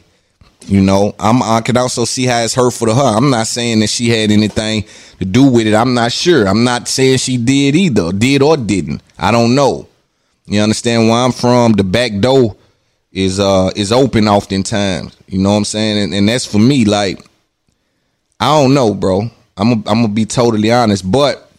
You 0.66 0.82
know, 0.82 1.14
I'm 1.20 1.44
I 1.44 1.62
could 1.62 1.78
also 1.78 2.06
see 2.06 2.26
how 2.26 2.42
it's 2.42 2.56
hurtful 2.56 2.88
to 2.88 2.96
her. 2.96 3.18
I'm 3.18 3.30
not 3.30 3.48
saying 3.48 3.82
that 3.82 3.90
she 3.90 4.10
had 4.10 4.32
anything 4.32 4.86
to 5.20 5.26
do 5.26 5.46
with 5.46 5.68
it. 5.68 5.76
I'm 5.76 5.94
not 5.94 6.12
sure. 6.12 6.48
I'm 6.48 6.64
not 6.64 6.88
saying 6.88 7.20
she 7.20 7.38
did 7.38 7.76
either, 7.76 8.12
did 8.12 8.42
or 8.42 8.58
didn't. 8.58 9.04
I 9.20 9.32
don't 9.32 9.54
know. 9.54 9.88
You 10.46 10.62
understand 10.62 11.08
where 11.08 11.18
I'm 11.18 11.32
from? 11.32 11.74
The 11.74 11.84
back 11.84 12.20
door 12.20 12.56
is 13.12 13.40
uh 13.40 13.72
is 13.76 13.92
open 13.92 14.28
oftentimes. 14.28 15.16
You 15.28 15.40
know 15.40 15.52
what 15.52 15.58
I'm 15.58 15.66
saying? 15.66 15.98
And, 15.98 16.14
and 16.16 16.30
that's 16.30 16.46
for 16.46 16.60
me. 16.60 16.86
Like, 16.86 17.24
I 18.40 18.60
don't 18.60 18.74
know, 18.74 18.96
bro. 18.96 19.30
I'm 19.56 19.68
a, 19.68 19.74
I'm 19.74 20.02
gonna 20.02 20.08
be 20.08 20.26
totally 20.26 20.72
honest, 20.72 21.10
but 21.10 21.52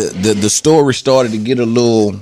the, 0.00 0.18
the 0.22 0.34
the 0.34 0.50
story 0.50 0.94
started 0.94 1.32
to 1.32 1.38
get 1.38 1.58
a 1.58 1.66
little 1.66 2.20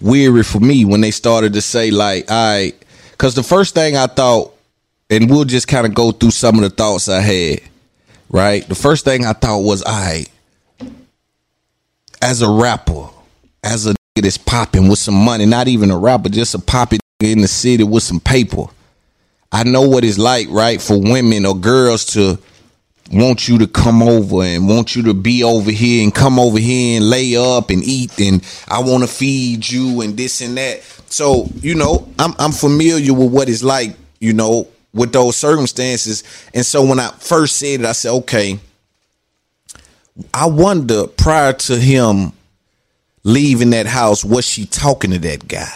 weary 0.00 0.42
for 0.42 0.60
me 0.60 0.84
when 0.84 1.00
they 1.00 1.10
started 1.10 1.52
to 1.52 1.62
say 1.62 1.90
like, 1.90 2.26
I, 2.28 2.72
because 3.10 3.34
the 3.34 3.42
first 3.42 3.74
thing 3.74 3.96
I 3.96 4.06
thought, 4.06 4.54
and 5.10 5.30
we'll 5.30 5.44
just 5.44 5.68
kind 5.68 5.86
of 5.86 5.94
go 5.94 6.12
through 6.12 6.30
some 6.30 6.56
of 6.56 6.62
the 6.62 6.70
thoughts 6.70 7.08
I 7.08 7.20
had. 7.20 7.60
Right, 8.30 8.66
the 8.66 8.74
first 8.74 9.04
thing 9.04 9.26
I 9.26 9.34
thought 9.34 9.58
was, 9.58 9.82
I, 9.84 10.24
as 12.22 12.40
a 12.40 12.50
rapper, 12.50 13.08
as 13.62 13.86
a 13.86 13.90
nigga 13.90 14.22
that's 14.22 14.38
popping 14.38 14.88
with 14.88 14.98
some 14.98 15.14
money, 15.14 15.44
not 15.44 15.68
even 15.68 15.90
a 15.90 15.98
rapper, 15.98 16.30
just 16.30 16.54
a 16.54 16.58
popping 16.58 17.00
in 17.20 17.42
the 17.42 17.48
city 17.48 17.84
with 17.84 18.02
some 18.02 18.20
paper. 18.20 18.64
I 19.52 19.64
know 19.64 19.82
what 19.82 20.02
it's 20.02 20.16
like, 20.16 20.48
right, 20.48 20.80
for 20.80 20.98
women 20.98 21.44
or 21.44 21.54
girls 21.54 22.06
to 22.06 22.38
want 23.10 23.48
you 23.48 23.58
to 23.58 23.66
come 23.66 24.02
over 24.02 24.42
and 24.42 24.68
want 24.68 24.94
you 24.96 25.02
to 25.04 25.14
be 25.14 25.42
over 25.42 25.70
here 25.70 26.02
and 26.02 26.14
come 26.14 26.38
over 26.38 26.58
here 26.58 26.96
and 26.96 27.08
lay 27.08 27.36
up 27.36 27.70
and 27.70 27.82
eat 27.84 28.18
and 28.20 28.42
I 28.68 28.80
want 28.80 29.02
to 29.02 29.08
feed 29.08 29.68
you 29.68 30.00
and 30.00 30.16
this 30.16 30.40
and 30.40 30.56
that. 30.56 30.82
So, 31.06 31.48
you 31.56 31.74
know, 31.74 32.08
I'm 32.18 32.34
I'm 32.38 32.52
familiar 32.52 33.12
with 33.12 33.32
what 33.32 33.48
it's 33.48 33.62
like, 33.62 33.96
you 34.20 34.32
know, 34.32 34.68
with 34.94 35.12
those 35.12 35.36
circumstances. 35.36 36.22
And 36.54 36.64
so 36.64 36.84
when 36.84 37.00
I 37.00 37.08
first 37.18 37.56
said 37.56 37.80
it, 37.80 37.86
I 37.86 37.92
said, 37.92 38.12
okay, 38.12 38.58
I 40.32 40.46
wonder 40.46 41.06
prior 41.06 41.52
to 41.52 41.76
him 41.76 42.32
leaving 43.24 43.70
that 43.70 43.86
house, 43.86 44.24
was 44.24 44.46
she 44.46 44.66
talking 44.66 45.10
to 45.12 45.18
that 45.20 45.48
guy? 45.48 45.72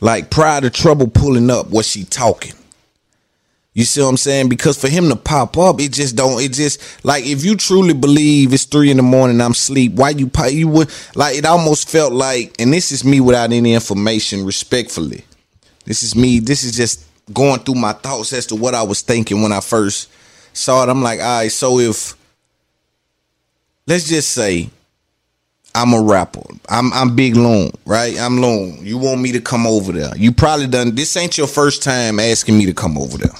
Like 0.00 0.30
prior 0.30 0.60
to 0.60 0.70
trouble 0.70 1.08
pulling 1.08 1.50
up, 1.50 1.70
was 1.70 1.86
she 1.86 2.04
talking? 2.04 2.52
You 3.76 3.84
see 3.84 4.00
what 4.00 4.08
I'm 4.08 4.16
saying? 4.16 4.48
Because 4.48 4.80
for 4.80 4.88
him 4.88 5.10
to 5.10 5.16
pop 5.16 5.58
up, 5.58 5.82
it 5.82 5.92
just 5.92 6.16
don't. 6.16 6.40
It 6.40 6.54
just 6.54 7.04
like 7.04 7.26
if 7.26 7.44
you 7.44 7.56
truly 7.56 7.92
believe 7.92 8.54
it's 8.54 8.64
three 8.64 8.90
in 8.90 8.96
the 8.96 9.02
morning, 9.02 9.38
I'm 9.38 9.52
sleep. 9.52 9.92
Why 9.92 10.10
you 10.10 10.28
pop? 10.28 10.50
You 10.50 10.66
would 10.68 10.90
like 11.14 11.36
it. 11.36 11.44
Almost 11.44 11.90
felt 11.90 12.14
like, 12.14 12.58
and 12.58 12.72
this 12.72 12.90
is 12.90 13.04
me 13.04 13.20
without 13.20 13.52
any 13.52 13.74
information. 13.74 14.46
Respectfully, 14.46 15.26
this 15.84 16.02
is 16.02 16.16
me. 16.16 16.38
This 16.38 16.64
is 16.64 16.74
just 16.74 17.04
going 17.34 17.60
through 17.60 17.74
my 17.74 17.92
thoughts 17.92 18.32
as 18.32 18.46
to 18.46 18.56
what 18.56 18.74
I 18.74 18.82
was 18.82 19.02
thinking 19.02 19.42
when 19.42 19.52
I 19.52 19.60
first 19.60 20.10
saw 20.54 20.82
it. 20.82 20.88
I'm 20.88 21.02
like, 21.02 21.20
all 21.20 21.40
right. 21.40 21.52
So 21.52 21.78
if 21.78 22.14
let's 23.86 24.08
just 24.08 24.32
say 24.32 24.70
I'm 25.74 25.92
a 25.92 26.00
rapper. 26.00 26.40
I'm 26.70 26.94
I'm 26.94 27.14
Big 27.14 27.36
Loon, 27.36 27.72
right? 27.84 28.18
I'm 28.18 28.40
Loon. 28.40 28.86
You 28.86 28.96
want 28.96 29.20
me 29.20 29.32
to 29.32 29.40
come 29.42 29.66
over 29.66 29.92
there? 29.92 30.16
You 30.16 30.32
probably 30.32 30.66
done. 30.66 30.94
This 30.94 31.14
ain't 31.18 31.36
your 31.36 31.46
first 31.46 31.82
time 31.82 32.18
asking 32.18 32.56
me 32.56 32.64
to 32.64 32.72
come 32.72 32.96
over 32.96 33.18
there. 33.18 33.34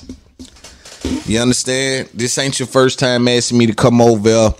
You 1.27 1.40
understand? 1.40 2.09
This 2.14 2.39
ain't 2.39 2.59
your 2.59 2.66
first 2.68 2.98
time 2.98 3.28
asking 3.28 3.59
me 3.59 3.66
to 3.66 3.74
come 3.74 4.01
over. 4.01 4.55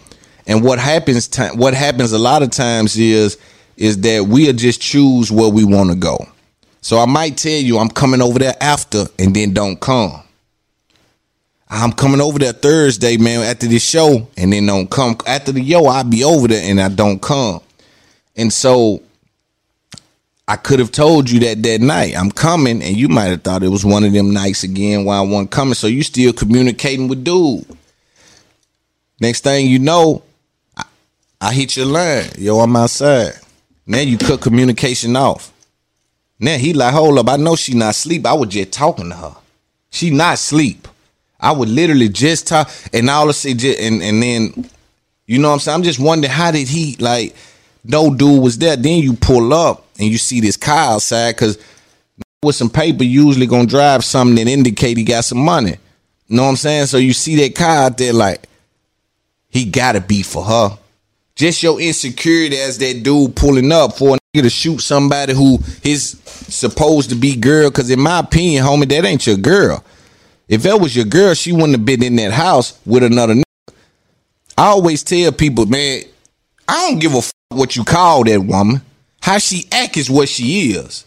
And 0.47 0.63
what 0.63 0.79
happens? 0.79 1.29
Ti- 1.29 1.55
what 1.55 1.75
happens 1.75 2.13
a 2.13 2.19
lot 2.19 2.43
of 2.43 2.51
times 2.51 2.97
is 2.97 3.39
is 3.77 4.01
that 4.01 4.27
we'll 4.27 4.55
just 4.55 4.81
choose 4.81 5.31
where 5.31 5.51
we 5.51 5.65
want 5.65 5.91
to 5.91 5.97
go. 5.97 6.27
So 6.81 6.99
I 6.99 7.07
might 7.07 7.37
tell 7.37 7.53
you 7.53 7.79
I'm 7.79 7.91
coming 7.91 8.23
over 8.23 8.39
there 8.39 8.55
after, 8.61 9.07
and 9.19 9.35
then 9.35 9.53
don't 9.53 9.79
come. 9.81 10.23
I'm 11.69 11.93
coming 11.93 12.21
over 12.21 12.39
there 12.39 12.53
Thursday, 12.53 13.17
man, 13.17 13.43
after 13.43 13.67
this 13.67 13.89
show, 13.89 14.29
and 14.37 14.53
then 14.53 14.67
don't 14.67 14.89
come. 14.89 15.17
After 15.27 15.51
the 15.53 15.61
yo, 15.61 15.87
I'll 15.87 16.05
be 16.05 16.23
over 16.23 16.47
there 16.47 16.63
and 16.65 16.81
I 16.81 16.89
don't 16.89 17.21
come. 17.21 17.61
And 18.37 18.53
so 18.53 19.03
I 20.49 20.55
could 20.55 20.79
have 20.79 20.93
told 20.93 21.29
you 21.29 21.41
that 21.41 21.63
that 21.65 21.81
night 21.81 22.17
I'm 22.17 22.31
coming, 22.31 22.81
and 22.81 22.97
you 22.97 23.09
might 23.09 23.25
have 23.25 23.43
thought 23.43 23.65
it 23.65 23.69
was 23.69 23.85
one 23.85 24.05
of 24.05 24.13
them 24.13 24.33
nights 24.33 24.63
again 24.63 25.05
why 25.05 25.17
I 25.17 25.23
wasn't 25.23 25.51
coming. 25.51 25.75
So 25.75 25.89
you 25.89 26.05
still 26.05 26.33
communicating 26.33 27.09
with 27.09 27.25
dude. 27.25 27.67
Next 29.21 29.43
thing 29.43 29.67
you 29.67 29.81
know, 29.81 30.23
I, 30.77 30.85
I 31.41 31.53
hit 31.53 31.77
your 31.77 31.87
line. 31.87 32.31
Yo, 32.39 32.61
I'm 32.61 32.77
outside. 32.77 33.33
Now 33.87 34.01
you 34.01 34.19
cut 34.19 34.41
communication 34.41 35.17
off. 35.17 35.53
Now 36.39 36.59
he 36.59 36.75
like, 36.75 36.95
hold 36.95 37.19
up, 37.19 37.29
I 37.29 37.37
know 37.37 37.57
she 37.57 37.75
not 37.75 37.95
sleep. 37.95 38.25
I 38.25 38.35
was 38.35 38.51
just 38.51 38.73
talking 38.73 39.09
to 39.09 39.17
her. 39.17 39.37
She 39.91 40.11
not 40.11 40.39
sleep. 40.39 40.87
I 41.41 41.51
would 41.53 41.69
literally 41.69 42.09
just 42.09 42.47
talk, 42.47 42.71
and 42.93 43.11
all 43.11 43.25
of 43.25 43.31
a 43.31 43.33
sudden, 43.33 43.75
and 43.81 44.03
and 44.03 44.23
then, 44.23 44.71
you 45.27 45.39
know 45.39 45.49
what 45.49 45.55
I'm 45.55 45.61
saying. 45.61 45.75
I'm 45.75 45.83
just 45.83 45.99
wondering 45.99 46.33
how 46.33 46.53
did 46.53 46.69
he 46.69 46.97
like? 47.01 47.35
No 47.85 48.13
dude 48.13 48.43
was 48.43 48.59
there. 48.59 48.77
Then 48.77 49.03
you 49.03 49.15
pull 49.15 49.53
up 49.53 49.86
and 49.99 50.09
you 50.09 50.19
see 50.19 50.41
this 50.41 50.57
car 50.57 50.95
outside 50.95 51.33
because 51.33 51.59
with 52.43 52.57
some 52.57 52.71
paper 52.71 53.05
usually 53.05 53.47
gonna 53.47 53.67
drive 53.67 54.05
something 54.05 54.37
that 54.37 54.51
indicate 54.51 54.97
he 54.97 55.05
got 55.05 55.25
some 55.25 55.39
money. 55.39 55.77
You 56.29 56.37
know 56.37 56.43
what 56.45 56.51
I'm 56.51 56.57
saying? 56.57 56.87
So 56.87 56.99
you 56.99 57.13
see 57.13 57.37
that 57.37 57.55
car 57.55 57.85
out 57.85 57.99
there, 57.99 58.13
like 58.13 58.49
he 59.49 59.65
gotta 59.65 60.01
be 60.01 60.23
for 60.23 60.45
her. 60.45 60.79
Just 61.35 61.63
your 61.63 61.81
insecurity 61.81 62.57
as 62.57 62.79
that 62.79 63.03
dude 63.03 63.37
pulling 63.37 63.71
up 63.71 63.97
for 63.99 64.17
a 64.17 64.19
nigga 64.19 64.43
to 64.43 64.51
shoot 64.51 64.81
somebody 64.81 65.35
who 65.35 65.59
is 65.83 66.19
supposed 66.25 67.11
to 67.11 67.17
be 67.17 67.37
girl. 67.37 67.71
Cause 67.71 67.91
in 67.91 68.01
my 68.01 68.21
opinion, 68.21 68.65
homie, 68.65 68.89
that 68.89 69.05
ain't 69.05 69.27
your 69.27 69.37
girl. 69.37 69.85
If 70.49 70.63
that 70.63 70.81
was 70.81 70.95
your 70.95 71.05
girl, 71.05 71.35
she 71.35 71.53
wouldn't 71.53 71.73
have 71.73 71.85
been 71.85 72.03
in 72.03 72.17
that 72.17 72.33
house 72.33 72.79
with 72.87 73.03
another 73.03 73.35
nigga. 73.35 73.43
I 74.57 74.67
always 74.69 75.03
tell 75.03 75.33
people, 75.33 75.67
man, 75.67 76.03
I 76.69 76.89
don't 76.89 76.99
give 76.99 77.15
a 77.15 77.19
f- 77.19 77.33
what 77.51 77.77
you 77.77 77.85
call 77.85 78.25
that 78.25 78.41
woman. 78.41 78.81
How 79.27 79.39
she 79.39 79.67
act 79.73 79.97
is 79.97 80.09
what 80.09 80.29
she 80.29 80.71
is. 80.71 81.05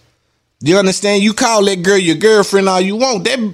You 0.60 0.78
understand? 0.78 1.24
You 1.24 1.34
call 1.34 1.64
that 1.64 1.84
girl 1.84 1.98
your 1.98 2.18
girlfriend 2.18 2.68
all 2.68 2.82
you 2.82 2.98
want. 2.98 3.24
That 3.24 3.54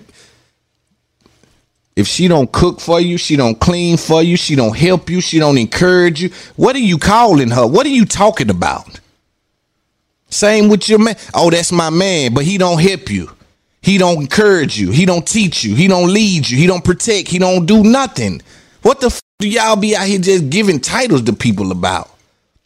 if 1.96 2.08
she 2.08 2.28
don't 2.28 2.52
cook 2.52 2.80
for 2.82 3.00
you, 3.00 3.20
she 3.20 3.36
don't 3.36 3.60
clean 3.60 3.96
for 3.96 4.24
you, 4.24 4.36
she 4.36 4.56
don't 4.56 4.76
help 4.76 5.08
you, 5.08 5.22
she 5.22 5.38
don't 5.38 5.60
encourage 5.60 6.20
you. 6.20 6.32
What 6.56 6.76
are 6.76 6.80
you 6.80 6.98
calling 6.98 7.52
her? 7.52 7.68
What 7.68 7.86
are 7.86 7.90
you 7.90 8.06
talking 8.06 8.50
about? 8.50 9.00
Same 10.32 10.68
with 10.68 10.90
your 10.90 10.98
man. 10.98 11.16
Oh, 11.36 11.52
that's 11.52 11.72
my 11.72 11.92
man, 11.92 12.34
but 12.34 12.44
he 12.44 12.58
don't 12.58 12.82
help 12.82 13.12
you. 13.12 13.30
He 13.84 14.00
don't 14.00 14.20
encourage 14.20 14.80
you. 14.80 14.90
He 14.90 15.06
don't 15.06 15.28
teach 15.28 15.64
you. 15.64 15.76
He 15.76 15.88
don't 15.88 16.12
lead 16.12 16.50
you. 16.50 16.58
He 16.58 16.66
don't 16.66 16.84
protect. 16.84 17.28
He 17.28 17.38
don't 17.38 17.68
do 17.68 17.84
nothing. 17.84 18.42
What 18.82 19.00
the 19.00 19.08
f- 19.08 19.22
do 19.38 19.48
y'all 19.48 19.76
be 19.76 19.96
out 19.96 20.08
here 20.08 20.18
just 20.18 20.50
giving 20.50 20.80
titles 20.80 21.22
to 21.26 21.34
people 21.34 21.72
about? 21.72 22.15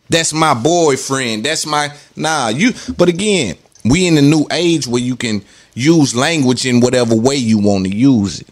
That's 0.10 0.34
my 0.34 0.54
boyfriend. 0.54 1.46
That's 1.46 1.66
my 1.66 1.94
nah. 2.16 2.50
You. 2.50 2.72
But 2.98 3.10
again, 3.10 3.56
we 3.86 4.08
in 4.08 4.16
the 4.16 4.22
new 4.22 4.48
age 4.52 4.88
where 4.88 5.02
you 5.02 5.16
can 5.16 5.44
use 5.74 6.16
language 6.16 6.66
in 6.66 6.80
whatever 6.80 7.16
way 7.16 7.36
you 7.36 7.60
want 7.60 7.86
to 7.86 7.96
use 7.96 8.42
it. 8.42 8.48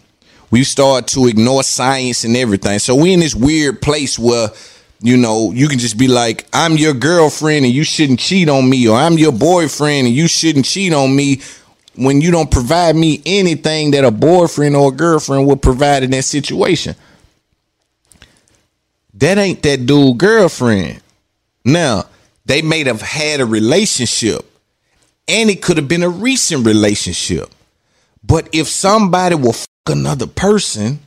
We 0.50 0.64
start 0.64 1.08
to 1.08 1.26
ignore 1.26 1.62
science 1.62 2.24
and 2.24 2.36
everything. 2.36 2.78
So 2.78 2.94
we 2.94 3.12
in 3.12 3.20
this 3.20 3.34
weird 3.34 3.82
place 3.82 4.18
where 4.18 4.48
you 5.00 5.16
know 5.16 5.52
you 5.52 5.68
can 5.68 5.78
just 5.78 5.98
be 5.98 6.08
like, 6.08 6.46
I'm 6.52 6.76
your 6.76 6.94
girlfriend 6.94 7.66
and 7.66 7.74
you 7.74 7.84
shouldn't 7.84 8.20
cheat 8.20 8.48
on 8.48 8.68
me, 8.68 8.88
or 8.88 8.96
I'm 8.96 9.18
your 9.18 9.32
boyfriend 9.32 10.06
and 10.06 10.16
you 10.16 10.28
shouldn't 10.28 10.64
cheat 10.64 10.92
on 10.92 11.14
me 11.14 11.42
when 11.96 12.20
you 12.20 12.30
don't 12.30 12.50
provide 12.50 12.94
me 12.94 13.20
anything 13.26 13.90
that 13.90 14.04
a 14.04 14.10
boyfriend 14.12 14.76
or 14.76 14.92
a 14.92 14.94
girlfriend 14.94 15.46
would 15.48 15.60
provide 15.60 16.04
in 16.04 16.12
that 16.12 16.22
situation. 16.22 16.94
That 19.14 19.36
ain't 19.36 19.62
that 19.64 19.84
dude 19.84 20.16
girlfriend. 20.16 21.02
Now, 21.68 22.06
they 22.46 22.62
may 22.62 22.82
have 22.84 23.02
had 23.02 23.40
a 23.40 23.46
relationship 23.46 24.44
and 25.28 25.50
it 25.50 25.60
could 25.60 25.76
have 25.76 25.86
been 25.86 26.02
a 26.02 26.08
recent 26.08 26.64
relationship. 26.64 27.50
But 28.24 28.48
if 28.52 28.68
somebody 28.68 29.34
will 29.34 29.52
fuck 29.52 29.68
another 29.88 30.26
person 30.26 31.00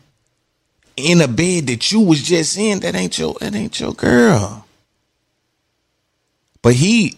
in 0.95 1.19
a 1.21 1.27
bed 1.27 1.65
that 1.67 1.91
you 1.91 2.01
was 2.01 2.21
just 2.21 2.57
in, 2.57 2.79
that 2.81 2.93
ain't 2.93 3.17
your 3.17 3.35
that 3.41 3.55
ain't 3.55 3.79
your 3.79 3.93
girl. 3.93 4.67
But 6.61 6.75
he, 6.75 7.17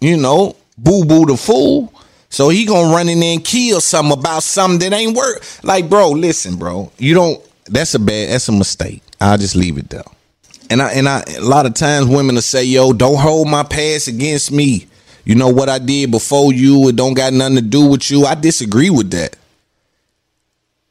you 0.00 0.16
know, 0.16 0.56
boo 0.78 1.04
boo 1.04 1.26
the 1.26 1.36
fool. 1.36 1.92
So 2.30 2.48
he 2.48 2.64
gonna 2.64 2.94
run 2.94 3.10
in 3.10 3.20
there 3.20 3.34
and 3.34 3.44
kill 3.44 3.82
something 3.82 4.18
about 4.18 4.42
something 4.42 4.78
that 4.90 4.96
ain't 4.96 5.14
work. 5.14 5.42
Like, 5.62 5.90
bro, 5.90 6.10
listen, 6.12 6.56
bro. 6.56 6.90
You 6.96 7.12
don't 7.12 7.44
that's 7.66 7.94
a 7.94 7.98
bad 7.98 8.30
that's 8.30 8.48
a 8.48 8.52
mistake. 8.52 9.02
I'll 9.20 9.36
just 9.36 9.54
leave 9.54 9.76
it 9.76 9.90
there. 9.90 10.02
And 10.70 10.80
I 10.80 10.92
and 10.92 11.08
I 11.08 11.22
a 11.36 11.40
lot 11.40 11.66
of 11.66 11.74
times 11.74 12.06
women 12.06 12.36
will 12.36 12.42
say, 12.42 12.64
yo, 12.64 12.92
don't 12.92 13.18
hold 13.18 13.48
my 13.48 13.64
past 13.64 14.08
against 14.08 14.52
me. 14.52 14.86
You 15.24 15.34
know 15.34 15.48
what 15.48 15.68
I 15.68 15.78
did 15.78 16.10
before 16.10 16.52
you, 16.52 16.88
it 16.88 16.96
don't 16.96 17.14
got 17.14 17.32
nothing 17.32 17.56
to 17.56 17.62
do 17.62 17.86
with 17.86 18.10
you. 18.10 18.24
I 18.24 18.34
disagree 18.34 18.90
with 18.90 19.10
that. 19.10 19.36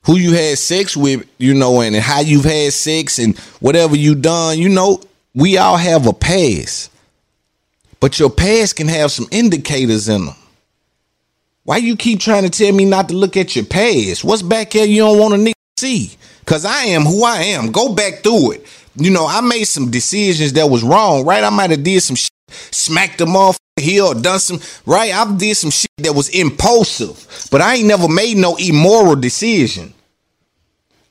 Who 0.03 0.17
you 0.17 0.33
had 0.33 0.57
sex 0.57 0.95
with, 0.95 1.27
you 1.37 1.53
know, 1.53 1.81
and 1.81 1.95
how 1.95 2.21
you've 2.21 2.45
had 2.45 2.73
sex 2.73 3.19
and 3.19 3.37
whatever 3.59 3.95
you 3.95 4.15
done, 4.15 4.57
you 4.59 4.69
know, 4.69 5.01
we 5.33 5.57
all 5.57 5.77
have 5.77 6.07
a 6.07 6.13
past. 6.13 6.91
But 7.99 8.19
your 8.19 8.29
past 8.29 8.75
can 8.75 8.87
have 8.87 9.11
some 9.11 9.27
indicators 9.31 10.07
in 10.07 10.25
them. 10.25 10.35
Why 11.63 11.77
you 11.77 11.95
keep 11.95 12.19
trying 12.19 12.43
to 12.43 12.49
tell 12.49 12.73
me 12.73 12.85
not 12.85 13.09
to 13.09 13.15
look 13.15 13.37
at 13.37 13.55
your 13.55 13.65
past? 13.65 14.23
What's 14.23 14.41
back 14.41 14.73
here 14.73 14.85
you 14.85 15.01
don't 15.01 15.19
want 15.19 15.33
a 15.33 15.37
nigga 15.37 15.53
see? 15.77 16.11
Cause 16.45 16.65
I 16.65 16.85
am 16.85 17.03
who 17.03 17.23
I 17.23 17.37
am. 17.43 17.71
Go 17.71 17.93
back 17.93 18.23
through 18.23 18.53
it. 18.53 18.65
You 18.99 19.11
know, 19.11 19.25
I 19.25 19.41
made 19.41 19.65
some 19.65 19.89
decisions 19.89 20.53
that 20.53 20.69
was 20.69 20.83
wrong, 20.83 21.25
right? 21.25 21.43
I 21.43 21.49
might 21.49 21.69
have 21.71 21.83
did 21.83 22.01
some 22.01 22.15
shit, 22.15 22.31
smacked 22.49 23.17
them 23.17 23.35
off 23.35 23.57
here 23.79 24.13
done 24.13 24.39
some 24.39 24.59
right. 24.85 25.13
I 25.13 25.35
did 25.35 25.55
some 25.55 25.71
shit 25.71 25.89
that 25.99 26.13
was 26.13 26.29
impulsive, 26.29 27.47
but 27.51 27.61
I 27.61 27.75
ain't 27.75 27.87
never 27.87 28.07
made 28.07 28.37
no 28.37 28.55
immoral 28.57 29.15
decision. 29.15 29.93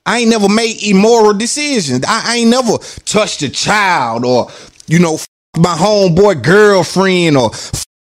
I 0.05 0.21
ain't 0.21 0.31
never 0.31 0.49
made 0.49 0.83
immoral 0.83 1.35
decisions. 1.35 2.05
I, 2.07 2.23
I 2.25 2.37
ain't 2.37 2.51
never 2.51 2.79
touched 3.05 3.43
a 3.43 3.49
child 3.49 4.25
or, 4.25 4.51
you 4.87 4.99
know, 4.99 5.19
my 5.59 5.75
homeboy 5.75 6.43
girlfriend 6.43 7.37
or 7.37 7.51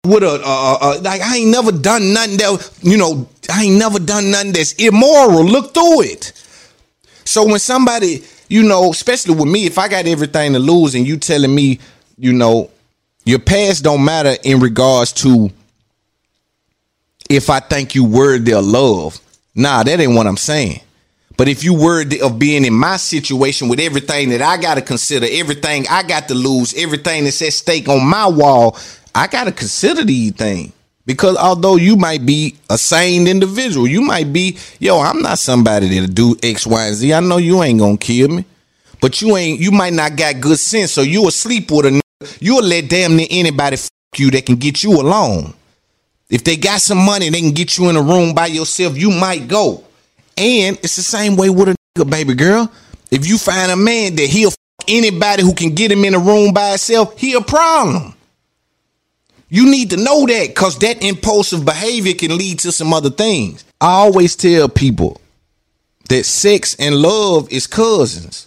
with 0.05 0.23
a, 0.23 0.41
uh, 0.43 0.79
uh, 0.81 1.01
like 1.03 1.21
I 1.21 1.37
ain't 1.37 1.51
never 1.51 1.73
done 1.73 2.15
nothing 2.15 2.39
that 2.39 2.71
you 2.81 2.97
know 2.97 3.29
I 3.53 3.65
ain't 3.65 3.79
never 3.79 3.99
done 3.99 4.31
nothing 4.31 4.53
that's 4.53 4.73
immoral. 4.75 5.45
Look 5.45 5.75
through 5.75 6.03
it. 6.03 6.33
So 7.25 7.45
when 7.47 7.59
somebody 7.59 8.25
you 8.51 8.65
know, 8.65 8.91
especially 8.91 9.37
with 9.37 9.49
me, 9.49 9.65
if 9.65 9.79
I 9.79 9.89
got 9.89 10.07
everything 10.07 10.53
to 10.53 10.59
lose 10.59 10.97
and 10.97 11.07
you 11.07 11.17
telling 11.17 11.55
me, 11.55 11.79
you 12.19 12.33
know, 12.33 12.69
your 13.25 13.39
past 13.39 13.85
don't 13.85 14.05
matter 14.05 14.35
in 14.43 14.59
regards 14.59 15.13
to 15.13 15.51
if 17.31 17.49
I 17.49 17.61
think 17.61 17.95
you 17.95 18.05
worthy 18.05 18.53
of 18.53 18.65
love. 18.65 19.21
Nah, 19.55 19.85
that 19.85 20.01
ain't 20.01 20.15
what 20.15 20.27
I'm 20.27 20.37
saying. 20.37 20.81
But 21.37 21.47
if 21.47 21.63
you 21.63 21.75
worthy 21.75 22.21
of 22.21 22.41
being 22.41 22.65
in 22.65 22.75
my 22.75 22.97
situation 22.97 23.69
with 23.69 23.79
everything 23.79 24.31
that 24.31 24.43
I 24.43 24.57
got 24.57 24.75
to 24.75 24.83
consider, 24.83 25.27
everything 25.31 25.87
I 25.89 26.03
got 26.03 26.27
to 26.29 26.35
lose, 26.35 26.75
everything 26.75 27.25
that's 27.25 27.41
at 27.43 27.53
stake 27.53 27.89
on 27.89 28.05
my 28.05 28.27
wall, 28.27 28.77
I 29.15 29.29
got 29.29 29.45
to 29.45 29.53
consider 29.53 30.05
these 30.05 30.33
things. 30.33 30.73
Because 31.11 31.37
although 31.37 31.75
you 31.75 31.97
might 31.97 32.25
be 32.25 32.55
a 32.71 32.79
sane 32.79 33.27
individual, 33.27 33.89
you 33.89 34.01
might 34.01 34.33
be, 34.33 34.57
yo, 34.79 35.01
I'm 35.01 35.21
not 35.21 35.41
somebody 35.41 35.89
that'll 35.89 36.15
do 36.15 36.37
X, 36.41 36.65
Y, 36.65 36.87
and 36.87 36.95
Z. 36.95 37.13
I 37.13 37.19
know 37.19 37.39
you 37.39 37.65
ain't 37.65 37.81
gonna 37.81 37.97
kill 37.97 38.29
me. 38.29 38.45
But 39.01 39.21
you 39.21 39.37
ain't 39.37 39.59
you 39.59 39.73
might 39.73 39.93
not 39.93 40.15
got 40.15 40.41
good 40.41 40.61
sense. 40.61 40.93
So 40.93 41.03
you 41.03 41.27
asleep 41.27 41.69
with 41.73 41.87
a 41.87 41.91
nigga, 41.91 42.39
you'll 42.41 42.63
let 42.63 42.89
damn 42.89 43.17
near 43.17 43.27
anybody 43.29 43.75
f- 43.75 43.89
you 44.19 44.31
that 44.31 44.47
can 44.47 44.55
get 44.55 44.85
you 44.85 44.93
alone. 45.01 45.53
If 46.29 46.45
they 46.45 46.57
got 46.57 46.81
some 46.81 47.05
money, 47.05 47.29
they 47.29 47.41
can 47.41 47.51
get 47.51 47.77
you 47.77 47.89
in 47.89 47.97
a 47.97 48.03
room 48.03 48.33
by 48.33 48.47
yourself, 48.47 48.97
you 48.97 49.11
might 49.11 49.49
go. 49.49 49.83
And 50.37 50.79
it's 50.79 50.95
the 50.95 51.03
same 51.03 51.35
way 51.35 51.51
with 51.51 51.71
a 51.71 51.75
nigga, 51.99 52.09
baby 52.09 52.35
girl. 52.35 52.71
If 53.11 53.27
you 53.27 53.37
find 53.37 53.73
a 53.73 53.77
man 53.77 54.15
that 54.15 54.29
he'll 54.29 54.53
anybody 54.87 55.43
who 55.43 55.55
can 55.55 55.75
get 55.75 55.91
him 55.91 56.05
in 56.05 56.15
a 56.15 56.21
room 56.21 56.55
by 56.55 56.69
himself, 56.69 57.19
he 57.19 57.35
a 57.35 57.41
problem. 57.41 58.15
You 59.51 59.69
need 59.69 59.91
to 59.91 59.97
know 59.97 60.27
that 60.27 60.49
because 60.49 60.79
that 60.79 61.03
impulsive 61.05 61.65
behavior 61.65 62.15
can 62.15 62.39
lead 62.39 62.61
to 62.61 62.73
some 62.73 62.95
other 62.95 63.11
things. 63.11 63.65
I 63.81 63.89
always 63.89 64.37
tell 64.37 64.69
people 64.69 65.21
that 66.09 66.25
sex 66.25 66.77
and 66.79 66.95
love 66.95 67.51
is 67.51 67.67
cousins, 67.67 68.47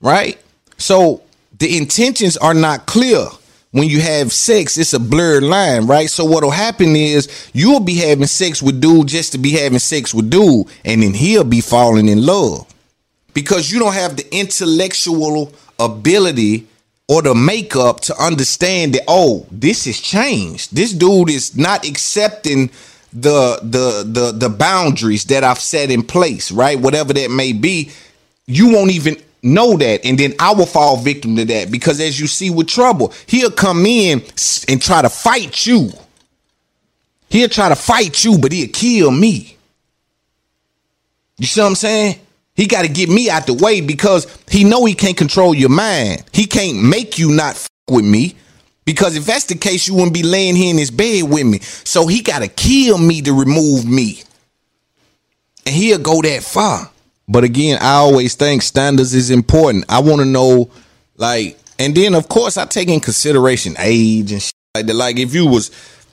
right? 0.00 0.38
So 0.76 1.22
the 1.58 1.76
intentions 1.76 2.36
are 2.36 2.54
not 2.54 2.86
clear. 2.86 3.26
When 3.70 3.88
you 3.88 4.00
have 4.02 4.32
sex, 4.32 4.78
it's 4.78 4.92
a 4.92 5.00
blurred 5.00 5.42
line, 5.42 5.86
right? 5.86 6.08
So 6.08 6.24
what'll 6.24 6.50
happen 6.50 6.94
is 6.94 7.50
you'll 7.52 7.80
be 7.80 7.96
having 7.96 8.26
sex 8.26 8.62
with 8.62 8.80
dude 8.80 9.08
just 9.08 9.32
to 9.32 9.38
be 9.38 9.52
having 9.52 9.80
sex 9.80 10.14
with 10.14 10.30
dude, 10.30 10.68
and 10.84 11.02
then 11.02 11.12
he'll 11.14 11.44
be 11.44 11.60
falling 11.60 12.08
in 12.08 12.24
love 12.24 12.72
because 13.32 13.72
you 13.72 13.80
don't 13.80 13.94
have 13.94 14.16
the 14.16 14.36
intellectual 14.36 15.52
ability 15.80 16.68
or 17.08 17.22
the 17.22 17.34
makeup 17.34 18.00
to 18.00 18.16
understand 18.22 18.94
that 18.94 19.04
oh 19.08 19.46
this 19.50 19.84
has 19.84 20.00
changed. 20.00 20.74
This 20.74 20.92
dude 20.92 21.30
is 21.30 21.56
not 21.56 21.86
accepting 21.86 22.70
the 23.12 23.58
the 23.62 24.04
the 24.06 24.32
the 24.32 24.48
boundaries 24.48 25.24
that 25.26 25.44
I've 25.44 25.60
set 25.60 25.90
in 25.90 26.02
place 26.02 26.50
right? 26.50 26.78
Whatever 26.78 27.12
that 27.12 27.30
may 27.30 27.52
be. 27.52 27.90
You 28.46 28.70
won't 28.70 28.90
even 28.90 29.16
know 29.42 29.76
that 29.76 30.04
and 30.04 30.18
then 30.18 30.34
I 30.38 30.54
will 30.54 30.66
fall 30.66 30.96
victim 30.96 31.36
to 31.36 31.44
that 31.46 31.70
because 31.70 32.00
as 32.00 32.18
you 32.18 32.26
see 32.26 32.50
with 32.50 32.68
trouble 32.68 33.12
he'll 33.26 33.50
come 33.50 33.84
in 33.84 34.22
and 34.68 34.80
try 34.80 35.02
to 35.02 35.10
fight 35.10 35.66
you. 35.66 35.90
He'll 37.28 37.48
try 37.48 37.68
to 37.68 37.76
fight 37.76 38.24
you 38.24 38.38
but 38.38 38.52
he'll 38.52 38.68
kill 38.68 39.10
me. 39.10 39.56
You 41.36 41.46
see 41.46 41.60
what 41.60 41.66
I'm 41.68 41.74
saying 41.74 42.20
he 42.56 42.66
got 42.66 42.82
to 42.82 42.88
get 42.88 43.08
me 43.08 43.28
out 43.28 43.46
the 43.46 43.54
way 43.54 43.80
because 43.80 44.26
he 44.48 44.64
know 44.64 44.84
he 44.84 44.94
can't 44.94 45.16
control 45.16 45.54
your 45.54 45.70
mind. 45.70 46.24
He 46.32 46.46
can't 46.46 46.82
make 46.82 47.18
you 47.18 47.32
not 47.32 47.56
f- 47.56 47.68
with 47.88 48.04
me 48.04 48.36
because 48.84 49.16
if 49.16 49.26
that's 49.26 49.46
the 49.46 49.56
case, 49.56 49.88
you 49.88 49.94
wouldn't 49.94 50.14
be 50.14 50.22
laying 50.22 50.54
here 50.54 50.70
in 50.70 50.78
his 50.78 50.90
bed 50.90 51.24
with 51.28 51.46
me. 51.46 51.60
So 51.60 52.06
he 52.06 52.22
got 52.22 52.42
to 52.42 52.48
kill 52.48 52.98
me 52.98 53.22
to 53.22 53.32
remove 53.32 53.86
me. 53.86 54.22
And 55.66 55.74
he'll 55.74 55.98
go 55.98 56.22
that 56.22 56.42
far. 56.42 56.90
But 57.26 57.42
again, 57.42 57.78
I 57.80 57.94
always 57.94 58.34
think 58.34 58.62
standards 58.62 59.14
is 59.14 59.30
important. 59.30 59.86
I 59.88 60.00
want 60.00 60.20
to 60.20 60.26
know, 60.26 60.70
like, 61.16 61.58
and 61.78 61.94
then 61.94 62.14
of 62.14 62.28
course 62.28 62.56
I 62.56 62.66
take 62.66 62.88
in 62.88 63.00
consideration 63.00 63.74
age 63.78 64.30
and 64.30 64.42
shit 64.42 64.54
like 64.74 64.86
that. 64.86 64.94
Like 64.94 65.18
if 65.18 65.34
you 65.34 65.46
was 65.46 65.70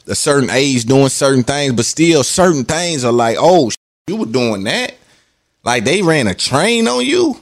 a 0.07 0.15
certain 0.15 0.49
age 0.49 0.85
doing 0.85 1.09
certain 1.09 1.43
things, 1.43 1.73
but 1.73 1.85
still 1.85 2.23
certain 2.23 2.63
things 2.63 3.03
are 3.03 3.11
like, 3.11 3.37
oh, 3.39 3.69
you 4.07 4.15
were 4.15 4.25
doing 4.25 4.63
that. 4.63 4.95
Like 5.63 5.83
they 5.83 6.01
ran 6.01 6.27
a 6.27 6.33
train 6.33 6.87
on 6.87 7.05
you? 7.05 7.39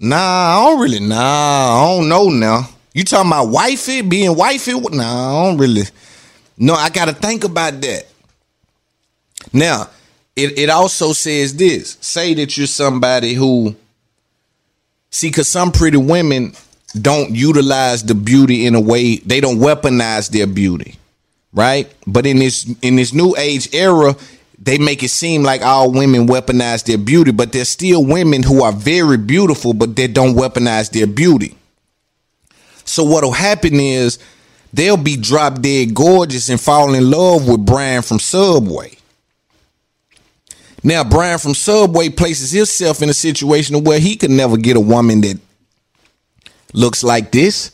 Nah, 0.00 0.16
I 0.16 0.64
don't 0.64 0.80
really. 0.80 1.00
Nah, 1.00 1.16
I 1.16 1.96
don't 1.96 2.08
know 2.08 2.28
now. 2.28 2.68
You 2.94 3.04
talking 3.04 3.30
about 3.30 3.48
wifey 3.48 4.02
being 4.02 4.36
wifey? 4.36 4.72
Nah, 4.72 5.40
I 5.40 5.46
don't 5.46 5.58
really. 5.58 5.82
No, 6.56 6.74
I 6.74 6.90
got 6.90 7.06
to 7.06 7.14
think 7.14 7.44
about 7.44 7.80
that. 7.80 8.06
Now, 9.52 9.88
it, 10.36 10.58
it 10.58 10.70
also 10.70 11.12
says 11.12 11.56
this: 11.56 11.96
say 12.00 12.34
that 12.34 12.56
you're 12.56 12.66
somebody 12.66 13.34
who 13.34 13.74
see, 15.10 15.28
because 15.28 15.48
some 15.48 15.72
pretty 15.72 15.96
women 15.96 16.52
don't 17.00 17.34
utilize 17.34 18.02
the 18.04 18.14
beauty 18.14 18.66
in 18.66 18.74
a 18.74 18.80
way 18.80 19.16
they 19.16 19.40
don't 19.40 19.58
weaponize 19.58 20.30
their 20.30 20.46
beauty, 20.46 20.96
right? 21.52 21.92
But 22.06 22.26
in 22.26 22.38
this 22.38 22.72
in 22.82 22.96
this 22.96 23.12
new 23.12 23.34
age 23.36 23.74
era, 23.74 24.16
they 24.60 24.78
make 24.78 25.02
it 25.02 25.10
seem 25.10 25.42
like 25.42 25.62
all 25.62 25.92
women 25.92 26.26
weaponize 26.26 26.84
their 26.84 26.98
beauty, 26.98 27.30
but 27.30 27.52
there's 27.52 27.68
still 27.68 28.04
women 28.04 28.42
who 28.42 28.62
are 28.62 28.72
very 28.72 29.16
beautiful, 29.16 29.72
but 29.72 29.94
they 29.94 30.08
don't 30.08 30.34
weaponize 30.34 30.90
their 30.90 31.06
beauty. 31.06 31.56
So 32.84 33.04
what'll 33.04 33.32
happen 33.32 33.74
is 33.74 34.18
they'll 34.72 34.96
be 34.96 35.16
drop 35.16 35.60
dead 35.60 35.94
gorgeous 35.94 36.48
and 36.48 36.60
fall 36.60 36.94
in 36.94 37.10
love 37.10 37.46
with 37.46 37.64
Brian 37.64 38.02
from 38.02 38.18
Subway. 38.18 38.96
Now 40.82 41.04
Brian 41.04 41.38
from 41.38 41.54
Subway 41.54 42.08
places 42.08 42.50
himself 42.50 43.02
in 43.02 43.08
a 43.10 43.14
situation 43.14 43.84
where 43.84 44.00
he 44.00 44.16
could 44.16 44.30
never 44.30 44.56
get 44.56 44.76
a 44.76 44.80
woman 44.80 45.20
that 45.20 45.38
looks 46.72 47.04
like 47.04 47.30
this. 47.30 47.72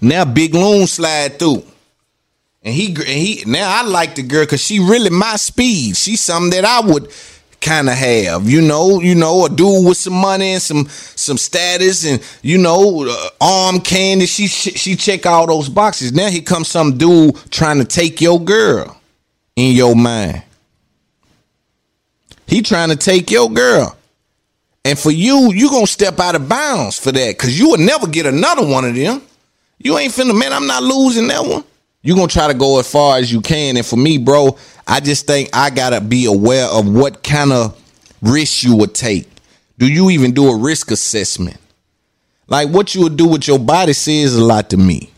Now 0.00 0.24
Big 0.24 0.54
Loon 0.54 0.86
slide 0.86 1.38
through. 1.38 1.64
And 2.62 2.74
he 2.74 2.88
and 2.88 2.98
he 3.06 3.44
now 3.46 3.82
I 3.82 3.86
like 3.86 4.14
the 4.16 4.22
girl 4.22 4.44
because 4.44 4.62
she 4.62 4.80
really 4.80 5.10
my 5.10 5.36
speed. 5.36 5.96
She's 5.96 6.20
something 6.20 6.50
that 6.50 6.64
I 6.64 6.80
would 6.80 7.10
kind 7.60 7.88
of 7.88 7.94
have, 7.94 8.48
you 8.48 8.60
know, 8.60 9.00
you 9.00 9.14
know, 9.14 9.46
a 9.46 9.48
dude 9.48 9.86
with 9.86 9.96
some 9.96 10.14
money 10.14 10.52
and 10.52 10.62
some 10.62 10.88
some 10.88 11.38
status 11.38 12.04
and 12.04 12.22
you 12.42 12.58
know, 12.58 13.06
uh, 13.08 13.28
arm 13.40 13.80
candy. 13.80 14.26
She 14.26 14.48
she 14.48 14.96
check 14.96 15.24
all 15.26 15.46
those 15.46 15.68
boxes. 15.68 16.12
Now 16.12 16.28
here 16.28 16.42
comes 16.42 16.68
some 16.68 16.98
dude 16.98 17.36
trying 17.50 17.78
to 17.78 17.84
take 17.84 18.20
your 18.20 18.40
girl 18.40 19.00
in 19.56 19.74
your 19.74 19.94
mind. 19.94 20.42
He 22.46 22.62
trying 22.62 22.88
to 22.88 22.96
take 22.96 23.30
your 23.30 23.50
girl. 23.50 23.94
And 24.84 24.98
for 24.98 25.10
you, 25.10 25.52
you 25.52 25.68
gonna 25.70 25.86
step 25.86 26.18
out 26.18 26.34
of 26.34 26.48
bounds 26.48 26.98
for 26.98 27.12
that 27.12 27.36
because 27.36 27.58
you 27.58 27.70
will 27.70 27.78
never 27.78 28.06
get 28.06 28.26
another 28.26 28.66
one 28.66 28.84
of 28.84 28.94
them. 28.94 29.22
You 29.78 29.98
ain't 29.98 30.12
finna, 30.12 30.36
man. 30.36 30.52
I'm 30.52 30.66
not 30.66 30.82
losing 30.82 31.28
that 31.28 31.44
one. 31.44 31.62
You 32.02 32.14
gonna 32.14 32.28
try 32.28 32.48
to 32.48 32.54
go 32.54 32.78
as 32.78 32.90
far 32.90 33.18
as 33.18 33.32
you 33.32 33.40
can. 33.40 33.76
And 33.76 33.84
for 33.84 33.96
me, 33.96 34.18
bro, 34.18 34.56
I 34.86 35.00
just 35.00 35.26
think 35.26 35.50
I 35.52 35.70
gotta 35.70 36.00
be 36.00 36.26
aware 36.26 36.66
of 36.66 36.88
what 36.88 37.22
kind 37.22 37.52
of 37.52 37.78
risk 38.22 38.62
you 38.64 38.76
would 38.76 38.94
take. 38.94 39.28
Do 39.78 39.90
you 39.90 40.10
even 40.10 40.32
do 40.32 40.48
a 40.48 40.56
risk 40.56 40.90
assessment? 40.90 41.58
Like 42.46 42.70
what 42.70 42.94
you 42.94 43.02
would 43.02 43.16
do 43.16 43.28
with 43.28 43.46
your 43.46 43.58
body 43.58 43.92
says 43.92 44.34
a 44.34 44.44
lot 44.44 44.70
to 44.70 44.76
me. 44.76 45.10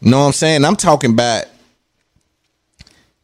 You 0.00 0.10
know 0.10 0.20
what 0.20 0.26
I'm 0.26 0.32
saying? 0.32 0.64
I'm 0.64 0.76
talking 0.76 1.12
about 1.12 1.44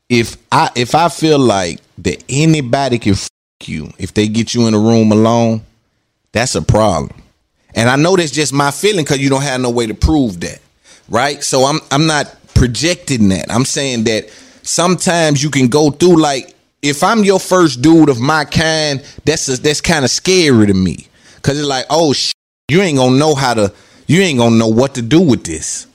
if 0.08 0.36
I 0.50 0.70
if 0.74 0.94
I 0.94 1.08
feel 1.08 1.38
like 1.38 1.80
that 1.98 2.24
anybody 2.28 2.98
can 2.98 3.12
f- 3.12 3.28
you 3.64 3.90
if 3.98 4.14
they 4.14 4.28
get 4.28 4.54
you 4.54 4.66
in 4.66 4.74
a 4.74 4.78
room 4.78 5.12
alone, 5.12 5.62
that's 6.32 6.54
a 6.54 6.62
problem. 6.62 7.20
And 7.74 7.88
I 7.88 7.96
know 7.96 8.16
that's 8.16 8.30
just 8.30 8.52
my 8.52 8.70
feeling 8.70 9.04
because 9.04 9.18
you 9.18 9.28
don't 9.28 9.42
have 9.42 9.60
no 9.60 9.70
way 9.70 9.86
to 9.86 9.94
prove 9.94 10.40
that, 10.40 10.60
right? 11.08 11.42
So 11.42 11.64
I'm 11.64 11.80
I'm 11.90 12.06
not 12.06 12.34
projecting 12.58 13.28
that. 13.28 13.50
I'm 13.50 13.64
saying 13.64 14.04
that 14.04 14.28
sometimes 14.62 15.42
you 15.42 15.48
can 15.48 15.68
go 15.68 15.90
through 15.90 16.20
like 16.20 16.54
if 16.82 17.04
I'm 17.04 17.24
your 17.24 17.38
first 17.38 17.82
dude 17.82 18.08
of 18.08 18.20
my 18.20 18.44
kind, 18.44 19.02
that's 19.24 19.48
a, 19.48 19.60
that's 19.60 19.80
kind 19.80 20.04
of 20.04 20.10
scary 20.10 20.66
to 20.66 20.74
me 20.74 21.06
because 21.36 21.58
it's 21.58 21.68
like 21.68 21.86
oh 21.88 22.12
sh- 22.12 22.32
you 22.68 22.82
ain't 22.82 22.98
gonna 22.98 23.16
know 23.16 23.36
how 23.36 23.54
to 23.54 23.72
you 24.08 24.20
ain't 24.22 24.38
gonna 24.40 24.56
know 24.56 24.68
what 24.68 24.96
to 24.96 25.02
do 25.02 25.20
with 25.20 25.44
this. 25.44 25.86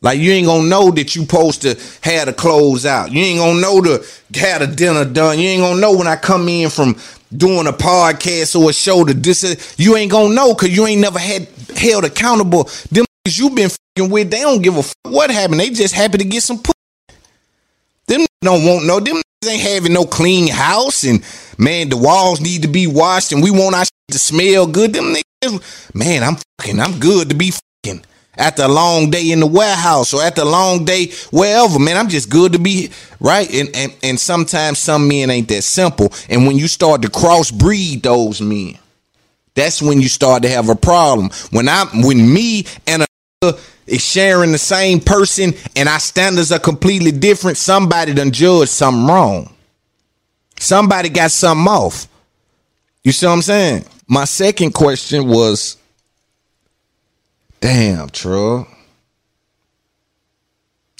Like 0.00 0.20
you 0.20 0.30
ain't 0.30 0.46
gonna 0.46 0.68
know 0.68 0.92
that 0.92 1.16
you 1.16 1.22
supposed 1.22 1.62
to 1.62 1.70
have 2.02 2.26
the 2.26 2.32
clothes 2.32 2.86
out. 2.86 3.10
You 3.10 3.20
ain't 3.20 3.40
gonna 3.40 3.60
know 3.60 3.82
to 3.82 4.04
have 4.38 4.60
the 4.60 4.68
dinner 4.68 5.04
done. 5.04 5.40
You 5.40 5.48
ain't 5.48 5.62
gonna 5.62 5.80
know 5.80 5.96
when 5.96 6.06
I 6.06 6.14
come 6.14 6.48
in 6.48 6.70
from 6.70 6.96
doing 7.36 7.66
a 7.66 7.72
podcast 7.72 8.58
or 8.58 8.70
a 8.70 8.72
show 8.72 9.04
to 9.04 9.14
this. 9.14 9.74
You 9.76 9.96
ain't 9.96 10.12
gonna 10.12 10.32
know 10.32 10.54
because 10.54 10.74
you 10.76 10.86
ain't 10.86 11.00
never 11.00 11.18
had 11.18 11.48
held 11.76 12.04
accountable. 12.04 12.70
Them 12.92 13.06
you 13.36 13.50
been 13.50 13.70
fucking 13.70 14.10
with, 14.12 14.30
they 14.30 14.40
don't 14.40 14.62
give 14.62 14.76
a 14.76 14.82
fuck 14.82 14.94
what 15.04 15.30
happened. 15.30 15.60
They 15.60 15.70
just 15.70 15.94
happy 15.94 16.18
to 16.18 16.24
get 16.24 16.42
some 16.42 16.58
pussy. 16.58 16.72
Them 18.06 18.26
don't 18.42 18.64
want 18.64 18.86
no. 18.86 19.00
Them 19.00 19.20
ain't 19.46 19.62
having 19.62 19.92
no 19.92 20.04
clean 20.04 20.48
house 20.48 21.04
and 21.04 21.22
man, 21.58 21.88
the 21.88 21.96
walls 21.96 22.40
need 22.40 22.62
to 22.62 22.68
be 22.68 22.86
washed 22.86 23.32
and 23.32 23.42
we 23.42 23.50
want 23.50 23.74
our 23.74 23.84
shit 23.84 23.92
to 24.10 24.18
smell 24.18 24.66
good. 24.66 24.92
Them 24.92 25.14
niggas, 25.14 25.94
man, 25.94 26.22
I'm 26.22 26.36
fucking, 26.58 26.80
I'm 26.80 26.98
good 26.98 27.28
to 27.28 27.34
be 27.34 27.52
fucking 27.52 28.04
after 28.36 28.62
a 28.62 28.68
long 28.68 29.10
day 29.10 29.30
in 29.30 29.40
the 29.40 29.46
warehouse 29.46 30.14
or 30.14 30.22
after 30.22 30.42
a 30.42 30.46
long 30.46 30.84
day 30.84 31.12
wherever, 31.30 31.78
man. 31.78 31.96
I'm 31.96 32.08
just 32.08 32.30
good 32.30 32.52
to 32.52 32.58
be 32.58 32.90
right. 33.20 33.52
And 33.52 33.68
and, 33.74 33.94
and 34.02 34.18
sometimes 34.18 34.78
some 34.78 35.08
men 35.08 35.30
ain't 35.30 35.48
that 35.48 35.62
simple. 35.62 36.12
And 36.28 36.46
when 36.46 36.56
you 36.56 36.68
start 36.68 37.02
to 37.02 37.08
crossbreed 37.08 38.02
those 38.02 38.40
men, 38.40 38.78
that's 39.54 39.82
when 39.82 40.00
you 40.00 40.08
start 40.08 40.42
to 40.42 40.48
have 40.48 40.68
a 40.68 40.76
problem. 40.76 41.30
When 41.50 41.68
I 41.68 41.84
when 41.92 42.32
me 42.32 42.64
and 42.86 43.02
a 43.02 43.06
is 43.40 44.02
sharing 44.02 44.50
the 44.50 44.58
same 44.58 44.98
person 44.98 45.52
and 45.76 45.88
our 45.88 46.00
standards 46.00 46.50
are 46.50 46.58
completely 46.58 47.12
different, 47.12 47.56
somebody 47.56 48.12
done 48.12 48.32
judged 48.32 48.70
something 48.70 49.06
wrong. 49.06 49.54
Somebody 50.58 51.08
got 51.08 51.30
something 51.30 51.68
off. 51.68 52.08
You 53.04 53.12
see 53.12 53.26
what 53.26 53.34
I'm 53.34 53.42
saying? 53.42 53.84
My 54.08 54.24
second 54.24 54.72
question 54.72 55.28
was 55.28 55.76
Damn, 57.60 58.08
Trug. 58.08 58.66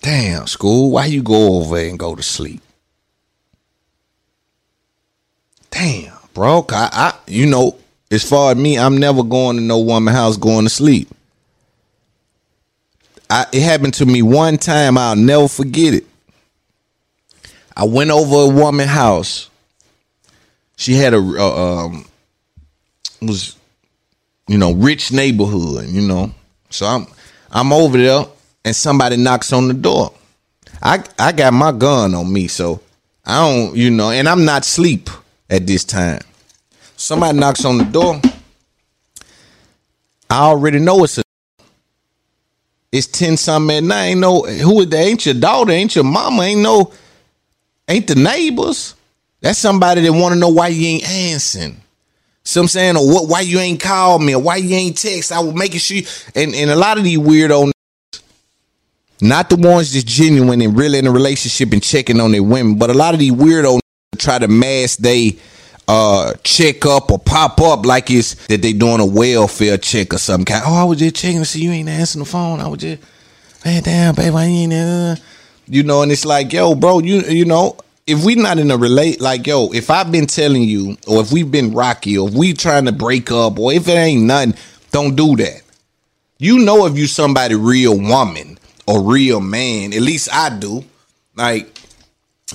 Damn, 0.01 0.47
school. 0.47 0.93
Why 0.93 1.07
you 1.07 1.25
go 1.25 1.59
over 1.61 1.77
and 1.77 1.99
go 1.99 2.15
to 2.15 2.23
sleep? 2.23 2.63
Damn, 5.71 6.17
bro. 6.35 6.65
I, 6.71 6.89
I, 6.93 7.19
you 7.27 7.47
know, 7.47 7.77
as 8.13 8.29
far 8.29 8.53
as 8.53 8.57
me, 8.57 8.79
I'm 8.79 8.97
never 8.97 9.25
going 9.25 9.57
to 9.57 9.63
no 9.63 9.79
woman 9.81 10.15
house 10.15 10.37
going 10.37 10.65
to 10.67 10.71
sleep. 10.71 11.09
I, 13.31 13.47
it 13.53 13.63
happened 13.63 13.95
to 13.95 14.07
me 14.07 14.23
one 14.23 14.57
time. 14.57 14.97
I'll 14.97 15.17
never 15.17 15.49
forget 15.49 15.95
it. 15.95 16.07
I 17.77 17.85
went 17.85 18.11
over 18.11 18.51
a 18.51 18.55
woman 18.55 18.89
house. 18.89 19.51
She 20.77 20.95
had 20.95 21.15
a 21.15 21.19
uh, 21.19 21.85
um, 21.87 22.07
was 23.21 23.57
you 24.47 24.59
know 24.59 24.73
rich 24.73 25.13
neighborhood. 25.13 25.89
You 25.89 26.03
know, 26.03 26.33
so 26.71 26.87
I'm 26.87 27.07
I'm 27.51 27.73
over 27.73 27.99
there 27.99 28.25
and 28.65 28.77
somebody 28.77 29.17
knocks 29.17 29.53
on 29.53 29.69
the 29.69 29.75
door. 29.75 30.13
I 30.83 31.03
I 31.19 31.33
got 31.33 31.53
my 31.53 31.73
gun 31.73 32.15
on 32.15 32.33
me, 32.33 32.49
so 32.49 32.81
I 33.25 33.41
don't, 33.41 33.77
you 33.77 33.91
know, 33.91 34.11
and 34.11 34.29
I'm 34.29 34.45
not 34.45 34.65
sleep 34.65 35.11
at 35.51 35.67
this 35.67 35.85
time. 35.85 36.21
Somebody 36.97 37.39
knocks 37.39 37.65
on 37.65 37.79
the 37.79 37.85
door. 37.85 38.21
I 40.31 40.41
already 40.41 40.79
know 40.79 41.05
it's 41.05 41.19
a 41.19 41.23
it's 42.93 43.07
10 43.07 43.37
something 43.37 43.77
at 43.77 43.83
night. 43.85 44.07
Ain't 44.07 44.21
no 44.21 44.43
who 44.43 44.81
is 44.81 44.89
that? 44.89 44.99
Ain't 44.99 45.27
your 45.27 45.35
daughter, 45.35 45.73
ain't 45.73 45.95
your 45.95 46.05
mama, 46.05 46.43
ain't 46.43 46.61
no 46.61 46.93
ain't 47.89 48.07
the 48.07 48.15
neighbors. 48.15 48.95
That's 49.41 49.59
somebody 49.59 50.01
that 50.03 50.13
want 50.13 50.35
to 50.35 50.39
know 50.39 50.49
why 50.49 50.69
you 50.69 50.87
ain't 50.87 51.09
answering. 51.09 51.81
So 52.43 52.63
I'm 52.63 52.69
saying, 52.69 52.97
or 52.97 53.07
what? 53.07 53.29
Why 53.29 53.41
you 53.43 53.59
ain't 53.59 53.81
called 53.81 54.23
me, 54.23 54.35
or 54.35 54.41
why 54.41 54.57
you 54.57 54.75
ain't 54.75 54.97
text? 54.97 55.33
I 55.33 55.41
was 55.41 55.55
making 55.55 55.81
sure. 55.81 56.01
And 56.35 56.55
and 56.55 56.71
a 56.71 56.77
lot 56.77 56.97
of 56.97 57.05
these 57.05 57.19
weirdo, 57.19 57.71
not 59.21 59.51
the 59.51 59.57
ones 59.57 59.93
that's 59.93 60.05
genuine 60.05 60.63
and 60.63 60.77
really 60.77 60.99
in 60.99 61.07
a 61.07 61.11
relationship 61.11 61.73
and 61.73 61.83
checking 61.83 62.21
on 62.21 62.33
their 62.33 62.43
women, 62.43 62.79
but 62.79 62.89
a 62.89 62.95
lot 62.95 63.13
of 63.13 63.21
these 63.21 63.33
weirdo 63.33 63.81
try 64.17 64.39
to 64.39 64.49
mask 64.49 64.99
they 64.99 65.39
uh 65.89 66.35
check 66.45 66.85
up 66.85 67.11
or 67.11 67.19
pop 67.19 67.61
up 67.61 67.87
like 67.87 68.11
it's 68.11 68.35
that 68.47 68.61
they 68.61 68.75
doing 68.75 69.01
a 69.01 69.07
welfare 69.07 69.79
check 69.79 70.13
or 70.13 70.19
something. 70.19 70.55
Oh, 70.65 70.75
I 70.75 70.85
was 70.85 70.99
just 70.99 71.17
checking 71.17 71.41
to 71.41 71.45
see 71.47 71.63
you 71.63 71.71
ain't 71.73 71.89
answering 71.89 72.25
the 72.25 72.31
phone. 72.31 72.61
I 72.61 72.69
was 72.69 72.79
just, 72.79 73.03
man, 73.65 73.83
damn, 73.83 74.15
babe, 74.15 74.35
I 74.35 74.45
ain't. 74.45 74.73
Uh, 74.73 75.17
you 75.67 75.83
know, 75.83 76.03
and 76.03 76.13
it's 76.13 76.25
like, 76.25 76.53
yo, 76.53 76.75
bro, 76.75 77.01
you 77.01 77.23
you 77.23 77.45
know, 77.47 77.77
if 78.07 78.25
we 78.25 78.35
not 78.35 78.59
in 78.59 78.71
a 78.71 78.77
relate, 78.77 79.21
like 79.21 79.47
yo, 79.47 79.71
if 79.73 79.91
I've 79.91 80.13
been 80.13 80.27
telling 80.27 80.63
you, 80.63 80.97
or 81.07 81.23
if 81.23 81.33
we've 81.33 81.51
been 81.51 81.73
rocky, 81.73 82.19
or 82.19 82.29
if 82.29 82.35
we 82.35 82.53
trying 82.53 82.85
to 82.85 82.93
break 82.93 83.31
up, 83.31 83.59
or 83.59 83.73
if 83.73 83.89
it 83.89 83.93
ain't 83.93 84.25
nothing, 84.25 84.55
don't 84.91 85.17
do 85.17 85.37
that. 85.37 85.63
You 86.39 86.61
know 86.61 86.87
if 86.87 86.97
you 86.97 87.07
somebody 87.07 87.55
real 87.55 87.99
woman 87.99 88.59
or 88.87 89.03
real 89.03 89.41
man, 89.41 89.93
at 89.93 90.01
least 90.01 90.29
I 90.33 90.57
do. 90.57 90.85
Like 91.35 91.67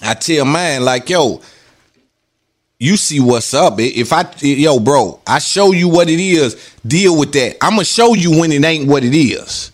I 0.01 0.14
tell 0.14 0.45
man, 0.45 0.85
like 0.85 1.10
yo, 1.10 1.41
you 2.79 2.97
see 2.97 3.19
what's 3.19 3.53
up. 3.53 3.75
If 3.77 4.11
I 4.11 4.29
yo, 4.39 4.79
bro, 4.79 5.19
I 5.25 5.39
show 5.39 5.71
you 5.71 5.89
what 5.89 6.09
it 6.09 6.19
is, 6.19 6.73
deal 6.85 7.17
with 7.17 7.31
that. 7.33 7.57
I'm 7.61 7.71
gonna 7.71 7.85
show 7.85 8.13
you 8.13 8.39
when 8.39 8.51
it 8.51 8.63
ain't 8.63 8.87
what 8.87 9.03
it 9.03 9.15
is. 9.15 9.71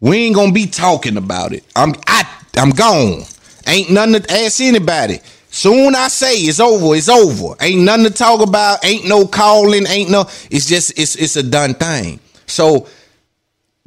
We 0.00 0.18
ain't 0.18 0.34
gonna 0.34 0.52
be 0.52 0.66
talking 0.66 1.16
about 1.16 1.52
it. 1.52 1.64
I'm 1.76 1.94
I 2.06 2.28
I'm 2.56 2.70
gone. 2.70 3.22
Ain't 3.66 3.90
nothing 3.90 4.22
to 4.22 4.32
ask 4.32 4.60
anybody. 4.60 5.20
Soon 5.50 5.94
I 5.94 6.08
say 6.08 6.34
it's 6.36 6.60
over, 6.60 6.96
it's 6.96 7.08
over. 7.08 7.54
Ain't 7.60 7.82
nothing 7.82 8.04
to 8.04 8.10
talk 8.10 8.40
about. 8.40 8.84
Ain't 8.84 9.06
no 9.06 9.26
calling. 9.26 9.86
Ain't 9.86 10.10
no. 10.10 10.22
It's 10.50 10.66
just 10.66 10.98
it's 10.98 11.16
it's 11.16 11.36
a 11.36 11.42
done 11.42 11.74
thing. 11.74 12.20
So 12.46 12.88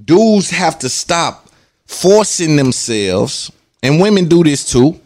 dudes 0.03 0.49
have 0.49 0.79
to 0.79 0.89
stop 0.89 1.49
forcing 1.85 2.55
themselves, 2.55 3.51
and 3.83 3.99
women 3.99 4.27
do 4.27 4.43
this 4.43 4.69
too. 4.69 4.99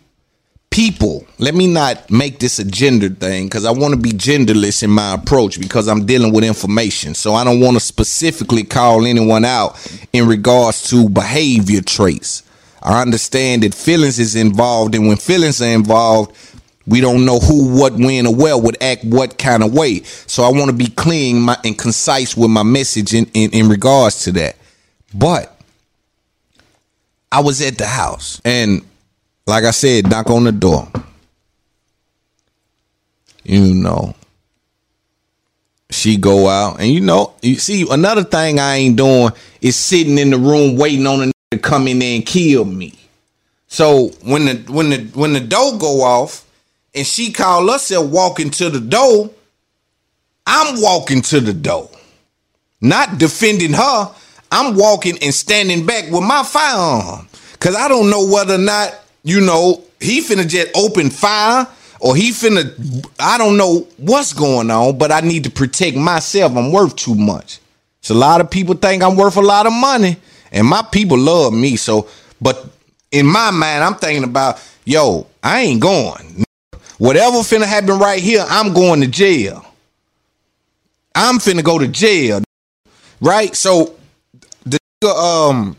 People, 0.72 1.28
let 1.38 1.54
me 1.54 1.68
not 1.68 2.10
make 2.10 2.40
this 2.40 2.58
a 2.58 2.64
gender 2.64 3.10
thing 3.10 3.46
because 3.46 3.66
I 3.66 3.72
want 3.72 3.94
to 3.94 4.00
be 4.00 4.12
genderless 4.12 4.84
in 4.84 4.90
my 4.90 5.16
approach 5.16 5.60
because 5.60 5.90
I'm 5.90 6.06
dealing 6.06 6.32
with 6.32 6.46
information. 6.46 7.14
So 7.14 7.34
I 7.34 7.44
don't 7.44 7.60
want 7.60 7.76
to 7.76 7.82
specifically 7.82 8.64
call 8.64 9.06
anyone 9.06 9.44
out 9.44 9.76
in 10.14 10.28
regards 10.28 10.90
to 10.90 11.10
behavior 11.10 11.82
traits. 11.82 12.44
I 12.82 13.02
understand 13.02 13.64
that 13.64 13.76
feelings 13.76 14.18
is 14.18 14.36
involved, 14.36 14.96
and 14.96 15.08
when 15.08 15.18
feelings 15.18 15.62
are 15.62 15.66
involved, 15.68 16.36
we 16.88 17.02
don't 17.02 17.26
know 17.26 17.40
who, 17.40 17.78
what, 17.78 17.94
when, 17.94 18.26
or 18.26 18.34
where 18.34 18.58
would 18.58 18.82
act 18.82 19.04
what 19.04 19.38
kind 19.38 19.64
of 19.64 19.74
way. 19.74 20.04
So 20.04 20.44
I 20.44 20.50
want 20.50 20.72
to 20.72 20.76
be 20.76 20.88
clean 20.88 21.42
my, 21.42 21.58
and 21.66 21.78
concise 21.78 22.36
with 22.36 22.50
my 22.50 22.64
message 22.64 23.14
in, 23.14 23.30
in, 23.34 23.52
in 23.52 23.70
regards 23.70 24.24
to 24.24 24.32
that. 24.34 24.56
But 25.14 25.54
I 27.30 27.42
was 27.42 27.62
at 27.62 27.78
the 27.78 27.86
house, 27.86 28.42
and 28.46 28.84
like 29.48 29.64
I 29.64 29.72
said, 29.72 30.10
knock 30.10 30.30
on 30.30 30.44
the 30.44 30.52
door. 30.52 30.88
You 33.44 33.74
know, 33.74 34.16
she 35.90 36.18
go 36.18 36.48
out, 36.48 36.80
and 36.80 36.90
you 36.90 37.02
know, 37.02 37.34
you 37.42 37.56
see 37.56 37.86
another 37.90 38.24
thing 38.24 38.60
I 38.60 38.76
ain't 38.76 38.98
doing 38.98 39.32
is 39.62 39.76
sitting 39.76 40.18
in 40.18 40.30
the 40.30 40.38
room 40.38 40.78
waiting 40.78 41.08
on 41.08 41.30
a 41.30 41.32
to 41.52 41.58
come 41.58 41.88
in 41.88 42.00
there 42.00 42.16
and 42.16 42.26
kill 42.26 42.66
me. 42.66 42.94
So 43.68 44.10
when 44.24 44.46
the 44.46 44.72
when 44.72 44.90
the 44.90 44.98
when 45.14 45.34
the 45.34 45.40
door 45.42 45.78
go 45.78 46.02
off 46.02 46.46
and 46.96 47.06
she 47.06 47.32
call 47.32 47.70
herself 47.72 48.10
walking 48.10 48.50
to 48.52 48.70
the 48.70 48.80
door, 48.80 49.30
I'm 50.48 50.82
walking 50.82 51.22
to 51.24 51.40
the 51.40 51.54
door. 51.54 51.90
Not 52.82 53.18
defending 53.18 53.74
her. 53.74 54.12
I'm 54.52 54.76
walking 54.76 55.18
and 55.22 55.34
standing 55.34 55.86
back 55.86 56.12
with 56.12 56.24
my 56.24 56.44
firearm. 56.44 57.28
Cause 57.60 57.76
I 57.76 57.88
don't 57.88 58.10
know 58.10 58.26
whether 58.26 58.56
or 58.56 58.58
not, 58.58 58.94
you 59.24 59.42
know, 59.42 59.84
he 60.00 60.22
finna 60.22 60.48
just 60.48 60.76
open 60.76 61.10
fire 61.10 61.68
or 62.00 62.16
he 62.16 62.32
finna 62.32 63.06
I 63.20 63.38
don't 63.38 63.58
know 63.58 63.88
what's 63.98 64.34
going 64.34 64.72
on, 64.72 64.98
but 64.98 65.12
I 65.12 65.22
need 65.22 65.44
to 65.44 65.52
protect 65.52 65.96
myself. 65.96 66.56
I'm 66.56 66.72
worth 66.72 66.96
too 66.96 67.16
much. 67.16 67.60
So 68.02 68.16
a 68.16 68.18
lot 68.18 68.42
of 68.42 68.50
people 68.50 68.76
think 68.76 69.04
I'm 69.04 69.16
worth 69.16 69.38
a 69.38 69.42
lot 69.42 69.68
of 69.68 69.74
money. 69.74 70.18
And 70.52 70.68
my 70.68 70.82
people 70.82 71.18
love 71.18 71.54
me. 71.54 71.76
So, 71.78 72.10
but 72.42 72.68
in 73.12 73.26
my 73.26 73.52
mind, 73.52 73.84
I'm 73.84 73.96
thinking 73.96 74.24
about, 74.24 74.62
yo, 74.84 75.28
I 75.42 75.62
ain't 75.62 75.82
going. 75.82 76.44
Whatever 76.98 77.38
finna 77.38 77.66
happen 77.66 78.00
right 78.00 78.22
here, 78.22 78.46
I'm 78.48 78.74
going 78.74 79.02
to 79.02 79.08
jail. 79.08 79.66
I'm 81.16 81.38
finna 81.38 81.64
go 81.64 81.80
to 81.80 81.88
jail. 81.88 82.42
Right? 83.22 83.56
So 83.56 83.96
the 84.66 85.10
um 85.10 85.76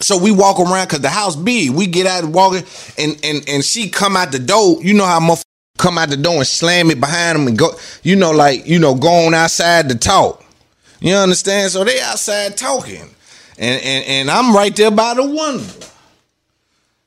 so 0.00 0.18
we 0.18 0.30
walk 0.30 0.60
around 0.60 0.88
cause 0.88 1.00
the 1.00 1.08
house 1.08 1.36
big. 1.36 1.70
We 1.70 1.86
get 1.86 2.06
out 2.06 2.24
and 2.24 2.34
walking 2.34 2.64
and 2.98 3.18
and 3.24 3.48
and 3.48 3.64
she 3.64 3.88
come 3.88 4.16
out 4.16 4.32
the 4.32 4.38
door. 4.38 4.82
You 4.82 4.94
know 4.94 5.06
how 5.06 5.20
motherfuckers 5.20 5.44
come 5.78 5.98
out 5.98 6.10
the 6.10 6.16
door 6.16 6.36
and 6.36 6.46
slam 6.46 6.90
it 6.90 7.00
behind 7.00 7.38
them 7.38 7.46
and 7.48 7.58
go, 7.58 7.70
you 8.02 8.16
know, 8.16 8.30
like, 8.30 8.66
you 8.66 8.78
know, 8.78 8.94
going 8.94 9.34
outside 9.34 9.88
to 9.88 9.94
talk. 9.94 10.44
You 11.00 11.14
understand? 11.14 11.70
So 11.70 11.84
they 11.84 12.00
outside 12.00 12.56
talking. 12.56 13.08
And 13.58 13.82
and, 13.82 14.04
and 14.06 14.30
I'm 14.30 14.54
right 14.54 14.74
there 14.74 14.90
by 14.90 15.14
the 15.14 15.24
window. 15.24 15.86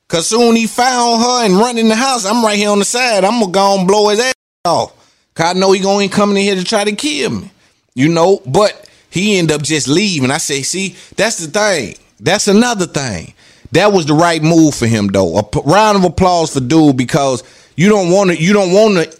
Cause 0.08 0.26
soon 0.26 0.56
he 0.56 0.66
found 0.66 1.22
her 1.22 1.44
and 1.44 1.54
run 1.56 1.78
in 1.78 1.88
the 1.88 1.94
house. 1.94 2.26
I'm 2.26 2.44
right 2.44 2.56
here 2.58 2.70
on 2.70 2.80
the 2.80 2.84
side. 2.84 3.24
I'm 3.24 3.38
gonna 3.38 3.52
go 3.52 3.78
and 3.78 3.86
blow 3.86 4.08
his 4.08 4.18
ass 4.18 4.34
off. 4.64 4.92
Cause 5.34 5.54
I 5.54 5.58
know 5.58 5.70
he 5.70 5.78
gonna 5.78 6.08
coming 6.08 6.36
in 6.36 6.42
here 6.42 6.56
to 6.56 6.64
try 6.64 6.82
to 6.82 6.92
kill 6.92 7.30
me. 7.30 7.52
You 7.94 8.08
know, 8.08 8.42
but 8.44 8.88
he 9.10 9.38
end 9.38 9.52
up 9.52 9.62
just 9.62 9.86
leaving. 9.86 10.32
I 10.32 10.38
say, 10.38 10.62
see, 10.62 10.96
that's 11.14 11.38
the 11.38 11.46
thing. 11.46 11.94
That's 12.20 12.48
another 12.48 12.86
thing. 12.86 13.34
That 13.72 13.92
was 13.92 14.06
the 14.06 14.14
right 14.14 14.42
move 14.42 14.74
for 14.74 14.86
him, 14.86 15.08
though. 15.08 15.38
A 15.38 15.42
p- 15.42 15.60
round 15.64 15.98
of 15.98 16.04
applause 16.04 16.52
for 16.52 16.60
dude 16.60 16.96
because 16.96 17.42
you 17.76 17.88
don't 17.88 18.10
want 18.10 18.30
to. 18.30 18.42
You 18.42 18.52
don't 18.52 18.72
want 18.72 18.96
to 18.96 19.18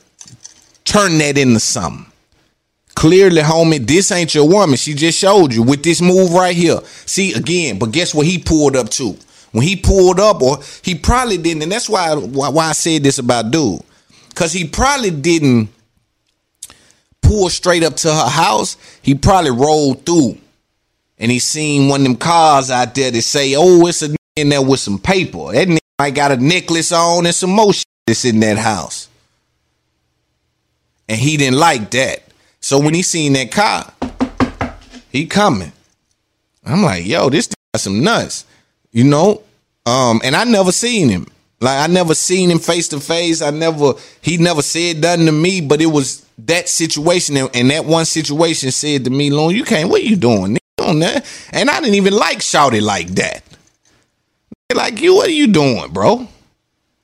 turn 0.85 1.19
that 1.19 1.39
into 1.39 1.61
something. 1.61 2.07
Clearly, 2.95 3.41
homie, 3.41 3.87
this 3.87 4.11
ain't 4.11 4.35
your 4.35 4.49
woman. 4.49 4.77
She 4.77 4.93
just 4.95 5.19
showed 5.19 5.55
you 5.55 5.63
with 5.63 5.83
this 5.83 6.03
move 6.03 6.33
right 6.33 6.55
here. 6.55 6.81
See 7.07 7.33
again, 7.33 7.79
but 7.79 7.93
guess 7.93 8.15
what 8.15 8.27
he 8.27 8.39
pulled 8.39 8.77
up 8.77 8.91
to? 8.91 9.17
When 9.53 9.65
he 9.65 9.77
pulled 9.77 10.21
up, 10.21 10.43
or 10.43 10.59
he 10.83 10.95
probably 10.95 11.39
didn't, 11.39 11.63
and 11.63 11.73
that's 11.73 11.89
why 11.89 12.15
why, 12.15 12.51
why 12.51 12.67
I 12.67 12.73
said 12.73 13.03
this 13.03 13.19
about 13.19 13.51
dude, 13.51 13.81
because 14.29 14.53
he 14.53 14.67
probably 14.67 15.11
didn't 15.11 15.71
pull 17.23 17.49
straight 17.49 17.83
up 17.83 17.97
to 17.97 18.13
her 18.13 18.29
house. 18.29 18.77
He 19.03 19.15
probably 19.15 19.53
rolled 19.53 20.05
through, 20.05 20.39
and 21.21 21.31
he 21.31 21.39
seen 21.39 21.89
one 21.89 22.01
of 22.01 22.05
them 22.05 22.17
cars 22.17 22.71
out 22.71 22.95
there 22.95 23.11
that 23.11 23.23
say, 23.23 23.55
"Oh, 23.57 23.87
it's 23.87 24.03
a 24.03 24.17
in 24.37 24.49
there 24.49 24.63
with 24.63 24.81
some 24.81 24.99
paper." 24.99 25.53
That 25.53 25.69
nigga 25.69 25.79
might 25.99 26.15
got 26.15 26.33
a 26.33 26.37
necklace 26.37 26.91
on 26.91 27.27
and 27.27 27.35
some 27.35 27.51
more 27.51 27.73
shit 27.73 27.85
that's 28.07 28.25
in 28.25 28.41
that 28.41 28.57
house, 28.57 29.09
and 31.09 31.19
he 31.19 31.37
didn't 31.37 31.59
like 31.59 31.91
that. 31.91 32.25
So 32.61 32.81
when 32.81 32.95
he 32.95 33.03
seen 33.03 33.35
that 33.35 33.53
car, 33.53 33.93
he 35.11 35.27
coming. 35.27 35.73
I'm 36.65 36.83
like, 36.83 37.07
yo, 37.07 37.31
this 37.31 37.49
got 37.73 37.81
some 37.81 38.03
nuts, 38.03 38.45
you 38.93 39.05
know. 39.05 39.43
Um, 39.87 40.21
and 40.23 40.37
I 40.37 40.45
never 40.45 40.73
seen 40.73 41.09
him. 41.09 41.27
Like 41.61 41.79
I 41.79 41.93
never 41.93 42.15
seen 42.15 42.51
him 42.51 42.59
face 42.59 42.89
to 42.89 43.01
face. 43.01 43.43
I 43.43 43.51
never 43.51 43.95
he 44.23 44.39
never 44.39 44.63
said 44.63 45.01
nothing 45.01 45.27
to 45.27 45.33
me, 45.33 45.61
but 45.61 45.83
it 45.83 45.87
was 45.87 46.25
that 46.39 46.69
situation 46.69 47.37
and, 47.37 47.51
and 47.55 47.71
that 47.71 47.85
one 47.85 48.07
situation 48.07 48.71
said 48.71 49.05
to 49.05 49.11
me, 49.11 49.31
Loon, 49.31 49.55
you 49.55 49.65
can't, 49.65 49.91
what 49.91 50.03
you 50.03 50.17
doing? 50.17 50.60
On? 50.91 51.23
And 51.53 51.71
I 51.71 51.81
didn't 51.81 51.95
even 51.95 52.15
like 52.15 52.43
shouted 52.43 52.83
like 52.83 53.09
that. 53.11 53.43
Like 54.75 55.01
you, 55.01 55.17
what 55.17 55.29
are 55.29 55.33
you 55.33 55.49
doing, 55.49 55.93
bro? 55.93 56.29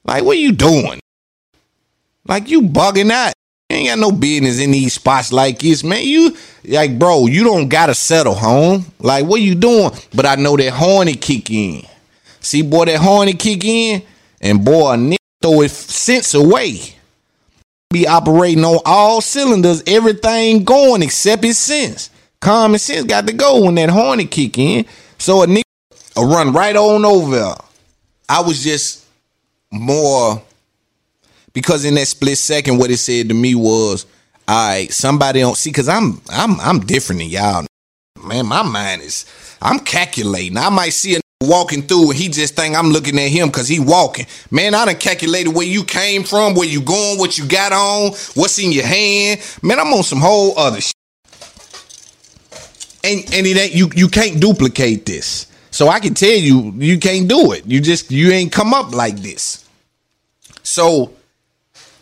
Like 0.04 0.24
what 0.24 0.36
are 0.36 0.40
you 0.40 0.52
doing? 0.52 1.00
Like 2.26 2.48
you 2.48 2.62
bugging 2.62 3.10
out. 3.10 3.32
You 3.70 3.76
ain't 3.76 3.88
got 3.88 3.98
no 3.98 4.12
business 4.12 4.60
in 4.60 4.70
these 4.70 4.94
spots 4.94 5.32
like 5.32 5.58
this, 5.58 5.82
man. 5.82 6.04
You 6.04 6.36
like, 6.64 6.98
bro, 6.98 7.26
you 7.26 7.42
don't 7.42 7.68
gotta 7.68 7.94
settle 7.94 8.34
home. 8.34 8.86
Like, 9.00 9.26
what 9.26 9.40
you 9.40 9.56
doing? 9.56 9.90
But 10.14 10.26
I 10.26 10.36
know 10.36 10.56
that 10.56 10.72
horny 10.72 11.14
kick 11.14 11.50
in. 11.50 11.82
See, 12.40 12.62
boy, 12.62 12.84
that 12.84 13.00
horny 13.00 13.32
kick 13.32 13.64
in, 13.64 14.02
and 14.40 14.64
boy, 14.64 14.92
a 14.92 14.96
nigga 14.96 15.16
throw 15.42 15.60
his 15.60 15.72
sense 15.72 16.34
away. 16.34 16.78
Be 17.90 18.06
operating 18.06 18.64
on 18.64 18.80
all 18.84 19.20
cylinders, 19.20 19.82
everything 19.86 20.64
going 20.64 21.02
except 21.02 21.42
his 21.42 21.58
sense. 21.58 22.10
Common 22.40 22.78
sense 22.78 23.04
got 23.04 23.26
to 23.26 23.32
go 23.32 23.64
when 23.64 23.74
that 23.76 23.90
horny 23.90 24.26
kick 24.26 24.58
in. 24.58 24.86
So 25.18 25.42
a 25.42 25.46
nigga 25.46 25.62
will 26.16 26.28
run 26.28 26.52
right 26.52 26.76
on 26.76 27.04
over. 27.04 27.54
I 28.28 28.40
was 28.40 28.62
just 28.62 29.04
more 29.70 30.42
because 31.52 31.84
in 31.84 31.94
that 31.94 32.06
split 32.06 32.38
second, 32.38 32.78
what 32.78 32.90
it 32.90 32.98
said 32.98 33.28
to 33.28 33.34
me 33.34 33.54
was, 33.54 34.06
"All 34.46 34.68
right, 34.68 34.92
somebody 34.92 35.40
don't 35.40 35.56
see." 35.56 35.70
Because 35.70 35.88
I'm 35.88 36.20
I'm 36.30 36.60
I'm 36.60 36.80
different 36.80 37.20
than 37.20 37.30
y'all, 37.30 37.66
man. 38.22 38.46
My 38.46 38.62
mind 38.62 39.02
is 39.02 39.24
I'm 39.62 39.78
calculating. 39.78 40.56
I 40.56 40.68
might 40.68 40.92
see 40.92 41.16
a 41.16 41.20
walking 41.42 41.82
through 41.82 42.10
and 42.10 42.18
he 42.18 42.28
just 42.28 42.56
think 42.56 42.74
I'm 42.74 42.90
looking 42.90 43.18
at 43.18 43.28
him 43.28 43.48
because 43.48 43.68
he 43.68 43.78
walking. 43.78 44.26
Man, 44.50 44.74
I 44.74 44.86
done 44.86 44.96
calculated 44.96 45.50
where 45.50 45.66
you 45.66 45.84
came 45.84 46.24
from, 46.24 46.54
where 46.54 46.68
you 46.68 46.80
going, 46.80 47.18
what 47.18 47.36
you 47.36 47.46
got 47.46 47.72
on, 47.72 48.12
what's 48.34 48.58
in 48.58 48.72
your 48.72 48.86
hand. 48.86 49.40
Man, 49.62 49.78
I'm 49.78 49.92
on 49.92 50.02
some 50.02 50.20
whole 50.20 50.58
other 50.58 50.80
shit. 50.80 50.95
And 53.06 53.24
and 53.32 53.46
it 53.46 53.56
ain't 53.56 53.74
you 53.74 53.90
you 53.94 54.08
can't 54.08 54.40
duplicate 54.40 55.06
this. 55.06 55.46
So 55.70 55.88
I 55.88 56.00
can 56.00 56.14
tell 56.14 56.28
you 56.30 56.72
you 56.76 56.98
can't 56.98 57.28
do 57.28 57.52
it. 57.52 57.64
You 57.66 57.80
just 57.80 58.10
you 58.10 58.30
ain't 58.30 58.50
come 58.50 58.74
up 58.74 58.92
like 58.92 59.16
this. 59.16 59.68
So 60.62 61.12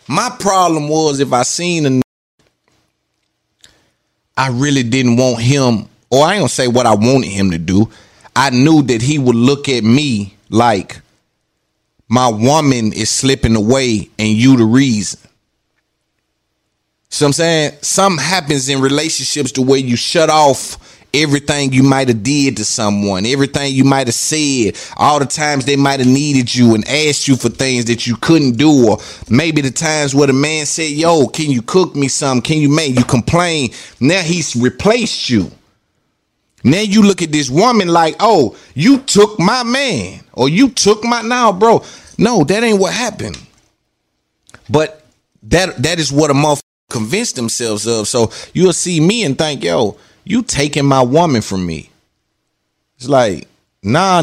my 0.09 0.35
problem 0.39 0.89
was 0.89 1.20
if 1.20 1.32
I 1.32 1.43
seen 1.43 1.86
a 1.86 2.02
I 4.36 4.48
really 4.48 4.82
didn't 4.82 5.16
want 5.16 5.40
him, 5.40 5.89
or 6.10 6.24
I 6.24 6.32
ain't 6.35 6.40
gonna 6.40 6.48
say 6.48 6.68
what 6.68 6.86
I 6.86 6.94
wanted 6.94 7.28
him 7.28 7.51
to 7.51 7.59
do. 7.59 7.90
I 8.35 8.51
knew 8.51 8.82
that 8.82 9.01
he 9.01 9.18
would 9.18 9.36
look 9.36 9.68
at 9.68 9.85
me 9.85 10.35
like 10.51 11.01
my 12.09 12.28
woman 12.28 12.93
is 12.93 13.10
slipping 13.10 13.55
away 13.55 14.09
and 14.18 14.28
you 14.28 14.56
the 14.56 14.64
reason. 14.64 15.20
So 17.10 17.26
I'm 17.26 17.32
saying 17.32 17.74
something 17.81 18.24
happens 18.24 18.68
in 18.68 18.81
relationships 18.81 19.52
the 19.52 19.62
way 19.62 19.78
you 19.78 19.94
shut 19.94 20.31
off 20.31 20.94
everything 21.15 21.73
you 21.73 21.82
might 21.82 22.09
have 22.09 22.23
did 22.23 22.57
to 22.57 22.65
someone, 22.65 23.24
everything 23.24 23.73
you 23.73 23.85
might 23.85 24.09
have 24.09 24.15
said, 24.15 24.77
all 24.97 25.19
the 25.19 25.27
times 25.27 25.65
they 25.65 25.77
might 25.77 26.01
have 26.01 26.09
needed 26.09 26.55
you 26.55 26.74
and 26.74 26.86
asked 26.89 27.28
you 27.28 27.36
for 27.36 27.49
things 27.49 27.86
that 27.86 28.07
you 28.07 28.16
couldn't 28.16 28.57
do, 28.57 28.91
or 28.91 28.99
maybe 29.31 29.61
the 29.62 29.70
times 29.70 30.15
where 30.15 30.27
the 30.27 30.32
man 30.32 30.66
said, 30.66 30.91
"Yo, 30.91 31.27
can 31.28 31.51
you 31.51 31.62
cook 31.62 31.95
me 31.95 32.09
some? 32.09 32.43
Can 32.43 32.59
you 32.59 32.69
make?" 32.69 32.99
You 32.99 33.05
complain. 33.05 33.70
Now 34.01 34.20
he's 34.20 34.57
replaced 34.57 35.31
you. 35.31 35.51
Now 36.65 36.81
you 36.81 37.03
look 37.03 37.23
at 37.23 37.31
this 37.31 37.49
woman 37.49 37.89
like, 37.89 38.16
"Oh, 38.20 38.57
you 38.74 38.99
took 38.99 39.39
my 39.39 39.62
man, 39.62 40.20
or 40.32 40.49
you 40.49 40.69
took 40.69 41.05
my 41.05 41.23
now, 41.23 41.53
bro." 41.53 41.82
No, 42.19 42.45
that 42.45 42.62
ain't 42.65 42.78
what 42.78 42.93
happened. 42.93 43.39
But 44.69 45.05
that 45.45 45.82
that 45.82 45.99
is 45.99 46.11
what 46.11 46.31
a 46.31 46.35
motherfucker 46.35 46.61
convinced 46.91 47.36
themselves 47.36 47.86
of. 47.86 48.09
So 48.09 48.31
you'll 48.53 48.73
see 48.73 48.99
me 49.01 49.24
and 49.24 49.36
think, 49.36 49.62
"Yo." 49.62 49.97
You 50.25 50.43
taking 50.43 50.87
my 50.87 51.03
woman 51.03 51.43
from 51.43 51.65
me. 51.67 51.91
It's 52.97 53.09
like, 53.09 53.49
nah, 53.83 54.23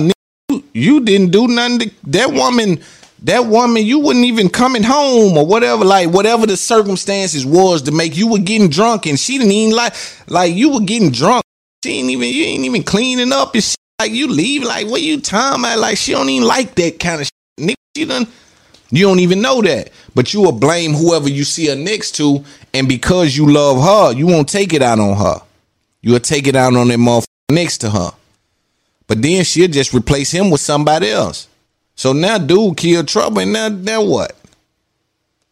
you, 0.49 0.64
you 0.73 1.02
didn't 1.02 1.30
do 1.30 1.48
nothing. 1.48 1.80
To, 1.80 1.91
that 2.07 2.32
woman, 2.32 2.80
that 3.23 3.45
woman, 3.45 3.86
you 3.86 3.99
wasn't 3.99 4.26
even 4.26 4.49
coming 4.49 4.84
home 4.84 5.38
or 5.38 5.45
whatever. 5.45 5.86
Like 5.86 6.10
whatever 6.10 6.48
the 6.48 6.57
circumstances 6.57 7.45
was 7.45 7.84
to 7.84 7.91
make 7.91 8.18
you 8.18 8.28
were 8.28 8.40
getting 8.40 8.69
drunk, 8.69 9.06
and 9.06 9.19
she 9.19 9.38
didn't 9.38 9.52
even 9.52 9.76
like, 9.76 9.94
like 10.28 10.53
you 10.53 10.73
were 10.73 10.82
getting 10.82 11.11
drunk. 11.11 11.44
She 11.84 11.99
ain't 11.99 12.10
even, 12.10 12.30
you 12.30 12.44
ain't 12.44 12.65
even 12.65 12.84
cleaning 12.84 13.32
up 13.32 13.53
and 13.53 13.64
shit. 13.64 13.76
Like 13.99 14.11
you 14.11 14.28
leave, 14.28 14.64
like 14.64 14.88
what 14.88 15.02
you 15.02 15.22
time 15.22 15.64
at? 15.64 15.78
Like 15.78 15.98
she 15.98 16.14
don't 16.14 16.28
even 16.30 16.48
like 16.48 16.73
that 16.76 16.99
kind 16.99 17.22
of 17.22 17.28
shit. 17.28 17.68
Nigga, 17.68 17.76
she 17.95 18.06
done. 18.06 18.28
You 18.90 19.06
don't 19.06 19.19
even 19.19 19.41
know 19.41 19.61
that, 19.61 19.90
but 20.15 20.34
you 20.34 20.41
will 20.41 20.52
blame 20.52 20.94
whoever 20.94 21.30
you 21.30 21.44
see 21.44 21.68
her 21.68 21.76
next 21.76 22.11
to, 22.15 22.44
and 22.73 22.90
because 22.90 23.38
you 23.38 23.49
love 23.49 23.82
her, 23.82 24.18
you 24.18 24.28
won't 24.28 24.49
take 24.49 24.73
it 24.73 24.82
out 24.82 24.99
on 24.99 25.15
her. 25.15 25.41
You'll 26.02 26.19
take 26.19 26.48
it 26.48 26.56
out 26.56 26.76
on 26.76 26.88
that 26.88 26.98
motherfucker 26.98 27.26
next 27.52 27.80
to 27.80 27.90
her. 27.90 28.11
But 29.07 29.22
then 29.22 29.44
she'll 29.44 29.69
just 29.69 29.94
replace 29.94 30.32
him 30.32 30.49
with 30.49 30.61
somebody 30.61 31.10
else. 31.10 31.48
So 31.95 32.14
now 32.14 32.38
dude 32.38 32.78
killed 32.78 33.07
trouble, 33.07 33.40
and 33.40 33.53
now 33.53 33.69
now 33.69 34.03
what? 34.03 34.36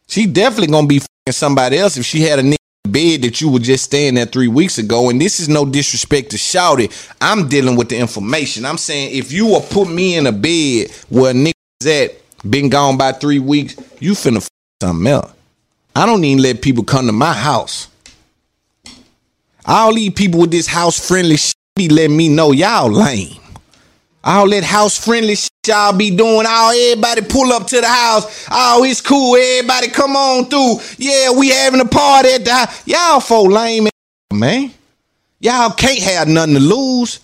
She 0.07 0.25
definitely 0.25 0.67
gonna 0.67 0.87
be 0.87 0.99
fucking 0.99 1.33
somebody 1.33 1.77
else 1.77 1.97
if 1.97 2.05
she 2.05 2.21
had 2.21 2.39
a 2.39 2.41
nigga 2.41 2.55
bed 2.87 3.21
that 3.21 3.41
you 3.41 3.49
were 3.49 3.59
just 3.59 3.83
staying 3.83 4.15
there 4.15 4.25
three 4.25 4.47
weeks 4.47 4.77
ago. 4.77 5.09
And 5.09 5.21
this 5.21 5.39
is 5.39 5.49
no 5.49 5.65
disrespect 5.65 6.31
to 6.31 6.37
shout 6.37 6.79
it. 6.79 7.11
I'm 7.21 7.47
dealing 7.47 7.75
with 7.75 7.89
the 7.89 7.97
information. 7.97 8.65
I'm 8.65 8.77
saying 8.77 9.15
if 9.15 9.31
you 9.31 9.45
will 9.45 9.61
put 9.61 9.89
me 9.89 10.15
in 10.15 10.25
a 10.25 10.31
bed 10.31 10.91
where 11.09 11.31
a 11.31 11.33
nigga's 11.33 11.85
at, 11.85 12.15
been 12.49 12.69
gone 12.69 12.97
by 12.97 13.11
three 13.11 13.39
weeks, 13.39 13.75
you 13.99 14.13
finna 14.13 14.47
something 14.81 15.07
else. 15.07 15.31
I 15.95 16.05
don't 16.05 16.23
even 16.23 16.41
let 16.41 16.61
people 16.61 16.83
come 16.83 17.05
to 17.07 17.11
my 17.11 17.33
house. 17.33 17.89
All 19.69 19.93
these 19.93 20.13
people 20.13 20.39
with 20.39 20.49
this 20.49 20.65
house 20.65 20.99
friendly 21.07 21.37
shit 21.37 21.53
be 21.75 21.89
letting 21.89 22.17
me 22.17 22.27
know 22.27 22.51
y'all 22.51 22.89
lame. 22.89 23.37
All 24.23 24.49
that 24.49 24.63
house 24.63 24.97
friendly 24.97 25.35
shit 25.35 25.51
y'all 25.67 25.95
be 25.95 26.09
doing. 26.09 26.47
All 26.49 26.71
everybody 26.71 27.21
pull 27.21 27.53
up 27.53 27.67
to 27.67 27.79
the 27.79 27.87
house. 27.87 28.47
Oh, 28.49 28.83
it's 28.83 28.99
cool. 28.99 29.35
Everybody 29.35 29.89
come 29.89 30.15
on 30.15 30.45
through. 30.45 30.77
Yeah, 30.97 31.31
we 31.37 31.49
having 31.49 31.81
a 31.81 31.85
party 31.85 32.29
at 32.29 32.45
the 32.45 32.51
house. 32.51 32.87
Y'all 32.87 33.19
for 33.19 33.47
lame, 33.47 33.89
man. 34.33 34.71
Y'all 35.39 35.69
can't 35.69 36.01
have 36.01 36.27
nothing 36.27 36.55
to 36.55 36.59
lose. 36.59 37.19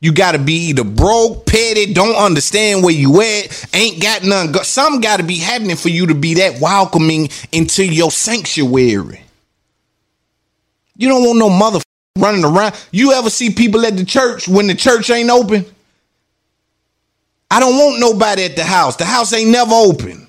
You 0.00 0.12
gotta 0.12 0.40
be 0.40 0.70
either 0.70 0.82
broke, 0.82 1.46
petty, 1.46 1.94
don't 1.94 2.16
understand 2.16 2.82
where 2.82 2.92
you 2.92 3.22
at, 3.22 3.64
ain't 3.72 4.02
got 4.02 4.24
none. 4.24 4.50
Go- 4.50 4.62
Something 4.62 5.00
gotta 5.00 5.22
be 5.22 5.38
happening 5.38 5.76
for 5.76 5.88
you 5.88 6.08
to 6.08 6.16
be 6.16 6.34
that 6.34 6.60
welcoming 6.60 7.28
into 7.52 7.86
your 7.86 8.10
sanctuary. 8.10 9.23
You 10.96 11.08
don't 11.08 11.24
want 11.24 11.38
no 11.38 11.50
mother 11.50 11.80
running 12.18 12.44
around. 12.44 12.74
You 12.92 13.12
ever 13.12 13.30
see 13.30 13.50
people 13.50 13.84
at 13.84 13.96
the 13.96 14.04
church 14.04 14.48
when 14.48 14.66
the 14.66 14.74
church 14.74 15.10
ain't 15.10 15.30
open? 15.30 15.64
I 17.50 17.60
don't 17.60 17.76
want 17.76 18.00
nobody 18.00 18.44
at 18.44 18.56
the 18.56 18.64
house. 18.64 18.96
The 18.96 19.04
house 19.04 19.32
ain't 19.32 19.50
never 19.50 19.74
open. 19.74 20.26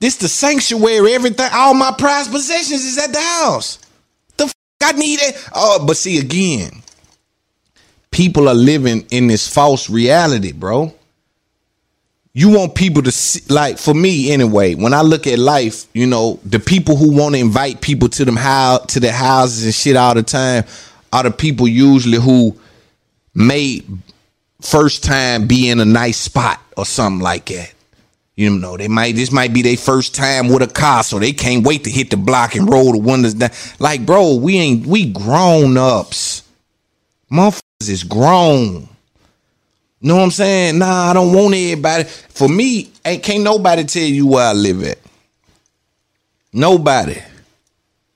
This 0.00 0.16
the 0.16 0.28
sanctuary. 0.28 1.12
Everything, 1.14 1.48
all 1.52 1.74
my 1.74 1.92
prized 1.96 2.30
possessions 2.30 2.84
is 2.84 2.98
at 2.98 3.12
the 3.12 3.20
house. 3.20 3.78
The 4.36 4.44
f- 4.44 4.54
I 4.82 4.92
need 4.92 5.20
it. 5.20 5.48
Oh, 5.54 5.84
but 5.86 5.96
see 5.96 6.18
again, 6.18 6.82
people 8.10 8.48
are 8.48 8.54
living 8.54 9.06
in 9.10 9.26
this 9.26 9.52
false 9.52 9.90
reality, 9.90 10.52
bro. 10.52 10.94
You 12.38 12.50
want 12.50 12.76
people 12.76 13.02
to 13.02 13.10
see, 13.10 13.40
like 13.52 13.78
for 13.78 13.92
me 13.92 14.30
anyway. 14.30 14.76
When 14.76 14.94
I 14.94 15.00
look 15.02 15.26
at 15.26 15.40
life, 15.40 15.86
you 15.92 16.06
know, 16.06 16.38
the 16.44 16.60
people 16.60 16.94
who 16.94 17.10
want 17.10 17.34
to 17.34 17.40
invite 17.40 17.80
people 17.80 18.08
to 18.10 18.24
them 18.24 18.36
house 18.36 18.86
to 18.92 19.00
their 19.00 19.12
houses 19.12 19.64
and 19.64 19.74
shit 19.74 19.96
all 19.96 20.14
the 20.14 20.22
time 20.22 20.62
are 21.12 21.24
the 21.24 21.32
people 21.32 21.66
usually 21.66 22.18
who 22.18 22.56
may 23.34 23.82
first 24.60 25.02
time 25.02 25.48
be 25.48 25.68
in 25.68 25.80
a 25.80 25.84
nice 25.84 26.16
spot 26.16 26.62
or 26.76 26.86
something 26.86 27.20
like 27.20 27.46
that. 27.46 27.72
You 28.36 28.50
know, 28.50 28.76
they 28.76 28.86
might 28.86 29.16
this 29.16 29.32
might 29.32 29.52
be 29.52 29.62
their 29.62 29.76
first 29.76 30.14
time 30.14 30.46
with 30.48 30.62
a 30.62 30.68
car, 30.68 31.02
so 31.02 31.18
they 31.18 31.32
can't 31.32 31.66
wait 31.66 31.82
to 31.82 31.90
hit 31.90 32.10
the 32.10 32.16
block 32.16 32.54
and 32.54 32.70
roll 32.70 32.92
the 32.92 32.98
windows 32.98 33.34
down. 33.34 33.50
Like, 33.80 34.06
bro, 34.06 34.36
we 34.36 34.58
ain't 34.58 34.86
we 34.86 35.12
grown 35.12 35.76
ups. 35.76 36.44
Motherfuckers 37.32 37.88
is 37.88 38.04
grown. 38.04 38.88
Know 40.00 40.16
what 40.16 40.22
I'm 40.22 40.30
saying? 40.30 40.78
Nah, 40.78 41.10
I 41.10 41.12
don't 41.12 41.32
want 41.32 41.54
everybody. 41.54 42.04
For 42.04 42.48
me, 42.48 42.90
ain't 43.04 43.22
can't 43.22 43.42
nobody 43.42 43.84
tell 43.84 44.02
you 44.02 44.26
where 44.26 44.46
I 44.46 44.52
live 44.52 44.82
at. 44.84 44.98
Nobody. 46.52 47.20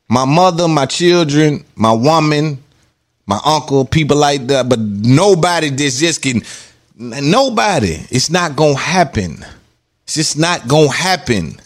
My 0.08 0.24
mother, 0.24 0.68
my 0.68 0.86
children, 0.86 1.64
my 1.74 1.92
woman, 1.92 2.62
my 3.26 3.40
uncle, 3.44 3.84
people 3.84 4.16
like 4.16 4.46
that, 4.48 4.68
but 4.68 4.78
nobody 4.78 5.70
that's 5.70 5.98
just 5.98 6.22
can 6.22 6.42
nobody. 6.96 7.98
It's 8.10 8.30
not 8.30 8.54
gonna 8.54 8.76
happen. 8.76 9.44
It's 10.04 10.14
just 10.14 10.38
not 10.38 10.68
gonna 10.68 10.92
happen. 10.92 11.56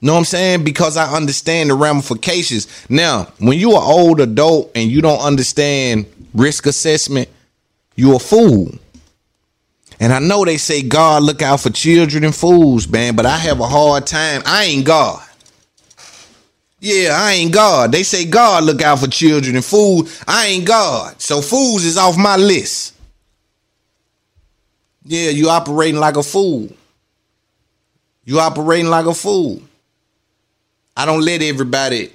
Know 0.00 0.12
what 0.12 0.18
I'm 0.20 0.24
saying? 0.24 0.64
Because 0.64 0.96
I 0.96 1.12
understand 1.12 1.70
the 1.70 1.74
ramifications. 1.74 2.68
Now, 2.88 3.32
when 3.38 3.58
you 3.58 3.72
are 3.72 3.82
an 3.82 3.88
old 3.88 4.20
adult 4.20 4.70
and 4.76 4.88
you 4.90 5.02
don't 5.02 5.20
understand 5.20 6.06
risk 6.34 6.66
assessment, 6.66 7.28
you're 7.96 8.16
a 8.16 8.20
fool. 8.20 8.70
And 10.00 10.12
I 10.12 10.20
know 10.20 10.44
they 10.44 10.58
say 10.58 10.82
God 10.82 11.22
look 11.24 11.42
out 11.42 11.60
for 11.60 11.70
children 11.70 12.24
and 12.24 12.34
fools, 12.34 12.88
man, 12.88 13.16
but 13.16 13.26
I 13.26 13.36
have 13.36 13.60
a 13.60 13.66
hard 13.66 14.06
time. 14.06 14.42
I 14.46 14.64
ain't 14.64 14.84
God. 14.84 15.22
Yeah, 16.80 17.10
I 17.20 17.32
ain't 17.32 17.52
God. 17.52 17.90
They 17.90 18.04
say 18.04 18.24
God 18.24 18.62
look 18.62 18.80
out 18.82 19.00
for 19.00 19.08
children 19.08 19.56
and 19.56 19.64
fools. 19.64 20.22
I 20.28 20.46
ain't 20.46 20.66
God. 20.66 21.20
So 21.20 21.40
fools 21.40 21.84
is 21.84 21.96
off 21.96 22.16
my 22.16 22.36
list. 22.36 22.94
Yeah, 25.04 25.30
you 25.30 25.48
operating 25.48 25.98
like 25.98 26.16
a 26.16 26.22
fool. 26.22 26.68
You 28.24 28.38
operating 28.38 28.90
like 28.90 29.06
a 29.06 29.14
fool. 29.14 29.62
I 30.96 31.06
don't 31.06 31.22
let 31.22 31.42
everybody 31.42 32.12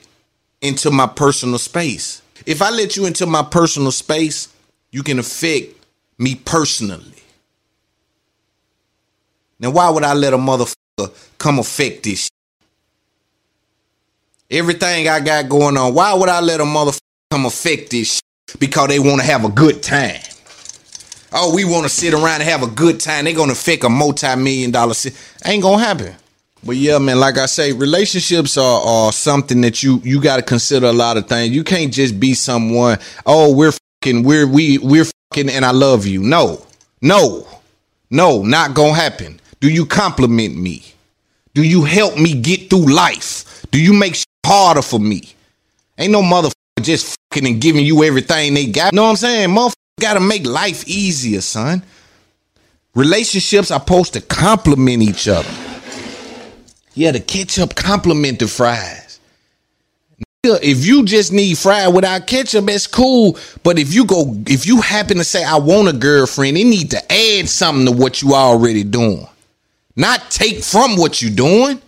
into 0.61 0.91
my 0.91 1.07
personal 1.07 1.57
space. 1.57 2.21
If 2.45 2.61
I 2.61 2.69
let 2.69 2.95
you 2.95 3.05
into 3.05 3.25
my 3.25 3.43
personal 3.43 3.91
space, 3.91 4.47
you 4.91 5.03
can 5.03 5.19
affect 5.19 5.73
me 6.17 6.35
personally. 6.35 7.12
Now, 9.63 9.69
why 9.69 9.89
would 9.89 10.03
I 10.03 10.13
let 10.13 10.33
a 10.33 10.37
motherfucker 10.37 11.09
come 11.37 11.57
affect 11.57 12.03
this? 12.03 12.23
Shit? 12.23 12.31
Everything 14.51 15.07
I 15.07 15.21
got 15.21 15.47
going 15.47 15.77
on, 15.77 15.93
why 15.93 16.13
would 16.13 16.27
I 16.27 16.41
let 16.41 16.59
a 16.59 16.65
motherfucker 16.65 16.99
come 17.31 17.45
affect 17.45 17.91
this? 17.91 18.15
Shit? 18.15 18.59
Because 18.59 18.89
they 18.89 18.99
want 18.99 19.21
to 19.21 19.25
have 19.25 19.45
a 19.45 19.49
good 19.49 19.81
time. 19.81 20.19
Oh, 21.31 21.55
we 21.55 21.63
want 21.63 21.83
to 21.83 21.89
sit 21.89 22.13
around 22.13 22.41
and 22.41 22.43
have 22.43 22.61
a 22.61 22.67
good 22.67 22.99
time. 22.99 23.23
They're 23.23 23.33
gonna 23.33 23.53
affect 23.53 23.85
a 23.85 23.89
multi-million 23.89 24.71
dollar. 24.71 24.93
Si- 24.93 25.13
Ain't 25.45 25.63
gonna 25.63 25.81
happen. 25.81 26.13
But 26.61 26.75
yeah, 26.75 26.97
man, 26.97 27.21
like 27.21 27.37
I 27.37 27.45
say, 27.45 27.71
relationships 27.71 28.57
are, 28.57 28.81
are 28.81 29.11
something 29.13 29.61
that 29.61 29.81
you 29.81 30.01
you 30.03 30.21
got 30.21 30.35
to 30.35 30.41
consider 30.41 30.87
a 30.87 30.93
lot 30.93 31.15
of 31.15 31.27
things. 31.27 31.55
You 31.55 31.63
can't 31.63 31.91
just 31.91 32.19
be 32.19 32.33
someone. 32.33 32.99
Oh, 33.25 33.55
we're 33.55 33.71
fucking, 34.03 34.23
we're 34.23 34.45
we 34.45 34.77
we're 34.79 35.05
fucking, 35.31 35.49
and 35.49 35.63
I 35.63 35.71
love 35.71 36.05
you. 36.05 36.21
No, 36.21 36.67
no, 37.01 37.47
no, 38.11 38.43
not 38.43 38.73
gonna 38.73 38.93
happen. 38.93 39.39
Do 39.63 39.69
you 39.69 39.85
compliment 39.85 40.57
me? 40.57 40.83
Do 41.53 41.63
you 41.63 41.85
help 41.85 42.17
me 42.17 42.33
get 42.33 42.69
through 42.69 42.93
life? 42.93 43.65
Do 43.71 43.81
you 43.81 43.93
make 43.93 44.15
shit 44.15 44.27
harder 44.45 44.81
for 44.81 44.99
me? 44.99 45.21
Ain't 45.97 46.11
no 46.11 46.21
motherfucker 46.21 46.51
just 46.81 47.15
fucking 47.31 47.47
and 47.47 47.61
giving 47.61 47.85
you 47.85 48.03
everything 48.03 48.55
they 48.55 48.65
got. 48.65 48.91
You 48.91 48.97
Know 48.97 49.03
what 49.03 49.11
I'm 49.11 49.15
saying? 49.15 49.49
Motherfucker 49.51 50.01
got 50.01 50.13
to 50.15 50.19
make 50.19 50.45
life 50.45 50.85
easier, 50.85 51.39
son. 51.39 51.81
Relationships 52.93 53.71
are 53.71 53.79
supposed 53.79 54.11
to 54.15 54.21
complement 54.21 55.01
each 55.01 55.29
other. 55.29 55.49
Yeah, 56.93 57.11
the 57.11 57.21
ketchup 57.21 57.73
complement 57.73 58.39
the 58.39 58.49
fries. 58.49 59.21
If 60.43 60.85
you 60.85 61.05
just 61.05 61.31
need 61.31 61.57
fried 61.57 61.93
without 61.93 62.27
ketchup, 62.27 62.65
that's 62.65 62.85
cool. 62.85 63.37
But 63.63 63.79
if 63.79 63.93
you 63.93 64.03
go, 64.03 64.35
if 64.45 64.67
you 64.67 64.81
happen 64.81 65.15
to 65.19 65.23
say 65.23 65.41
I 65.41 65.55
want 65.55 65.87
a 65.87 65.93
girlfriend, 65.93 66.57
they 66.57 66.65
need 66.65 66.91
to 66.91 66.99
add 67.09 67.47
something 67.47 67.85
to 67.85 67.93
what 67.93 68.21
you 68.21 68.33
already 68.33 68.83
doing, 68.83 69.25
not 69.95 70.29
take 70.29 70.63
from 70.63 70.97
what 70.97 71.21
you're 71.21 71.31
doing. 71.31 71.81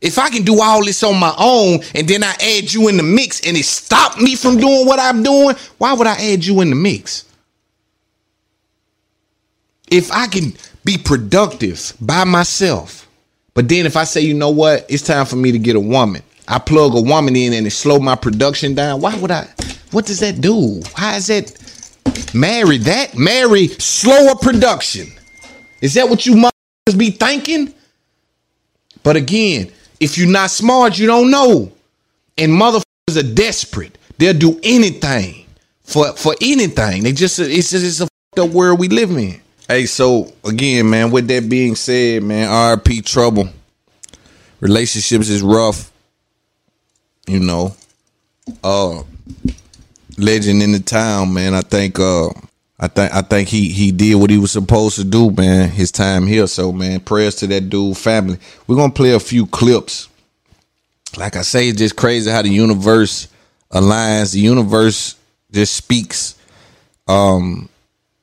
If 0.00 0.18
I 0.18 0.28
can 0.28 0.42
do 0.42 0.60
all 0.60 0.84
this 0.84 1.02
on 1.02 1.18
my 1.18 1.34
own 1.38 1.80
and 1.94 2.06
then 2.06 2.22
I 2.22 2.32
add 2.32 2.72
you 2.72 2.88
in 2.88 2.96
the 2.96 3.02
mix 3.02 3.40
and 3.46 3.56
it 3.56 3.64
stopped 3.64 4.20
me 4.20 4.36
from 4.36 4.58
doing 4.58 4.86
what 4.86 5.00
I'm 5.00 5.22
doing, 5.22 5.56
why 5.78 5.94
would 5.94 6.06
I 6.06 6.14
add 6.32 6.44
you 6.44 6.60
in 6.60 6.70
the 6.70 6.76
mix? 6.76 7.24
If 9.90 10.12
I 10.12 10.26
can 10.26 10.52
be 10.84 10.98
productive 10.98 11.94
by 12.00 12.24
myself, 12.24 13.08
but 13.54 13.68
then 13.68 13.86
if 13.86 13.96
I 13.96 14.04
say, 14.04 14.20
you 14.20 14.34
know 14.34 14.50
what, 14.50 14.84
it's 14.88 15.02
time 15.02 15.24
for 15.24 15.36
me 15.36 15.50
to 15.52 15.58
get 15.58 15.76
a 15.76 15.80
woman, 15.80 16.22
I 16.46 16.58
plug 16.58 16.94
a 16.94 17.00
woman 17.00 17.34
in 17.34 17.54
and 17.54 17.66
it 17.66 17.70
slow 17.70 17.98
my 17.98 18.14
production 18.14 18.74
down. 18.74 19.00
Why 19.00 19.16
would 19.16 19.30
I? 19.30 19.48
What 19.92 20.06
does 20.06 20.20
that 20.20 20.40
do? 20.40 20.82
How 20.94 21.16
is 21.16 21.28
that? 21.28 21.52
Marry 22.34 22.78
that? 22.78 23.16
Marry 23.16 23.68
slower 23.68 24.34
production. 24.34 25.08
Is 25.80 25.94
that 25.94 26.08
what 26.08 26.26
you 26.26 26.36
be 26.94 27.10
thinking? 27.10 27.74
But 29.02 29.16
again, 29.16 29.72
if 29.98 30.18
you're 30.18 30.28
not 30.28 30.50
smart, 30.50 30.98
you 30.98 31.06
don't 31.06 31.30
know. 31.30 31.72
And 32.38 32.52
motherfuckers 32.52 33.16
are 33.16 33.34
desperate. 33.34 33.98
They'll 34.18 34.38
do 34.38 34.60
anything 34.62 35.46
for 35.82 36.12
for 36.12 36.34
anything. 36.40 37.02
They 37.02 37.12
just 37.12 37.38
it's 37.38 37.70
just 37.70 37.84
it's 37.84 38.00
a 38.00 38.04
fucked 38.06 38.48
up 38.48 38.50
world 38.50 38.78
we 38.78 38.88
live 38.88 39.10
in. 39.10 39.40
Hey, 39.68 39.86
so 39.86 40.32
again, 40.44 40.88
man, 40.88 41.10
with 41.10 41.26
that 41.28 41.48
being 41.48 41.74
said, 41.74 42.22
man, 42.22 42.48
RP 42.48 43.04
trouble. 43.04 43.48
Relationships 44.60 45.28
is 45.28 45.42
rough. 45.42 45.90
You 47.26 47.40
know. 47.40 47.76
Uh 48.62 49.02
legend 50.18 50.62
in 50.62 50.72
the 50.72 50.80
town, 50.80 51.32
man. 51.34 51.54
I 51.54 51.62
think 51.62 51.98
uh 51.98 52.28
I 52.78 52.88
think 52.88 53.12
I 53.14 53.22
think 53.22 53.48
he 53.48 53.70
he 53.70 53.90
did 53.90 54.16
what 54.16 54.30
he 54.30 54.38
was 54.38 54.52
supposed 54.52 54.96
to 54.96 55.04
do, 55.04 55.30
man. 55.30 55.70
His 55.70 55.90
time 55.90 56.26
here, 56.26 56.46
so 56.46 56.72
man, 56.72 57.00
prayers 57.00 57.36
to 57.36 57.46
that 57.46 57.70
dude 57.70 57.96
family. 57.96 58.38
We're 58.66 58.76
gonna 58.76 58.92
play 58.92 59.12
a 59.12 59.20
few 59.20 59.46
clips. 59.46 60.08
Like 61.16 61.36
I 61.36 61.42
say, 61.42 61.68
it's 61.68 61.78
just 61.78 61.96
crazy 61.96 62.30
how 62.30 62.42
the 62.42 62.50
universe 62.50 63.28
aligns. 63.72 64.34
The 64.34 64.40
universe 64.40 65.16
just 65.50 65.74
speaks. 65.74 66.34
Um, 67.08 67.70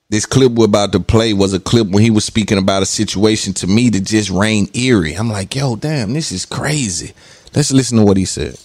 this 0.10 0.28
clip 0.28 0.52
we're 0.52 0.66
about 0.66 0.92
to 0.92 1.00
play 1.00 1.34
was 1.34 1.54
a 1.54 1.60
clip 1.60 1.88
when 1.88 2.04
he 2.04 2.12
was 2.12 2.24
speaking 2.24 2.60
about 2.60 2.84
a 2.84 2.86
situation 2.86 3.54
to 3.54 3.68
me 3.68 3.90
that 3.90 4.02
just 4.02 4.30
rang 4.30 4.70
eerie. 4.76 5.16
I'm 5.16 5.30
like, 5.30 5.56
yo, 5.56 5.76
damn, 5.76 6.14
this 6.14 6.32
is 6.32 6.46
crazy. 6.46 7.14
Let's 7.56 7.72
listen 7.72 7.98
to 7.98 8.04
what 8.04 8.18
he 8.18 8.26
said. 8.26 8.60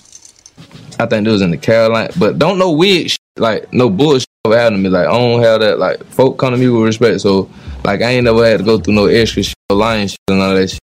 I 0.98 1.06
think 1.06 1.26
it 1.26 1.30
was 1.30 1.40
in 1.40 1.50
the 1.50 1.56
Carolina, 1.56 2.12
but 2.18 2.38
don't 2.38 2.58
know 2.58 2.82
shit, 2.82 3.17
like 3.38 3.72
no 3.72 3.90
bullshit 3.90 4.28
happened 4.46 4.76
to 4.76 4.82
me. 4.82 4.88
Like 4.88 5.06
I 5.06 5.12
don't 5.12 5.42
have 5.42 5.60
that. 5.60 5.78
Like 5.78 6.04
folk 6.06 6.38
come 6.38 6.52
to 6.52 6.58
me 6.58 6.68
with 6.68 6.84
respect, 6.84 7.20
so 7.20 7.50
like 7.84 8.02
I 8.02 8.10
ain't 8.10 8.24
never 8.24 8.44
had 8.44 8.58
to 8.58 8.64
go 8.64 8.78
through 8.78 8.94
no 8.94 9.06
extra 9.06 9.42
shit, 9.42 9.54
no 9.70 9.76
lying 9.76 10.08
shit, 10.08 10.18
and 10.28 10.40
all 10.40 10.54
that 10.54 10.70
shit. 10.70 10.80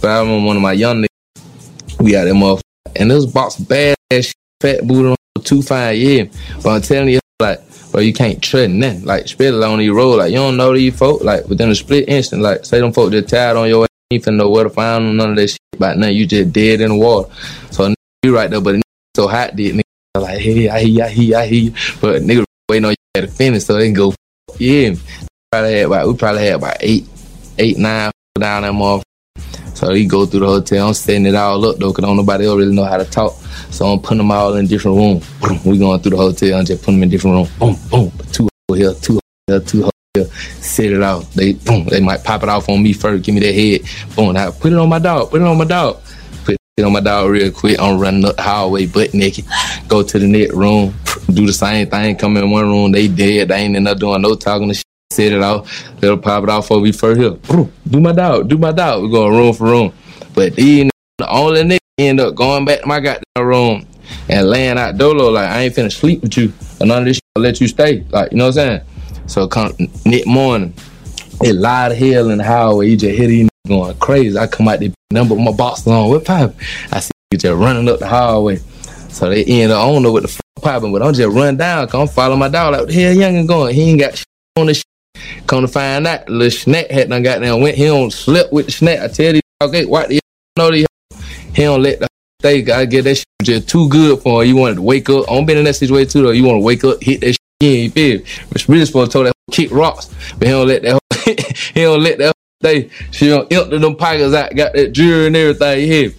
But 0.00 0.10
I 0.10 0.20
remember 0.20 0.46
one 0.46 0.56
of 0.56 0.62
my 0.62 0.72
young 0.72 1.02
niggas, 1.02 2.00
we 2.00 2.12
had 2.12 2.26
that 2.26 2.34
motherfucker, 2.34 2.60
and 2.96 3.10
this 3.10 3.26
box 3.26 3.56
bad 3.56 3.96
ass 4.10 4.26
shit, 4.26 4.36
fat 4.60 4.86
booty 4.86 5.08
on 5.08 5.16
two 5.42 5.62
fine 5.62 5.96
yeah. 5.98 6.24
But 6.62 6.70
I'm 6.70 6.82
telling 6.82 7.08
you, 7.08 7.20
like, 7.40 7.60
bro, 7.90 8.00
you 8.00 8.12
can't 8.12 8.42
trust 8.42 8.70
nothing. 8.70 9.04
Like, 9.04 9.24
especially 9.24 9.64
on 9.64 9.78
these 9.78 9.90
road, 9.90 10.18
like 10.18 10.30
you 10.30 10.38
don't 10.38 10.56
know 10.56 10.74
these 10.74 10.96
folk. 10.96 11.22
Like 11.22 11.46
within 11.48 11.70
a 11.70 11.74
split 11.74 12.08
instant, 12.08 12.42
like 12.42 12.64
say 12.64 12.80
them 12.80 12.92
folk 12.92 13.12
just 13.12 13.28
tired 13.28 13.56
on 13.56 13.68
your 13.68 13.84
ass, 13.84 13.88
you 14.10 14.16
ain't 14.16 14.24
finna 14.24 14.36
know 14.36 14.50
where 14.50 14.64
to 14.64 14.70
find 14.70 15.06
them, 15.06 15.16
none 15.16 15.30
of 15.30 15.36
that 15.36 15.48
shit. 15.48 15.58
About 15.74 15.98
nothing, 15.98 16.16
you 16.16 16.26
just 16.26 16.52
dead 16.52 16.80
in 16.80 16.90
the 16.90 16.96
water. 16.96 17.32
So 17.72 17.92
you 18.22 18.34
right 18.34 18.48
there, 18.48 18.60
but 18.60 18.74
the 18.74 18.82
so 19.16 19.28
hot, 19.28 19.56
did 19.56 19.83
like, 20.20 20.38
hey, 20.38 20.68
I 20.68 20.84
hear, 20.84 21.04
I 21.04 21.08
hear, 21.08 21.36
I 21.36 21.46
hear, 21.46 21.70
but 22.00 22.22
nigga 22.22 22.44
waiting 22.68 22.84
on 22.84 22.94
you 23.16 23.22
to 23.22 23.26
finish 23.26 23.64
so 23.64 23.74
they 23.74 23.86
can 23.86 23.94
go. 23.94 24.14
Yeah, 24.58 24.94
probably 25.50 25.74
had 25.74 25.86
about 25.86 26.06
we 26.06 26.14
probably 26.16 26.44
had 26.44 26.54
about 26.54 26.76
eight, 26.80 27.08
eight, 27.58 27.78
nine 27.78 28.12
down 28.38 28.62
that 28.62 28.72
motherfucker. 28.72 29.02
So 29.76 29.92
he 29.92 30.06
go 30.06 30.24
through 30.24 30.40
the 30.40 30.46
hotel. 30.46 30.88
I'm 30.88 30.94
setting 30.94 31.26
it 31.26 31.34
all 31.34 31.64
up 31.64 31.78
though, 31.78 31.92
cause 31.92 32.04
don't 32.04 32.16
nobody 32.16 32.46
else 32.46 32.58
really 32.58 32.74
know 32.74 32.84
how 32.84 32.96
to 32.96 33.04
talk. 33.04 33.32
So 33.70 33.86
I'm 33.86 33.98
putting 33.98 34.18
them 34.18 34.30
all 34.30 34.54
in 34.54 34.68
different 34.68 34.96
rooms. 34.96 35.28
We 35.64 35.78
going 35.78 36.00
through 36.00 36.10
the 36.10 36.16
hotel 36.16 36.58
and 36.58 36.66
just 36.66 36.82
putting 36.82 37.00
them 37.00 37.02
in 37.04 37.08
different 37.08 37.34
rooms. 37.34 37.50
Boom, 37.58 37.76
boom, 37.90 38.12
two 38.30 38.48
here, 38.76 38.94
two 38.94 39.18
here, 39.48 39.60
two 39.60 39.90
here. 40.14 40.26
Set 40.60 40.92
it 40.92 41.02
out. 41.02 41.28
They 41.32 41.54
boom, 41.54 41.86
they 41.86 42.00
might 42.00 42.22
pop 42.22 42.44
it 42.44 42.48
off 42.48 42.68
on 42.68 42.84
me 42.84 42.92
first. 42.92 43.24
Give 43.24 43.34
me 43.34 43.40
that 43.40 43.52
head. 43.52 44.14
Boom, 44.14 44.32
now 44.34 44.52
put 44.52 44.72
it 44.72 44.78
on 44.78 44.88
my 44.88 45.00
dog. 45.00 45.30
Put 45.30 45.40
it 45.40 45.46
on 45.46 45.58
my 45.58 45.64
dog. 45.64 46.00
It 46.76 46.82
on 46.82 46.92
my 46.92 46.98
dog 46.98 47.30
real 47.30 47.52
quick. 47.52 47.78
I'm 47.78 48.00
running 48.00 48.22
the 48.22 48.34
hallway 48.36 48.86
butt 48.86 49.14
naked. 49.14 49.44
Go 49.86 50.02
to 50.02 50.18
the 50.18 50.26
next 50.26 50.54
room. 50.54 50.92
Do 51.32 51.46
the 51.46 51.52
same 51.52 51.88
thing. 51.88 52.16
Come 52.16 52.36
in 52.36 52.50
one 52.50 52.66
room. 52.66 52.90
They 52.90 53.06
dead. 53.06 53.46
They 53.46 53.58
ain't 53.58 53.76
in 53.76 53.84
there 53.84 53.94
doing 53.94 54.22
no 54.22 54.34
talking 54.34 54.66
to 54.66 54.74
shit. 54.74 54.84
Set 55.12 55.30
it 55.30 55.40
off. 55.40 55.70
They'll 56.00 56.18
pop 56.18 56.42
it 56.42 56.48
off 56.48 56.66
for 56.66 56.80
me 56.80 56.90
first 56.90 57.20
here. 57.20 57.38
Do 57.88 58.00
my 58.00 58.10
dog. 58.10 58.48
Do 58.48 58.58
my 58.58 58.72
dog. 58.72 59.04
We 59.04 59.10
go 59.10 59.28
room 59.28 59.54
for 59.54 59.66
room. 59.66 59.92
But 60.34 60.56
these 60.56 60.90
the 61.18 61.30
only 61.30 61.62
nigga 61.62 61.78
end 61.96 62.18
up 62.18 62.34
going 62.34 62.64
back 62.64 62.80
to 62.80 62.86
my 62.88 62.98
goddamn 62.98 63.46
room 63.46 63.86
and 64.28 64.50
laying 64.50 64.76
out 64.76 64.98
dolo 64.98 65.30
like 65.30 65.48
I 65.48 65.60
ain't 65.60 65.76
finna 65.76 65.92
sleep 65.92 66.22
with 66.22 66.36
you. 66.36 66.52
And 66.80 66.88
none 66.88 67.02
of 67.02 67.04
this 67.04 67.18
shit 67.18 67.24
will 67.36 67.42
let 67.42 67.60
you 67.60 67.68
stay. 67.68 68.04
Like, 68.10 68.32
you 68.32 68.38
know 68.38 68.46
what 68.46 68.58
I'm 68.58 68.80
saying? 68.80 68.80
So 69.28 69.46
come 69.46 69.74
next 70.04 70.26
morning, 70.26 70.74
it 71.40 71.54
of 71.56 71.96
hell 71.96 72.30
in 72.30 72.38
the 72.38 72.44
highway. 72.44 72.88
You 72.88 72.96
just 72.96 73.16
niggas 73.16 73.48
going 73.66 73.96
crazy. 73.96 74.36
I 74.36 74.46
come 74.46 74.68
out 74.68 74.80
the 74.80 74.92
number 75.10 75.34
my 75.36 75.52
box 75.52 75.86
on 75.86 76.10
with 76.10 76.24
pipe. 76.24 76.54
I 76.92 77.00
see 77.00 77.12
you 77.30 77.38
just 77.38 77.58
running 77.58 77.88
up 77.88 77.98
the 77.98 78.06
hallway. 78.06 78.56
So 79.08 79.30
they 79.30 79.44
end 79.44 79.72
up, 79.72 79.82
I 79.82 79.86
don't 79.86 80.02
know 80.02 80.12
what 80.12 80.22
the 80.22 80.28
fuck 80.28 80.42
popping, 80.60 80.92
but 80.92 81.02
I'm 81.02 81.14
just 81.14 81.34
run 81.34 81.56
down. 81.56 81.88
Come 81.88 82.08
follow 82.08 82.36
my 82.36 82.48
dog. 82.48 82.74
Like, 82.74 82.90
hell 82.90 83.12
young 83.12 83.36
and 83.36 83.48
going? 83.48 83.74
He 83.74 83.90
ain't 83.90 84.00
got 84.00 84.16
shit 84.16 84.26
on 84.56 84.66
the 84.66 84.74
shit. 84.74 84.84
Come 85.46 85.62
to 85.62 85.68
find 85.68 86.06
out, 86.06 86.28
little 86.28 86.50
snack 86.50 86.90
had 86.90 87.08
done 87.08 87.22
got 87.22 87.40
down, 87.40 87.60
went, 87.60 87.76
he 87.76 87.84
don't 87.84 88.12
slip 88.12 88.52
with 88.52 88.66
the 88.66 88.72
snack. 88.72 89.00
I 89.00 89.08
tell 89.08 89.34
you, 89.34 89.40
okay, 89.62 89.84
why 89.84 90.06
the 90.06 90.20
know 90.58 90.70
the 90.70 90.86
he 91.54 91.62
don't 91.62 91.82
let 91.82 92.00
the 92.00 92.08
stay. 92.42 92.70
I 92.70 92.84
get 92.84 93.02
that 93.04 93.14
shit 93.16 93.26
just 93.42 93.68
too 93.68 93.88
good 93.88 94.20
for 94.20 94.42
him. 94.42 94.48
You 94.48 94.56
wanted 94.56 94.76
to 94.76 94.82
wake 94.82 95.08
up. 95.08 95.24
I'm 95.30 95.46
been 95.46 95.58
in 95.58 95.64
that 95.64 95.74
situation 95.74 96.10
too 96.10 96.22
though. 96.22 96.32
You 96.32 96.44
want 96.44 96.56
to 96.56 96.64
wake 96.64 96.84
up, 96.84 97.02
hit 97.02 97.20
that 97.20 97.28
shit 97.28 97.38
again, 97.60 97.84
you 97.84 97.90
feel 97.90 98.18
me? 98.18 98.24
But 98.50 98.68
really 98.68 98.84
supposed 98.84 99.12
to 99.12 99.18
tell 99.18 99.24
that 99.24 99.34
kick 99.50 99.70
rocks, 99.70 100.10
but 100.38 100.48
he 100.48 100.52
don't 100.52 100.68
let 100.68 100.82
that 100.82 101.00
he 101.74 101.82
don't 101.82 102.02
let 102.02 102.18
that 102.18 102.33
She 103.10 103.28
don't 103.28 103.52
empty 103.52 103.78
them 103.78 103.96
pockets 103.96 104.34
out, 104.34 104.54
got 104.54 104.72
that 104.72 104.92
jewelry 104.92 105.26
and 105.26 105.36
everything, 105.36 105.88
me? 105.88 106.14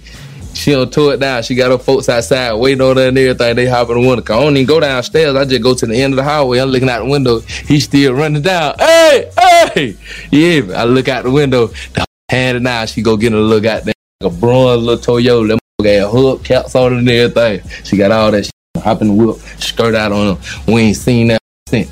She 0.55 0.71
don't 0.71 0.91
tore 0.91 1.13
it 1.13 1.19
down. 1.19 1.43
She 1.43 1.53
got 1.53 1.69
her 1.69 1.77
folks 1.77 2.07
outside 2.07 2.53
waiting 2.53 2.81
on 2.81 2.95
her 2.95 3.09
and 3.09 3.17
everything. 3.17 3.55
They 3.57 3.67
hop 3.67 3.89
in 3.89 4.01
the 4.01 4.07
window. 4.07 4.23
I 4.23 4.39
don't 4.39 4.55
even 4.55 4.65
go 4.65 4.79
downstairs. 4.79 5.35
I 5.35 5.43
just 5.43 5.61
go 5.61 5.75
to 5.75 5.85
the 5.85 6.01
end 6.01 6.13
of 6.13 6.17
the 6.17 6.23
hallway. 6.23 6.59
I'm 6.59 6.69
looking 6.69 6.89
out 6.89 7.03
the 7.03 7.09
window. 7.09 7.39
He's 7.41 7.83
still 7.83 8.13
running 8.13 8.41
down. 8.41 8.75
Hey, 8.79 9.31
hey. 9.37 9.97
Yeah, 10.31 10.81
I 10.81 10.85
look 10.85 11.09
out 11.09 11.23
the 11.23 11.31
window. 11.31 11.67
The 11.67 12.05
hand 12.29 12.55
and 12.55 12.63
now 12.63 12.85
she 12.85 13.01
go 13.01 13.17
get 13.17 13.33
a 13.33 13.37
look 13.37 13.65
out 13.65 13.83
there. 13.83 13.93
Like 14.21 14.31
a 14.31 14.35
bronze 14.35 14.81
little 14.81 15.15
Toyota. 15.15 15.49
Them 15.49 15.59
got 15.83 16.11
hook 16.11 16.43
caps 16.45 16.73
on 16.73 16.93
it 16.93 16.97
and 16.99 17.09
everything. 17.09 17.69
She 17.83 17.97
got 17.97 18.11
all 18.11 18.31
that 18.31 18.45
shit. 18.45 18.53
Hop 18.77 19.01
in 19.01 19.09
the 19.09 19.25
whip, 19.25 19.37
skirt 19.59 19.93
out 19.93 20.13
on 20.13 20.37
her. 20.37 20.71
We 20.71 20.81
ain't 20.83 20.97
seen 20.97 21.27
that 21.27 21.39
since. 21.67 21.91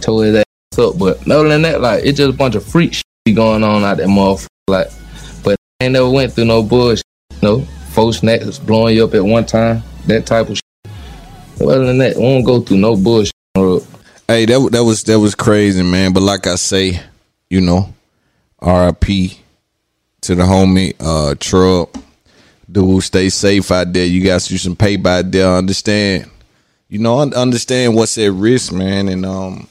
Tore 0.00 0.24
his 0.24 0.36
ass 0.36 0.78
up. 0.78 0.98
But 0.98 1.30
other 1.30 1.48
than 1.48 1.62
that, 1.62 1.82
like, 1.82 2.04
it's 2.04 2.16
just 2.16 2.30
a 2.30 2.36
bunch 2.36 2.54
of 2.54 2.64
freak 2.64 2.94
shit 2.94 3.04
going 3.30 3.62
on 3.62 3.84
out 3.84 3.98
there, 3.98 4.08
motherfucker. 4.08 4.48
Like, 4.66 4.88
but 5.44 5.56
I 5.80 5.84
ain't 5.84 5.92
never 5.92 6.10
went 6.10 6.32
through 6.32 6.46
no 6.46 6.62
bullshit. 6.62 7.04
No, 7.40 7.60
four 7.92 8.12
snacks 8.12 8.58
blowing 8.58 8.96
you 8.96 9.04
up 9.04 9.14
at 9.14 9.24
one 9.24 9.46
time. 9.46 9.82
That 10.06 10.26
type 10.26 10.48
of 10.48 10.56
shit. 10.56 10.92
Other 11.60 11.86
than 11.86 11.98
that, 11.98 12.16
we 12.16 12.22
won't 12.22 12.44
go 12.44 12.60
through 12.60 12.78
no 12.78 12.96
bullshit. 12.96 13.32
Hey, 14.26 14.46
that 14.46 14.68
that 14.72 14.82
was 14.82 15.04
that 15.04 15.20
was 15.20 15.36
crazy, 15.36 15.82
man. 15.82 16.12
But 16.12 16.24
like 16.24 16.46
I 16.48 16.56
say, 16.56 17.00
you 17.48 17.60
know, 17.60 17.94
R.I.P. 18.58 19.38
to 20.22 20.34
the 20.34 20.42
homie 20.42 20.94
uh 20.98 21.36
Trump. 21.38 21.98
Dude, 22.70 23.02
stay 23.02 23.28
safe 23.28 23.70
out 23.70 23.92
there. 23.92 24.06
You 24.06 24.24
got 24.24 24.42
do 24.42 24.56
some 24.56 24.74
paper 24.74 25.08
out 25.08 25.30
there. 25.30 25.46
Understand? 25.46 26.30
You 26.88 26.98
know, 26.98 27.20
understand 27.20 27.94
what's 27.94 28.16
at 28.18 28.32
risk, 28.32 28.72
man. 28.72 29.08
And 29.08 29.26
um, 29.26 29.68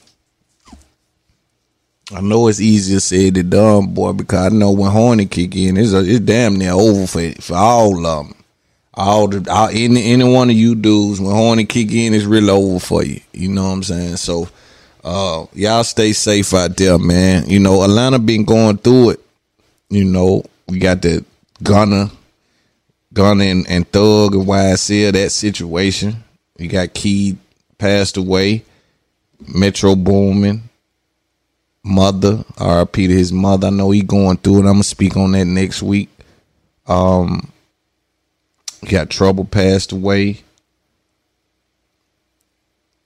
I 2.14 2.20
know 2.22 2.48
it's 2.48 2.60
easier 2.60 3.00
said 3.00 3.36
than 3.36 3.50
done, 3.50 3.94
boy, 3.94 4.14
because 4.14 4.52
I 4.52 4.56
know 4.56 4.72
when 4.72 4.92
Horny 4.92 5.26
kick 5.28 5.56
in, 5.56 5.78
it's 5.78 5.94
a, 5.94 6.00
it's 6.00 6.20
damn 6.20 6.58
near 6.58 6.72
over 6.72 7.08
for 7.08 7.32
for 7.42 7.56
all 7.56 8.06
of 8.06 8.28
them. 8.28 8.36
All 8.94 9.28
the 9.28 9.50
all, 9.50 9.70
any 9.70 10.12
any 10.12 10.24
one 10.24 10.50
of 10.50 10.56
you 10.56 10.76
dudes 10.76 11.22
when 11.22 11.32
Horny 11.32 11.66
kick 11.66 11.92
in, 11.92 12.14
it's 12.14 12.26
really 12.26 12.50
over 12.50 12.80
for 12.80 13.04
you. 13.04 13.22
You 13.32 13.50
know 13.50 13.64
what 13.64 13.74
I'm 13.74 13.84
saying? 13.84 14.18
So, 14.18 14.50
uh, 15.04 15.46
y'all 15.54 15.86
stay 15.86 16.12
safe 16.12 16.54
out 16.54 16.76
there, 16.76 16.98
man. 16.98 17.50
You 17.50 17.60
know, 17.60 17.84
Atlanta 17.84 18.20
been 18.20 18.44
going 18.44 18.78
through 18.78 19.12
it. 19.12 19.20
You 19.90 20.04
know, 20.04 20.44
we 20.68 20.80
got 20.80 21.02
the 21.02 21.24
Gunna, 21.64 22.12
Gunna 23.14 23.44
and, 23.46 23.68
and 23.70 23.90
Thug 23.90 24.36
and 24.36 24.46
YSL 24.46 25.14
that 25.14 25.32
situation. 25.32 26.24
We 26.58 26.68
got 26.68 26.94
Key 26.94 27.38
passed 27.78 28.18
away, 28.18 28.66
Metro 29.48 29.96
Boomin 29.96 30.70
mother, 31.84 32.44
RIP 32.60 32.94
to 32.94 33.08
his 33.08 33.32
mother. 33.32 33.68
I 33.68 33.72
know 33.72 33.92
he 33.92 34.02
going 34.02 34.38
through 34.38 34.58
it. 34.58 34.60
I'm 34.60 34.74
gonna 34.74 34.84
speak 34.84 35.18
on 35.18 35.32
that 35.32 35.46
next 35.46 35.82
week. 35.82 36.10
Um 36.88 37.52
got 38.90 39.10
trouble 39.10 39.46
passed 39.46 39.92
away. 39.92 40.42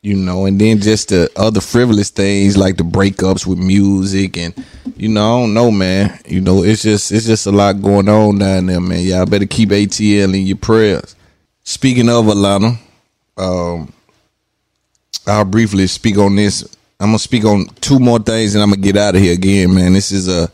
You 0.02 0.16
know, 0.16 0.46
and 0.46 0.62
then 0.62 0.82
just 0.82 1.10
the 1.10 1.32
other 1.36 1.60
frivolous 1.60 2.12
things 2.12 2.56
like 2.56 2.78
the 2.78 2.84
breakups 2.84 3.48
with 3.48 3.58
music 3.58 4.38
and 4.38 4.54
you 4.96 5.10
know, 5.10 5.22
I 5.22 5.42
don't 5.42 5.54
know, 5.56 5.72
man. 5.72 6.20
You 6.28 6.42
know, 6.42 6.64
it's 6.64 6.84
just 6.84 7.12
it's 7.12 7.26
just 7.26 7.48
a 7.48 7.52
lot 7.52 7.82
going 7.82 8.08
on 8.08 8.38
down 8.38 8.68
there, 8.68 8.80
man. 8.80 9.00
Y'all 9.00 9.26
better 9.26 9.48
keep 9.48 9.70
ATL 9.70 10.36
in 10.36 10.46
your 10.46 10.58
prayers. 10.58 11.16
Speaking 11.64 12.10
of 12.10 12.28
Atlanta, 12.28 12.78
um 13.38 13.92
I'll 15.28 15.46
briefly 15.46 15.88
speak 15.88 16.20
on 16.20 16.36
this 16.36 16.78
I'm 17.00 17.08
gonna 17.08 17.20
speak 17.20 17.44
on 17.44 17.68
two 17.82 18.00
more 18.00 18.20
things 18.20 18.56
and 18.56 18.64
I'm 18.64 18.70
gonna 18.70 18.82
get 18.82 18.98
out 18.98 19.16
of 19.16 19.22
here 19.22 19.34
again, 19.34 19.74
man. 19.74 19.94
This 19.94 20.12
is 20.12 20.28
a, 20.30 20.50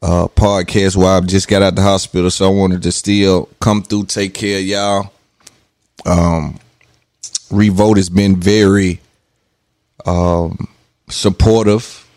a 0.00 0.28
podcast 0.28 0.96
where 0.96 1.08
I 1.08 1.20
just 1.20 1.48
got 1.48 1.62
out 1.62 1.74
the 1.74 1.82
hospital, 1.82 2.30
so 2.30 2.46
I 2.46 2.54
wanted 2.54 2.82
to 2.82 2.92
still 2.92 3.48
come 3.60 3.82
through, 3.82 4.06
take 4.06 4.32
care 4.32 4.58
of 4.58 4.64
y'all. 4.64 5.12
Um, 6.06 6.58
Revolt 7.50 7.98
has 7.98 8.08
been 8.08 8.40
very 8.40 9.00
um, 10.06 10.68
supportive, 11.08 12.08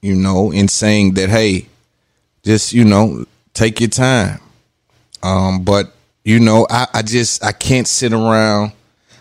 you 0.00 0.16
know, 0.16 0.50
in 0.50 0.66
saying 0.66 1.14
that 1.14 1.28
hey, 1.28 1.68
just 2.42 2.72
you 2.72 2.84
know, 2.84 3.24
take 3.54 3.80
your 3.80 3.88
time. 3.88 4.40
Um, 5.22 5.62
but 5.62 5.92
you 6.24 6.40
know, 6.40 6.66
I, 6.68 6.88
I 6.92 7.02
just 7.02 7.44
I 7.44 7.52
can't 7.52 7.86
sit 7.86 8.12
around 8.12 8.72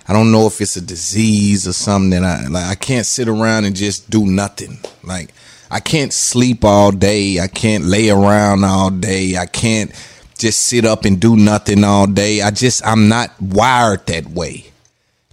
I 0.07 0.13
don't 0.13 0.31
know 0.31 0.47
if 0.47 0.59
it's 0.61 0.75
a 0.75 0.81
disease 0.81 1.67
or 1.67 1.73
something 1.73 2.09
that 2.11 2.23
I 2.23 2.47
like. 2.47 2.65
I 2.65 2.75
can't 2.75 3.05
sit 3.05 3.27
around 3.27 3.65
and 3.65 3.75
just 3.75 4.09
do 4.09 4.25
nothing. 4.25 4.79
Like 5.03 5.33
I 5.69 5.79
can't 5.79 6.11
sleep 6.11 6.65
all 6.65 6.91
day. 6.91 7.39
I 7.39 7.47
can't 7.47 7.85
lay 7.85 8.09
around 8.09 8.63
all 8.63 8.89
day. 8.89 9.37
I 9.37 9.45
can't 9.45 9.91
just 10.37 10.63
sit 10.63 10.85
up 10.85 11.05
and 11.05 11.19
do 11.19 11.35
nothing 11.37 11.83
all 11.83 12.07
day. 12.07 12.41
I 12.41 12.51
just 12.51 12.85
I'm 12.85 13.07
not 13.07 13.29
wired 13.39 14.05
that 14.07 14.25
way. 14.27 14.65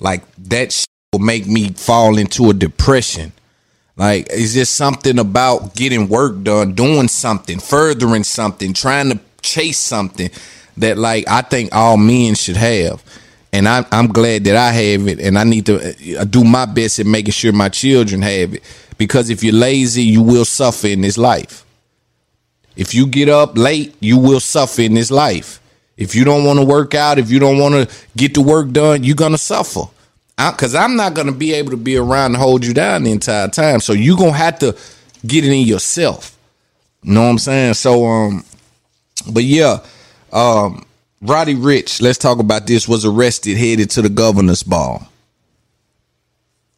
Like 0.00 0.22
that 0.36 0.72
shit 0.72 0.86
will 1.12 1.20
make 1.20 1.46
me 1.46 1.70
fall 1.70 2.18
into 2.18 2.50
a 2.50 2.54
depression. 2.54 3.32
Like 3.96 4.28
it's 4.30 4.54
just 4.54 4.74
something 4.74 5.18
about 5.18 5.74
getting 5.74 6.08
work 6.08 6.42
done, 6.42 6.74
doing 6.74 7.08
something, 7.08 7.58
furthering 7.58 8.22
something, 8.22 8.74
trying 8.74 9.10
to 9.10 9.18
chase 9.40 9.78
something 9.78 10.30
that 10.76 10.98
like 10.98 11.26
I 11.26 11.42
think 11.42 11.74
all 11.74 11.96
men 11.96 12.34
should 12.34 12.56
have 12.56 13.02
and 13.52 13.68
I, 13.68 13.84
I'm 13.90 14.08
glad 14.08 14.44
that 14.44 14.56
I 14.56 14.72
have 14.72 15.08
it, 15.08 15.20
and 15.20 15.38
I 15.38 15.44
need 15.44 15.66
to 15.66 16.20
uh, 16.20 16.24
do 16.24 16.44
my 16.44 16.66
best 16.66 16.98
at 16.98 17.06
making 17.06 17.32
sure 17.32 17.52
my 17.52 17.68
children 17.68 18.22
have 18.22 18.54
it. 18.54 18.62
Because 18.98 19.30
if 19.30 19.42
you're 19.42 19.54
lazy, 19.54 20.02
you 20.02 20.22
will 20.22 20.44
suffer 20.44 20.88
in 20.88 21.00
this 21.00 21.16
life. 21.16 21.64
If 22.76 22.94
you 22.94 23.06
get 23.06 23.28
up 23.28 23.56
late, 23.56 23.94
you 24.00 24.18
will 24.18 24.40
suffer 24.40 24.82
in 24.82 24.94
this 24.94 25.10
life. 25.10 25.60
If 25.96 26.14
you 26.14 26.24
don't 26.24 26.44
want 26.44 26.60
to 26.60 26.64
work 26.64 26.94
out, 26.94 27.18
if 27.18 27.30
you 27.30 27.38
don't 27.40 27.58
want 27.58 27.74
to 27.74 27.96
get 28.16 28.34
the 28.34 28.40
work 28.40 28.70
done, 28.70 29.02
you're 29.02 29.16
gonna 29.16 29.38
suffer. 29.38 29.82
Because 30.36 30.76
I'm 30.76 30.94
not 30.94 31.14
gonna 31.14 31.32
be 31.32 31.54
able 31.54 31.72
to 31.72 31.76
be 31.76 31.96
around 31.96 32.32
and 32.32 32.36
hold 32.36 32.64
you 32.64 32.72
down 32.72 33.02
the 33.02 33.10
entire 33.10 33.48
time. 33.48 33.80
So 33.80 33.92
you're 33.92 34.16
gonna 34.16 34.32
have 34.32 34.60
to 34.60 34.76
get 35.26 35.44
it 35.44 35.52
in 35.52 35.66
yourself. 35.66 36.38
You 37.02 37.14
know 37.14 37.22
what 37.22 37.30
I'm 37.30 37.38
saying? 37.38 37.74
So 37.74 38.06
um, 38.06 38.44
but 39.32 39.42
yeah, 39.42 39.84
um, 40.32 40.86
Roddy 41.20 41.56
Rich, 41.56 42.00
let's 42.00 42.18
talk 42.18 42.38
about 42.38 42.66
this, 42.66 42.86
was 42.86 43.04
arrested 43.04 43.56
headed 43.56 43.90
to 43.90 44.02
the 44.02 44.08
governor's 44.08 44.62
ball. 44.62 45.08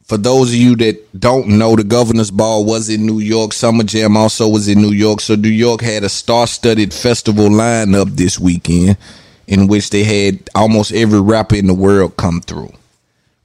For 0.03 0.17
those 0.17 0.49
of 0.49 0.55
you 0.55 0.75
that 0.77 1.19
don't 1.19 1.47
know, 1.47 1.75
the 1.75 1.83
governor's 1.83 2.31
ball 2.31 2.65
was 2.65 2.89
in 2.89 3.05
New 3.05 3.19
York. 3.19 3.53
Summer 3.53 3.83
Jam 3.83 4.17
also 4.17 4.47
was 4.49 4.67
in 4.67 4.81
New 4.81 4.91
York. 4.91 5.21
So 5.21 5.35
New 5.35 5.47
York 5.47 5.81
had 5.81 6.03
a 6.03 6.09
star-studded 6.09 6.93
festival 6.93 7.47
lineup 7.47 8.17
this 8.17 8.37
weekend 8.37 8.97
in 9.47 9.67
which 9.67 9.89
they 9.89 10.03
had 10.03 10.49
almost 10.53 10.91
every 10.91 11.21
rapper 11.21 11.55
in 11.55 11.67
the 11.67 11.73
world 11.73 12.17
come 12.17 12.41
through. 12.41 12.73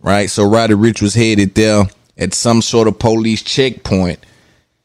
Right? 0.01 0.28
So 0.28 0.48
Roddy 0.48 0.74
Rich 0.74 1.02
was 1.02 1.14
headed 1.14 1.55
there 1.55 1.85
at 2.18 2.35
some 2.35 2.62
sort 2.62 2.89
of 2.89 2.98
police 2.98 3.43
checkpoint. 3.43 4.18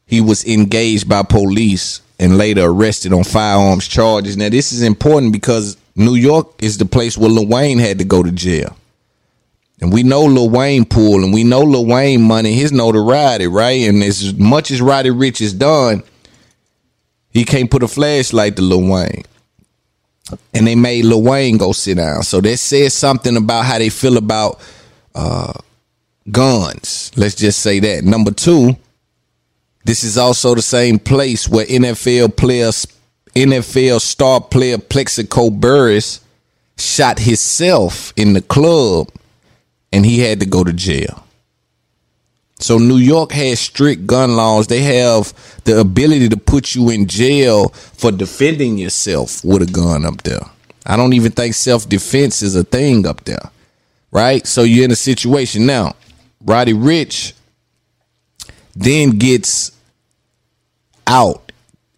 He 0.06 0.20
was 0.20 0.44
engaged 0.44 1.08
by 1.08 1.22
police 1.22 2.00
and 2.20 2.38
later 2.38 2.62
arrested 2.62 3.12
on 3.12 3.24
firearms 3.24 3.88
charges. 3.88 4.36
Now 4.36 4.50
this 4.50 4.72
is 4.72 4.82
important 4.82 5.32
because 5.32 5.76
New 5.94 6.14
York 6.14 6.62
is 6.62 6.78
the 6.78 6.86
place 6.86 7.18
where 7.18 7.30
Lil 7.30 7.46
Wayne 7.46 7.78
had 7.78 7.98
to 7.98 8.04
go 8.04 8.22
to 8.22 8.32
jail. 8.32 8.76
And 9.80 9.92
we 9.92 10.02
know 10.02 10.24
Lil 10.24 10.48
Wayne 10.48 10.84
pool 10.84 11.24
and 11.24 11.32
we 11.32 11.44
know 11.44 11.62
Lil 11.62 11.86
Wayne 11.86 12.22
money, 12.22 12.52
his 12.52 12.72
notoriety, 12.72 13.46
right? 13.48 13.88
And 13.88 14.02
as 14.02 14.34
much 14.34 14.70
as 14.70 14.80
Roddy 14.80 15.10
Rich 15.10 15.40
is 15.40 15.52
done, 15.52 16.02
he 17.30 17.44
can't 17.44 17.70
put 17.70 17.82
a 17.82 17.88
flashlight 17.88 18.56
to 18.56 18.62
Lil 18.62 18.88
Wayne. 18.88 19.24
And 20.54 20.66
they 20.66 20.76
made 20.76 21.04
Lil 21.04 21.22
Wayne 21.22 21.56
go 21.58 21.72
sit 21.72 21.96
down. 21.96 22.22
So 22.22 22.40
that 22.40 22.58
says 22.58 22.94
something 22.94 23.36
about 23.36 23.64
how 23.64 23.78
they 23.78 23.88
feel 23.88 24.16
about 24.16 24.60
uh, 25.14 25.52
guns. 26.30 27.10
Let's 27.16 27.34
just 27.34 27.60
say 27.60 27.80
that. 27.80 28.04
Number 28.04 28.30
two, 28.30 28.76
this 29.84 30.04
is 30.04 30.16
also 30.16 30.54
the 30.54 30.62
same 30.62 30.98
place 30.98 31.48
where 31.48 31.66
NFL 31.66 32.36
players 32.36 32.86
NFL 33.34 34.00
star 34.00 34.40
player 34.40 34.78
Plaxico 34.78 35.50
Burress 35.50 36.20
shot 36.76 37.18
himself 37.18 38.12
in 38.16 38.32
the 38.32 38.42
club 38.42 39.08
and 39.92 40.04
he 40.04 40.20
had 40.20 40.40
to 40.40 40.46
go 40.46 40.64
to 40.64 40.72
jail. 40.72 41.24
So 42.58 42.78
New 42.78 42.96
York 42.96 43.32
has 43.32 43.58
strict 43.58 44.06
gun 44.06 44.36
laws. 44.36 44.68
They 44.68 44.82
have 44.82 45.32
the 45.64 45.80
ability 45.80 46.28
to 46.28 46.36
put 46.36 46.74
you 46.74 46.90
in 46.90 47.08
jail 47.08 47.70
for 47.70 48.12
defending 48.12 48.78
yourself 48.78 49.44
with 49.44 49.62
a 49.62 49.66
gun 49.66 50.04
up 50.04 50.22
there. 50.22 50.42
I 50.86 50.96
don't 50.96 51.12
even 51.12 51.32
think 51.32 51.54
self 51.54 51.88
defense 51.88 52.42
is 52.42 52.54
a 52.54 52.64
thing 52.64 53.06
up 53.06 53.24
there. 53.24 53.50
Right? 54.12 54.46
So 54.46 54.62
you're 54.62 54.84
in 54.84 54.90
a 54.92 54.96
situation 54.96 55.66
now. 55.66 55.96
Roddy 56.44 56.72
Rich 56.72 57.34
then 58.74 59.18
gets 59.18 59.72
out 61.06 61.51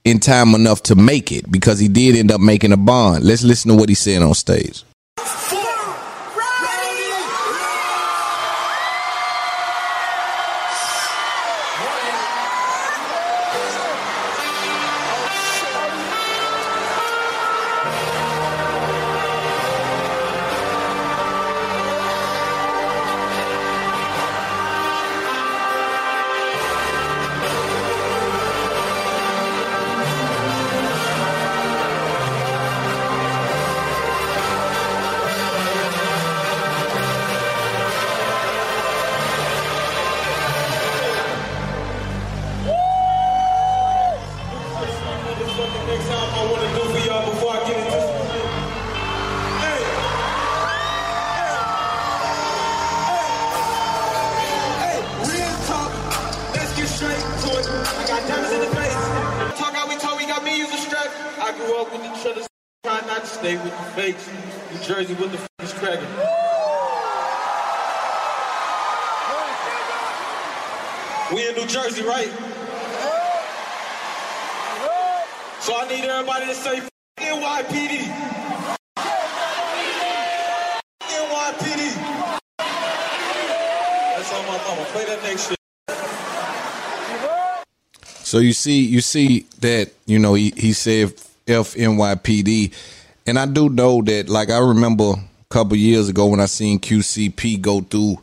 in 0.05 0.21
time 0.21 0.55
enough 0.55 0.83
to 0.85 0.95
make 0.95 1.33
it 1.33 1.51
because 1.51 1.79
he 1.79 1.89
did 1.89 2.17
end 2.17 2.31
up 2.31 2.41
making 2.41 2.73
a 2.73 2.77
bond. 2.77 3.25
Let's 3.25 3.43
listen 3.43 3.71
to 3.71 3.77
what 3.77 3.89
he 3.89 3.95
said 3.95 4.23
on 4.23 4.35
stage. 4.35 4.85
See, 88.65 88.85
you 88.85 89.01
see 89.01 89.47
that 89.61 89.91
you 90.07 90.19
know 90.19 90.35
he, 90.35 90.53
he 90.57 90.73
said 90.73 91.15
FNYPD, 91.47 92.73
and 93.27 93.39
I 93.39 93.47
do 93.47 93.69
know 93.69 94.03
that. 94.03 94.29
Like 94.29 94.51
I 94.51 94.59
remember 94.59 95.13
a 95.13 95.45
couple 95.51 95.77
years 95.77 96.09
ago 96.09 96.27
when 96.27 96.41
I 96.41 96.47
seen 96.47 96.81
QCP 96.81 97.61
go 97.61 97.81
through 97.83 98.17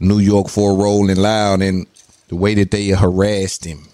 New 0.00 0.18
York 0.18 0.48
for 0.48 0.76
Rolling 0.76 1.16
Loud, 1.16 1.62
and 1.62 1.86
the 2.28 2.36
way 2.36 2.54
that 2.54 2.70
they 2.70 2.88
harassed 2.88 3.64
him, 3.64 3.86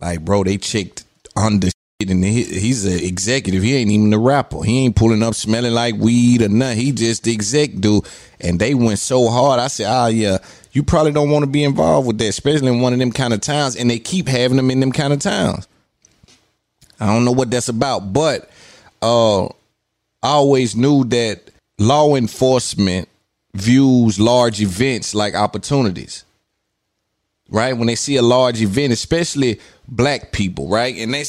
like 0.00 0.24
bro, 0.24 0.44
they 0.44 0.58
checked 0.58 1.04
under 1.36 1.68
and 2.00 2.24
he, 2.24 2.42
he's 2.42 2.84
an 2.84 2.98
executive. 2.98 3.62
He 3.62 3.76
ain't 3.76 3.92
even 3.92 4.12
a 4.12 4.18
rapper. 4.18 4.64
He 4.64 4.80
ain't 4.80 4.96
pulling 4.96 5.22
up 5.22 5.36
smelling 5.36 5.72
like 5.72 5.94
weed 5.94 6.42
or 6.42 6.48
nothing. 6.48 6.78
He 6.78 6.90
just 6.90 7.22
the 7.22 7.32
exec 7.32 7.76
dude, 7.78 8.04
and 8.40 8.58
they 8.58 8.74
went 8.74 8.98
so 8.98 9.28
hard. 9.28 9.60
I 9.60 9.68
said, 9.68 9.86
ah 9.88 10.08
yeah 10.08 10.38
you 10.72 10.82
probably 10.82 11.12
don't 11.12 11.30
want 11.30 11.44
to 11.44 11.50
be 11.50 11.64
involved 11.64 12.06
with 12.06 12.18
that, 12.18 12.28
especially 12.28 12.68
in 12.68 12.80
one 12.80 12.92
of 12.92 12.98
them 12.98 13.12
kind 13.12 13.34
of 13.34 13.40
towns. 13.40 13.76
And 13.76 13.90
they 13.90 13.98
keep 13.98 14.26
having 14.26 14.56
them 14.56 14.70
in 14.70 14.80
them 14.80 14.92
kind 14.92 15.12
of 15.12 15.20
towns. 15.20 15.68
I 16.98 17.06
don't 17.06 17.24
know 17.24 17.32
what 17.32 17.50
that's 17.50 17.68
about, 17.68 18.12
but 18.12 18.50
uh, 19.02 19.46
I 19.46 19.50
always 20.22 20.74
knew 20.74 21.04
that 21.04 21.42
law 21.78 22.14
enforcement 22.14 23.08
views 23.54 24.18
large 24.18 24.60
events 24.60 25.14
like 25.14 25.34
opportunities. 25.34 26.24
Right? 27.50 27.76
When 27.76 27.86
they 27.86 27.96
see 27.96 28.16
a 28.16 28.22
large 28.22 28.62
event, 28.62 28.94
especially 28.94 29.60
black 29.86 30.32
people, 30.32 30.68
right? 30.68 30.96
And 30.96 31.12
they 31.12 31.24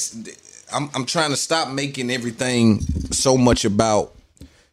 I'm 0.73 0.89
I'm 0.93 1.05
trying 1.05 1.31
to 1.31 1.37
stop 1.37 1.69
making 1.69 2.11
everything 2.11 2.79
so 3.11 3.37
much 3.37 3.65
about 3.65 4.15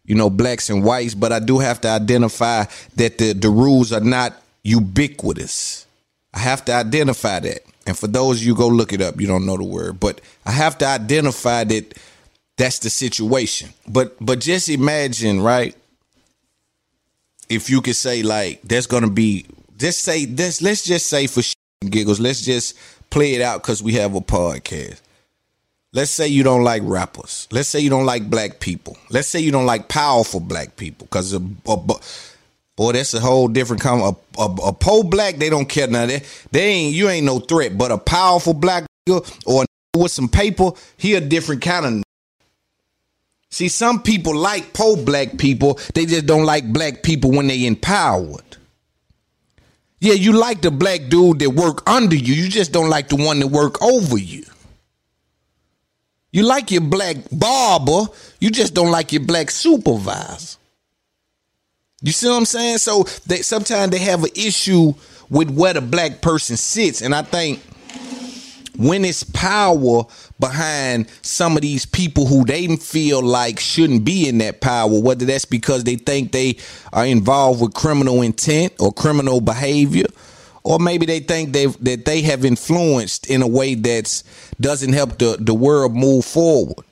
you 0.04 0.14
know 0.14 0.30
blacks 0.30 0.70
and 0.70 0.84
whites, 0.84 1.14
but 1.14 1.32
I 1.32 1.40
do 1.40 1.58
have 1.58 1.80
to 1.80 1.88
identify 1.88 2.66
that 2.96 3.18
the 3.18 3.32
the 3.32 3.50
rules 3.50 3.92
are 3.92 4.00
not 4.00 4.40
ubiquitous. 4.62 5.86
I 6.32 6.38
have 6.38 6.64
to 6.66 6.72
identify 6.72 7.40
that. 7.40 7.60
And 7.86 7.98
for 7.98 8.06
those 8.06 8.44
you 8.44 8.54
go 8.54 8.68
look 8.68 8.92
it 8.92 9.00
up, 9.00 9.20
you 9.20 9.26
don't 9.26 9.46
know 9.46 9.56
the 9.56 9.64
word, 9.64 9.98
but 9.98 10.20
I 10.46 10.52
have 10.52 10.78
to 10.78 10.86
identify 10.86 11.64
that 11.64 11.98
that's 12.56 12.78
the 12.80 12.90
situation. 12.90 13.70
But 13.88 14.16
but 14.20 14.40
just 14.40 14.68
imagine, 14.68 15.40
right? 15.40 15.74
If 17.48 17.68
you 17.70 17.80
could 17.80 17.96
say 17.96 18.22
like 18.22 18.60
there's 18.62 18.86
to 19.02 19.10
be 19.10 19.46
just 19.76 20.02
say 20.02 20.24
this 20.24 20.62
let's 20.62 20.84
just 20.84 21.06
say 21.06 21.26
for 21.26 21.42
giggles, 21.88 22.20
let's 22.20 22.42
just 22.42 22.76
play 23.08 23.34
it 23.34 23.42
out 23.42 23.62
cuz 23.62 23.82
we 23.82 23.94
have 23.94 24.14
a 24.14 24.20
podcast. 24.20 25.00
Let's 25.92 26.12
say 26.12 26.28
you 26.28 26.44
don't 26.44 26.62
like 26.62 26.82
rappers. 26.84 27.48
Let's 27.50 27.68
say 27.68 27.80
you 27.80 27.90
don't 27.90 28.06
like 28.06 28.30
black 28.30 28.60
people. 28.60 28.96
Let's 29.10 29.26
say 29.26 29.40
you 29.40 29.50
don't 29.50 29.66
like 29.66 29.88
powerful 29.88 30.38
black 30.38 30.76
people 30.76 31.08
a, 31.32 31.42
Boy, 32.80 32.92
that's 32.92 33.12
a 33.12 33.20
whole 33.20 33.46
different 33.46 33.82
kind. 33.82 34.00
A, 34.00 34.40
a, 34.40 34.46
a 34.68 34.72
po 34.72 35.02
black, 35.02 35.36
they 35.36 35.50
don't 35.50 35.68
care 35.68 35.86
now. 35.86 36.06
They, 36.06 36.22
they 36.50 36.62
ain't 36.62 36.94
you 36.94 37.10
ain't 37.10 37.26
no 37.26 37.38
threat. 37.38 37.76
But 37.76 37.92
a 37.92 37.98
powerful 37.98 38.54
black 38.54 38.86
or 39.44 39.66
with 39.94 40.10
some 40.10 40.30
paper, 40.30 40.70
he 40.96 41.12
a 41.12 41.20
different 41.20 41.60
kind 41.60 41.84
of. 41.84 42.02
See, 43.50 43.68
some 43.68 44.02
people 44.02 44.34
like 44.34 44.72
po 44.72 44.96
black 44.96 45.36
people. 45.36 45.78
They 45.94 46.06
just 46.06 46.24
don't 46.24 46.46
like 46.46 46.72
black 46.72 47.02
people 47.02 47.32
when 47.32 47.48
they 47.48 47.66
empowered. 47.66 48.56
Yeah, 50.00 50.14
you 50.14 50.32
like 50.32 50.62
the 50.62 50.70
black 50.70 51.08
dude 51.10 51.40
that 51.40 51.50
work 51.50 51.86
under 51.86 52.16
you. 52.16 52.32
You 52.32 52.48
just 52.48 52.72
don't 52.72 52.88
like 52.88 53.10
the 53.10 53.16
one 53.16 53.40
that 53.40 53.48
work 53.48 53.82
over 53.82 54.16
you. 54.16 54.46
You 56.32 56.44
like 56.44 56.70
your 56.70 56.80
black 56.80 57.18
barber. 57.30 58.10
You 58.40 58.50
just 58.50 58.72
don't 58.72 58.90
like 58.90 59.12
your 59.12 59.22
black 59.22 59.50
supervisor. 59.50 60.59
You 62.02 62.12
see 62.12 62.28
what 62.28 62.36
I'm 62.36 62.44
saying? 62.46 62.78
So 62.78 63.04
they 63.26 63.42
sometimes 63.42 63.90
they 63.90 63.98
have 63.98 64.24
an 64.24 64.30
issue 64.34 64.94
with 65.28 65.50
where 65.50 65.74
the 65.74 65.80
black 65.82 66.22
person 66.22 66.56
sits, 66.56 67.02
and 67.02 67.14
I 67.14 67.22
think 67.22 67.60
when 68.76 69.04
it's 69.04 69.22
power 69.24 70.04
behind 70.38 71.10
some 71.20 71.56
of 71.56 71.62
these 71.62 71.84
people 71.84 72.24
who 72.24 72.44
they 72.46 72.66
feel 72.76 73.22
like 73.22 73.60
shouldn't 73.60 74.04
be 74.04 74.26
in 74.26 74.38
that 74.38 74.62
power, 74.62 74.98
whether 74.98 75.26
that's 75.26 75.44
because 75.44 75.84
they 75.84 75.96
think 75.96 76.32
they 76.32 76.56
are 76.94 77.04
involved 77.04 77.60
with 77.60 77.74
criminal 77.74 78.22
intent 78.22 78.72
or 78.80 78.90
criminal 78.90 79.42
behavior, 79.42 80.06
or 80.62 80.78
maybe 80.78 81.04
they 81.04 81.20
think 81.20 81.52
they 81.52 81.66
that 81.66 82.06
they 82.06 82.22
have 82.22 82.46
influenced 82.46 83.28
in 83.28 83.42
a 83.42 83.46
way 83.46 83.74
that 83.74 84.22
doesn't 84.58 84.94
help 84.94 85.18
the, 85.18 85.36
the 85.38 85.54
world 85.54 85.94
move 85.94 86.24
forward. 86.24 86.86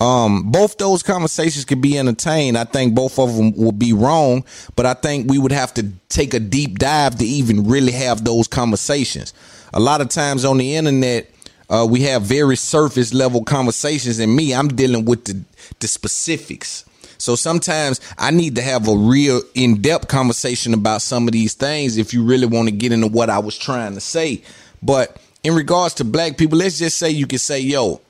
Um, 0.00 0.50
both 0.50 0.76
those 0.76 1.02
conversations 1.02 1.64
could 1.64 1.80
be 1.80 1.98
entertained. 1.98 2.58
I 2.58 2.64
think 2.64 2.94
both 2.94 3.18
of 3.18 3.36
them 3.36 3.52
would 3.56 3.78
be 3.78 3.92
wrong, 3.92 4.44
but 4.76 4.86
I 4.86 4.94
think 4.94 5.30
we 5.30 5.38
would 5.38 5.52
have 5.52 5.72
to 5.74 5.86
take 6.08 6.34
a 6.34 6.40
deep 6.40 6.78
dive 6.78 7.16
to 7.16 7.24
even 7.24 7.68
really 7.68 7.92
have 7.92 8.24
those 8.24 8.48
conversations. 8.48 9.32
A 9.72 9.80
lot 9.80 10.00
of 10.00 10.08
times 10.08 10.44
on 10.44 10.58
the 10.58 10.74
internet, 10.74 11.30
uh, 11.70 11.86
we 11.88 12.02
have 12.02 12.22
very 12.22 12.56
surface 12.56 13.14
level 13.14 13.44
conversations, 13.44 14.18
and 14.18 14.34
me, 14.34 14.52
I'm 14.52 14.68
dealing 14.68 15.04
with 15.04 15.24
the, 15.24 15.42
the 15.80 15.88
specifics. 15.88 16.84
So 17.18 17.36
sometimes 17.36 18.00
I 18.18 18.32
need 18.32 18.56
to 18.56 18.62
have 18.62 18.88
a 18.88 18.94
real 18.94 19.42
in 19.54 19.80
depth 19.80 20.08
conversation 20.08 20.74
about 20.74 21.02
some 21.02 21.26
of 21.26 21.32
these 21.32 21.54
things 21.54 21.96
if 21.96 22.12
you 22.12 22.24
really 22.24 22.46
want 22.46 22.68
to 22.68 22.74
get 22.74 22.92
into 22.92 23.06
what 23.06 23.30
I 23.30 23.38
was 23.38 23.56
trying 23.56 23.94
to 23.94 24.00
say. 24.00 24.42
But 24.82 25.16
in 25.42 25.54
regards 25.54 25.94
to 25.94 26.04
black 26.04 26.36
people, 26.36 26.58
let's 26.58 26.78
just 26.78 26.98
say 26.98 27.10
you 27.10 27.26
can 27.26 27.38
say, 27.38 27.60
yo, 27.60 28.00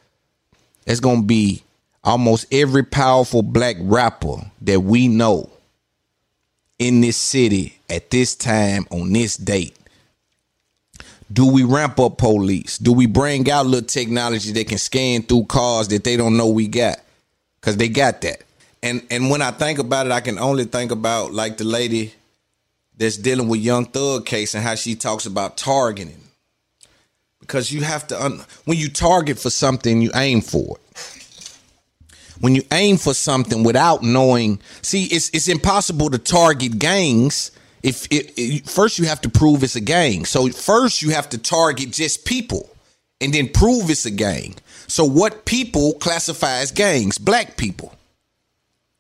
it's 0.87 1.01
going 1.01 1.21
to 1.23 1.27
be 1.27 1.63
almost 2.05 2.47
every 2.53 2.85
powerful 2.85 3.43
black 3.43 3.77
rapper 3.81 4.37
that 4.61 4.81
we 4.81 5.09
know 5.09 5.51
in 6.79 7.01
this 7.01 7.17
city 7.17 7.79
at 7.89 8.11
this 8.11 8.37
time 8.37 8.87
on 8.91 9.13
this 9.13 9.37
date. 9.37 9.77
Do 11.33 11.51
we 11.51 11.65
ramp 11.65 11.99
up 11.99 12.19
police? 12.19 12.79
Do 12.79 12.93
we 12.93 13.07
bring 13.07 13.51
out 13.51 13.67
little 13.67 13.87
technology 13.87 14.53
that 14.53 14.69
can 14.69 14.79
scan 14.79 15.23
through 15.23 15.47
cars 15.47 15.89
that 15.89 16.05
they 16.05 16.17
don't 16.17 16.37
know 16.37 16.49
we 16.49 16.69
got? 16.69 16.99
Cause 17.63 17.79
they 17.79 17.89
got 17.89 18.21
that. 18.21 18.43
And 18.83 19.03
and 19.11 19.31
when 19.31 19.41
I 19.41 19.51
think 19.51 19.79
about 19.79 20.05
it, 20.05 20.13
I 20.13 20.21
can 20.21 20.39
only 20.39 20.65
think 20.65 20.93
about 20.93 21.33
like 21.33 21.57
the 21.57 21.65
lady 21.65 22.13
that's 22.97 23.17
dealing 23.17 23.49
with 23.49 23.61
Young 23.61 23.87
Thug 23.87 24.27
case 24.27 24.55
and 24.55 24.63
how 24.63 24.75
she 24.75 24.95
talks 24.95 25.25
about 25.25 25.57
targeting. 25.57 26.21
Because 27.41 27.73
you 27.73 27.83
have 27.83 28.07
to, 28.09 28.23
un- 28.23 28.45
when 28.65 28.79
you 28.79 28.89
target 28.89 29.39
for 29.39 29.51
something, 29.51 30.01
you 30.01 30.11
aim 30.15 30.41
for 30.41 30.77
it. 30.77 30.84
When 32.45 32.55
you 32.55 32.63
aim 32.73 32.99
for 32.99 33.15
something 33.15 33.65
without 33.65 34.03
knowing, 34.03 34.61
see, 34.83 35.05
it's 35.07 35.31
it's 35.31 35.49
impossible 35.49 36.11
to 36.11 36.19
target 36.19 36.79
gangs. 36.79 37.51
If 37.83 38.07
it, 38.11 38.35
it- 38.37 38.69
first 38.69 38.99
you 38.99 39.07
have 39.07 39.23
to 39.23 39.31
prove 39.31 39.63
it's 39.65 39.77
a 39.77 39.81
gang, 39.81 40.27
so 40.27 40.51
first 40.51 41.01
you 41.01 41.09
have 41.13 41.31
to 41.31 41.39
target 41.39 41.91
just 41.91 42.27
people, 42.27 42.69
and 43.19 43.33
then 43.33 43.49
prove 43.49 43.89
it's 43.89 44.05
a 44.05 44.11
gang. 44.11 44.57
So 44.89 45.07
what 45.07 45.47
people 45.47 45.95
classify 45.95 46.57
as 46.59 46.71
gangs? 46.71 47.17
Black 47.17 47.57
people. 47.57 47.95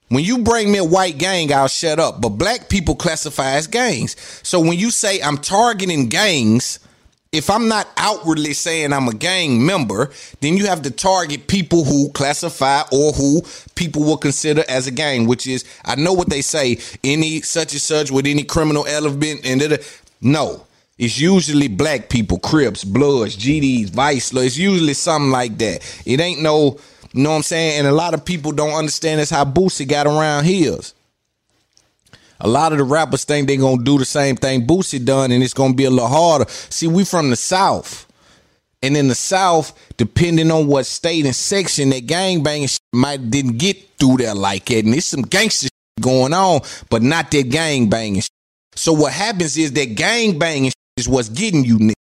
When 0.09 0.25
you 0.25 0.39
bring 0.39 0.73
me 0.73 0.79
a 0.79 0.85
white 0.85 1.19
gang, 1.19 1.53
I'll 1.53 1.69
shut 1.69 2.01
up. 2.01 2.23
But 2.23 2.31
black 2.31 2.71
people 2.71 2.95
classify 2.95 3.57
as 3.57 3.67
gangs. 3.67 4.17
So 4.43 4.59
when 4.59 4.79
you 4.79 4.91
say 4.91 5.21
I'm 5.21 5.37
targeting 5.37 6.09
gangs, 6.09 6.79
if 7.35 7.51
I'm 7.51 7.69
not 7.69 7.89
outwardly 7.97 8.53
saying 8.53 8.93
I'm 8.93 9.09
a 9.09 9.15
gang 9.15 9.65
member, 9.65 10.11
then 10.41 10.57
you 10.57 10.67
have 10.67 10.83
to 10.83 10.91
target 10.91 11.49
people 11.49 11.85
who 11.85 12.11
classify 12.13 12.83
or 12.93 13.13
who 13.13 13.43
people 13.75 14.05
will 14.05 14.17
consider 14.17 14.63
as 14.69 14.87
a 14.87 14.91
gang, 14.91 15.27
which 15.27 15.47
is 15.47 15.65
I 15.85 15.97
know 15.97 16.13
what 16.13 16.31
they 16.31 16.43
say, 16.43 16.79
any 17.03 17.41
such 17.41 17.73
and 17.73 17.83
such 17.83 18.11
with 18.11 18.27
any 18.27 18.45
criminal 18.45 18.87
element 18.87 19.45
and 19.45 19.61
da- 19.61 19.69
da- 19.69 19.83
no. 20.21 20.67
It's 20.97 21.19
usually 21.19 21.67
black 21.67 22.09
people, 22.09 22.39
Crips, 22.39 22.85
Bloods, 22.85 23.37
GDs, 23.37 23.91
Vice. 23.91 24.33
It's 24.33 24.57
usually 24.57 24.95
something 24.95 25.33
like 25.33 25.59
that. 25.59 25.81
It 26.07 26.21
ain't 26.21 26.41
no, 26.41 26.79
you 27.13 27.25
know 27.25 27.31
what 27.31 27.37
I'm 27.37 27.43
saying? 27.43 27.81
And 27.81 27.89
a 27.89 27.93
lot 27.93 28.15
of 28.15 28.25
people 28.25 28.53
don't 28.53 28.75
understand 28.75 29.19
that's 29.19 29.31
how 29.31 29.45
Boosie 29.45 29.89
got 29.89 30.07
around 30.07 30.45
hills. 30.45 30.95
A 32.45 32.49
lot 32.49 32.73
of 32.73 32.79
the 32.79 32.85
rappers 32.85 33.25
think 33.25 33.49
they 33.49 33.57
gonna 33.57 33.83
do 33.83 33.99
the 33.99 34.05
same 34.05 34.37
thing 34.37 34.67
Boosie 34.67 35.03
done, 35.03 35.33
and 35.33 35.43
it's 35.43 35.55
gonna 35.55 35.73
be 35.73 35.87
a 35.87 35.91
little 35.91 36.09
harder. 36.09 36.45
See, 36.49 36.87
we 36.87 37.05
from 37.05 37.31
the 37.31 37.37
South. 37.37 38.07
And 38.83 38.99
in 38.99 39.09
the 39.09 39.15
South, 39.15 39.73
depending 39.97 40.51
on 40.51 40.67
what 40.67 40.85
state 40.85 41.25
and 41.25 41.35
section, 41.35 41.89
that 41.89 42.07
gangbanging 42.07 42.69
shit 42.69 42.81
might 42.93 43.31
didn't 43.31 43.57
get 43.57 43.79
through 43.99 44.19
there 44.19 44.35
like 44.35 44.67
that. 44.67 44.85
And 44.85 44.93
there's 44.93 45.07
some 45.07 45.23
gangster 45.23 45.71
going 46.03 46.35
on, 46.35 46.61
but 46.91 47.03
not 47.03 47.31
that 47.31 47.49
gangbanging 47.49 48.23
shit. 48.23 48.31
So 48.75 48.93
what 48.93 49.15
happens 49.15 49.57
is 49.57 49.73
that 49.73 49.97
gangbanging 49.97 50.67
shit 50.67 50.75
is 50.99 51.09
what's 51.09 51.31
getting 51.31 51.65
you 51.65 51.79
niggas. 51.79 51.95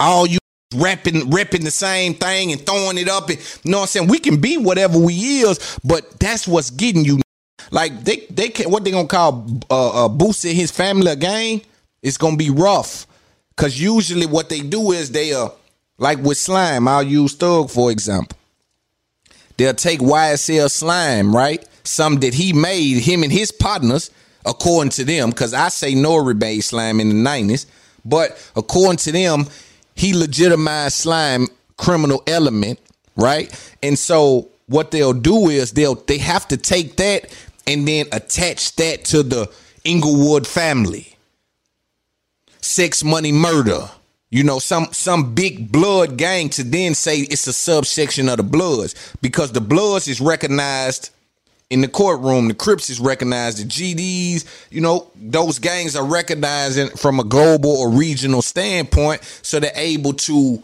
All 0.00 0.26
you 0.26 0.38
rapping 0.74 1.30
repping 1.30 1.62
the 1.62 1.70
same 1.70 2.14
thing 2.14 2.50
and 2.50 2.66
throwing 2.66 2.98
it 2.98 3.08
up 3.08 3.28
and 3.28 3.38
you 3.38 3.70
know 3.70 3.78
what 3.78 3.82
I'm 3.82 3.88
saying? 3.88 4.08
We 4.08 4.18
can 4.18 4.40
be 4.40 4.56
whatever 4.56 4.98
we 4.98 5.14
is, 5.14 5.78
but 5.84 6.18
that's 6.18 6.48
what's 6.48 6.70
getting 6.70 7.04
you 7.04 7.21
like 7.70 8.04
they 8.04 8.26
they 8.30 8.48
can 8.48 8.70
what 8.70 8.84
they 8.84 8.90
gonna 8.90 9.08
call 9.08 9.46
uh, 9.70 10.06
uh 10.06 10.08
Boosie 10.08 10.50
and 10.50 10.58
his 10.58 10.70
family 10.70 11.10
a 11.10 11.16
gang? 11.16 11.62
It's 12.02 12.16
gonna 12.16 12.36
be 12.36 12.50
rough. 12.50 13.06
Cause 13.56 13.78
usually 13.78 14.26
what 14.26 14.48
they 14.48 14.60
do 14.60 14.92
is 14.92 15.10
they 15.10 15.32
uh 15.32 15.48
like 15.98 16.18
with 16.18 16.38
slime, 16.38 16.88
I'll 16.88 17.02
use 17.02 17.34
Thug 17.34 17.70
for 17.70 17.90
example. 17.90 18.36
They'll 19.56 19.74
take 19.74 20.00
YSL 20.00 20.70
slime, 20.70 21.34
right? 21.34 21.64
Some 21.84 22.16
that 22.20 22.34
he 22.34 22.52
made, 22.52 22.98
him 23.02 23.22
and 23.22 23.32
his 23.32 23.52
partners, 23.52 24.10
according 24.46 24.90
to 24.90 25.04
them, 25.04 25.30
because 25.30 25.52
I 25.54 25.68
say 25.68 25.94
Nori 25.94 26.38
made 26.38 26.60
slime 26.60 27.00
in 27.00 27.08
the 27.08 27.14
90s, 27.30 27.66
but 28.04 28.50
according 28.56 28.96
to 28.98 29.12
them, 29.12 29.46
he 29.94 30.14
legitimized 30.14 30.96
slime 30.96 31.48
criminal 31.76 32.22
element, 32.26 32.78
right? 33.16 33.52
And 33.82 33.98
so 33.98 34.48
what 34.66 34.90
they'll 34.90 35.12
do 35.12 35.48
is 35.48 35.72
they'll 35.72 35.96
they 35.96 36.18
have 36.18 36.48
to 36.48 36.56
take 36.56 36.96
that 36.96 37.30
and 37.66 37.86
then 37.86 38.06
attach 38.12 38.76
that 38.76 39.04
to 39.06 39.22
the 39.22 39.50
Inglewood 39.84 40.46
family. 40.46 41.16
Sex 42.60 43.02
money 43.02 43.32
murder. 43.32 43.88
You 44.30 44.44
know, 44.44 44.58
some 44.58 44.88
some 44.92 45.34
big 45.34 45.70
blood 45.70 46.16
gang 46.16 46.48
to 46.50 46.64
then 46.64 46.94
say 46.94 47.18
it's 47.18 47.46
a 47.46 47.52
subsection 47.52 48.30
of 48.30 48.38
the 48.38 48.42
Bloods 48.42 48.94
because 49.20 49.52
the 49.52 49.60
Bloods 49.60 50.08
is 50.08 50.22
recognized 50.22 51.10
in 51.68 51.82
the 51.82 51.88
courtroom. 51.88 52.48
The 52.48 52.54
Crips 52.54 52.88
is 52.88 52.98
recognized. 52.98 53.58
The 53.58 53.64
GDs, 53.64 54.46
you 54.70 54.80
know, 54.80 55.10
those 55.16 55.58
gangs 55.58 55.96
are 55.96 56.04
recognizing 56.04 56.88
from 56.90 57.20
a 57.20 57.24
global 57.24 57.70
or 57.70 57.90
regional 57.90 58.40
standpoint, 58.40 59.22
so 59.42 59.60
they're 59.60 59.72
able 59.74 60.14
to 60.14 60.62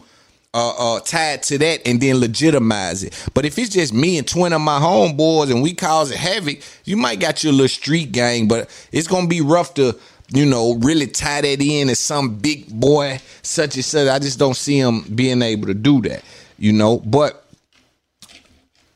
uh, 0.53 0.95
uh, 0.95 0.99
tie 1.01 1.33
it 1.33 1.43
to 1.43 1.57
that 1.59 1.87
and 1.87 2.01
then 2.01 2.19
legitimize 2.19 3.03
it. 3.03 3.29
But 3.33 3.45
if 3.45 3.57
it's 3.57 3.69
just 3.69 3.93
me 3.93 4.17
and 4.17 4.27
twin 4.27 4.53
of 4.53 4.61
my 4.61 4.79
homeboys 4.79 5.51
and 5.51 5.61
we 5.61 5.73
cause 5.73 6.11
havoc, 6.11 6.59
you 6.85 6.97
might 6.97 7.19
got 7.19 7.43
your 7.43 7.53
little 7.53 7.67
street 7.67 8.11
gang, 8.11 8.47
but 8.47 8.69
it's 8.91 9.07
gonna 9.07 9.27
be 9.27 9.41
rough 9.41 9.73
to 9.75 9.97
you 10.31 10.45
know, 10.45 10.75
really 10.75 11.07
tie 11.07 11.41
that 11.41 11.61
in 11.61 11.89
as 11.89 11.99
some 11.99 12.35
big 12.35 12.67
boy, 12.69 13.19
such 13.41 13.75
and 13.75 13.85
such. 13.85 14.07
I 14.07 14.19
just 14.19 14.37
don't 14.37 14.55
see 14.55 14.77
him 14.77 15.01
being 15.01 15.41
able 15.41 15.67
to 15.67 15.73
do 15.73 16.01
that, 16.03 16.23
you 16.57 16.71
know. 16.71 16.99
But 16.99 17.45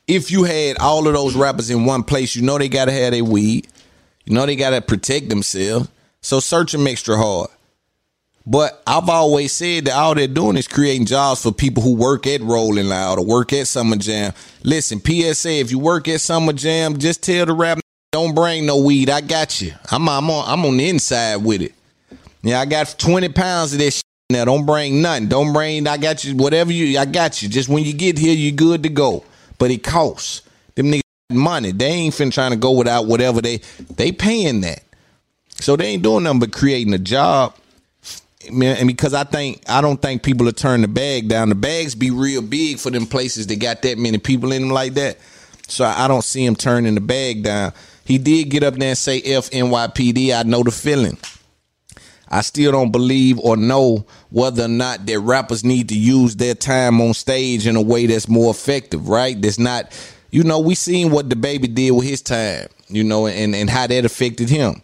if 0.06 0.30
you 0.30 0.44
had 0.44 0.78
all 0.78 1.06
of 1.08 1.14
those 1.14 1.34
rappers 1.34 1.70
in 1.70 1.86
one 1.86 2.04
place, 2.04 2.36
you 2.36 2.42
know 2.42 2.58
they 2.58 2.68
gotta 2.68 2.92
have 2.92 3.12
their 3.12 3.24
weed. 3.24 3.66
You 4.24 4.34
know 4.34 4.46
they 4.46 4.56
gotta 4.56 4.80
protect 4.80 5.28
themselves. 5.28 5.88
So 6.20 6.40
search 6.40 6.72
them 6.72 6.86
extra 6.86 7.16
hard. 7.16 7.50
But 8.46 8.82
I've 8.86 9.08
always 9.08 9.52
said 9.52 9.86
that 9.86 9.94
all 9.94 10.14
they're 10.14 10.26
doing 10.26 10.56
is 10.56 10.68
creating 10.68 11.06
jobs 11.06 11.42
for 11.42 11.52
people 11.52 11.82
who 11.82 11.94
work 11.94 12.26
at 12.26 12.42
Rolling 12.42 12.88
Loud 12.88 13.18
or 13.18 13.24
work 13.24 13.52
at 13.54 13.66
Summer 13.66 13.96
Jam. 13.96 14.34
Listen, 14.62 15.00
PSA, 15.00 15.60
if 15.60 15.70
you 15.70 15.78
work 15.78 16.08
at 16.08 16.20
Summer 16.20 16.52
Jam, 16.52 16.98
just 16.98 17.22
tell 17.22 17.46
the 17.46 17.54
rap 17.54 17.78
don't 18.14 18.32
bring 18.32 18.64
no 18.64 18.78
weed. 18.78 19.10
I 19.10 19.22
got 19.22 19.60
you. 19.60 19.72
I'm 19.90 20.08
I'm 20.08 20.30
on 20.30 20.44
I'm 20.46 20.64
on 20.64 20.76
the 20.76 20.88
inside 20.88 21.38
with 21.38 21.60
it. 21.62 21.74
Yeah, 22.42 22.60
I 22.60 22.64
got 22.64 22.94
20 22.96 23.30
pounds 23.30 23.72
of 23.72 23.80
this 23.80 23.96
shit 23.96 24.04
now. 24.30 24.44
Don't 24.44 24.64
bring 24.64 25.02
nothing. 25.02 25.26
Don't 25.26 25.52
bring 25.52 25.88
I 25.88 25.96
got 25.96 26.22
you 26.22 26.36
whatever 26.36 26.70
you 26.70 26.96
I 26.96 27.06
got 27.06 27.42
you. 27.42 27.48
Just 27.48 27.68
when 27.68 27.82
you 27.82 27.92
get 27.92 28.16
here, 28.16 28.32
you 28.32 28.52
good 28.52 28.84
to 28.84 28.88
go. 28.88 29.24
But 29.58 29.72
it 29.72 29.82
costs. 29.82 30.42
Them 30.76 30.92
niggas 30.92 31.02
money. 31.32 31.72
They 31.72 31.86
ain't 31.86 32.14
finna 32.14 32.32
trying 32.32 32.52
to 32.52 32.56
go 32.56 32.70
without 32.70 33.06
whatever 33.06 33.40
they 33.42 33.62
they 33.96 34.12
paying 34.12 34.60
that. 34.60 34.84
So 35.60 35.74
they 35.74 35.86
ain't 35.86 36.04
doing 36.04 36.22
nothing 36.22 36.38
but 36.38 36.52
creating 36.52 36.94
a 36.94 36.98
job. 36.98 37.56
Man, 38.50 38.76
and 38.76 38.88
because 38.88 39.14
I 39.14 39.24
think 39.24 39.62
I 39.68 39.80
don't 39.80 40.00
think 40.00 40.22
people 40.22 40.48
are 40.48 40.52
turning 40.52 40.82
the 40.82 40.88
bag 40.88 41.28
down. 41.28 41.48
The 41.48 41.54
bags 41.54 41.94
be 41.94 42.10
real 42.10 42.42
big 42.42 42.78
for 42.78 42.90
them 42.90 43.06
places 43.06 43.46
that 43.48 43.56
got 43.56 43.82
that 43.82 43.98
many 43.98 44.18
people 44.18 44.52
in 44.52 44.62
them 44.62 44.70
like 44.70 44.94
that. 44.94 45.18
So 45.68 45.84
I 45.84 46.08
don't 46.08 46.24
see 46.24 46.44
him 46.44 46.56
turning 46.56 46.94
the 46.94 47.00
bag 47.00 47.44
down. 47.44 47.72
He 48.04 48.18
did 48.18 48.50
get 48.50 48.62
up 48.62 48.74
there 48.74 48.90
and 48.90 48.98
say 48.98 49.20
F 49.22 49.50
NYPD. 49.50 50.38
I 50.38 50.42
know 50.42 50.62
the 50.62 50.70
feeling. 50.70 51.18
I 52.28 52.40
still 52.40 52.72
don't 52.72 52.90
believe 52.90 53.38
or 53.38 53.56
know 53.56 54.06
whether 54.30 54.64
or 54.64 54.68
not 54.68 55.06
that 55.06 55.20
rappers 55.20 55.62
need 55.62 55.88
to 55.90 55.98
use 55.98 56.36
their 56.36 56.54
time 56.54 57.00
on 57.00 57.14
stage 57.14 57.66
in 57.66 57.76
a 57.76 57.82
way 57.82 58.06
that's 58.06 58.28
more 58.28 58.50
effective, 58.50 59.08
right? 59.08 59.40
That's 59.40 59.58
not, 59.58 59.92
you 60.30 60.42
know, 60.42 60.58
we 60.58 60.74
seen 60.74 61.10
what 61.10 61.30
the 61.30 61.36
baby 61.36 61.68
did 61.68 61.92
with 61.92 62.06
his 62.06 62.22
time, 62.22 62.68
you 62.88 63.04
know, 63.04 63.26
and, 63.26 63.54
and 63.54 63.70
how 63.70 63.86
that 63.86 64.04
affected 64.04 64.48
him. 64.48 64.82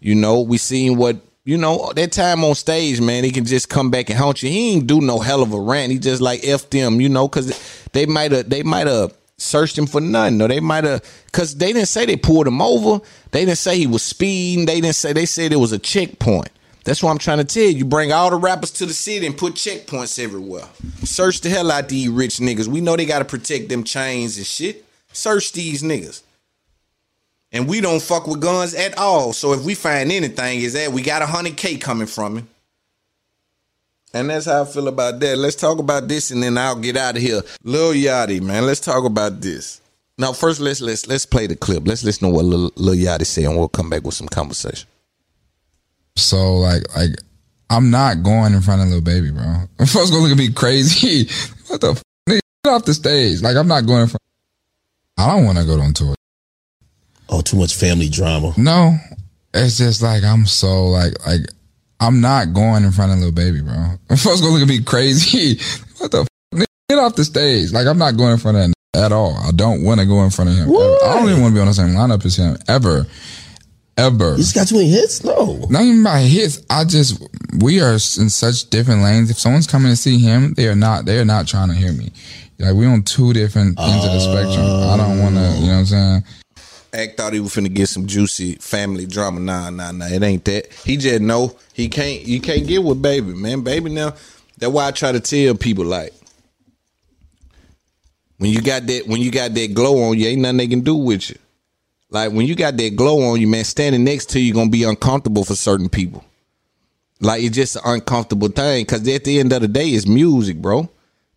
You 0.00 0.14
know, 0.14 0.42
we 0.42 0.58
seen 0.58 0.96
what, 0.96 1.16
you 1.44 1.56
know, 1.56 1.92
that 1.94 2.12
time 2.12 2.44
on 2.44 2.54
stage, 2.54 3.00
man, 3.00 3.24
he 3.24 3.30
can 3.32 3.44
just 3.44 3.68
come 3.68 3.90
back 3.90 4.10
and 4.10 4.18
haunt 4.18 4.42
you. 4.42 4.48
He 4.48 4.74
ain't 4.74 4.86
do 4.86 5.00
no 5.00 5.18
hell 5.18 5.42
of 5.42 5.52
a 5.52 5.60
rant. 5.60 5.90
He 5.90 5.98
just 5.98 6.22
like 6.22 6.44
F 6.44 6.70
them, 6.70 7.00
you 7.00 7.08
know, 7.08 7.28
cause 7.28 7.58
they 7.92 8.06
might 8.06 8.30
have, 8.30 8.48
they 8.48 8.62
might 8.62 8.86
have 8.86 9.12
searched 9.38 9.76
him 9.76 9.86
for 9.86 10.00
nothing. 10.00 10.40
Or 10.40 10.46
they 10.46 10.60
might 10.60 10.84
have, 10.84 11.04
cause 11.32 11.56
they 11.56 11.72
didn't 11.72 11.88
say 11.88 12.06
they 12.06 12.16
pulled 12.16 12.46
him 12.46 12.62
over. 12.62 13.04
They 13.32 13.44
didn't 13.44 13.58
say 13.58 13.76
he 13.76 13.88
was 13.88 14.02
speeding. 14.04 14.66
They 14.66 14.80
didn't 14.80 14.94
say, 14.94 15.12
they 15.12 15.26
said 15.26 15.52
it 15.52 15.56
was 15.56 15.72
a 15.72 15.78
checkpoint. 15.80 16.50
That's 16.84 17.02
what 17.02 17.10
I'm 17.10 17.18
trying 17.18 17.38
to 17.38 17.44
tell 17.44 17.64
you. 17.64 17.78
You 17.78 17.84
bring 17.84 18.12
all 18.12 18.30
the 18.30 18.36
rappers 18.36 18.70
to 18.72 18.86
the 18.86 18.94
city 18.94 19.26
and 19.26 19.36
put 19.36 19.54
checkpoints 19.54 20.22
everywhere. 20.22 20.66
Search 21.04 21.40
the 21.40 21.48
hell 21.48 21.70
out 21.70 21.88
these 21.88 22.08
rich 22.08 22.36
niggas. 22.36 22.66
We 22.68 22.80
know 22.80 22.96
they 22.96 23.06
got 23.06 23.20
to 23.20 23.24
protect 23.24 23.68
them 23.68 23.84
chains 23.84 24.36
and 24.36 24.46
shit. 24.46 24.84
Search 25.12 25.52
these 25.52 25.82
niggas. 25.82 26.22
And 27.52 27.68
we 27.68 27.80
don't 27.80 28.00
fuck 28.00 28.26
with 28.26 28.40
guns 28.40 28.74
at 28.74 28.96
all. 28.96 29.32
So 29.32 29.52
if 29.52 29.62
we 29.62 29.74
find 29.74 30.10
anything, 30.10 30.60
is 30.60 30.72
that 30.72 30.90
we 30.90 31.02
got 31.02 31.22
a 31.22 31.26
hundred 31.26 31.56
K 31.56 31.76
coming 31.76 32.06
from 32.06 32.38
him. 32.38 32.48
And 34.14 34.30
that's 34.30 34.46
how 34.46 34.62
I 34.62 34.64
feel 34.66 34.88
about 34.88 35.20
that. 35.20 35.38
Let's 35.38 35.56
talk 35.56 35.78
about 35.78 36.08
this 36.08 36.30
and 36.30 36.42
then 36.42 36.58
I'll 36.58 36.76
get 36.76 36.96
out 36.96 37.16
of 37.16 37.22
here. 37.22 37.42
Lil 37.62 37.92
Yachty, 37.92 38.42
man. 38.42 38.66
Let's 38.66 38.80
talk 38.80 39.04
about 39.04 39.40
this. 39.40 39.80
Now, 40.18 40.32
first 40.32 40.60
let's 40.60 40.80
let's 40.80 41.06
let's 41.06 41.24
play 41.24 41.46
the 41.46 41.56
clip. 41.56 41.86
Let's 41.86 42.04
listen 42.04 42.28
to 42.28 42.34
what 42.34 42.44
Lil, 42.44 42.70
Lil 42.76 42.94
Yachty 42.94 43.26
said 43.26 43.44
and 43.44 43.56
we'll 43.56 43.68
come 43.68 43.90
back 43.90 44.04
with 44.04 44.14
some 44.14 44.28
conversation. 44.28 44.88
So 46.16 46.56
like 46.56 46.82
like 46.94 47.10
I'm 47.70 47.90
not 47.90 48.22
going 48.22 48.52
in 48.52 48.60
front 48.60 48.82
of 48.82 48.88
Lil 48.88 49.00
Baby, 49.00 49.30
bro. 49.30 49.66
Folks 49.86 50.10
gonna 50.10 50.22
look 50.22 50.32
at 50.32 50.38
me 50.38 50.52
crazy. 50.52 51.30
what 51.68 51.80
the 51.80 51.92
f- 51.92 52.02
get 52.26 52.42
off 52.66 52.84
the 52.84 52.94
stage? 52.94 53.40
Like 53.40 53.56
I'm 53.56 53.68
not 53.68 53.86
going 53.86 54.02
in 54.02 54.08
front. 54.08 54.22
I 55.16 55.34
don't 55.34 55.44
want 55.44 55.58
to 55.58 55.64
go 55.64 55.80
on 55.80 55.94
tour. 55.94 56.14
Oh, 57.32 57.40
too 57.40 57.56
much 57.56 57.74
family 57.74 58.08
drama. 58.10 58.52
No, 58.58 58.94
it's 59.54 59.78
just 59.78 60.02
like 60.02 60.22
I'm 60.22 60.44
so 60.46 60.86
like 60.88 61.14
like 61.26 61.40
I'm 61.98 62.20
not 62.20 62.52
going 62.52 62.84
in 62.84 62.92
front 62.92 63.12
of 63.12 63.18
Lil 63.18 63.32
Baby, 63.32 63.62
bro. 63.62 63.96
Folks 64.16 64.40
gonna 64.40 64.52
look 64.52 64.62
at 64.62 64.68
me 64.68 64.82
crazy. 64.82 65.58
what 65.98 66.10
the 66.10 66.26
f- 66.52 66.66
get 66.88 66.98
off 66.98 67.14
the 67.14 67.24
stage? 67.24 67.72
Like 67.72 67.86
I'm 67.86 67.98
not 67.98 68.16
going 68.16 68.32
in 68.32 68.38
front 68.38 68.58
of 68.58 68.64
him 68.64 68.72
at 68.94 69.12
all. 69.12 69.34
I 69.36 69.50
don't 69.52 69.82
want 69.82 70.00
to 70.00 70.06
go 70.06 70.22
in 70.24 70.30
front 70.30 70.50
of 70.50 70.56
him. 70.56 70.68
I 70.68 71.14
don't 71.14 71.30
even 71.30 71.40
want 71.40 71.52
to 71.52 71.56
be 71.56 71.60
on 71.60 71.68
the 71.68 71.74
same 71.74 71.94
lineup 71.94 72.24
as 72.26 72.36
him 72.36 72.56
ever. 72.68 73.06
ever. 73.96 74.36
He's 74.36 74.52
got 74.52 74.68
too 74.68 74.76
many 74.76 74.90
hits. 74.90 75.24
No, 75.24 75.66
Not 75.70 75.82
even 75.82 76.02
by 76.04 76.20
hits. 76.20 76.62
I 76.68 76.84
just 76.84 77.22
we 77.60 77.80
are 77.80 77.92
in 77.92 77.98
such 77.98 78.68
different 78.68 79.02
lanes. 79.02 79.30
If 79.30 79.38
someone's 79.38 79.66
coming 79.66 79.90
to 79.90 79.96
see 79.96 80.18
him, 80.18 80.52
they 80.54 80.68
are 80.68 80.76
not. 80.76 81.06
They 81.06 81.18
are 81.18 81.24
not 81.24 81.48
trying 81.48 81.68
to 81.68 81.74
hear 81.74 81.92
me. 81.92 82.12
Like 82.58 82.74
we 82.74 82.84
on 82.86 83.02
two 83.04 83.32
different 83.32 83.80
ends 83.80 84.04
of 84.04 84.12
the 84.12 84.20
spectrum. 84.20 84.66
I 84.66 84.96
don't 84.98 85.18
want 85.20 85.34
to. 85.36 85.40
You 85.60 85.66
know 85.68 85.72
what 85.72 85.78
I'm 85.78 85.86
saying? 85.86 86.24
Act 86.94 87.16
thought 87.16 87.32
he 87.32 87.40
was 87.40 87.54
finna 87.54 87.72
get 87.72 87.88
some 87.88 88.06
juicy 88.06 88.56
family 88.56 89.06
drama. 89.06 89.40
Nah, 89.40 89.70
nah, 89.70 89.92
nah. 89.92 90.06
It 90.06 90.22
ain't 90.22 90.44
that. 90.44 90.70
He 90.84 90.98
just 90.98 91.22
know 91.22 91.56
he 91.72 91.88
can't. 91.88 92.22
You 92.22 92.40
can't 92.40 92.66
get 92.66 92.84
with 92.84 93.00
baby, 93.00 93.32
man. 93.32 93.62
Baby 93.62 93.90
now. 93.90 94.14
That's 94.58 94.72
why 94.72 94.88
I 94.88 94.90
try 94.90 95.12
to 95.12 95.20
tell 95.20 95.54
people 95.54 95.84
like, 95.84 96.12
when 98.36 98.50
you 98.50 98.60
got 98.60 98.86
that, 98.86 99.06
when 99.06 99.20
you 99.20 99.30
got 99.30 99.54
that 99.54 99.74
glow 99.74 100.02
on 100.02 100.18
you, 100.18 100.26
ain't 100.28 100.42
nothing 100.42 100.58
they 100.58 100.68
can 100.68 100.80
do 100.80 100.96
with 100.96 101.30
you. 101.30 101.36
Like 102.10 102.32
when 102.32 102.46
you 102.46 102.54
got 102.54 102.76
that 102.76 102.94
glow 102.94 103.30
on 103.30 103.40
you, 103.40 103.46
man, 103.48 103.64
standing 103.64 104.04
next 104.04 104.26
to 104.30 104.40
you 104.40 104.52
gonna 104.52 104.68
be 104.68 104.84
uncomfortable 104.84 105.44
for 105.44 105.56
certain 105.56 105.88
people. 105.88 106.22
Like 107.20 107.42
it's 107.42 107.56
just 107.56 107.76
an 107.76 107.82
uncomfortable 107.86 108.48
thing 108.48 108.84
because 108.84 109.08
at 109.08 109.24
the 109.24 109.40
end 109.40 109.52
of 109.52 109.62
the 109.62 109.68
day, 109.68 109.88
it's 109.88 110.06
music, 110.06 110.58
bro. 110.58 110.80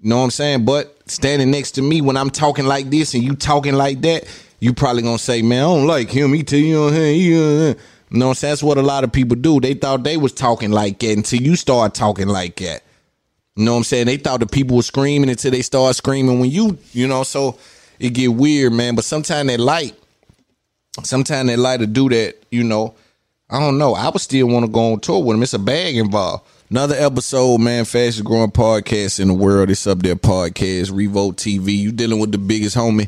You 0.02 0.10
know 0.10 0.18
what 0.18 0.23
I'm 0.26 0.32
saying? 0.32 0.65
But 0.65 1.10
standing 1.10 1.49
next 1.49 1.72
to 1.72 1.82
me 1.82 2.02
when 2.02 2.18
I'm 2.18 2.30
talking 2.30 2.65
like 2.65 2.90
this 2.90 3.14
and 3.14 3.23
you 3.23 3.36
talking 3.36 3.76
like 3.76 4.02
that, 4.02 4.26
you 4.60 4.73
probably 4.73 5.02
gonna 5.02 5.19
say, 5.19 5.41
"Man, 5.41 5.60
I 5.60 5.68
don't 5.68 5.88
like 5.88 6.10
him." 6.10 6.34
He 6.34 6.44
tell 6.44 6.60
you, 6.60 6.73
know, 6.73 6.90
he, 6.90 7.36
uh, 7.36 7.73
you 8.10 8.19
know 8.19 8.34
saying? 8.34 8.52
That's 8.52 8.64
what 8.64 8.77
a 8.77 8.82
lot 8.82 9.03
of 9.03 9.11
people 9.11 9.36
do. 9.36 9.60
They 9.60 9.73
thought 9.73 10.03
they 10.03 10.18
was 10.18 10.34
talking 10.34 10.72
like 10.72 10.99
that 10.99 11.18
until 11.18 11.41
you 11.41 11.56
start 11.56 11.94
talking 11.94 12.27
like 12.27 12.57
that. 12.57 12.84
You 13.56 13.65
know 13.65 13.72
what 13.72 13.77
I'm 13.80 13.84
saying? 13.84 14.07
They 14.07 14.18
thought 14.18 14.41
the 14.41 14.48
people 14.48 14.77
were 14.77 14.84
screaming 14.84 15.30
until 15.30 15.52
they 15.52 15.61
start 15.61 15.95
screaming 15.95 16.40
when 16.40 16.49
you, 16.49 16.77
you 16.91 17.07
know. 17.07 17.23
So 17.23 17.57
it 17.99 18.10
get 18.11 18.34
weird, 18.34 18.73
man. 18.73 18.95
But 18.95 19.06
sometimes 19.06 19.49
that 19.49 19.60
light, 19.60 19.95
sometimes 21.03 21.49
that 21.49 21.60
light 21.60 21.80
to 21.80 21.88
do 21.88 22.10
that, 22.10 22.36
you 22.52 22.64
know. 22.64 22.95
I 23.49 23.60
don't 23.60 23.77
know. 23.77 23.94
I 23.94 24.10
would 24.10 24.22
still 24.22 24.48
want 24.48 24.65
to 24.65 24.72
go 24.72 24.94
on 24.94 24.99
tour 24.99 25.23
with 25.23 25.36
him. 25.38 25.44
It's 25.44 25.53
a 25.53 25.60
bag 25.60 25.95
involved. 25.95 26.48
Another 26.69 26.95
episode, 26.95 27.60
man. 27.60 27.86
Fastest 27.86 28.26
growing 28.26 28.49
podcast 28.49 29.19
in 29.19 29.27
the 29.27 29.36
world. 29.36 29.69
It's 29.69 29.86
up 29.86 29.99
there. 29.99 30.15
Podcast 30.15 30.91
Revolt 30.91 31.38
TV. 31.38 31.77
You 31.77 31.91
dealing 31.91 32.19
with 32.19 32.32
the 32.32 32.40
biggest 32.40 32.76
homie? 32.76 33.07